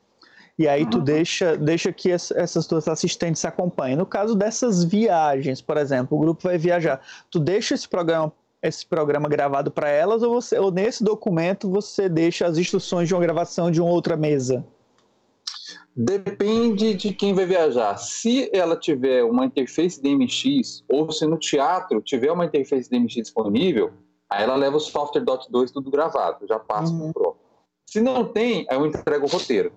e 0.58 0.68
aí 0.68 0.84
tu 0.86 0.98
uhum. 0.98 1.04
deixa, 1.04 1.56
deixa 1.56 1.92
que 1.92 2.10
essas 2.10 2.66
tuas 2.66 2.86
assistentes 2.86 3.44
acompanhem. 3.44 3.96
No 3.96 4.06
caso 4.06 4.34
dessas 4.34 4.84
viagens, 4.84 5.60
por 5.60 5.76
exemplo, 5.76 6.16
o 6.18 6.20
grupo 6.20 6.42
vai 6.42 6.58
viajar, 6.58 7.00
tu 7.30 7.38
deixa 7.38 7.74
esse 7.74 7.88
programa 7.88 8.32
esse 8.62 8.84
programa 8.84 9.26
gravado 9.26 9.70
para 9.70 9.88
elas 9.88 10.22
ou, 10.22 10.34
você, 10.34 10.58
ou 10.58 10.70
nesse 10.70 11.02
documento 11.02 11.70
você 11.70 12.10
deixa 12.10 12.46
as 12.46 12.58
instruções 12.58 13.08
de 13.08 13.14
uma 13.14 13.20
gravação 13.22 13.70
de 13.70 13.80
uma 13.80 13.90
outra 13.90 14.18
mesa? 14.18 14.62
Depende 16.02 16.94
de 16.94 17.12
quem 17.12 17.34
vai 17.34 17.44
viajar. 17.44 17.94
Se 17.98 18.50
ela 18.54 18.74
tiver 18.74 19.22
uma 19.22 19.44
interface 19.44 20.00
DMX 20.00 20.82
ou 20.88 21.12
se 21.12 21.26
no 21.26 21.36
teatro 21.36 22.00
tiver 22.00 22.32
uma 22.32 22.46
interface 22.46 22.88
DMX 22.88 23.16
disponível, 23.16 23.92
aí 24.30 24.42
ela 24.42 24.56
leva 24.56 24.78
o 24.78 24.80
software 24.80 25.22
.2 25.22 25.70
tudo 25.70 25.90
gravado, 25.90 26.46
já 26.48 26.58
passa 26.58 26.90
uhum. 26.90 27.12
pro 27.12 27.22
Pro. 27.22 27.36
Se 27.84 28.00
não 28.00 28.24
tem, 28.24 28.66
aí 28.70 28.78
eu 28.78 28.86
entrego 28.86 29.26
o 29.26 29.28
roteiro. 29.28 29.72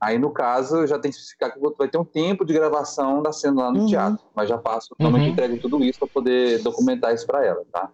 Aí, 0.00 0.18
no 0.18 0.32
caso, 0.32 0.84
já 0.84 0.98
tem 0.98 1.12
que 1.12 1.16
especificar 1.16 1.54
que 1.54 1.60
vai 1.60 1.86
ter 1.86 1.98
um 1.98 2.04
tempo 2.04 2.44
de 2.44 2.52
gravação 2.52 3.22
da 3.22 3.30
cena 3.30 3.62
lá 3.62 3.70
no 3.70 3.82
uhum. 3.82 3.86
teatro, 3.86 4.24
mas 4.34 4.48
já 4.48 4.58
passo, 4.58 4.96
normalmente 4.98 5.28
uhum. 5.28 5.32
entrego 5.32 5.58
tudo 5.58 5.84
isso 5.84 6.00
para 6.00 6.08
poder 6.08 6.60
documentar 6.60 7.14
isso 7.14 7.26
para 7.26 7.46
ela, 7.46 7.64
tá? 7.72 7.88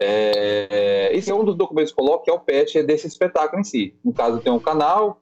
É, 0.00 1.10
esse 1.12 1.30
é 1.30 1.34
um 1.34 1.44
dos 1.44 1.54
documentos 1.54 1.92
que 1.92 2.00
eu 2.00 2.04
coloco, 2.04 2.24
que 2.24 2.30
é 2.30 2.34
o 2.34 2.40
patch 2.40 2.74
desse 2.84 3.06
espetáculo 3.06 3.60
em 3.60 3.64
si. 3.64 3.94
No 4.04 4.12
caso, 4.12 4.40
tem 4.40 4.52
um 4.52 4.58
canal, 4.58 5.20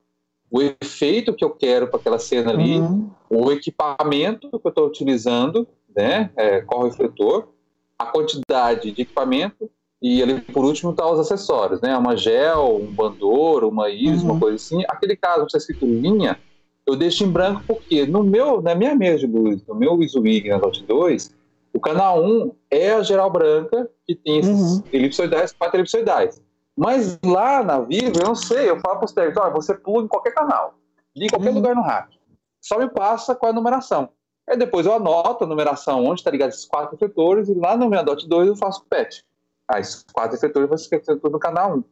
o 0.51 0.61
efeito 0.61 1.33
que 1.33 1.43
eu 1.43 1.51
quero 1.51 1.87
para 1.87 1.99
aquela 1.99 2.19
cena 2.19 2.51
ali, 2.51 2.79
uhum. 2.79 3.09
o 3.29 3.51
equipamento 3.51 4.49
que 4.49 4.67
eu 4.67 4.69
estou 4.69 4.87
utilizando, 4.87 5.67
né, 5.95 6.31
é, 6.35 6.61
qual 6.61 6.83
refletor, 6.83 7.49
a 7.97 8.05
quantidade 8.05 8.91
de 8.91 9.01
equipamento 9.01 9.69
e 10.01 10.23
ali 10.23 10.39
por 10.39 10.63
último 10.63 10.93
tá 10.93 11.09
os 11.09 11.19
acessórios, 11.19 11.81
né, 11.81 11.95
uma 11.97 12.15
gel, 12.15 12.77
um 12.77 12.87
bandor, 12.87 13.63
uma 13.63 13.89
íris, 13.89 14.23
uhum. 14.23 14.31
uma 14.31 14.39
coisa 14.39 14.55
assim. 14.55 14.83
Aquele 14.87 15.15
caso 15.15 15.41
que 15.41 15.45
está 15.47 15.57
escrito 15.57 15.85
linha, 15.85 16.39
eu 16.85 16.95
deixo 16.95 17.23
em 17.23 17.29
branco 17.29 17.61
porque 17.67 18.05
no 18.05 18.23
meu, 18.23 18.61
na 18.61 18.73
minha 18.73 18.95
mesa 18.95 19.27
de 19.27 19.27
luz, 19.27 19.61
no 19.67 19.75
meu 19.75 20.01
Iswig 20.01 20.49
na 20.49 20.57
Dot 20.57 20.83
2, 20.83 21.35
o 21.73 21.79
canal 21.79 22.23
1 22.23 22.51
é 22.71 22.91
a 22.93 23.03
geral 23.03 23.29
branca 23.29 23.89
que 24.07 24.15
tem 24.15 24.39
esses 24.39 24.77
uhum. 24.77 24.83
elipsoidais, 24.91 25.51
quatro 25.51 25.77
elipsoidais. 25.77 26.41
Mas 26.79 27.19
lá 27.25 27.61
na 27.61 27.81
Vivo, 27.81 28.21
eu 28.21 28.25
não 28.25 28.35
sei, 28.35 28.69
eu 28.69 28.79
falo 28.79 28.99
para 28.99 29.05
os 29.05 29.11
técnicos, 29.11 29.43
olha, 29.43 29.51
você 29.51 29.73
pula 29.73 30.05
em 30.05 30.07
qualquer 30.07 30.33
canal, 30.33 30.75
em 31.13 31.27
qualquer 31.27 31.49
uhum. 31.49 31.55
lugar 31.55 31.75
no 31.75 31.81
rack. 31.81 32.17
Só 32.61 32.79
me 32.79 32.87
passa 32.87 33.35
qual 33.35 33.49
é 33.49 33.51
a 33.51 33.55
numeração. 33.55 34.07
Aí 34.49 34.55
depois 34.55 34.85
eu 34.85 34.93
anoto 34.93 35.43
a 35.43 35.47
numeração 35.47 36.05
onde 36.05 36.21
está 36.21 36.31
ligado 36.31 36.51
esses 36.51 36.63
quatro 36.63 36.91
refletores 36.91 37.49
e 37.49 37.53
lá 37.53 37.75
no 37.75 37.89
meu 37.89 38.01
DOT 38.01 38.25
2 38.25 38.47
eu 38.47 38.55
faço 38.55 38.81
o 38.81 38.85
patch. 38.85 39.23
Aí 39.67 39.81
esses 39.81 40.05
quatro 40.13 40.31
refletores 40.31 40.69
vão 40.69 40.77
ser 40.77 41.01
tudo 41.01 41.29
no 41.29 41.37
canal 41.37 41.75
1. 41.75 41.83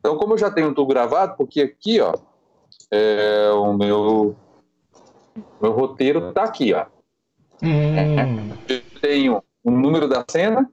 Então, 0.00 0.18
como 0.18 0.34
eu 0.34 0.38
já 0.38 0.50
tenho 0.50 0.74
tudo 0.74 0.88
gravado, 0.88 1.36
porque 1.36 1.60
aqui, 1.60 2.00
ó, 2.00 2.12
é, 2.90 3.48
o 3.52 3.72
meu, 3.72 4.34
meu 5.60 5.70
roteiro 5.70 6.30
está 6.30 6.42
aqui, 6.42 6.74
ó. 6.74 6.86
Hum. 7.62 8.50
Eu 8.68 9.00
tenho 9.00 9.44
o 9.62 9.70
número 9.70 10.08
da 10.08 10.24
cena, 10.28 10.68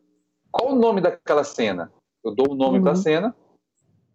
qual 0.51 0.71
o 0.71 0.75
nome 0.75 1.01
daquela 1.01 1.43
cena? 1.43 1.93
Eu 2.23 2.33
dou 2.33 2.53
o 2.53 2.55
nome 2.55 2.79
uhum. 2.79 2.83
para 2.83 2.93
a 2.93 2.95
cena, 2.95 3.35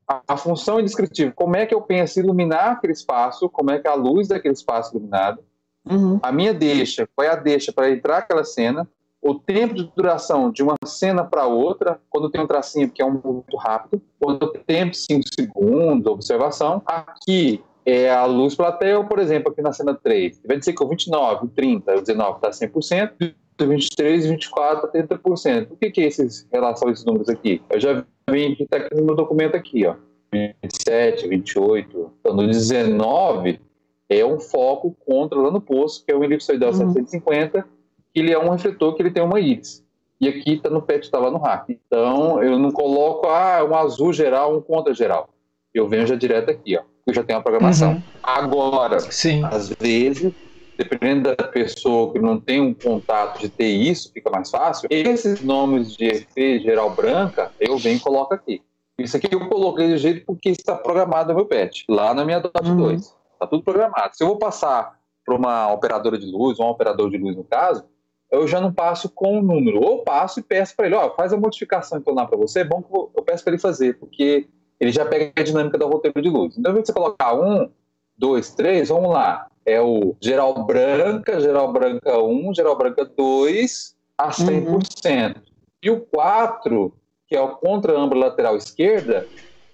a, 0.07 0.23
a 0.29 0.37
função 0.37 0.81
indescritível, 0.81 1.33
como 1.35 1.57
é 1.57 1.67
que 1.67 1.75
eu 1.75 1.81
penso 1.81 2.19
iluminar 2.19 2.73
aquele 2.73 2.93
espaço, 2.93 3.49
como 3.49 3.71
é 3.71 3.79
que 3.79 3.87
é 3.87 3.91
a 3.91 3.95
luz 3.95 4.29
daquele 4.29 4.55
espaço 4.55 4.95
iluminado, 4.97 5.41
uhum. 5.89 6.19
a 6.23 6.33
minha 6.33 6.55
deixa, 6.55 7.09
qual 7.15 7.27
é 7.27 7.31
a 7.31 7.37
deixa 7.37 7.73
para 7.73 7.91
entrar 7.91 8.19
aquela 8.19 8.45
cena, 8.45 8.89
o 9.21 9.35
tempo 9.35 9.75
de 9.75 9.91
duração 9.97 10.51
de 10.51 10.63
uma 10.63 10.75
cena 10.85 11.25
para 11.25 11.47
outra, 11.47 11.99
quando 12.11 12.31
tem 12.31 12.43
um 12.43 12.47
tracinho 12.47 12.91
que 12.91 13.01
é 13.01 13.05
um 13.07 13.21
muito 13.25 13.57
rápido, 13.57 14.03
quando 14.21 14.53
tem 14.53 14.63
tempo 14.63 14.95
5 14.95 15.23
segundos, 15.35 16.07
observação, 16.07 16.83
aqui 16.85 17.63
é 17.87 18.11
a 18.11 18.27
luz 18.27 18.55
plateia, 18.55 19.03
por 19.05 19.19
exemplo, 19.19 19.51
aqui 19.51 19.63
na 19.63 19.73
cena 19.73 19.95
3, 19.95 20.43
vai 20.47 20.59
dizer 20.59 20.75
que 20.75 20.83
o 20.83 20.89
29, 20.89 21.47
o 21.47 21.49
30, 21.49 21.97
o 21.97 22.01
19 22.03 22.37
está 22.37 22.51
100%, 22.51 23.35
o 23.63 23.67
23, 23.67 24.27
24, 24.27 24.91
30%. 24.91 25.69
O 25.71 25.77
que, 25.77 25.91
que 25.91 26.03
é 26.03 26.07
esses, 26.07 26.47
relação 26.53 26.89
a 26.89 26.93
esses 26.93 27.05
números 27.05 27.29
aqui? 27.29 27.63
Eu 27.71 27.81
já 27.81 28.05
está 28.29 28.77
aqui 28.79 28.95
no 28.95 29.05
meu 29.05 29.15
documento 29.15 29.57
aqui, 29.57 29.87
ó. 29.87 29.97
27, 30.33 31.29
28. 31.29 32.13
Então, 32.21 32.35
no 32.35 32.47
19 32.47 33.61
é 34.09 34.25
um 34.25 34.39
foco 34.39 34.97
contra 35.07 35.39
lá 35.39 35.51
no 35.51 35.61
poço, 35.61 36.05
que 36.05 36.13
é 36.13 36.17
o 36.17 36.25
elipsoidal 36.25 36.71
uhum. 36.71 36.93
750, 36.93 37.67
que 38.13 38.21
ele 38.21 38.33
é 38.33 38.39
um 38.39 38.51
refletor 38.51 38.95
que 38.95 39.03
ele 39.03 39.11
tem 39.11 39.23
uma 39.23 39.41
íris. 39.41 39.85
E 40.21 40.29
aqui 40.29 40.55
está 40.55 40.71
no 40.71 40.83
PET, 40.83 41.05
está 41.05 41.19
lá 41.19 41.31
no 41.31 41.39
rack. 41.39 41.79
Então, 41.87 42.43
eu 42.43 42.59
não 42.59 42.71
coloco 42.71 43.27
ah, 43.27 43.65
um 43.69 43.75
azul 43.75 44.13
geral, 44.13 44.57
um 44.57 44.61
contra 44.61 44.95
geral. 44.95 45.29
Eu 45.73 45.89
venho 45.89 46.07
já 46.07 46.15
direto 46.15 46.51
aqui, 46.51 46.77
ó. 46.77 46.83
Eu 47.07 47.13
já 47.13 47.23
tenho 47.23 47.39
a 47.39 47.43
programação. 47.43 47.95
Uhum. 47.95 48.03
Agora, 48.23 49.01
Sim. 49.01 49.45
às 49.45 49.69
vezes, 49.69 50.33
dependendo 50.77 51.35
da 51.35 51.45
pessoa 51.49 52.13
que 52.13 52.19
não 52.19 52.41
tem 52.41 52.61
um 52.61 52.75
contato 52.75 53.41
de 53.41 53.49
ter 53.49 53.69
isso, 53.69 54.13
fica 54.13 54.31
mais 54.31 54.51
fácil. 54.51 54.89
Esses 54.91 55.41
nomes 55.43 55.97
de 55.97 56.07
efeito 56.07 56.65
geral 56.65 56.91
branca, 56.91 57.53
eu 57.61 57.77
venho 57.79 57.97
e 57.97 58.01
coloco 58.01 58.35
aqui. 58.35 58.63
Isso 58.99 59.17
aqui 59.17 59.29
eu 59.31 59.49
coloquei 59.49 59.89
de 59.89 59.99
jeito 59.99 60.25
porque 60.25 60.51
está 60.51 60.77
programado 60.77 61.31
no 61.31 61.37
meu 61.37 61.47
pet, 61.47 61.85
lá 61.89 62.15
na 62.15 62.25
minha 62.25 62.41
Dot 62.41 62.53
uhum. 62.65 62.77
2. 62.77 63.01
Está 63.33 63.47
tudo 63.47 63.63
programado. 63.63 64.17
Se 64.17 64.23
eu 64.23 64.29
vou 64.29 64.39
passar 64.39 64.99
para 65.25 65.35
uma 65.35 65.73
operadora 65.73 66.19
de 66.19 66.27
luz, 66.27 66.61
ou 66.61 66.67
um 66.67 66.71
operador 66.71 67.11
de 67.11 67.19
luz 67.19 67.37
no 67.37 67.45
caso, 67.45 67.85
eu 68.31 68.47
já 68.47 68.61
não 68.61 68.73
passo 68.73 69.09
com 69.09 69.39
o 69.39 69.43
número. 69.43 69.81
Ou 69.81 70.05
passo 70.05 70.41
e 70.41 70.43
peço 70.43 70.77
para 70.77 70.87
ele, 70.87 70.95
ó, 70.95 71.11
faz 71.11 71.33
a 71.33 71.37
modificação 71.37 71.99
então 71.99 72.15
lá 72.15 72.27
para 72.27 72.37
você, 72.37 72.61
é 72.61 72.65
bom 72.65 72.83
que 72.83 73.19
eu 73.19 73.23
peço 73.25 73.43
para 73.43 73.53
ele 73.53 73.61
fazer, 73.61 73.99
porque 73.99 74.49
ele 74.79 74.93
já 74.93 75.05
pega 75.05 75.33
a 75.37 75.43
dinâmica 75.43 75.79
do 75.79 75.89
roteiro 75.89 76.21
de 76.21 76.29
luz. 76.29 76.57
Então, 76.57 76.71
ao 76.71 76.73
invés 76.73 76.85
de 76.85 76.93
você 76.93 76.93
colocar 76.93 77.35
um, 77.35 77.69
dois, 78.17 78.55
três, 78.55 78.89
vamos 78.89 79.11
lá 79.11 79.47
é 79.67 79.81
o 79.81 80.15
geral 80.21 80.65
branca, 80.65 81.41
geral 81.41 81.73
branca 81.73 82.19
1, 82.19 82.55
geral 82.55 82.77
branca 82.77 83.05
2 83.05 83.95
a 84.19 84.31
100%. 84.31 84.67
Uhum. 84.67 85.43
E 85.83 85.91
o 85.91 86.01
4, 86.01 86.93
que 87.27 87.37
é 87.37 87.41
o 87.41 87.57
contra 87.57 87.99
âmbito 87.99 88.21
lateral 88.21 88.57
esquerda, 88.57 89.27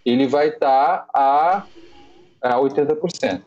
ele 0.04 0.26
vai 0.26 0.48
estar 0.48 1.06
tá 1.06 1.66
a, 2.42 2.54
a 2.54 2.56
80%. 2.56 3.42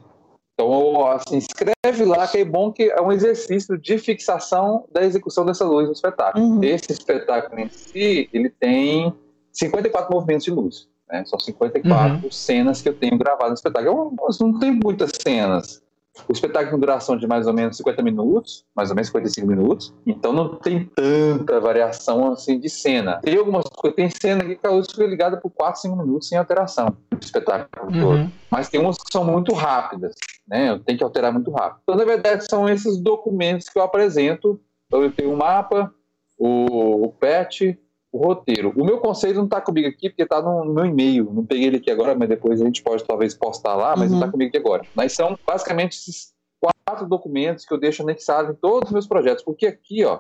Então, 0.53 1.07
assim, 1.07 1.38
escreve 1.38 2.06
lá 2.06 2.28
que 2.28 2.38
é 2.38 2.45
bom 2.45 2.72
que 2.72 2.84
é 2.84 3.02
um 3.02 3.11
exercício 3.11 3.78
de 3.78 3.98
fixação 3.98 4.86
da 4.91 5.03
execução 5.03 5.45
dessa 5.45 5.65
luz 5.65 5.88
no 5.88 5.94
espetáculo. 5.94 6.45
Uhum. 6.45 6.64
Esse 6.64 6.91
espetáculo 6.91 7.60
em 7.60 7.70
si, 7.70 8.30
ele 8.32 8.49
tem 8.49 9.14
54 9.52 10.14
movimentos 10.14 10.45
de 10.45 10.52
luz. 10.52 10.88
Né? 11.14 11.23
São 11.26 11.40
54 11.40 12.23
uhum. 12.23 12.31
cenas 12.31 12.81
que 12.81 12.90
eu 12.90 12.94
tenho 12.95 13.15
gravado 13.18 13.49
no 13.49 13.53
espetáculo. 13.53 14.15
Eu, 14.19 14.35
não 14.41 14.57
tem 14.57 14.72
muitas 14.72 15.11
cenas. 15.22 15.84
O 16.27 16.31
espetáculo 16.31 16.72
tem 16.72 16.80
duração 16.80 17.18
de 17.18 17.26
mais 17.26 17.48
ou 17.48 17.53
menos 17.53 17.77
50 17.77 18.03
minutos, 18.03 18.65
mais 18.76 18.90
ou 18.90 18.95
menos 18.95 19.07
55 19.07 19.48
minutos, 19.48 19.94
então 20.06 20.31
não 20.31 20.56
tem 20.56 20.85
tanta 20.85 21.60
variação 21.60 22.31
assim 22.31 22.60
de 22.60 22.69
cena. 22.69 23.19
Tem 23.23 23.35
algumas 23.35 23.65
coisas, 23.65 23.95
tem 23.95 24.10
cena 24.10 24.44
que 24.44 24.60
a 24.64 24.69
luz 24.69 24.85
fica 24.91 25.07
ligada 25.07 25.38
por 25.38 25.49
4, 25.49 25.81
5 25.81 25.95
minutos 25.95 26.27
sem 26.27 26.38
alteração 26.38 26.95
no 27.11 27.19
espetáculo 27.19 27.91
uhum. 27.91 27.99
todo. 27.99 28.31
Mas 28.49 28.69
tem 28.69 28.80
umas 28.80 28.98
que 28.98 29.11
são 29.11 29.26
muito 29.26 29.53
rápidas, 29.53 30.14
né? 30.48 30.69
Eu 30.69 30.80
tenho 30.80 30.99
que 30.99 31.03
alterar 31.03 31.34
muito 31.34 31.49
rápido. 31.49 31.80
Então, 31.81 31.95
na 31.95 32.06
verdade, 32.06 32.45
são 32.48 32.69
esses 32.69 32.99
documentos 32.99 33.68
que 33.68 33.80
eu 33.80 33.84
apresento. 33.84 34.60
Então, 34.85 35.02
eu 35.02 35.11
tenho 35.11 35.34
o 35.34 35.38
mapa, 35.38 35.91
o, 36.38 37.06
o 37.06 37.11
patch, 37.11 37.76
o 38.14 38.27
roteiro. 38.27 38.72
O 38.76 38.85
meu 38.85 38.99
conceito 38.99 39.38
não 39.38 39.45
está 39.45 39.60
comigo 39.60 39.88
aqui 39.88 40.07
porque 40.07 40.22
está 40.22 40.40
no, 40.40 40.72
meu 40.72 40.85
e-mail. 40.85 41.34
Não 41.34 41.44
peguei 41.44 41.65
ele 41.65 41.77
aqui 41.77 41.90
agora, 41.90 42.14
mas 42.14 42.30
depois 42.30 42.61
a 42.61 42.65
gente 42.65 42.84
pode 42.84 43.03
talvez 43.03 43.34
postar 43.34 43.76
lá, 43.76 43.95
mas 43.98 44.11
uhum. 44.11 44.18
não 44.18 44.18
está 44.19 44.31
comigo 44.31 44.49
aqui 44.49 44.57
agora. 44.57 44.85
Mas 44.94 45.14
são 45.14 45.35
basicamente 45.45 45.94
esses 45.94 46.31
quatro 46.61 47.07
documentos 47.07 47.65
que 47.65 47.73
eu 47.73 47.80
deixo 47.80 48.03
anexados 48.03 48.52
em 48.52 48.53
todos 48.53 48.90
os 48.90 48.94
meus 48.94 49.07
projetos. 49.07 49.44
Porque 49.44 49.65
aqui, 49.65 50.06
ó, 50.06 50.19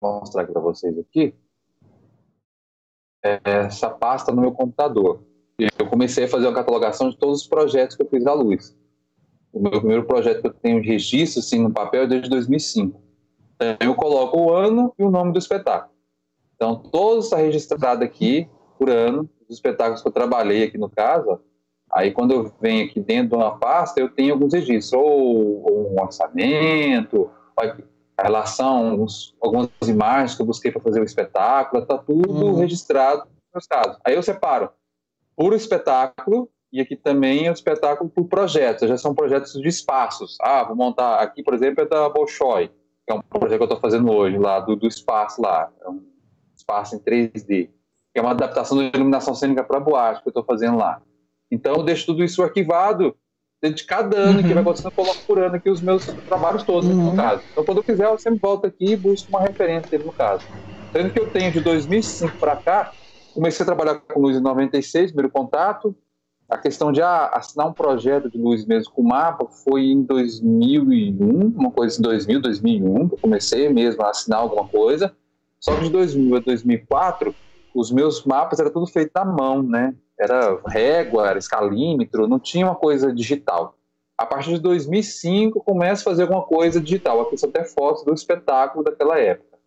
vou 0.00 0.20
mostrar 0.20 0.42
aqui 0.42 0.52
para 0.52 0.62
vocês 0.62 0.98
aqui, 0.98 1.34
é 3.22 3.38
essa 3.44 3.90
pasta 3.90 4.32
no 4.32 4.40
meu 4.40 4.52
computador. 4.52 5.22
Eu 5.78 5.86
comecei 5.86 6.24
a 6.24 6.28
fazer 6.28 6.46
uma 6.46 6.54
catalogação 6.54 7.10
de 7.10 7.18
todos 7.18 7.42
os 7.42 7.46
projetos 7.46 7.94
que 7.94 8.02
eu 8.02 8.08
fiz 8.08 8.26
à 8.26 8.32
luz. 8.32 8.74
O 9.52 9.60
meu 9.60 9.72
primeiro 9.72 10.04
projeto 10.04 10.40
que 10.40 10.46
eu 10.46 10.54
tenho 10.54 10.80
de 10.80 10.88
registro 10.88 11.40
assim, 11.40 11.58
no 11.58 11.70
papel 11.70 12.04
é 12.04 12.06
desde 12.06 12.30
2005. 12.30 12.98
Então, 13.56 13.76
eu 13.80 13.94
coloco 13.94 14.40
o 14.40 14.54
ano 14.54 14.94
e 14.98 15.04
o 15.04 15.10
nome 15.10 15.32
do 15.32 15.38
espetáculo. 15.38 15.91
Então, 16.62 16.76
todo 16.76 17.18
está 17.18 17.38
registrado 17.38 18.04
aqui 18.04 18.48
por 18.78 18.88
ano, 18.88 19.28
os 19.48 19.56
espetáculos 19.56 20.00
que 20.00 20.06
eu 20.06 20.12
trabalhei 20.12 20.62
aqui 20.62 20.78
no 20.78 20.88
caso. 20.88 21.40
Aí, 21.92 22.12
quando 22.12 22.34
eu 22.34 22.52
venho 22.60 22.86
aqui 22.86 23.00
dentro 23.00 23.30
de 23.30 23.34
uma 23.34 23.58
pasta, 23.58 24.00
eu 24.00 24.08
tenho 24.08 24.34
alguns 24.34 24.54
registros, 24.54 24.92
ou, 24.92 25.68
ou 25.68 25.92
um 25.92 26.00
orçamento, 26.00 27.28
a 28.16 28.22
relação, 28.22 28.90
alguns, 28.90 29.34
algumas 29.42 29.70
imagens 29.88 30.36
que 30.36 30.42
eu 30.42 30.46
busquei 30.46 30.70
para 30.70 30.80
fazer 30.80 31.00
o 31.00 31.04
espetáculo, 31.04 31.82
está 31.82 31.98
tudo 31.98 32.30
uhum. 32.30 32.54
registrado 32.54 33.24
nos 33.52 33.66
casos. 33.66 33.98
Aí 34.04 34.14
eu 34.14 34.22
separo 34.22 34.70
por 35.34 35.54
espetáculo, 35.54 36.48
e 36.72 36.80
aqui 36.80 36.94
também 36.94 37.46
é 37.46 37.50
um 37.50 37.54
espetáculo 37.54 38.08
por 38.08 38.28
projetos, 38.28 38.88
já 38.88 38.96
são 38.96 39.16
projetos 39.16 39.52
de 39.52 39.66
espaços. 39.66 40.38
Ah, 40.40 40.62
vou 40.62 40.76
montar, 40.76 41.18
aqui 41.18 41.42
por 41.42 41.54
exemplo 41.54 41.82
é 41.82 41.88
da 41.88 42.08
Bolshoi, 42.08 42.68
que 43.04 43.12
é 43.12 43.14
um 43.14 43.20
projeto 43.20 43.58
que 43.58 43.62
eu 43.64 43.66
estou 43.66 43.80
fazendo 43.80 44.12
hoje 44.12 44.38
lá, 44.38 44.60
do, 44.60 44.76
do 44.76 44.86
espaço 44.86 45.42
lá, 45.42 45.68
é 45.84 45.88
um 45.88 46.11
espaço 46.62 46.96
em 46.96 46.98
3D, 46.98 47.68
que 48.12 48.18
é 48.18 48.20
uma 48.20 48.30
adaptação 48.30 48.78
da 48.78 48.84
iluminação 48.84 49.34
cênica 49.34 49.64
para 49.64 49.80
boate 49.80 50.22
que 50.22 50.28
eu 50.28 50.30
estou 50.30 50.44
fazendo 50.44 50.76
lá. 50.76 51.02
Então 51.50 51.74
eu 51.74 51.82
deixo 51.82 52.06
tudo 52.06 52.24
isso 52.24 52.42
arquivado, 52.42 53.14
de 53.62 53.84
cada 53.84 54.16
ano 54.16 54.40
uhum. 54.40 54.42
que 54.42 54.54
vai 54.54 54.62
acontecendo, 54.62 54.86
eu 54.86 55.04
coloco 55.04 55.20
por 55.24 55.38
ano 55.38 55.54
aqui 55.54 55.70
os 55.70 55.80
meus 55.80 56.04
trabalhos 56.26 56.64
todos, 56.64 56.88
uhum. 56.88 57.10
no 57.10 57.16
caso. 57.16 57.42
Então 57.52 57.64
quando 57.64 57.78
eu 57.78 57.84
quiser, 57.84 58.06
eu 58.06 58.18
sempre 58.18 58.40
volto 58.40 58.66
aqui 58.66 58.92
e 58.92 58.96
busco 58.96 59.28
uma 59.28 59.40
referência 59.40 59.90
dele 59.90 60.04
no 60.04 60.12
caso. 60.12 60.44
Sendo 60.92 61.10
que 61.10 61.20
eu 61.20 61.30
tenho 61.30 61.52
de 61.52 61.60
2005 61.60 62.38
para 62.38 62.56
cá, 62.56 62.92
comecei 63.32 63.62
a 63.62 63.66
trabalhar 63.66 63.96
com 63.96 64.20
luz 64.20 64.36
em 64.36 64.40
96, 64.40 65.12
primeiro 65.12 65.30
contato, 65.30 65.94
a 66.48 66.58
questão 66.58 66.92
de 66.92 67.00
ah, 67.00 67.30
assinar 67.32 67.66
um 67.66 67.72
projeto 67.72 68.30
de 68.30 68.36
luz 68.36 68.66
mesmo 68.66 68.92
com 68.92 69.02
mapa 69.02 69.46
foi 69.64 69.86
em 69.86 70.02
2001, 70.02 71.54
uma 71.56 71.70
coisa 71.70 71.98
em 71.98 72.02
2000, 72.02 72.42
2001, 72.42 73.08
que 73.08 73.14
eu 73.14 73.18
comecei 73.18 73.68
mesmo 73.70 74.02
a 74.02 74.10
assinar 74.10 74.40
alguma 74.40 74.68
coisa. 74.68 75.14
Só 75.62 75.76
que 75.76 75.84
de 75.84 75.90
2000 75.90 76.36
a 76.36 76.40
2004, 76.40 77.34
os 77.72 77.90
meus 77.92 78.24
mapas 78.24 78.58
era 78.58 78.68
tudo 78.68 78.86
feito 78.86 79.16
à 79.16 79.24
mão, 79.24 79.62
né? 79.62 79.94
Era 80.18 80.58
régua, 80.66 81.28
era 81.30 81.38
escalímetro, 81.38 82.26
não 82.26 82.40
tinha 82.40 82.66
uma 82.66 82.74
coisa 82.74 83.14
digital. 83.14 83.76
A 84.18 84.26
partir 84.26 84.54
de 84.54 84.58
2005, 84.58 85.62
começo 85.62 86.02
a 86.02 86.10
fazer 86.10 86.22
alguma 86.22 86.42
coisa 86.42 86.80
digital. 86.80 87.20
Aqui 87.22 87.36
são 87.36 87.48
até 87.48 87.64
fotos 87.64 88.04
do 88.04 88.12
espetáculo 88.12 88.84
daquela 88.84 89.18
época. 89.18 89.58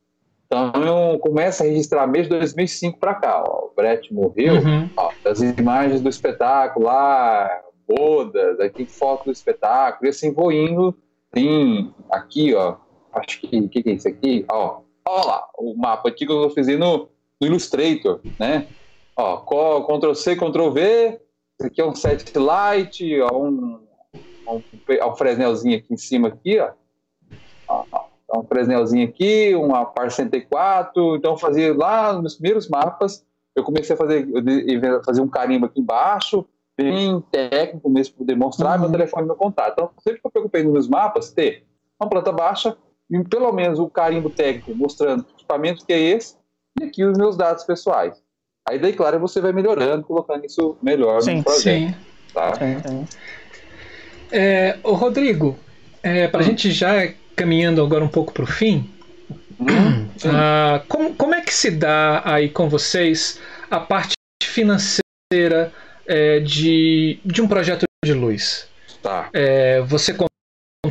Então 0.45 0.71
eu 0.75 1.19
começo 1.19 1.63
a 1.63 1.65
registrar 1.65 2.05
mês 2.05 2.25
de 2.25 2.29
2005 2.29 2.99
para 2.99 3.15
cá. 3.15 3.43
Ó, 3.47 3.67
o 3.67 3.73
Brett 3.75 4.13
morreu, 4.13 4.55
uhum. 4.55 4.89
ó, 4.95 5.11
as 5.25 5.41
imagens 5.41 6.01
do 6.01 6.09
espetáculo 6.09 6.85
lá, 6.85 7.49
bodas, 7.87 8.59
aí 8.59 8.69
tem 8.69 8.85
foto 8.85 9.25
do 9.25 9.31
espetáculo, 9.31 10.05
e 10.05 10.09
assim 10.09 10.31
vou 10.31 10.51
indo. 10.51 10.95
Tem 11.31 11.93
aqui, 12.11 12.53
ó, 12.53 12.75
acho 13.13 13.41
que 13.41 13.59
o 13.59 13.67
que, 13.67 13.83
que, 13.83 13.89
é 13.89 13.93
isso 13.93 14.07
aqui? 14.07 14.45
Ó, 14.49 14.81
ó 15.07 15.25
lá, 15.25 15.47
o 15.57 15.75
mapa 15.75 16.09
aqui 16.09 16.25
que 16.25 16.31
eu 16.31 16.49
fiz 16.49 16.67
no, 16.67 17.09
no 17.39 17.47
Illustrator, 17.47 18.19
né? 18.39 18.67
Ó, 19.15 19.81
Ctrl 19.81 20.13
C, 20.13 20.35
Ctrl 20.35 20.69
V, 20.71 21.19
esse 21.59 21.67
aqui 21.67 21.81
é 21.81 21.85
um 21.85 21.95
set 21.95 22.37
light, 22.37 23.21
ó, 23.21 23.37
um, 23.37 23.79
um, 24.47 24.61
um 25.07 25.15
Fresnelzinho 25.15 25.77
aqui 25.77 25.93
em 25.93 25.97
cima 25.97 26.27
aqui, 26.29 26.59
ó. 26.59 26.71
ó 27.67 28.39
um 28.39 28.43
Fresnelzinho 28.43 29.07
aqui, 29.07 29.55
uma 29.55 29.85
Par 29.85 30.11
104, 30.11 31.15
então 31.15 31.37
fazia 31.37 31.73
lá 31.73 32.11
nos 32.13 32.35
primeiros 32.35 32.67
mapas, 32.67 33.25
eu 33.55 33.63
comecei 33.63 33.95
a 33.95 33.97
fazer, 33.97 34.27
fazer 35.05 35.21
um 35.21 35.29
carimbo 35.29 35.67
aqui 35.67 35.79
embaixo, 35.79 36.45
bem 36.77 37.21
técnico 37.31 37.89
mesmo, 37.89 38.15
para 38.15 38.25
poder 38.25 38.35
mostrar 38.35 38.75
uhum. 38.75 38.81
meu 38.81 38.91
telefone 38.91 39.25
meu 39.25 39.35
contato. 39.35 39.71
Então, 39.71 39.91
sempre 39.99 40.19
que 40.19 40.27
eu 40.27 40.31
preocupei 40.31 40.63
nos 40.63 40.73
meus 40.73 40.87
mapas, 40.89 41.31
ter 41.31 41.65
uma 41.97 42.09
planta 42.09 42.33
baixa 42.33 42.77
e 43.09 43.23
pelo 43.23 43.51
menos 43.51 43.79
o 43.79 43.89
carimbo 43.89 44.29
técnico 44.29 44.75
mostrando 44.75 45.23
que 45.23 45.33
equipamento 45.33 45.85
que 45.85 45.93
é 45.93 45.99
esse 45.99 46.35
e 46.79 46.85
aqui 46.85 47.03
os 47.03 47.17
meus 47.17 47.37
dados 47.37 47.63
pessoais. 47.63 48.21
Aí 48.67 48.79
daí, 48.79 48.93
claro, 48.93 49.19
você 49.19 49.39
vai 49.39 49.53
melhorando, 49.53 50.03
colocando 50.03 50.45
isso 50.45 50.75
melhor 50.81 51.21
sim, 51.21 51.37
no 51.37 51.43
projeto. 51.43 51.63
Sim. 51.63 51.95
Tá? 52.33 52.53
Sim. 52.55 53.07
É, 54.31 54.77
o 54.83 54.93
Rodrigo, 54.93 55.57
é, 56.01 56.27
para 56.27 56.41
a 56.41 56.43
hum. 56.43 56.47
gente 56.47 56.71
já 56.71 57.13
caminhando 57.35 57.81
agora 57.81 58.03
um 58.03 58.09
pouco 58.09 58.33
para 58.33 58.43
o 58.43 58.47
fim, 58.47 58.89
uhum. 59.59 60.09
ah, 60.25 60.81
como, 60.87 61.13
como 61.15 61.35
é 61.35 61.41
que 61.41 61.53
se 61.53 61.69
dá 61.69 62.21
aí 62.25 62.49
com 62.49 62.67
vocês 62.67 63.39
a 63.69 63.79
parte 63.79 64.15
financeira 64.43 65.71
é, 66.07 66.39
de, 66.39 67.19
de 67.23 67.41
um 67.41 67.47
projeto 67.47 67.83
de 68.03 68.13
luz? 68.13 68.67
Tá. 69.01 69.29
É, 69.33 69.81
você 69.81 70.13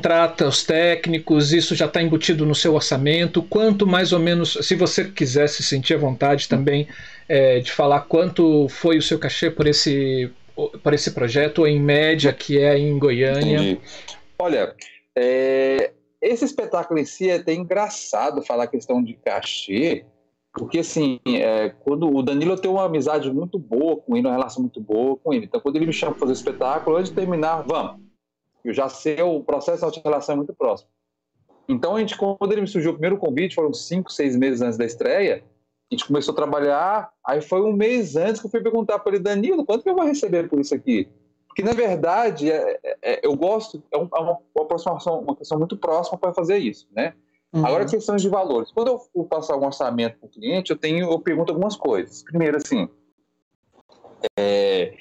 contrata 0.05 0.47
os 0.47 0.63
técnicos, 0.63 1.55
isso 1.55 1.75
já 1.75 1.87
está 1.87 2.03
embutido 2.03 2.45
no 2.45 2.55
seu 2.55 2.75
orçamento. 2.75 3.43
Quanto 3.43 3.87
mais 3.87 4.13
ou 4.13 4.19
menos, 4.19 4.59
se 4.61 4.75
você 4.75 5.07
quiser 5.07 5.49
se 5.49 5.63
sentir 5.63 5.95
à 5.95 5.99
vontade 5.99 6.47
também 6.47 6.87
é, 7.27 7.61
de 7.61 7.73
falar 7.73 8.01
quanto 8.01 8.69
foi 8.69 8.99
o 8.99 9.03
seu 9.03 9.19
cachê 9.19 9.51
por 9.51 9.67
esse, 9.67 10.31
por 10.83 10.93
esse 10.93 11.11
projeto, 11.13 11.61
ou 11.61 11.67
em 11.67 11.81
média 11.81 12.35
que 12.35 12.59
é 12.59 12.79
em 12.79 12.99
Goiânia. 12.99 13.57
Entendi. 13.57 13.81
Olha, 14.39 14.75
é, 15.17 15.93
esse 16.21 16.45
espetáculo 16.45 17.01
em 17.01 17.07
si 17.07 17.31
é 17.31 17.37
até 17.37 17.55
engraçado 17.55 18.43
falar 18.43 18.65
a 18.65 18.69
questão 18.69 19.03
de 19.03 19.15
cachê, 19.15 20.05
porque 20.53 20.81
assim, 20.81 21.19
é, 21.27 21.71
quando 21.81 22.15
o 22.15 22.23
Danilo 22.23 22.59
tem 22.59 22.71
uma 22.71 22.85
amizade 22.85 23.33
muito 23.33 23.59
boa 23.59 23.97
com 23.97 24.15
ele, 24.15 24.27
uma 24.27 24.35
relação 24.35 24.61
muito 24.61 24.83
boa 24.83 25.17
com 25.17 25.33
ele. 25.33 25.47
Então, 25.47 25.61
quando 25.63 25.77
ele 25.77 25.87
me 25.87 25.95
chama 25.95 26.13
para 26.13 26.21
fazer 26.21 26.33
espetáculo, 26.35 26.99
antes 26.99 27.09
de 27.09 27.17
terminar, 27.17 27.63
vamos. 27.63 28.04
Eu 28.65 28.73
já 28.73 28.89
sei 28.89 29.21
o 29.21 29.41
processo 29.41 29.91
de 29.91 30.01
relação 30.01 30.35
é 30.35 30.37
muito 30.37 30.55
próximo. 30.55 30.89
Então, 31.69 31.97
a 31.97 32.01
gente, 32.01 32.17
quando 32.17 32.53
ele 32.53 32.63
me 32.63 32.67
surgiu 32.67 32.91
o 32.91 32.95
primeiro 32.95 33.19
convite, 33.19 33.55
foram 33.55 33.73
cinco, 33.73 34.13
seis 34.13 34.37
meses 34.37 34.61
antes 34.61 34.77
da 34.77 34.85
estreia, 34.85 35.45
a 35.91 35.95
gente 35.95 36.07
começou 36.07 36.33
a 36.33 36.37
trabalhar. 36.37 37.11
Aí 37.27 37.41
foi 37.41 37.63
um 37.63 37.73
mês 37.73 38.17
antes 38.17 38.41
que 38.41 38.47
eu 38.47 38.51
fui 38.51 38.63
perguntar 38.63 38.99
para 38.99 39.15
ele, 39.15 39.23
Danilo, 39.23 39.65
quanto 39.65 39.83
que 39.83 39.91
eu 39.91 39.95
vou 39.95 40.05
receber 40.05 40.49
por 40.49 40.61
isso 40.61 40.75
aqui? 40.75 41.09
Porque, 41.47 41.63
na 41.63 41.73
verdade, 41.73 42.51
é, 42.51 42.81
é, 42.83 42.97
é, 43.03 43.21
eu 43.23 43.37
gosto, 43.37 43.83
é, 43.93 43.97
um, 43.97 44.09
é 44.13 44.19
uma, 44.19 44.39
uma, 44.55 44.65
aproximação, 44.65 45.21
uma 45.21 45.37
questão 45.37 45.59
muito 45.59 45.77
próxima 45.77 46.19
para 46.19 46.35
fazer 46.35 46.59
isso, 46.59 46.89
né? 46.91 47.15
Uhum. 47.53 47.65
Agora, 47.65 47.87
questões 47.87 48.21
de 48.21 48.29
valores. 48.29 48.73
Quando 48.73 48.89
eu 48.89 49.01
vou 49.15 49.25
passar 49.25 49.57
um 49.57 49.65
orçamento 49.65 50.19
para 50.19 50.27
o 50.27 50.31
cliente, 50.31 50.73
eu, 50.73 50.77
tenho, 50.77 51.11
eu 51.11 51.21
pergunto 51.21 51.53
algumas 51.53 51.77
coisas. 51.77 52.25
Primeiro, 52.25 52.57
assim, 52.57 52.89
é, 54.37 54.97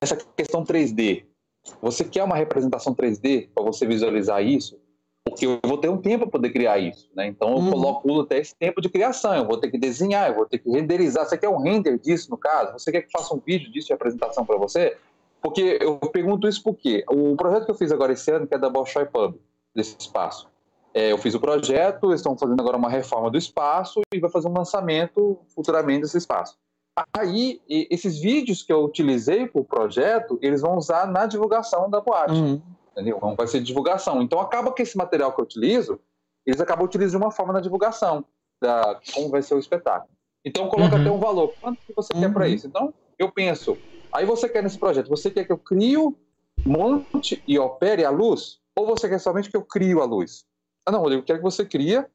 essa 0.00 0.16
questão 0.16 0.64
3D. 0.64 1.26
Você 1.80 2.04
quer 2.04 2.24
uma 2.24 2.36
representação 2.36 2.94
3D 2.94 3.48
para 3.54 3.62
você 3.62 3.86
visualizar 3.86 4.42
isso? 4.42 4.78
Porque 5.24 5.46
eu 5.46 5.60
vou 5.64 5.78
ter 5.78 5.88
um 5.88 5.96
tempo 5.96 6.24
para 6.24 6.32
poder 6.32 6.50
criar 6.50 6.78
isso, 6.78 7.08
né? 7.14 7.26
Então 7.26 7.50
eu 7.50 7.56
uhum. 7.56 7.70
coloco 7.70 8.20
até 8.20 8.38
esse 8.38 8.54
tempo 8.56 8.80
de 8.80 8.88
criação. 8.88 9.34
Eu 9.34 9.46
vou 9.46 9.56
ter 9.56 9.70
que 9.70 9.78
desenhar, 9.78 10.28
eu 10.28 10.34
vou 10.34 10.46
ter 10.46 10.58
que 10.58 10.68
renderizar. 10.68 11.24
Você 11.24 11.38
quer 11.38 11.48
um 11.48 11.62
render 11.62 11.98
disso, 11.98 12.30
no 12.30 12.36
caso? 12.36 12.72
Você 12.72 12.90
quer 12.90 13.02
que 13.02 13.12
faça 13.12 13.34
um 13.34 13.38
vídeo 13.38 13.70
disso 13.70 13.86
de 13.86 13.92
apresentação 13.92 14.44
para 14.44 14.56
você? 14.56 14.96
Porque 15.40 15.78
eu 15.80 15.96
pergunto 15.98 16.46
isso 16.48 16.62
porque 16.62 17.04
o 17.08 17.36
projeto 17.36 17.64
que 17.64 17.70
eu 17.70 17.74
fiz 17.74 17.90
agora 17.90 18.12
esse 18.12 18.30
ano, 18.30 18.46
que 18.46 18.54
é 18.54 18.58
da 18.58 18.68
Bolshoi 18.68 19.06
Pub, 19.06 19.36
desse 19.74 19.96
espaço, 19.98 20.48
é, 20.94 21.10
eu 21.10 21.18
fiz 21.18 21.34
o 21.34 21.40
projeto, 21.40 22.08
eles 22.08 22.20
estão 22.20 22.36
fazendo 22.36 22.60
agora 22.60 22.76
uma 22.76 22.90
reforma 22.90 23.30
do 23.30 23.38
espaço 23.38 24.02
e 24.14 24.20
vai 24.20 24.30
fazer 24.30 24.48
um 24.48 24.52
lançamento 24.52 25.38
futuramente 25.54 26.02
desse 26.02 26.18
espaço. 26.18 26.58
Aí, 27.16 27.60
esses 27.68 28.18
vídeos 28.18 28.62
que 28.62 28.72
eu 28.72 28.84
utilizei 28.84 29.46
para 29.46 29.60
o 29.60 29.64
projeto, 29.64 30.38
eles 30.42 30.60
vão 30.60 30.76
usar 30.76 31.06
na 31.06 31.26
divulgação 31.26 31.88
da 31.88 32.00
boate. 32.00 32.34
Uhum. 32.34 32.60
Entendeu? 32.92 33.16
Então, 33.16 33.34
vai 33.34 33.46
ser 33.46 33.62
divulgação. 33.62 34.20
Então, 34.20 34.40
acaba 34.40 34.72
que 34.72 34.82
esse 34.82 34.96
material 34.96 35.32
que 35.32 35.40
eu 35.40 35.44
utilizo, 35.44 35.98
eles 36.44 36.60
acabam 36.60 36.84
utilizando 36.84 37.20
de 37.20 37.26
uma 37.26 37.32
forma 37.32 37.52
na 37.52 37.60
divulgação, 37.60 38.24
da 38.60 39.00
como 39.14 39.30
vai 39.30 39.42
ser 39.42 39.54
o 39.54 39.58
espetáculo. 39.58 40.12
Então, 40.44 40.68
coloca 40.68 40.96
uhum. 40.96 41.00
até 41.00 41.10
um 41.10 41.18
valor. 41.18 41.54
Quanto 41.60 41.78
que 41.86 41.94
você 41.94 42.12
uhum. 42.14 42.20
quer 42.20 42.32
para 42.32 42.48
isso? 42.48 42.66
Então, 42.66 42.92
eu 43.18 43.32
penso, 43.32 43.78
Aí 44.12 44.26
você 44.26 44.46
quer 44.46 44.62
nesse 44.62 44.78
projeto, 44.78 45.08
você 45.08 45.30
quer 45.30 45.46
que 45.46 45.52
eu 45.52 45.58
crio, 45.58 46.14
monte 46.66 47.42
e 47.48 47.58
opere 47.58 48.04
a 48.04 48.10
luz? 48.10 48.60
Ou 48.76 48.86
você 48.86 49.08
quer 49.08 49.18
somente 49.18 49.50
que 49.50 49.56
eu 49.56 49.64
crio 49.64 50.02
a 50.02 50.04
luz? 50.04 50.44
Ah, 50.84 50.92
não, 50.92 51.00
Rodrigo, 51.00 51.22
eu 51.22 51.24
quero 51.24 51.38
que 51.38 51.44
você 51.44 51.64
cria, 51.64 52.10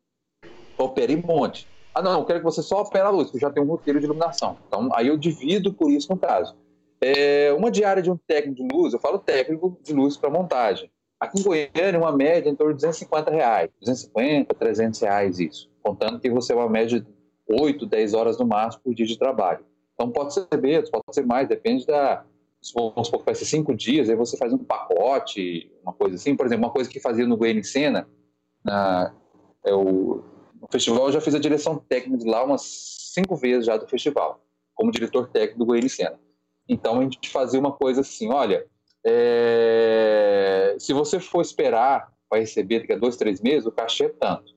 opere 0.77 1.13
e 1.13 1.17
monte. 1.17 1.67
Ah, 1.97 2.01
não, 2.03 2.19
eu 2.19 2.25
quero 2.25 2.37
que 2.37 2.45
você 2.45 2.61
só 2.61 2.83
opere 2.83 3.07
a 3.07 3.09
luz, 3.09 3.31
porque 3.31 3.39
já 3.39 3.49
tem 3.49 3.63
um 3.63 3.65
roteiro 3.65 3.99
de 3.99 4.05
iluminação. 4.05 4.55
Então, 4.67 4.87
aí 4.93 5.07
eu 5.07 5.17
divido 5.17 5.73
por 5.73 5.89
isso 5.89 6.11
no 6.11 6.19
caso. 6.19 6.55
É, 7.01 7.51
uma 7.57 7.71
diária 7.71 8.03
de 8.03 8.11
um 8.11 8.15
técnico 8.15 8.61
de 8.61 8.67
luz, 8.71 8.93
eu 8.93 8.99
falo 8.99 9.17
técnico 9.17 9.75
de 9.81 9.93
luz 9.93 10.15
para 10.15 10.29
montagem. 10.29 10.91
Aqui 11.19 11.39
em 11.39 11.43
Goiânia, 11.43 11.97
uma 11.97 12.11
média 12.11 12.51
em 12.51 12.55
torno 12.55 12.73
de 12.73 12.81
250 12.81 13.31
reais, 13.31 13.71
250, 13.79 14.53
300 14.53 14.99
reais 14.99 15.39
isso. 15.39 15.71
Contando 15.81 16.19
que 16.19 16.29
você 16.29 16.53
é 16.53 16.55
uma 16.55 16.69
média 16.69 16.99
de 16.99 17.07
8, 17.49 17.83
10 17.87 18.13
horas 18.13 18.37
no 18.37 18.45
máximo 18.45 18.83
por 18.83 18.93
dia 18.93 19.07
de 19.07 19.17
trabalho. 19.17 19.65
Então 19.95 20.11
pode 20.11 20.35
ser 20.35 20.45
menos, 20.61 20.91
pode 20.91 21.03
ser 21.09 21.25
mais, 21.25 21.47
depende 21.47 21.83
da. 21.87 22.23
Vamos 22.75 23.07
supor 23.07 23.21
que 23.21 23.25
vai 23.25 23.33
ser 23.33 23.45
cinco 23.45 23.73
dias, 23.73 24.07
aí 24.07 24.15
você 24.15 24.37
faz 24.37 24.53
um 24.53 24.59
pacote, 24.59 25.71
uma 25.81 25.93
coisa 25.93 26.15
assim. 26.15 26.35
Por 26.35 26.45
exemplo, 26.45 26.65
uma 26.65 26.71
coisa 26.71 26.87
que 26.87 26.99
fazia 26.99 27.25
no 27.25 27.37
Goiânia 27.37 27.61
em 27.61 27.63
Cena, 27.63 28.07
na, 28.63 29.11
é 29.65 29.73
o, 30.67 30.71
festival 30.71 31.05
eu 31.05 31.11
já 31.11 31.21
fiz 31.21 31.33
a 31.33 31.39
direção 31.39 31.77
técnica 31.77 32.17
de 32.17 32.29
lá 32.29 32.43
umas 32.43 32.61
cinco 33.13 33.35
vezes 33.35 33.65
já 33.65 33.77
do 33.77 33.87
festival, 33.87 34.41
como 34.75 34.91
diretor 34.91 35.29
técnico 35.29 35.59
do 35.59 35.65
Goiânia. 35.65 36.19
Então 36.67 36.99
a 36.99 37.03
gente 37.03 37.29
fazia 37.29 37.59
uma 37.59 37.71
coisa 37.71 38.01
assim: 38.01 38.31
olha, 38.31 38.65
é, 39.05 40.75
se 40.79 40.93
você 40.93 41.19
for 41.19 41.41
esperar 41.41 42.11
para 42.29 42.39
receber 42.39 42.81
daqui 42.81 42.93
a 42.93 42.97
dois, 42.97 43.15
três 43.15 43.41
meses, 43.41 43.65
o 43.65 43.71
cachê 43.71 44.05
é 44.05 44.09
tanto. 44.09 44.55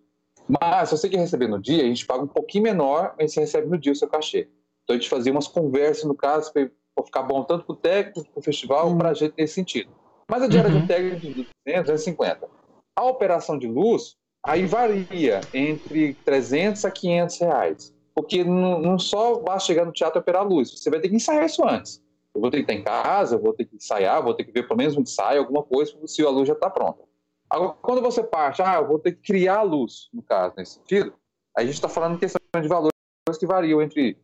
Mas 0.48 0.88
se 0.88 0.98
você 0.98 1.08
quer 1.08 1.18
receber 1.18 1.46
no 1.46 1.60
dia, 1.60 1.84
a 1.84 1.86
gente 1.86 2.04
paga 2.04 2.24
um 2.24 2.28
pouquinho 2.28 2.64
menor, 2.64 3.14
mas 3.18 3.32
você 3.32 3.40
recebe 3.40 3.68
no 3.68 3.78
dia 3.78 3.92
o 3.92 3.96
seu 3.96 4.08
cachê. 4.08 4.48
Então 4.82 4.96
a 4.96 4.98
gente 4.98 5.08
fazia 5.08 5.30
umas 5.30 5.46
conversas, 5.46 6.04
no 6.04 6.14
caso, 6.14 6.52
para 6.52 6.68
ficar 7.04 7.22
bom 7.22 7.44
tanto 7.44 7.64
para 7.64 7.72
o 7.72 7.76
técnico, 7.76 8.28
para 8.28 8.40
o 8.40 8.42
festival, 8.42 8.88
uhum. 8.88 8.98
para 8.98 9.10
a 9.10 9.14
gente 9.14 9.34
nesse 9.38 9.54
sentido. 9.54 9.90
Mas 10.28 10.42
a 10.42 10.48
diária 10.48 10.70
uhum. 10.70 10.80
de 10.80 10.86
técnico 10.88 11.20
de 11.20 11.48
200 11.66 11.90
é 11.90 11.96
50. 11.96 12.48
A 12.96 13.04
operação 13.04 13.56
de 13.56 13.68
luz, 13.68 14.16
aí 14.42 14.66
varia 14.66 15.40
entre 15.52 16.14
300 16.24 16.84
a 16.84 16.90
500 16.90 17.38
reais. 17.38 17.94
Porque 18.14 18.44
não, 18.44 18.98
só 18.98 19.38
basta 19.38 19.66
chegar 19.66 19.84
no 19.84 19.92
teatro 19.92 20.18
e 20.18 20.20
operar 20.20 20.42
a 20.42 20.44
luz, 20.44 20.70
você 20.70 20.90
vai 20.90 21.00
ter 21.00 21.08
que 21.08 21.16
ensaiar 21.16 21.44
isso 21.44 21.66
antes. 21.66 22.02
Eu 22.34 22.40
vou 22.40 22.50
ter 22.50 22.58
que 22.58 22.62
estar 22.62 22.74
em 22.74 22.84
casa, 22.84 23.36
eu 23.36 23.40
vou 23.40 23.52
ter 23.52 23.64
que 23.64 23.76
ensaiar, 23.76 24.22
vou 24.22 24.34
ter 24.34 24.44
que 24.44 24.52
ver 24.52 24.66
pelo 24.66 24.76
menos 24.76 24.96
um 24.96 25.00
ensaio, 25.00 25.40
alguma 25.40 25.62
coisa, 25.62 25.94
se 26.06 26.24
a 26.24 26.30
luz 26.30 26.46
já 26.46 26.54
está 26.54 26.70
pronta. 26.70 27.02
Agora, 27.48 27.74
quando 27.82 28.00
você 28.00 28.22
parte, 28.22 28.62
ah, 28.62 28.76
eu 28.76 28.86
vou 28.86 28.98
ter 28.98 29.12
que 29.12 29.22
criar 29.22 29.58
a 29.58 29.62
luz, 29.62 30.08
no 30.12 30.22
caso, 30.22 30.54
nesse 30.56 30.74
sentido, 30.74 31.12
a 31.56 31.62
gente 31.62 31.74
está 31.74 31.88
falando 31.88 32.14
em 32.14 32.18
questão 32.18 32.40
de 32.60 32.68
valores 32.68 32.92
que 33.38 33.46
variam 33.46 33.82
entre 33.82 34.16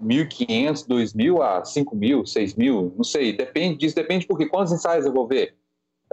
1.500, 0.00 0.86
2.000 0.86 1.42
a 1.42 1.62
5.000, 1.62 2.22
6.000, 2.22 2.92
não 2.96 3.04
sei, 3.04 3.32
depende 3.32 3.78
disso, 3.78 3.96
depende 3.96 4.26
porque 4.26 4.46
quantos 4.46 4.72
ensaios 4.72 5.04
eu 5.04 5.12
vou 5.12 5.26
ver, 5.26 5.56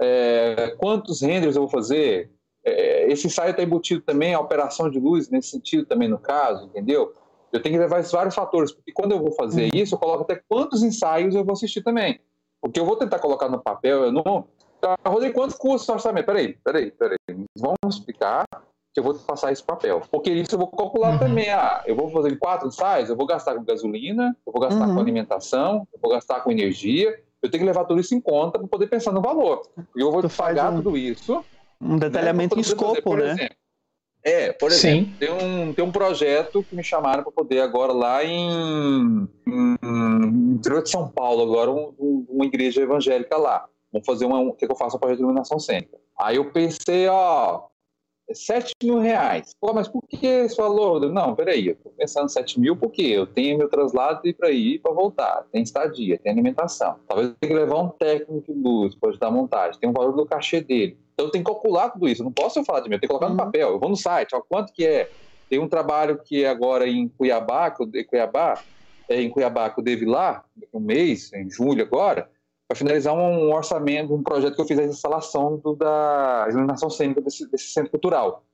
é, 0.00 0.74
quantos 0.78 1.22
renders 1.22 1.54
eu 1.54 1.62
vou 1.62 1.70
fazer, 1.70 2.30
esse 2.64 3.26
ensaio 3.26 3.50
está 3.50 3.62
embutido 3.62 4.00
também 4.00 4.34
a 4.34 4.40
operação 4.40 4.90
de 4.90 4.98
luz 4.98 5.28
nesse 5.28 5.50
sentido 5.50 5.86
também 5.86 6.08
no 6.08 6.18
caso, 6.18 6.66
entendeu? 6.66 7.14
Eu 7.52 7.62
tenho 7.62 7.74
que 7.74 7.80
levar 7.80 8.00
esses 8.00 8.10
vários 8.10 8.34
fatores, 8.34 8.72
porque 8.72 8.92
quando 8.92 9.12
eu 9.12 9.20
vou 9.20 9.32
fazer 9.32 9.64
uhum. 9.64 9.80
isso, 9.80 9.94
eu 9.94 9.98
coloco 9.98 10.22
até 10.22 10.42
quantos 10.48 10.82
ensaios 10.82 11.34
eu 11.34 11.44
vou 11.44 11.52
assistir 11.52 11.82
também. 11.82 12.20
Porque 12.60 12.80
eu 12.80 12.84
vou 12.84 12.96
tentar 12.96 13.18
colocar 13.18 13.48
no 13.48 13.62
papel, 13.62 14.04
eu 14.04 14.12
não. 14.12 14.48
Tá, 14.80 14.96
Rodrigo, 15.06 15.34
quanto 15.34 15.56
custa 15.56 15.92
o 15.92 15.94
orçamento? 15.94 16.26
Peraí, 16.26 16.58
peraí, 16.64 16.90
peraí. 16.90 17.18
Vamos 17.56 17.96
explicar 17.96 18.44
que 18.94 19.00
eu 19.00 19.04
vou 19.04 19.14
passar 19.14 19.52
esse 19.52 19.62
papel. 19.62 20.00
Porque 20.10 20.30
isso 20.30 20.54
eu 20.54 20.58
vou 20.58 20.68
calcular 20.68 21.12
uhum. 21.12 21.18
também. 21.18 21.50
Ah, 21.50 21.82
eu 21.86 21.94
vou 21.94 22.10
fazer 22.10 22.36
quatro 22.38 22.68
ensaios, 22.68 23.10
eu 23.10 23.16
vou 23.16 23.26
gastar 23.26 23.54
com 23.54 23.64
gasolina, 23.64 24.36
eu 24.46 24.52
vou 24.52 24.62
gastar 24.62 24.88
uhum. 24.88 24.94
com 24.94 25.00
alimentação, 25.00 25.86
eu 25.92 25.98
vou 26.00 26.10
gastar 26.10 26.40
com 26.40 26.50
energia. 26.50 27.10
Eu 27.42 27.50
tenho 27.50 27.62
que 27.62 27.66
levar 27.66 27.84
tudo 27.84 28.00
isso 28.00 28.14
em 28.14 28.20
conta 28.20 28.58
para 28.58 28.66
poder 28.66 28.86
pensar 28.86 29.12
no 29.12 29.20
valor. 29.20 29.62
E 29.94 30.00
eu 30.00 30.10
vou 30.10 30.22
tu 30.22 30.30
pagar 30.30 30.72
um, 30.72 30.76
tudo 30.76 30.96
isso. 30.96 31.44
Um 31.84 31.98
detalhamento 31.98 32.56
né, 32.56 32.60
em 32.60 32.62
escopo, 32.62 33.02
fazer, 33.02 33.24
né? 33.24 33.32
Exemplo, 33.32 33.56
é, 34.24 34.52
por 34.52 34.72
exemplo, 34.72 35.12
tem 35.18 35.30
um, 35.30 35.74
tem 35.74 35.84
um 35.84 35.92
projeto 35.92 36.62
que 36.62 36.74
me 36.74 36.82
chamaram 36.82 37.22
para 37.22 37.30
poder 37.30 37.60
agora 37.60 37.92
lá 37.92 38.24
em, 38.24 39.28
em, 39.46 39.76
em 39.82 40.52
interior 40.54 40.82
de 40.82 40.88
São 40.88 41.06
Paulo, 41.06 41.42
agora 41.42 41.70
um, 41.70 41.94
um, 41.98 42.26
uma 42.30 42.46
igreja 42.46 42.80
evangélica 42.80 43.36
lá. 43.36 43.66
Vamos 43.92 44.06
fazer 44.06 44.24
uma, 44.24 44.38
um, 44.38 44.50
que 44.52 44.64
eu 44.64 44.74
faço 44.74 44.98
projeto 44.98 45.18
de 45.18 45.22
iluminação 45.24 45.58
cênica. 45.58 45.98
Aí 46.18 46.36
eu 46.36 46.50
pensei, 46.50 47.06
ó, 47.06 47.64
7 48.32 48.72
mil 48.82 48.98
reais. 48.98 49.54
Pô, 49.60 49.72
mas 49.72 49.88
por 49.88 50.02
que 50.08 50.26
esse 50.26 50.56
valor? 50.56 51.00
Não, 51.12 51.34
peraí, 51.34 51.68
eu 51.68 51.76
tô 51.76 51.90
pensando 51.90 52.28
7 52.28 52.58
mil 52.58 52.76
porque 52.76 53.02
eu 53.02 53.26
tenho 53.26 53.58
meu 53.58 53.68
traslado 53.68 54.22
para 54.34 54.50
ir 54.50 54.74
e 54.74 54.78
para 54.78 54.92
voltar, 54.92 55.44
tem 55.52 55.62
estadia, 55.62 56.18
tem 56.18 56.32
alimentação. 56.32 56.96
Talvez 57.06 57.30
eu 57.30 57.34
tenha 57.40 57.52
que 57.52 57.58
levar 57.58 57.80
um 57.80 57.88
técnico 57.88 58.52
de 58.52 58.58
luz 58.58 58.94
para 58.94 59.10
ajudar 59.10 59.28
a 59.28 59.30
montagem, 59.30 59.80
tem 59.80 59.90
o 59.90 59.92
valor 59.92 60.12
do 60.12 60.26
cachê 60.26 60.60
dele. 60.60 60.98
Então 61.12 61.26
eu 61.26 61.30
tenho 61.30 61.44
que 61.44 61.50
calcular 61.50 61.90
tudo 61.90 62.08
isso, 62.08 62.22
eu 62.22 62.24
não 62.24 62.32
posso 62.32 62.64
falar 62.64 62.80
de 62.80 62.88
mim, 62.88 62.96
eu 62.96 63.00
tenho 63.00 63.08
que 63.08 63.18
colocar 63.18 63.26
uhum. 63.26 63.32
no 63.32 63.38
papel. 63.38 63.70
Eu 63.70 63.78
vou 63.78 63.88
no 63.88 63.96
site, 63.96 64.34
ó, 64.34 64.40
quanto 64.40 64.72
que 64.72 64.86
é. 64.86 65.10
Tem 65.48 65.58
um 65.58 65.68
trabalho 65.68 66.18
que 66.24 66.42
é 66.42 66.48
agora 66.48 66.88
em 66.88 67.06
Cuiabá, 67.06 67.70
que 67.70 67.82
eu, 67.82 68.06
Cuiabá, 68.06 68.60
é 69.08 69.20
em 69.20 69.28
Cuiabá 69.28 69.68
que 69.68 69.78
eu 69.78 69.84
devo 69.84 70.02
ir 70.02 70.06
lá, 70.06 70.42
um 70.72 70.80
mês, 70.80 71.32
em 71.34 71.48
julho 71.50 71.82
agora, 71.82 72.30
para 72.68 72.76
finalizar 72.76 73.14
um 73.14 73.52
orçamento, 73.52 74.14
um 74.14 74.22
projeto 74.22 74.54
que 74.54 74.60
eu 74.60 74.66
fiz 74.66 74.78
a 74.78 74.84
instalação 74.84 75.58
do, 75.58 75.74
da 75.74 76.46
iluminação 76.48 76.88
cênica 76.88 77.20
desse, 77.20 77.50
desse, 77.50 77.68
centro 77.68 77.90
cultural. 77.90 78.44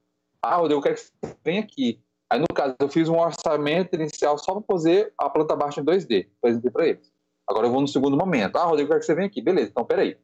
Ah, 0.42 0.56
Rodrigo, 0.56 0.78
eu 0.78 0.82
quero 0.82 0.94
que 0.96 1.02
você 1.02 1.36
venha 1.44 1.60
aqui. 1.60 2.00
Aí, 2.28 2.38
no 2.38 2.46
caso, 2.54 2.76
eu 2.78 2.88
fiz 2.88 3.08
um 3.08 3.18
orçamento 3.18 3.94
inicial 3.94 4.38
só 4.38 4.54
para 4.54 4.62
fazer 4.62 5.12
a 5.18 5.28
planta 5.28 5.56
baixa 5.56 5.80
em 5.80 5.84
2D, 5.84 6.28
apresentei 6.38 6.70
para 6.70 6.88
eles. 6.88 7.12
Agora 7.48 7.66
eu 7.66 7.72
vou 7.72 7.80
no 7.80 7.88
segundo 7.88 8.16
momento. 8.16 8.56
Ah, 8.56 8.64
Rodrigo, 8.64 8.86
eu 8.86 8.88
quero 8.88 9.00
que 9.00 9.06
você 9.06 9.14
venha 9.14 9.26
aqui. 9.26 9.42
Beleza, 9.42 9.70
então 9.70 9.84
peraí. 9.84 10.16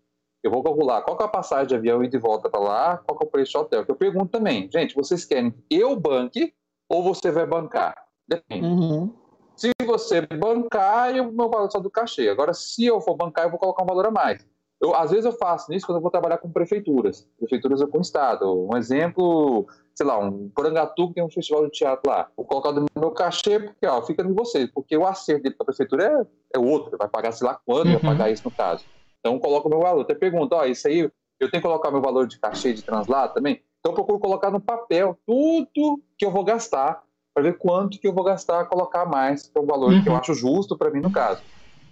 Eu 0.42 0.50
vou 0.50 0.62
calcular 0.62 1.02
qual 1.02 1.18
é 1.20 1.24
a 1.24 1.28
passagem 1.28 1.66
de 1.66 1.74
avião 1.74 2.04
e 2.04 2.08
de 2.08 2.18
volta 2.18 2.48
para 2.48 2.60
lá, 2.60 2.98
qual 2.98 3.18
é 3.20 3.24
o 3.24 3.28
preço 3.28 3.52
de 3.52 3.58
hotel. 3.58 3.84
eu 3.86 3.96
pergunto 3.96 4.28
também, 4.28 4.70
gente, 4.70 4.94
vocês 4.94 5.24
querem 5.24 5.50
que 5.50 5.64
eu 5.70 5.96
banque 5.98 6.54
ou 6.88 7.02
você 7.02 7.32
vai 7.32 7.44
bancar? 7.44 7.96
Depende. 8.28 8.64
Uhum. 8.64 9.12
Se 9.56 9.70
você 9.84 10.20
bancar, 10.20 11.16
eu 11.16 11.32
meu 11.32 11.48
valor 11.48 11.70
só 11.70 11.80
do 11.80 11.90
cachê. 11.90 12.28
Agora, 12.28 12.52
se 12.52 12.84
eu 12.84 13.00
for 13.00 13.16
bancar, 13.16 13.46
eu 13.46 13.50
vou 13.50 13.58
colocar 13.58 13.82
um 13.82 13.86
valor 13.86 14.06
a 14.06 14.10
mais. 14.10 14.46
Eu, 14.78 14.94
às 14.94 15.10
vezes 15.10 15.24
eu 15.24 15.32
faço 15.32 15.72
isso 15.72 15.86
quando 15.86 15.96
eu 15.96 16.02
vou 16.02 16.10
trabalhar 16.10 16.36
com 16.36 16.50
prefeituras. 16.50 17.26
Prefeituras 17.38 17.80
ou 17.80 17.88
com 17.88 18.00
estado. 18.00 18.68
Um 18.70 18.76
exemplo, 18.76 19.66
sei 19.94 20.06
lá, 20.06 20.18
um 20.18 20.50
Porangatu 20.50 21.08
que 21.08 21.14
tem 21.14 21.24
um 21.24 21.30
festival 21.30 21.64
de 21.64 21.70
teatro 21.70 22.10
lá. 22.10 22.28
Vou 22.36 22.44
colocar 22.44 22.72
no 22.72 22.84
meu 22.94 23.10
cachê, 23.12 23.58
porque 23.58 23.86
ó, 23.86 24.02
fica 24.02 24.22
de 24.22 24.32
vocês. 24.32 24.70
Porque 24.70 24.94
o 24.94 25.06
acerto 25.06 25.44
dele 25.44 25.54
para 25.54 25.64
a 25.64 25.66
prefeitura 25.66 26.26
é, 26.52 26.56
é 26.56 26.58
outro. 26.58 26.96
Vai 26.98 27.08
pagar 27.08 27.32
sei 27.32 27.46
lá 27.46 27.54
quanto, 27.54 27.86
uhum. 27.86 27.98
vai 27.98 28.02
pagar 28.02 28.30
isso 28.30 28.42
no 28.44 28.50
caso. 28.50 28.84
Então, 29.20 29.38
coloco 29.38 29.68
o 29.68 29.70
meu 29.70 29.80
valor. 29.80 30.02
Até 30.02 30.14
pergunto, 30.14 30.54
ó, 30.54 30.66
isso 30.66 30.86
aí, 30.86 30.98
eu 31.40 31.50
tenho 31.50 31.62
que 31.62 31.68
colocar 31.68 31.90
meu 31.90 32.02
valor 32.02 32.26
de 32.26 32.38
cachê 32.38 32.74
de 32.74 32.82
translado 32.82 33.32
também? 33.32 33.62
Então, 33.80 33.92
eu 33.92 33.94
procuro 33.94 34.18
colocar 34.18 34.50
no 34.50 34.60
papel 34.60 35.18
tudo 35.26 36.02
que 36.18 36.26
eu 36.26 36.30
vou 36.30 36.44
gastar 36.44 37.02
para 37.36 37.42
ver 37.42 37.58
quanto 37.58 38.00
que 38.00 38.08
eu 38.08 38.14
vou 38.14 38.24
gastar, 38.24 38.64
colocar 38.64 39.04
mais, 39.04 39.52
é 39.54 39.60
o 39.60 39.66
valor 39.66 39.92
uhum. 39.92 40.02
que 40.02 40.08
eu 40.08 40.14
uhum. 40.14 40.18
acho 40.18 40.32
justo 40.32 40.74
para 40.74 40.90
mim 40.90 41.00
no 41.00 41.12
caso. 41.12 41.42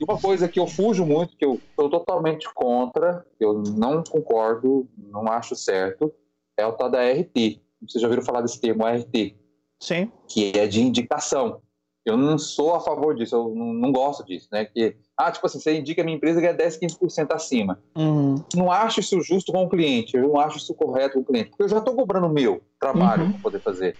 E 0.00 0.04
uma 0.04 0.18
coisa 0.18 0.48
que 0.48 0.58
eu 0.58 0.66
fujo 0.66 1.04
muito, 1.04 1.36
que 1.36 1.44
eu 1.44 1.60
estou 1.68 1.90
totalmente 1.90 2.48
contra, 2.54 3.26
que 3.38 3.44
eu 3.44 3.62
não 3.76 4.02
concordo, 4.02 4.88
não 4.96 5.30
acho 5.30 5.54
certo, 5.54 6.10
é 6.56 6.66
o 6.66 6.72
tal 6.72 6.90
da 6.90 7.02
RT. 7.02 7.60
Vocês 7.86 8.00
já 8.00 8.06
ouviram 8.06 8.24
falar 8.24 8.40
desse 8.40 8.58
termo, 8.58 8.86
RT? 8.86 9.36
Sim. 9.78 10.10
Que 10.26 10.58
é 10.58 10.66
de 10.66 10.80
indicação. 10.80 11.60
Eu 12.06 12.16
não 12.16 12.38
sou 12.38 12.74
a 12.74 12.80
favor 12.80 13.14
disso, 13.14 13.36
eu 13.36 13.54
não, 13.54 13.74
não 13.74 13.92
gosto 13.92 14.24
disso, 14.24 14.48
né? 14.50 14.64
Que, 14.64 14.96
ah, 15.14 15.30
tipo 15.30 15.46
assim, 15.46 15.60
você 15.60 15.78
indica 15.78 16.00
a 16.00 16.04
minha 16.06 16.16
empresa 16.16 16.40
que 16.40 16.46
é 16.46 16.54
10, 16.54 16.78
15% 16.78 17.32
acima. 17.32 17.82
Uhum. 17.94 18.42
Não 18.54 18.72
acho 18.72 19.00
isso 19.00 19.20
justo 19.20 19.52
com 19.52 19.64
o 19.64 19.68
cliente, 19.68 20.16
eu 20.16 20.22
não 20.22 20.40
acho 20.40 20.56
isso 20.56 20.72
correto 20.72 21.14
com 21.14 21.20
o 21.20 21.24
cliente, 21.24 21.50
porque 21.50 21.64
eu 21.64 21.68
já 21.68 21.78
estou 21.78 21.94
cobrando 21.94 22.26
o 22.28 22.32
meu 22.32 22.62
trabalho 22.80 23.24
uhum. 23.24 23.32
para 23.32 23.42
poder 23.42 23.60
fazer 23.60 23.94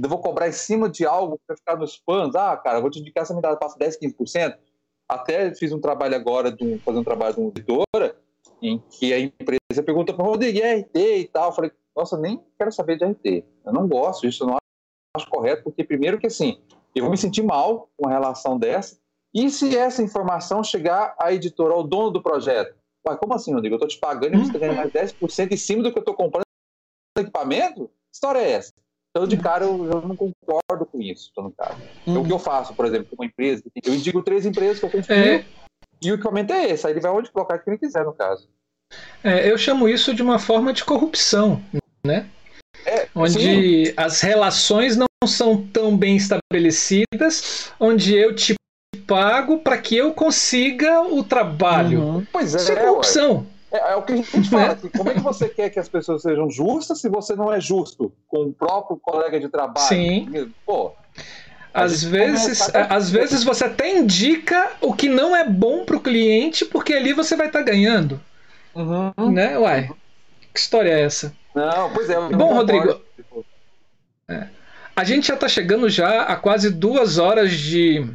ainda 0.00 0.08
vou 0.08 0.18
cobrar 0.18 0.48
em 0.48 0.52
cima 0.52 0.88
de 0.88 1.04
algo 1.04 1.38
para 1.46 1.54
ficar 1.54 1.76
nos 1.76 1.94
fãs. 1.94 2.34
Ah, 2.34 2.56
cara, 2.56 2.80
vou 2.80 2.90
te 2.90 2.98
indicar 2.98 3.22
essa 3.22 3.34
me 3.34 3.42
dá, 3.42 3.54
passa 3.54 3.78
10, 3.78 3.98
15%. 3.98 4.56
Até 5.06 5.54
fiz 5.54 5.72
um 5.72 5.80
trabalho 5.80 6.14
agora, 6.16 6.50
de 6.50 6.64
um, 6.64 6.78
fazer 6.78 6.98
um 6.98 7.04
trabalho 7.04 7.34
de 7.34 7.40
uma 7.40 7.50
editora, 7.50 8.16
em 8.62 8.78
que 8.78 9.12
a 9.12 9.18
empresa 9.18 9.82
pergunta 9.84 10.14
para 10.14 10.24
o 10.24 10.28
Rodrigo, 10.28 10.58
é 10.58 10.76
RT 10.76 10.96
e 10.96 11.28
tal. 11.28 11.50
Eu 11.50 11.52
falei, 11.52 11.72
nossa, 11.94 12.16
nem 12.16 12.42
quero 12.56 12.72
saber 12.72 12.96
de 12.96 13.04
RT. 13.04 13.44
Eu 13.66 13.72
não 13.72 13.86
gosto 13.86 14.22
disso, 14.22 14.44
eu 14.44 14.48
não 14.48 14.56
acho 15.14 15.28
correto, 15.28 15.64
porque 15.64 15.84
primeiro 15.84 16.18
que 16.18 16.28
assim, 16.28 16.62
eu 16.94 17.02
vou 17.02 17.10
me 17.10 17.18
sentir 17.18 17.42
mal 17.42 17.90
com 17.96 18.08
a 18.08 18.10
relação 18.10 18.58
dessa. 18.58 18.98
E 19.34 19.50
se 19.50 19.76
essa 19.76 20.02
informação 20.02 20.64
chegar 20.64 21.14
à 21.18 21.32
editora, 21.32 21.74
ao 21.74 21.84
dono 21.84 22.10
do 22.10 22.22
projeto? 22.22 22.74
Ué, 23.06 23.16
como 23.16 23.34
assim, 23.34 23.52
Rodrigo? 23.52 23.74
Eu 23.74 23.76
estou 23.76 23.88
te 23.88 23.98
pagando 23.98 24.34
e 24.34 24.38
você 24.38 24.46
está 24.46 24.58
ganhando 24.58 24.76
mais 24.76 24.92
10% 24.92 25.52
em 25.52 25.56
cima 25.56 25.82
do 25.82 25.92
que 25.92 25.98
eu 25.98 26.02
estou 26.02 26.14
comprando 26.14 26.44
equipamento? 27.18 27.88
Que 27.88 28.14
história 28.14 28.40
é 28.40 28.52
essa? 28.52 28.72
Então, 29.10 29.26
de 29.26 29.36
cara, 29.36 29.64
eu, 29.64 29.84
eu 29.86 30.00
não 30.02 30.14
concordo 30.14 30.86
com 30.86 31.00
isso, 31.00 31.32
no 31.36 31.50
caso. 31.50 31.76
Então, 32.06 32.22
o 32.22 32.26
que 32.26 32.32
eu 32.32 32.38
faço, 32.38 32.74
por 32.74 32.86
exemplo, 32.86 33.06
com 33.08 33.16
uma 33.16 33.26
empresa, 33.26 33.62
eu 33.84 33.94
indico 33.94 34.22
três 34.22 34.46
empresas 34.46 34.78
que 34.78 34.86
eu 34.86 34.90
confio, 34.90 35.14
é... 35.14 35.44
e 36.00 36.12
o 36.12 36.14
equipamento 36.14 36.52
é 36.52 36.70
esse, 36.70 36.86
aí 36.86 36.92
ele 36.92 37.00
vai 37.00 37.10
onde 37.10 37.30
colocar 37.30 37.58
que 37.58 37.68
ele 37.68 37.78
quiser, 37.78 38.04
no 38.04 38.12
caso. 38.12 38.48
É, 39.22 39.50
eu 39.50 39.58
chamo 39.58 39.88
isso 39.88 40.14
de 40.14 40.22
uma 40.22 40.38
forma 40.38 40.72
de 40.72 40.84
corrupção, 40.84 41.60
né? 42.04 42.28
É, 42.86 43.08
onde 43.14 43.86
sim. 43.86 43.94
as 43.96 44.20
relações 44.20 44.96
não 44.96 45.06
são 45.26 45.66
tão 45.66 45.96
bem 45.96 46.16
estabelecidas, 46.16 47.72
onde 47.78 48.14
eu 48.14 48.34
te 48.34 48.54
pago 49.06 49.58
para 49.58 49.76
que 49.76 49.96
eu 49.96 50.14
consiga 50.14 51.02
o 51.02 51.22
trabalho. 51.22 52.00
Uhum. 52.00 52.26
Pois 52.32 52.54
é, 52.54 52.58
isso 52.58 52.72
é 52.72 52.76
corrupção. 52.76 53.38
Ué. 53.38 53.59
É, 53.72 53.92
é, 53.92 53.96
o 53.96 54.02
que 54.02 54.12
a 54.12 54.16
gente 54.16 54.30
fala 54.50 54.72
aqui. 54.72 54.88
Como 54.88 55.10
é 55.10 55.14
que 55.14 55.20
você 55.20 55.48
quer 55.48 55.70
que 55.70 55.78
as 55.78 55.88
pessoas 55.88 56.22
sejam 56.22 56.50
justas 56.50 57.00
se 57.00 57.08
você 57.08 57.34
não 57.34 57.52
é 57.52 57.60
justo 57.60 58.12
com 58.28 58.44
o 58.44 58.52
próprio 58.52 58.96
colega 58.96 59.38
de 59.38 59.48
trabalho? 59.48 59.86
Sim. 59.86 60.52
Pô, 60.66 60.92
às 61.72 62.02
vezes, 62.02 62.68
às 62.74 63.10
vezes 63.10 63.44
você 63.44 63.64
até 63.64 63.96
indica 63.96 64.72
o 64.80 64.92
que 64.92 65.08
não 65.08 65.36
é 65.36 65.48
bom 65.48 65.84
para 65.84 65.96
o 65.96 66.00
cliente, 66.00 66.64
porque 66.64 66.92
ali 66.92 67.12
você 67.12 67.36
vai 67.36 67.46
estar 67.46 67.60
tá 67.60 67.64
ganhando. 67.64 68.20
Uhum. 68.74 69.30
Né? 69.30 69.56
Uai, 69.56 69.90
que 70.52 70.58
história 70.58 70.90
é 70.90 71.02
essa? 71.02 71.32
Não, 71.54 71.92
pois 71.92 72.10
é. 72.10 72.20
Bom, 72.30 72.54
Rodrigo, 72.54 73.00
é, 74.28 74.48
a 74.94 75.04
gente 75.04 75.28
já 75.28 75.34
está 75.34 75.48
chegando 75.48 75.88
já 75.88 76.22
a 76.22 76.36
quase 76.36 76.70
duas 76.70 77.18
horas 77.18 77.52
de, 77.52 78.08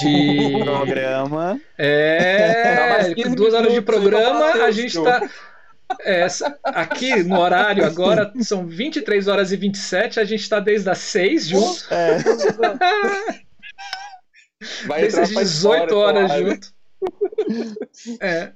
de 0.00 0.58
programa. 0.64 1.60
É, 1.76 3.14
duas 3.34 3.54
horas 3.54 3.72
de 3.72 3.82
programa, 3.82 4.64
a 4.64 4.70
gente 4.70 4.96
está 4.96 5.28
é, 6.04 6.26
aqui 6.64 7.22
no 7.24 7.38
horário 7.38 7.84
agora 7.84 8.32
são 8.40 8.66
23 8.66 9.26
horas 9.28 9.52
e 9.52 9.56
27, 9.56 10.20
a 10.20 10.24
gente 10.24 10.40
está 10.40 10.60
desde 10.60 10.88
as 10.88 10.98
6 10.98 11.46
junto. 11.46 11.84
É. 11.92 12.18
Vai 14.86 15.02
desde 15.02 15.20
as 15.20 15.28
18 15.30 15.96
horas 15.96 16.32
junto. 16.32 16.72
É. 18.20 18.52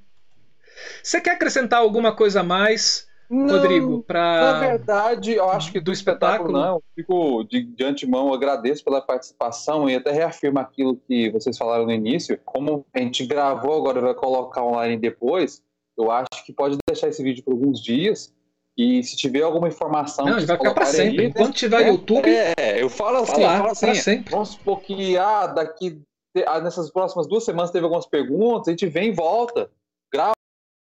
Você 1.03 1.20
quer 1.20 1.32
acrescentar 1.32 1.81
alguma 1.81 2.15
coisa 2.15 2.41
a 2.41 2.45
mais? 2.45 3.07
Não, 3.35 3.56
Rodrigo, 3.56 4.02
para. 4.02 4.52
Na 4.52 4.61
verdade, 4.61 5.32
eu 5.32 5.51
acho 5.51 5.73
que 5.73 5.81
do, 5.81 5.86
do 5.86 5.93
espetáculo, 5.93 6.51
espetáculo, 6.51 6.74
não. 6.74 6.82
Fico 6.94 7.44
de, 7.44 7.65
de 7.65 7.85
antemão, 7.85 8.32
agradeço 8.32 8.85
pela 8.85 9.01
participação 9.01 9.90
e 9.90 9.97
até 9.97 10.12
reafirmo 10.12 10.61
aquilo 10.61 10.97
que 10.97 11.31
vocês 11.31 11.59
falaram 11.59 11.85
no 11.85 11.93
início. 11.93 12.39
Como 12.44 12.86
a 12.94 13.01
gente 13.01 13.27
gravou, 13.27 13.77
agora 13.77 14.01
vai 14.01 14.15
colocar 14.15 14.62
online 14.62 14.97
depois, 14.97 15.62
eu 15.98 16.11
acho 16.11 16.44
que 16.47 16.52
pode 16.52 16.77
deixar 16.89 17.09
esse 17.09 17.23
vídeo 17.23 17.43
por 17.43 17.52
alguns 17.52 17.82
dias. 17.82 18.32
E 18.77 19.05
se 19.05 19.16
tiver 19.16 19.43
alguma 19.43 19.69
informação. 19.69 20.24
Não, 20.24 20.44
vai 20.44 20.56
ficar 20.56 20.74
para 20.74 20.86
sempre. 20.86 21.23
Aí, 21.23 21.28
Enquanto 21.28 21.55
tiver 21.55 21.82
é, 21.82 21.89
YouTube. 21.90 22.28
É, 22.28 22.82
eu 22.82 22.90
falo 22.90 23.19
assim, 23.19 23.32
falar, 23.32 23.69
eu 23.69 23.74
falo 23.74 23.93
assim 23.93 24.24
vamos 24.28 24.48
supor 24.48 24.81
que 24.81 25.16
ah, 25.16 25.47
daqui 25.47 26.02
ah, 26.44 26.61
nessas 26.61 26.90
próximas 26.90 27.28
duas 27.28 27.44
semanas 27.44 27.70
teve 27.70 27.85
algumas 27.85 28.06
perguntas, 28.06 28.66
a 28.66 28.70
gente 28.73 28.86
vem 28.86 29.11
e 29.11 29.12
volta, 29.12 29.70
grava 30.12 30.32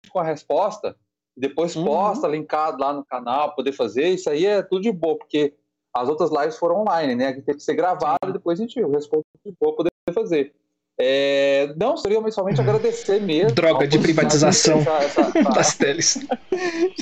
com 0.08 0.18
a 0.18 0.24
resposta, 0.24 0.96
depois 1.36 1.74
uhum. 1.74 1.84
posta 1.84 2.28
linkado 2.28 2.80
lá 2.80 2.92
no 2.92 3.04
canal, 3.04 3.54
poder 3.54 3.72
fazer. 3.72 4.08
Isso 4.08 4.30
aí 4.30 4.46
é 4.46 4.62
tudo 4.62 4.82
de 4.82 4.92
boa, 4.92 5.18
porque 5.18 5.54
as 5.94 6.08
outras 6.08 6.30
lives 6.30 6.56
foram 6.56 6.80
online, 6.80 7.14
né? 7.14 7.28
Aqui 7.28 7.42
teve 7.42 7.58
que 7.58 7.64
ser 7.64 7.74
gravado 7.74 8.28
e 8.28 8.32
depois 8.32 8.58
a 8.58 8.62
gente 8.62 8.80
responde 8.80 9.24
de 9.44 9.54
boa 9.60 9.74
poder 9.76 9.90
fazer. 10.12 10.54
É, 10.98 11.74
não, 11.76 11.96
seria 11.96 12.20
somente 12.30 12.60
agradecer 12.60 13.18
mesmo. 13.22 13.52
Droga 13.52 13.86
de 13.86 13.98
privatização 13.98 14.78
essa, 14.78 15.22
essa, 15.22 15.42
das 15.50 15.76
teles. 15.76 16.26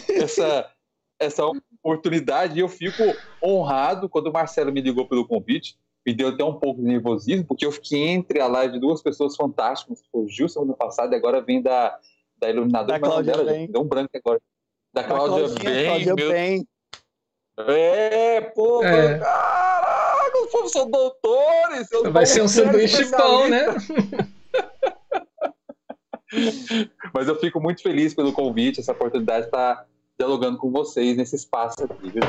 Essa, 0.08 0.70
essa 1.20 1.44
oportunidade. 1.82 2.56
E 2.56 2.60
eu 2.60 2.68
fico 2.68 3.02
honrado 3.42 4.08
quando 4.08 4.28
o 4.28 4.32
Marcelo 4.32 4.72
me 4.72 4.80
ligou 4.80 5.06
pelo 5.06 5.26
convite. 5.26 5.76
Me 6.06 6.12
deu 6.12 6.28
até 6.28 6.42
um 6.42 6.54
pouco 6.54 6.80
de 6.80 6.88
nervosismo, 6.88 7.44
porque 7.46 7.64
eu 7.64 7.70
fiquei 7.70 8.08
entre 8.08 8.40
a 8.40 8.48
live 8.48 8.74
de 8.74 8.80
duas 8.80 9.00
pessoas 9.00 9.36
fantásticas, 9.36 10.02
foi 10.10 10.22
o 10.22 10.28
Gil 10.28 10.48
semana 10.48 10.74
passada, 10.74 11.14
e 11.14 11.18
agora 11.18 11.40
vem 11.40 11.62
da, 11.62 11.96
da 12.42 12.50
iluminadora. 12.50 12.98
Da 12.98 13.06
Cláudia 13.06 13.32
dela, 13.32 13.66
Deu 13.68 13.80
um 13.80 13.86
branco 13.86 14.10
agora. 14.14 14.40
Da, 14.92 15.02
da 15.02 15.08
Cláudia 15.08 15.48
Bem. 15.62 15.86
Cláudia 15.86 16.14
meu... 16.14 16.30
Bem. 16.30 16.66
É, 17.58 18.40
pô, 18.40 18.82
é. 18.82 19.18
caraca, 19.18 20.38
os 20.42 20.50
povos 20.50 20.72
são 20.72 20.90
doutores. 20.90 21.86
Vai 22.10 22.26
ser 22.26 22.42
um 22.42 22.48
sanduíche 22.48 23.04
bom, 23.10 23.48
né? 23.48 23.66
Mas 27.14 27.28
eu 27.28 27.38
fico 27.38 27.60
muito 27.60 27.82
feliz 27.82 28.14
pelo 28.14 28.32
convite, 28.32 28.80
essa 28.80 28.92
oportunidade 28.92 29.42
de 29.42 29.48
estar 29.48 29.86
dialogando 30.18 30.56
com 30.56 30.70
vocês 30.70 31.14
nesse 31.16 31.36
espaço 31.36 31.84
aqui, 31.84 32.10
viu? 32.10 32.22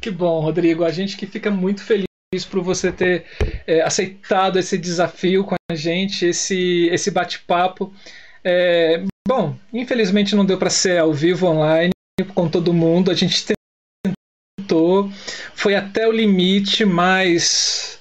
Que 0.00 0.10
bom, 0.10 0.40
Rodrigo. 0.40 0.84
A 0.84 0.90
gente 0.90 1.16
que 1.16 1.24
fica 1.26 1.52
muito 1.52 1.84
feliz 1.84 2.04
por 2.50 2.60
você 2.62 2.90
ter 2.90 3.26
é, 3.64 3.80
aceitado 3.82 4.58
esse 4.58 4.76
desafio 4.76 5.44
com 5.44 5.54
a 5.70 5.74
gente, 5.74 6.26
esse, 6.26 6.88
esse 6.90 7.12
bate-papo. 7.12 7.92
É, 8.42 9.04
bom, 9.26 9.56
infelizmente 9.72 10.36
não 10.36 10.44
deu 10.44 10.58
para 10.58 10.70
ser 10.70 10.98
ao 10.98 11.12
vivo 11.12 11.46
online 11.46 11.92
com 12.34 12.48
todo 12.48 12.72
mundo. 12.72 13.10
A 13.10 13.14
gente 13.14 13.44
tentou, 14.58 15.10
foi 15.54 15.74
até 15.74 16.06
o 16.06 16.12
limite, 16.12 16.84
mas 16.84 17.94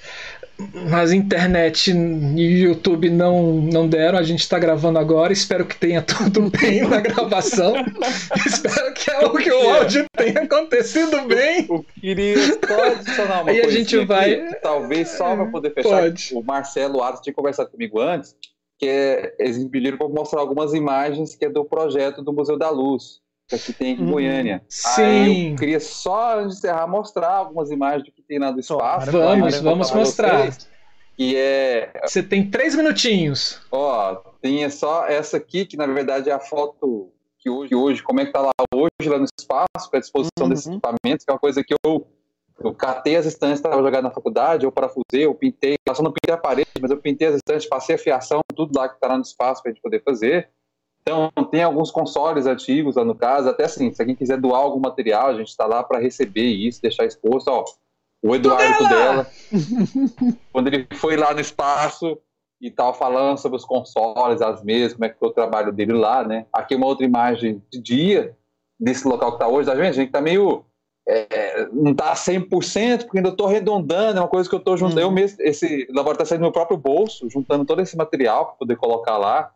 mas 0.87 1.11
internet 1.11 1.91
e 1.91 2.63
YouTube 2.63 3.09
não, 3.09 3.53
não 3.53 3.87
deram. 3.87 4.17
A 4.17 4.23
gente 4.23 4.41
está 4.41 4.59
gravando 4.59 4.99
agora. 4.99 5.33
Espero 5.33 5.65
que 5.65 5.75
tenha 5.75 6.01
tudo 6.03 6.49
bem 6.49 6.87
na 6.87 6.99
gravação. 6.99 7.73
Espero 8.45 8.93
que, 8.93 9.09
é 9.09 9.25
o, 9.25 9.33
que 9.33 9.51
o 9.51 9.69
áudio 9.71 10.05
tenha 10.15 10.41
acontecido 10.41 11.21
bem. 11.23 11.65
Eu 11.69 11.85
queria 11.99 12.37
só 12.65 12.83
adicionar 12.83 13.41
uma 13.41 13.51
Aí 13.51 13.61
a 13.61 13.69
gente 13.69 13.97
vai. 14.05 14.53
Talvez 14.61 15.09
só 15.09 15.35
para 15.35 15.45
poder 15.47 15.73
fechar. 15.73 15.89
Pode. 15.89 16.29
O 16.33 16.43
Marcelo 16.43 17.01
Aras 17.01 17.19
tinha 17.21 17.33
conversado 17.33 17.69
comigo 17.69 17.99
antes, 17.99 18.35
que 18.83 18.89
é, 18.89 19.33
eles 19.39 19.57
me 19.57 19.69
pediram 19.69 19.97
para 19.97 20.09
mostrar 20.09 20.41
algumas 20.41 20.73
imagens 20.73 21.35
que 21.35 21.45
é 21.45 21.49
do 21.49 21.63
projeto 21.63 22.21
do 22.21 22.33
Museu 22.33 22.57
da 22.57 22.69
Luz 22.69 23.21
que 23.47 23.55
aqui 23.55 23.73
tem 23.73 23.95
em 23.95 24.03
hum, 24.03 24.11
Goiânia. 24.11 24.61
Sim. 24.67 25.01
Aí 25.01 25.51
eu 25.51 25.55
queria 25.55 25.79
só, 25.79 26.39
antes 26.39 26.55
de 26.55 26.59
encerrar, 26.59 26.87
mostrar 26.87 27.29
algumas 27.29 27.71
imagens 27.71 28.03
do 28.03 28.11
que 28.11 28.21
tem 28.21 28.39
lá 28.39 28.51
do 28.51 28.59
espaço. 28.59 29.11
Vamos, 29.11 29.59
vamos 29.59 29.91
mostrar. 29.91 30.49
E 31.17 31.35
é. 31.35 31.91
Você 32.03 32.23
tem 32.23 32.49
três 32.49 32.75
minutinhos. 32.75 33.61
Ó, 33.71 34.15
tem 34.41 34.69
só 34.69 35.05
essa 35.07 35.37
aqui, 35.37 35.65
que 35.65 35.77
na 35.77 35.85
verdade 35.87 36.29
é 36.29 36.33
a 36.33 36.39
foto 36.39 37.09
que 37.37 37.49
hoje, 37.49 37.75
hoje 37.75 38.03
como 38.03 38.21
é 38.21 38.25
que 38.25 38.31
tá 38.31 38.41
lá 38.41 38.51
hoje, 38.73 39.09
lá 39.09 39.17
no 39.17 39.27
espaço, 39.39 39.89
com 39.89 39.97
a 39.97 39.99
disposição 39.99 40.43
uhum. 40.43 40.49
desses 40.49 40.67
equipamentos, 40.67 41.25
que 41.25 41.31
é 41.31 41.33
uma 41.33 41.39
coisa 41.39 41.63
que 41.63 41.73
eu, 41.85 42.07
eu 42.59 42.73
catei 42.73 43.15
as 43.15 43.25
estantes, 43.25 43.59
estava 43.59 43.81
jogado 43.81 44.03
na 44.03 44.11
faculdade, 44.11 44.65
eu 44.65 44.71
parafusei, 44.71 45.25
eu 45.25 45.33
pintei, 45.33 45.75
eu 45.85 45.95
só 45.95 46.03
não 46.03 46.11
pintei 46.11 46.33
a 46.33 46.37
parede, 46.37 46.69
mas 46.81 46.91
eu 46.91 46.97
pintei 46.97 47.27
as 47.27 47.35
estantes, 47.35 47.67
passei 47.67 47.95
a 47.95 47.99
fiação, 47.99 48.41
tudo 48.55 48.77
lá 48.77 48.87
que 48.87 48.95
está 48.95 49.15
no 49.15 49.21
espaço 49.21 49.61
para 49.61 49.71
a 49.71 49.73
gente 49.73 49.81
poder 49.81 50.03
fazer. 50.03 50.49
Então, 51.01 51.29
tem 51.51 51.63
alguns 51.63 51.91
consoles 51.91 52.45
antigos 52.45 52.95
lá 52.95 53.03
no 53.03 53.15
caso, 53.15 53.49
até 53.49 53.65
assim, 53.65 53.91
se 53.91 54.01
alguém 54.01 54.15
quiser 54.15 54.39
doar 54.39 54.61
algum 54.61 54.79
material, 54.79 55.27
a 55.27 55.33
gente 55.33 55.49
está 55.49 55.65
lá 55.65 55.83
para 55.83 55.99
receber 55.99 56.45
isso, 56.45 56.81
deixar 56.81 57.05
exposto, 57.05 57.49
ó, 57.49 57.65
o 58.23 58.33
Eduardo 58.33 58.87
dela, 58.87 59.27
quando 60.53 60.67
ele 60.67 60.87
foi 60.93 61.17
lá 61.17 61.33
no 61.33 61.41
espaço 61.41 62.17
e 62.61 62.71
tal, 62.71 62.93
falando 62.93 63.37
sobre 63.37 63.57
os 63.57 63.65
consoles, 63.65 64.41
as 64.41 64.63
mesas, 64.63 64.93
como 64.93 65.03
é 65.03 65.09
que 65.09 65.19
foi 65.19 65.27
o 65.27 65.33
trabalho 65.33 65.73
dele 65.73 65.91
lá, 65.91 66.25
né? 66.25 66.45
Aqui 66.53 66.73
uma 66.73 66.85
outra 66.85 67.05
imagem 67.05 67.61
de 67.69 67.81
dia, 67.81 68.37
desse 68.79 69.05
local 69.05 69.31
que 69.31 69.35
está 69.35 69.47
hoje, 69.49 69.67
tá 69.67 69.75
vendo? 69.75 69.89
A 69.89 69.91
gente 69.91 70.07
está 70.07 70.21
meio 70.21 70.63
é, 71.07 71.67
não 71.71 71.91
está 71.91 72.13
100%, 72.13 73.03
porque 73.03 73.17
ainda 73.17 73.29
estou 73.29 73.47
arredondando, 73.47 74.17
é 74.17 74.21
uma 74.21 74.27
coisa 74.27 74.47
que 74.47 74.55
eu 74.55 74.59
estou 74.59 74.77
juntando. 74.77 75.01
Uhum. 75.01 75.07
Eu 75.07 75.11
mesmo, 75.11 75.37
esse 75.41 75.85
laboratório 75.89 76.13
está 76.13 76.25
saindo 76.25 76.41
do 76.41 76.45
meu 76.45 76.51
próprio 76.51 76.77
bolso, 76.77 77.29
juntando 77.29 77.65
todo 77.65 77.81
esse 77.81 77.97
material 77.97 78.45
para 78.45 78.55
poder 78.55 78.75
colocar 78.77 79.17
lá, 79.17 79.51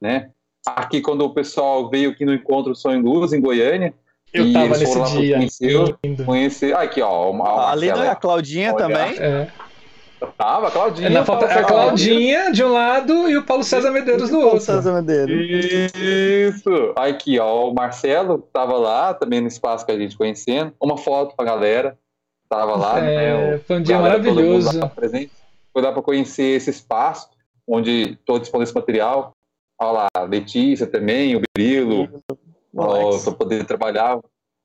né? 0.00 0.30
aqui 0.66 1.00
quando 1.00 1.22
o 1.22 1.34
pessoal 1.34 1.88
veio 1.90 2.10
aqui 2.10 2.24
no 2.24 2.32
Encontro 2.32 2.74
Sonho 2.74 3.00
em 3.00 3.02
Luz, 3.02 3.32
em 3.32 3.40
Goiânia. 3.40 3.94
Eu 4.32 4.46
e 4.46 4.52
tava 4.52 4.78
nesse 4.78 5.02
dia. 5.10 5.36
Conhecer, 5.36 5.96
conhecer, 6.24 6.76
aqui, 6.76 7.02
ó. 7.02 7.30
Uma, 7.30 7.70
Ali 7.70 7.88
não 7.88 8.02
é 8.02 8.08
a 8.08 8.14
Claudinha 8.14 8.72
Olha, 8.72 8.78
também? 8.78 9.18
É. 9.18 9.48
Tava, 10.38 10.68
a 10.68 10.70
Claudinha. 10.70 11.10
Na 11.10 11.24
foto, 11.24 11.44
a 11.44 11.64
Claudinha 11.64 12.52
de 12.52 12.64
um 12.64 12.72
lado 12.72 13.28
e 13.28 13.36
o 13.36 13.42
Paulo 13.44 13.64
César 13.64 13.90
Medeiros 13.90 14.30
do 14.30 14.36
outro. 14.36 14.48
Paulo 14.50 14.60
César 14.60 14.92
Medeiros. 14.92 15.92
Isso. 15.94 16.92
Aqui, 16.96 17.38
ó, 17.38 17.68
o 17.68 17.74
Marcelo 17.74 18.38
tava 18.52 18.76
lá, 18.76 19.14
também 19.14 19.40
no 19.40 19.48
espaço 19.48 19.84
que 19.84 19.92
a 19.92 19.98
gente 19.98 20.16
conhecendo. 20.16 20.72
Uma 20.80 20.96
foto 20.96 21.34
pra 21.36 21.44
galera. 21.44 21.98
Tava 22.48 22.76
lá, 22.76 22.98
é, 22.98 23.52
né? 23.52 23.58
Foi 23.66 23.76
um 23.76 23.82
dia 23.82 23.98
maravilhoso. 23.98 24.78
Foi 25.72 25.82
lá 25.82 25.90
pra 25.90 26.02
conhecer 26.02 26.56
esse 26.56 26.68
espaço, 26.68 27.30
onde 27.66 28.12
estou 28.12 28.38
dispondo 28.38 28.62
esse 28.62 28.74
material. 28.74 29.32
Olha 29.80 30.08
lá, 30.14 30.24
Letícia 30.24 30.86
também, 30.86 31.34
o 31.34 31.40
Brilo, 31.56 32.08
para 32.74 33.32
poder 33.32 33.64
trabalhar, 33.64 34.18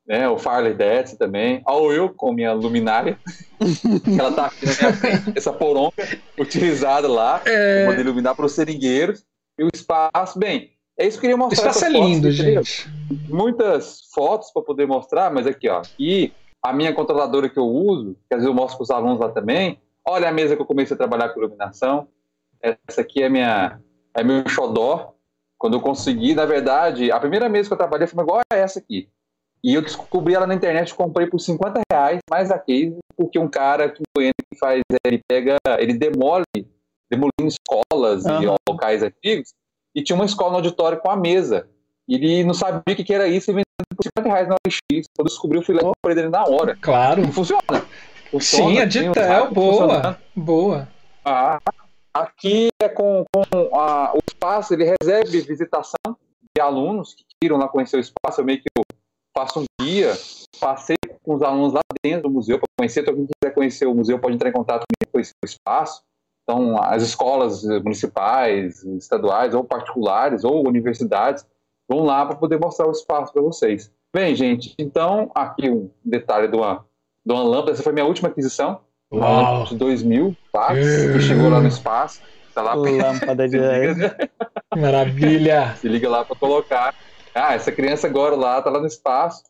né? 0.07 0.29
O 0.29 0.37
Farley 0.37 0.73
Detz 0.73 1.15
também. 1.17 1.61
Olha 1.65 1.95
eu 1.95 2.09
com 2.09 2.31
minha 2.31 2.53
luminária, 2.53 3.19
ela 4.17 4.31
tá 4.31 4.45
aqui 4.45 4.65
na 4.65 4.73
minha 4.73 4.93
frente, 4.93 5.33
essa 5.35 5.51
poronga 5.51 5.93
utilizada 6.39 7.07
lá, 7.07 7.41
é... 7.45 7.83
para 7.83 7.91
poder 7.91 8.05
iluminar 8.05 8.35
para 8.35 8.45
os 8.45 8.53
seringueiros. 8.53 9.25
E 9.59 9.63
o 9.63 9.69
espaço, 9.73 10.39
bem, 10.39 10.71
é 10.97 11.05
isso 11.05 11.19
que 11.19 11.25
eu 11.25 11.31
queria 11.31 11.37
mostrar. 11.37 11.67
O 11.67 11.69
espaço 11.69 11.85
é 11.85 11.89
lindo, 11.89 12.31
gente. 12.31 12.87
Muitas 13.27 14.01
fotos 14.13 14.51
para 14.51 14.61
poder 14.61 14.87
mostrar, 14.87 15.31
mas 15.31 15.45
aqui, 15.45 15.67
ó, 15.67 15.81
e 15.99 16.31
a 16.63 16.71
minha 16.71 16.93
controladora 16.93 17.49
que 17.49 17.57
eu 17.57 17.65
uso, 17.65 18.15
que 18.27 18.35
às 18.35 18.41
vezes 18.41 18.47
eu 18.47 18.53
mostro 18.53 18.77
para 18.77 18.83
os 18.83 18.91
alunos 18.91 19.19
lá 19.19 19.29
também. 19.29 19.79
Olha 20.05 20.29
a 20.29 20.31
mesa 20.31 20.55
que 20.55 20.61
eu 20.61 20.65
comecei 20.65 20.95
a 20.95 20.97
trabalhar 20.97 21.29
com 21.29 21.39
iluminação. 21.39 22.07
Essa 22.61 23.01
aqui 23.01 23.21
é 23.21 23.29
minha 23.29 23.79
é 24.13 24.23
meu 24.23 24.47
xodó. 24.47 25.13
Quando 25.57 25.75
eu 25.75 25.81
consegui, 25.81 26.35
na 26.35 26.45
verdade, 26.45 27.11
a 27.11 27.19
primeira 27.19 27.49
mesa 27.49 27.67
que 27.67 27.73
eu 27.73 27.77
trabalhei 27.77 28.07
foi 28.07 28.23
igual 28.23 28.41
a 28.51 28.55
essa 28.55 28.79
aqui. 28.79 29.09
E 29.63 29.73
eu 29.73 29.81
descobri 29.81 30.35
ela 30.35 30.47
na 30.47 30.53
internet, 30.53 30.93
comprei 30.93 31.27
por 31.27 31.39
50 31.39 31.81
reais, 31.91 32.19
mais 32.29 32.51
a 32.51 32.59
case, 32.59 32.97
porque 33.15 33.39
um 33.39 33.47
cara 33.47 33.89
que 33.89 34.03
faz, 34.59 34.81
ele 35.05 35.21
pega, 35.27 35.57
ele 35.79 35.93
demole, 35.93 36.45
demolindo 37.09 37.47
escolas 37.47 38.25
uhum. 38.25 38.43
e 38.43 38.57
locais 38.69 39.03
antigos, 39.03 39.49
e 39.95 40.03
tinha 40.03 40.15
uma 40.15 40.25
escola 40.25 40.51
no 40.51 40.55
auditório 40.57 40.99
com 40.99 41.09
a 41.09 41.15
mesa. 41.15 41.67
Ele 42.07 42.43
não 42.43 42.53
sabia 42.53 42.93
o 42.93 42.95
que, 42.95 43.03
que 43.03 43.13
era 43.13 43.27
isso 43.27 43.51
e 43.51 43.53
vendeu 43.53 43.65
por 43.95 44.03
50 44.03 44.29
reais 44.29 44.47
na 44.47 44.55
OLX. 44.55 45.07
Quando 45.15 45.27
descobriu, 45.27 45.61
fui 45.61 45.75
lá 45.75 45.81
e 45.81 45.85
comprei 45.85 46.15
dele 46.15 46.29
na 46.29 46.45
hora. 46.45 46.77
Claro. 46.79 47.21
E 47.21 47.31
funciona. 47.31 47.61
funciona. 48.31 48.71
Sim, 48.71 48.79
a 48.79 48.85
Ditel, 48.85 49.51
boa. 49.51 50.17
Boa. 50.33 50.87
Ah, 51.25 51.59
Aqui 52.17 52.69
é 52.81 52.89
com, 52.89 53.23
com 53.31 53.75
a, 53.75 54.11
o 54.15 54.19
espaço, 54.27 54.73
ele 54.73 54.85
recebe 54.85 55.41
visitação 55.41 56.17
de 56.55 56.59
alunos 56.59 57.13
que 57.13 57.23
queiram 57.39 57.57
lá 57.57 57.67
conhecer 57.67 57.97
o 57.97 57.99
espaço. 57.99 58.41
Eu 58.41 58.45
meio 58.45 58.59
que 58.59 58.67
eu 58.75 58.83
faço 59.37 59.59
um 59.59 59.65
guia, 59.79 60.17
passei 60.59 60.97
com 61.23 61.35
os 61.35 61.43
alunos 61.43 61.73
lá 61.73 61.81
dentro 62.03 62.23
do 62.23 62.31
museu 62.31 62.57
para 62.57 62.67
conhecer. 62.75 63.01
Então, 63.01 63.13
quem 63.13 63.27
quiser 63.27 63.53
conhecer 63.53 63.85
o 63.85 63.93
museu 63.93 64.17
pode 64.17 64.33
entrar 64.33 64.49
em 64.49 64.53
contato 64.53 64.83
comigo 64.87 65.11
com 65.13 65.19
esse 65.19 65.31
espaço. 65.45 66.01
Então, 66.43 66.81
as 66.81 67.03
escolas 67.03 67.63
municipais, 67.63 68.83
estaduais, 68.83 69.53
ou 69.53 69.63
particulares, 69.63 70.43
ou 70.43 70.67
universidades, 70.67 71.45
vão 71.87 72.03
lá 72.03 72.25
para 72.25 72.35
poder 72.35 72.59
mostrar 72.59 72.87
o 72.87 72.91
espaço 72.91 73.31
para 73.31 73.41
vocês. 73.41 73.91
Bem, 74.15 74.33
gente, 74.33 74.73
então, 74.79 75.29
aqui 75.35 75.69
um 75.69 75.91
detalhe 76.03 76.47
de 76.47 76.55
uma, 76.55 76.85
de 77.23 77.33
uma 77.33 77.43
lâmpada. 77.43 77.73
Essa 77.73 77.83
foi 77.83 77.93
minha 77.93 78.05
última 78.05 78.29
aquisição. 78.29 78.79
Uau. 79.13 79.65
de 79.65 79.75
2000, 79.75 80.35
tá? 80.51 80.73
que 80.73 81.19
chegou 81.21 81.49
lá 81.49 81.61
no 81.61 81.67
espaço. 81.67 82.21
Tá 82.53 82.61
lá 82.61 82.73
Lâmpada 82.73 83.47
de 83.47 83.59
Maravilha! 84.75 85.75
Se 85.75 85.87
liga 85.87 86.09
lá 86.09 86.25
para 86.25 86.35
colocar. 86.35 86.95
Ah, 87.37 87.53
essa 87.53 87.71
criança 87.71 88.07
agora 88.07 88.35
lá 88.35 88.61
tá 88.61 88.69
lá 88.69 88.79
no 88.79 88.87
espaço, 88.87 89.43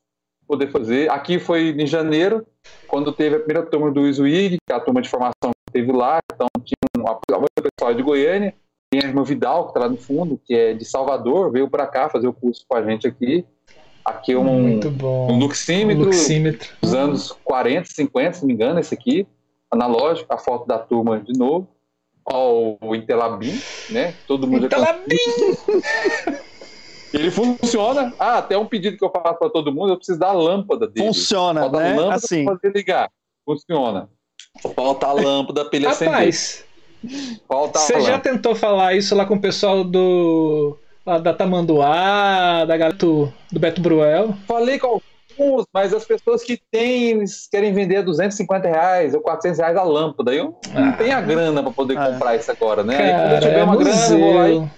poder 0.48 0.72
fazer. 0.72 1.10
Aqui 1.10 1.40
foi 1.40 1.70
em 1.70 1.88
janeiro, 1.88 2.46
quando 2.88 3.12
teve 3.12 3.36
a 3.36 3.40
primeira 3.40 3.66
turma 3.66 3.92
do 3.92 4.08
Iswig, 4.08 4.58
que 4.66 4.74
é 4.74 4.76
a 4.76 4.80
turma 4.80 5.02
de 5.02 5.10
formação 5.10 5.52
que 5.52 5.74
teve 5.74 5.92
lá. 5.92 6.20
Então 6.34 6.48
tinha 6.64 6.78
um 6.98 7.08
apoio 7.08 7.48
pessoal 7.78 7.94
de 7.94 8.04
Goiânia. 8.04 8.54
Tem 8.90 9.02
a 9.04 9.08
irmã 9.08 9.24
Vidal, 9.24 9.68
que 9.68 9.74
tá 9.74 9.82
lá 9.82 9.90
no 9.90 9.98
fundo, 9.98 10.40
que 10.46 10.54
é 10.54 10.74
de 10.74 10.86
Salvador, 10.86 11.52
veio 11.52 11.70
para 11.70 11.86
cá 11.86 12.10
fazer 12.10 12.28
o 12.28 12.34
curso 12.34 12.64
com 12.68 12.78
a 12.78 12.84
gente 12.84 13.06
aqui. 13.06 13.46
Aqui 14.06 14.34
um, 14.34 14.80
um 15.30 15.38
luxímetro, 15.38 16.04
um 16.04 16.08
luxímetro 16.08 16.70
dos 16.82 16.94
anos 16.94 17.34
40, 17.44 17.90
50, 17.90 18.34
se 18.34 18.42
não 18.42 18.48
me 18.48 18.54
engano, 18.54 18.80
esse 18.80 18.94
aqui 18.94 19.28
analógico, 19.70 20.34
a 20.34 20.38
foto 20.38 20.66
da 20.66 20.80
turma 20.80 21.20
de 21.20 21.38
novo. 21.38 21.68
ao 22.26 22.96
Intelabim, 22.96 23.60
né? 23.90 24.14
Todo 24.26 24.48
mundo 24.48 24.68
Intelabim! 24.68 25.18
Ele 27.14 27.32
funciona. 27.32 28.14
Ah, 28.20 28.40
até 28.40 28.58
um 28.58 28.66
pedido 28.66 28.98
que 28.98 29.04
eu 29.04 29.10
faço 29.10 29.40
para 29.40 29.50
todo 29.50 29.72
mundo, 29.72 29.94
eu 29.94 29.98
preciso 29.98 30.20
da 30.20 30.32
lâmpada 30.32 30.88
dele. 30.88 31.08
Funciona, 31.08 31.70
né? 31.70 31.96
lâmpada 31.96 32.16
assim. 32.16 32.46
pra 32.46 32.56
fazer 32.56 32.74
ligar. 32.74 33.10
Funciona. 33.46 34.10
Falta 34.76 35.08
a 35.08 35.14
lâmpada 35.14 35.66
para 35.66 35.78
ele 35.78 35.88
acender. 35.88 36.14
Rapaz, 36.14 36.66
você 37.74 38.02
já 38.02 38.20
tentou 38.20 38.56
falar 38.56 38.96
isso 38.96 39.16
lá 39.16 39.26
com 39.26 39.36
o 39.36 39.42
pessoal 39.42 39.84
do 39.84 40.78
lá 41.06 41.18
da 41.20 41.34
Tamanduá, 41.34 42.66
da 42.66 42.76
galera 42.76 42.98
do, 42.98 43.32
do 43.52 43.60
Beto 43.60 43.82
Bruel? 43.82 44.34
Falei 44.46 44.78
com 44.78 45.00
alguns, 45.40 45.66
mas 45.74 45.94
as 45.94 46.04
pessoas 46.04 46.44
que 46.44 46.60
têm 46.70 47.24
querem 47.50 47.72
vender 47.72 48.04
250 48.04 48.68
reais 48.68 49.14
ou 49.14 49.22
400 49.22 49.60
reais 49.60 49.78
a 49.78 49.84
lâmpada. 49.84 50.34
Eu 50.34 50.60
ah. 50.74 50.82
não 50.82 50.94
tenho 50.94 51.16
a 51.16 51.22
grana 51.22 51.64
para 51.64 51.72
poder 51.72 51.98
ah. 51.98 52.12
comprar 52.12 52.36
isso 52.36 52.52
agora, 52.52 52.84
né? 52.84 52.98
Cara, 52.98 53.22
quando 53.22 53.32
eu 53.32 53.40
tiver 53.40 53.60
é 53.60 53.64
uma 53.64 53.74
museu. 53.74 53.94
grana, 53.94 54.14
eu 54.14 54.20
vou 54.20 54.34
lá 54.34 54.50
e, 54.50 54.70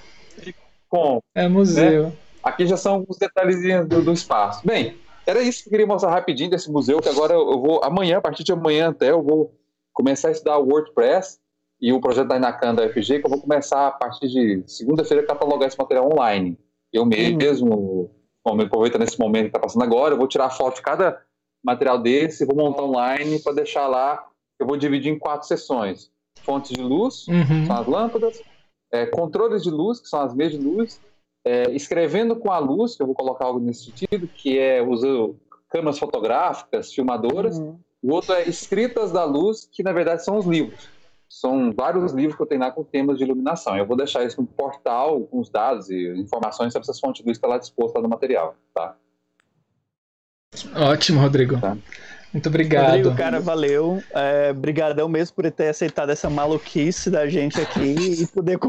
compro. 0.90 1.24
É 1.36 1.48
museu. 1.48 2.07
Né? 2.07 2.14
Aqui 2.44 2.66
já 2.66 2.78
são 2.78 3.06
os 3.07 3.18
detalhezinhos 3.18 3.88
do, 3.88 4.02
do, 4.02 4.14
espaço. 4.14 4.66
Bem, 4.66 4.98
era 5.26 5.41
isso 5.41 5.61
que 5.61 5.70
eu 5.70 5.72
queria 5.72 5.88
mostrar 5.88 6.11
rapidinho 6.11 6.49
desse 6.49 6.72
museu, 6.72 6.99
que 6.99 7.10
agora 7.10 7.34
eu 7.34 7.61
vou, 7.61 7.84
amanhã, 7.84 8.18
a 8.18 8.22
partir 8.22 8.44
de 8.44 8.52
amanhã 8.52 8.90
até, 8.90 9.11
eu 9.11 9.22
vou 9.22 9.53
começar 9.94 10.30
a 10.30 10.32
estudar 10.32 10.57
o 10.57 10.68
WordPress 10.68 11.40
e 11.82 11.94
o 11.94 12.02
projeto 12.02 12.28
da 12.28 12.38
Inacan 12.38 12.76
da 12.76 12.86
UFG, 12.86 13.20
que 13.20 13.26
eu 13.26 13.30
vou 13.30 13.41
começar 13.41 13.88
a 13.88 13.91
partir 13.91 14.28
de 14.28 14.64
segunda-feira 14.68 15.24
a 15.24 15.28
catalogar 15.28 15.68
esse 15.68 15.78
material 15.78 16.11
online. 16.11 16.57
Eu 16.91 17.06
mesmo, 17.06 18.10
uhum. 18.45 18.61
aproveitando 18.61 19.02
nesse 19.02 19.20
momento 19.20 19.44
que 19.44 19.49
está 19.49 19.60
passando 19.60 19.84
agora, 19.84 20.14
eu 20.14 20.18
vou 20.18 20.28
tirar 20.28 20.49
foto 20.49 20.76
de 20.76 20.82
cada 20.82 21.22
material 21.64 21.99
desse, 21.99 22.45
vou 22.45 22.56
montar 22.56 22.84
online 22.84 23.40
para 23.40 23.53
deixar 23.53 23.88
lá. 23.88 24.26
Eu 24.60 24.66
vou 24.66 24.76
dividir 24.76 25.11
em 25.11 25.20
quatro 25.20 25.48
sessões: 25.48 26.11
fontes 26.41 26.72
de 26.72 26.82
luz, 26.82 27.28
uhum. 27.28 27.66
são 27.66 27.78
as 27.78 27.88
lâmpadas, 27.88 28.41
é, 28.91 29.06
controles 29.06 29.64
de 29.64 29.70
luz, 29.70 29.99
que 29.99 30.07
são 30.07 30.22
as 30.22 30.34
meias 30.34 30.53
de 30.53 30.60
luz, 30.60 30.99
é, 31.45 31.72
escrevendo 31.72 32.36
com 32.36 32.52
a 32.52 32.60
luz, 32.60 32.95
que 32.95 33.02
eu 33.02 33.06
vou 33.06 33.16
colocar 33.16 33.45
algo 33.45 33.60
nesse 33.60 33.86
sentido, 33.86 34.28
que 34.28 34.57
é 34.57 34.82
usando 34.82 35.40
câmeras 35.70 35.99
fotográficas, 35.99 36.94
filmadoras. 36.94 37.57
Uhum. 37.57 37.80
O 38.02 38.14
outro 38.14 38.34
é 38.34 38.48
escritas 38.48 39.11
da 39.11 39.24
luz, 39.24 39.68
que 39.72 39.84
na 39.84 39.91
verdade 39.91 40.24
são 40.24 40.38
os 40.38 40.45
livros. 40.45 40.88
São 41.30 41.72
vários 41.72 42.11
livros 42.11 42.36
que 42.36 42.41
eu 42.41 42.48
tenho 42.48 42.61
lá 42.61 42.72
com 42.72 42.84
temas 42.84 43.18
de 43.18 43.24
iluminação. 43.24 43.78
Eu 43.78 43.86
vou 43.86 43.95
deixar 43.95 44.24
isso 44.26 44.41
no 44.41 44.48
portal 44.48 45.22
com 45.22 45.40
os 45.40 45.49
dados 45.49 45.90
e 45.90 46.07
informações 46.18 46.74
sobre 46.74 46.86
essas 46.86 46.99
fontes 46.99 47.22
de 47.22 47.28
luz 47.28 47.38
que 47.38 47.45
está 47.45 47.48
lá 47.48 47.60
disposta 47.60 48.02
no 48.02 48.10
material, 48.10 48.56
tá? 48.74 48.95
Ótimo, 50.76 51.22
Rodrigo. 51.22 51.60
Tá. 51.61 51.78
Muito 52.32 52.48
obrigado. 52.48 52.86
Rodrigo, 52.88 53.16
cara, 53.16 53.40
valeu. 53.40 54.04
É, 54.14 54.54
brigadão 54.54 55.10
mesmo 55.10 55.36
por 55.36 55.50
ter 55.52 55.70
aceitado 55.70 56.12
essa 56.12 56.30
maluquice 56.30 57.10
da 57.10 57.28
gente 57.28 57.60
aqui 57.60 58.22
e 58.22 58.28
poder 58.28 58.60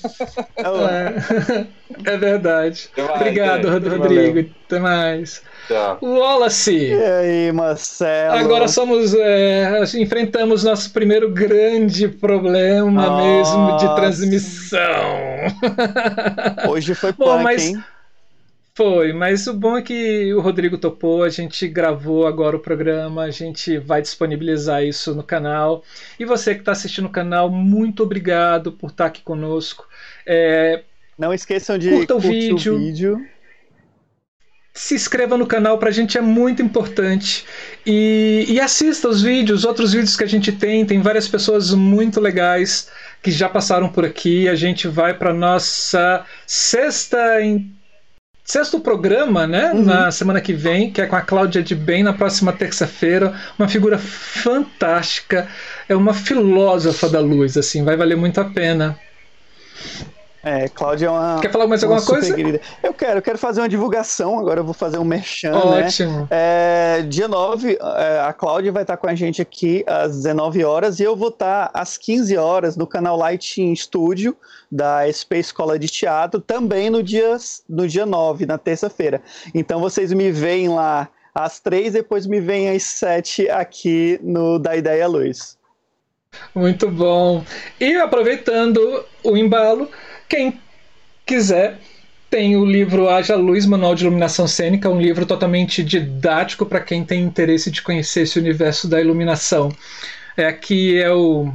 É, 2.04 2.12
é 2.12 2.16
verdade. 2.16 2.88
Mais, 2.96 3.10
Obrigado, 3.10 3.68
é. 3.68 3.70
Rodrigo. 3.70 3.98
Valeu. 3.98 4.50
Até 4.66 4.78
mais. 4.78 5.42
Tchau. 5.68 5.98
Wallace. 6.02 6.76
E 6.76 7.04
aí, 7.04 7.52
Marcelo? 7.52 8.38
Agora 8.38 8.68
somos. 8.68 9.14
É, 9.14 9.82
enfrentamos 9.96 10.64
nosso 10.64 10.92
primeiro 10.92 11.30
grande 11.30 12.08
problema 12.08 13.06
Nossa. 13.06 13.22
mesmo 13.22 13.76
de 13.76 13.94
transmissão. 13.94 14.80
Hoje 16.68 16.94
foi 16.94 17.12
punk, 17.12 17.26
Bom, 17.26 17.42
mas, 17.42 17.64
hein? 17.66 17.84
Foi, 18.74 19.12
mas 19.12 19.46
o 19.46 19.52
bom 19.52 19.76
é 19.76 19.82
que 19.82 20.32
o 20.32 20.40
Rodrigo 20.40 20.78
topou, 20.78 21.22
a 21.22 21.28
gente 21.28 21.68
gravou 21.68 22.26
agora 22.26 22.56
o 22.56 22.60
programa, 22.60 23.24
a 23.24 23.30
gente 23.30 23.76
vai 23.76 24.00
disponibilizar 24.00 24.82
isso 24.82 25.14
no 25.14 25.22
canal. 25.22 25.84
E 26.18 26.24
você 26.24 26.54
que 26.54 26.60
está 26.60 26.72
assistindo 26.72 27.04
o 27.04 27.10
canal, 27.10 27.50
muito 27.50 28.02
obrigado 28.02 28.72
por 28.72 28.90
estar 28.90 29.04
tá 29.04 29.08
aqui 29.08 29.20
conosco. 29.20 29.86
É, 30.26 30.84
Não 31.18 31.34
esqueçam 31.34 31.76
de 31.76 31.90
curta 31.90 32.14
o 32.14 32.18
vídeo. 32.18 32.74
o 32.74 32.78
vídeo. 32.78 33.26
Se 34.72 34.94
inscreva 34.94 35.36
no 35.36 35.46
canal, 35.46 35.76
para 35.76 35.90
a 35.90 35.92
gente 35.92 36.16
é 36.16 36.22
muito 36.22 36.62
importante. 36.62 37.44
E, 37.84 38.46
e 38.48 38.58
assista 38.58 39.06
os 39.06 39.20
vídeos, 39.20 39.66
outros 39.66 39.92
vídeos 39.92 40.16
que 40.16 40.24
a 40.24 40.26
gente 40.26 40.50
tem. 40.50 40.86
Tem 40.86 41.02
várias 41.02 41.28
pessoas 41.28 41.74
muito 41.74 42.18
legais 42.18 42.90
que 43.22 43.30
já 43.30 43.50
passaram 43.50 43.90
por 43.90 44.02
aqui. 44.02 44.48
A 44.48 44.54
gente 44.54 44.88
vai 44.88 45.12
para 45.12 45.34
nossa 45.34 46.24
sexta 46.46 47.42
sexto 48.52 48.78
programa, 48.78 49.46
né? 49.46 49.72
Uhum. 49.72 49.82
Na 49.82 50.10
semana 50.10 50.38
que 50.38 50.52
vem, 50.52 50.90
que 50.90 51.00
é 51.00 51.06
com 51.06 51.16
a 51.16 51.22
Cláudia 51.22 51.62
de 51.62 51.74
Bem, 51.74 52.02
na 52.02 52.12
próxima 52.12 52.52
terça-feira. 52.52 53.32
Uma 53.58 53.66
figura 53.66 53.96
fantástica. 53.96 55.48
É 55.88 55.96
uma 55.96 56.12
filósofa 56.12 57.08
da 57.08 57.18
luz, 57.18 57.56
assim, 57.56 57.82
vai 57.82 57.96
valer 57.96 58.14
muito 58.14 58.38
a 58.42 58.44
pena. 58.44 58.98
É, 60.44 60.68
Cláudia 60.68 61.06
é 61.06 61.10
uma. 61.10 61.38
Quer 61.40 61.52
falar 61.52 61.68
mais 61.68 61.84
alguma 61.84 62.02
coisa? 62.02 62.34
Querida. 62.34 62.60
Eu 62.82 62.92
quero, 62.92 63.18
eu 63.18 63.22
quero 63.22 63.38
fazer 63.38 63.60
uma 63.60 63.68
divulgação. 63.68 64.38
Agora 64.38 64.60
eu 64.60 64.64
vou 64.64 64.74
fazer 64.74 64.98
um 64.98 65.04
merchan. 65.04 65.52
Né? 65.52 65.86
Ótimo. 65.86 66.20
Né? 66.22 66.26
É, 66.30 67.02
dia 67.02 67.28
9, 67.28 67.78
é, 67.80 68.20
a 68.20 68.32
Cláudia 68.32 68.72
vai 68.72 68.82
estar 68.82 68.96
com 68.96 69.06
a 69.06 69.14
gente 69.14 69.40
aqui 69.40 69.84
às 69.86 70.16
19 70.16 70.64
horas 70.64 70.98
e 70.98 71.04
eu 71.04 71.14
vou 71.14 71.28
estar 71.28 71.70
às 71.72 71.96
15 71.96 72.36
horas 72.36 72.76
no 72.76 72.86
canal 72.86 73.16
Lighting 73.16 73.74
Studio 73.76 74.36
da 74.70 75.06
SP 75.06 75.38
Escola 75.38 75.78
de 75.78 75.86
Teatro, 75.86 76.40
também 76.40 76.90
no 76.90 77.02
dia, 77.02 77.36
no 77.68 77.86
dia 77.86 78.06
9, 78.06 78.46
na 78.46 78.58
terça-feira. 78.58 79.22
Então 79.54 79.80
vocês 79.80 80.12
me 80.12 80.32
veem 80.32 80.68
lá 80.68 81.08
às 81.34 81.60
3, 81.60 81.92
depois 81.92 82.26
me 82.26 82.40
veem 82.40 82.68
às 82.70 82.82
7 82.82 83.48
aqui 83.48 84.18
no 84.22 84.58
Da 84.58 84.74
Ideia 84.76 85.06
Luz. 85.06 85.56
Muito 86.54 86.90
bom. 86.90 87.44
E 87.78 87.94
aproveitando 87.96 89.04
o 89.22 89.36
embalo. 89.36 89.88
Quem 90.32 90.58
quiser, 91.26 91.78
tem 92.30 92.56
o 92.56 92.64
livro 92.64 93.06
Haja 93.06 93.36
Luz, 93.36 93.66
Manual 93.66 93.94
de 93.94 94.04
Iluminação 94.04 94.48
Cênica, 94.48 94.88
um 94.88 94.98
livro 94.98 95.26
totalmente 95.26 95.82
didático 95.82 96.64
para 96.64 96.80
quem 96.80 97.04
tem 97.04 97.22
interesse 97.22 97.70
de 97.70 97.82
conhecer 97.82 98.22
esse 98.22 98.38
universo 98.38 98.88
da 98.88 98.98
iluminação. 98.98 99.70
É, 100.34 100.46
aqui 100.46 100.98
é, 100.98 101.12
o, 101.12 101.52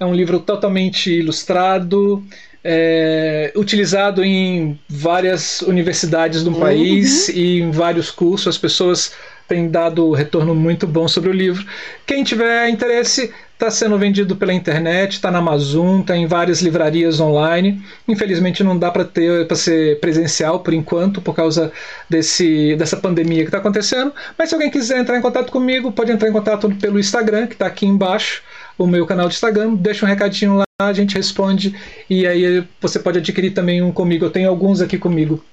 é 0.00 0.06
um 0.06 0.14
livro 0.14 0.40
totalmente 0.40 1.12
ilustrado, 1.12 2.24
é, 2.64 3.52
utilizado 3.54 4.24
em 4.24 4.80
várias 4.88 5.60
universidades 5.60 6.42
do 6.42 6.52
uhum. 6.52 6.60
país 6.60 7.28
e 7.28 7.60
em 7.60 7.70
vários 7.70 8.10
cursos. 8.10 8.48
As 8.48 8.56
pessoas 8.56 9.12
têm 9.46 9.68
dado 9.68 10.12
retorno 10.12 10.54
muito 10.54 10.86
bom 10.86 11.06
sobre 11.06 11.28
o 11.28 11.32
livro. 11.34 11.62
Quem 12.06 12.24
tiver 12.24 12.70
interesse, 12.70 13.34
Está 13.58 13.72
sendo 13.72 13.98
vendido 13.98 14.36
pela 14.36 14.54
internet, 14.54 15.14
está 15.14 15.32
na 15.32 15.38
Amazon, 15.38 15.98
está 15.98 16.16
em 16.16 16.28
várias 16.28 16.62
livrarias 16.62 17.18
online. 17.18 17.82
Infelizmente 18.06 18.62
não 18.62 18.78
dá 18.78 18.88
para 18.88 19.04
ter 19.04 19.48
para 19.48 19.56
ser 19.56 19.98
presencial 19.98 20.60
por 20.60 20.72
enquanto, 20.72 21.20
por 21.20 21.34
causa 21.34 21.72
desse, 22.08 22.76
dessa 22.76 22.96
pandemia 22.96 23.42
que 23.42 23.48
está 23.48 23.58
acontecendo. 23.58 24.12
Mas 24.38 24.48
se 24.48 24.54
alguém 24.54 24.70
quiser 24.70 25.00
entrar 25.00 25.18
em 25.18 25.20
contato 25.20 25.50
comigo, 25.50 25.90
pode 25.90 26.12
entrar 26.12 26.28
em 26.28 26.32
contato 26.32 26.70
pelo 26.76 27.00
Instagram, 27.00 27.48
que 27.48 27.54
está 27.54 27.66
aqui 27.66 27.84
embaixo, 27.84 28.44
o 28.78 28.86
meu 28.86 29.04
canal 29.04 29.28
de 29.28 29.34
Instagram. 29.34 29.74
Deixa 29.74 30.06
um 30.06 30.08
recadinho 30.08 30.54
lá, 30.54 30.64
a 30.80 30.92
gente 30.92 31.16
responde. 31.16 31.74
E 32.08 32.28
aí 32.28 32.64
você 32.80 33.00
pode 33.00 33.18
adquirir 33.18 33.50
também 33.50 33.82
um 33.82 33.90
comigo. 33.90 34.24
Eu 34.24 34.30
tenho 34.30 34.48
alguns 34.48 34.80
aqui 34.80 34.96
comigo. 34.96 35.44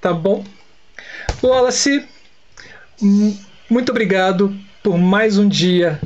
Tá 0.00 0.12
bom? 0.12 0.44
Wallace, 1.42 2.04
muito 3.68 3.90
obrigado 3.90 4.56
por 4.82 4.96
mais 4.96 5.38
um 5.38 5.48
dia 5.48 6.00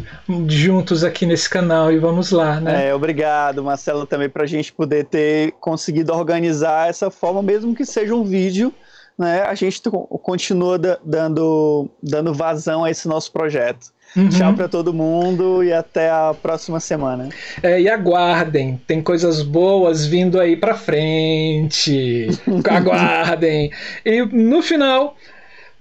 juntos 0.49 1.05
aqui 1.05 1.27
nesse 1.27 1.49
canal 1.49 1.93
e 1.93 1.99
vamos 1.99 2.31
lá, 2.31 2.61
né? 2.61 2.89
É, 2.89 2.95
obrigado, 2.95 3.63
Marcelo, 3.63 4.07
também 4.07 4.29
para 4.29 4.45
a 4.45 4.47
gente 4.47 4.73
poder 4.73 5.05
ter 5.07 5.53
conseguido 5.61 6.13
organizar 6.13 6.89
essa 6.89 7.11
forma, 7.11 7.43
mesmo 7.43 7.75
que 7.75 7.85
seja 7.85 8.15
um 8.15 8.25
vídeo, 8.25 8.73
né? 9.19 9.43
A 9.43 9.55
gente 9.55 9.81
continua 10.23 10.79
dando, 11.05 11.89
dando 12.03 12.33
vazão 12.33 12.85
a 12.85 12.91
esse 12.91 13.07
nosso 13.07 13.31
projeto. 13.33 13.93
Uhum. 14.17 14.29
Tchau 14.29 14.53
para 14.55 14.69
todo 14.69 14.93
mundo 14.93 15.65
e 15.65 15.73
até 15.73 16.11
a 16.11 16.35
próxima 16.35 16.79
semana. 16.81 17.31
É, 17.63 17.81
e 17.81 17.89
aguardem, 17.89 18.81
tem 18.87 19.01
coisas 19.01 19.43
boas 19.43 20.05
vindo 20.05 20.39
aí 20.39 20.55
para 20.55 20.75
frente. 20.75 22.29
aguardem. 22.69 23.71
E 24.05 24.23
no 24.23 24.61
final, 24.61 25.17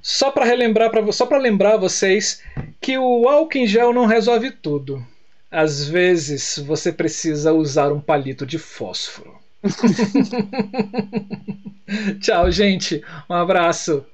só 0.02 0.32
para 0.32 0.46
relembrar 0.46 0.90
para 0.90 1.12
só 1.12 1.26
para 1.26 1.38
lembrar 1.38 1.78
vocês 1.78 2.42
que 2.80 2.98
o 2.98 3.28
álcool 3.28 3.58
em 3.58 3.68
gel 3.68 3.94
não 3.94 4.06
resolve 4.06 4.52
tudo. 4.52 5.06
Às 5.50 5.86
vezes 5.86 6.58
você 6.66 6.92
precisa 6.92 7.54
usar 7.54 7.92
um 7.92 8.00
palito 8.00 8.46
de 8.46 8.58
fósforo. 8.58 9.36
Tchau, 12.22 12.52
gente. 12.52 13.04
Um 13.30 13.34
abraço. 13.34 14.06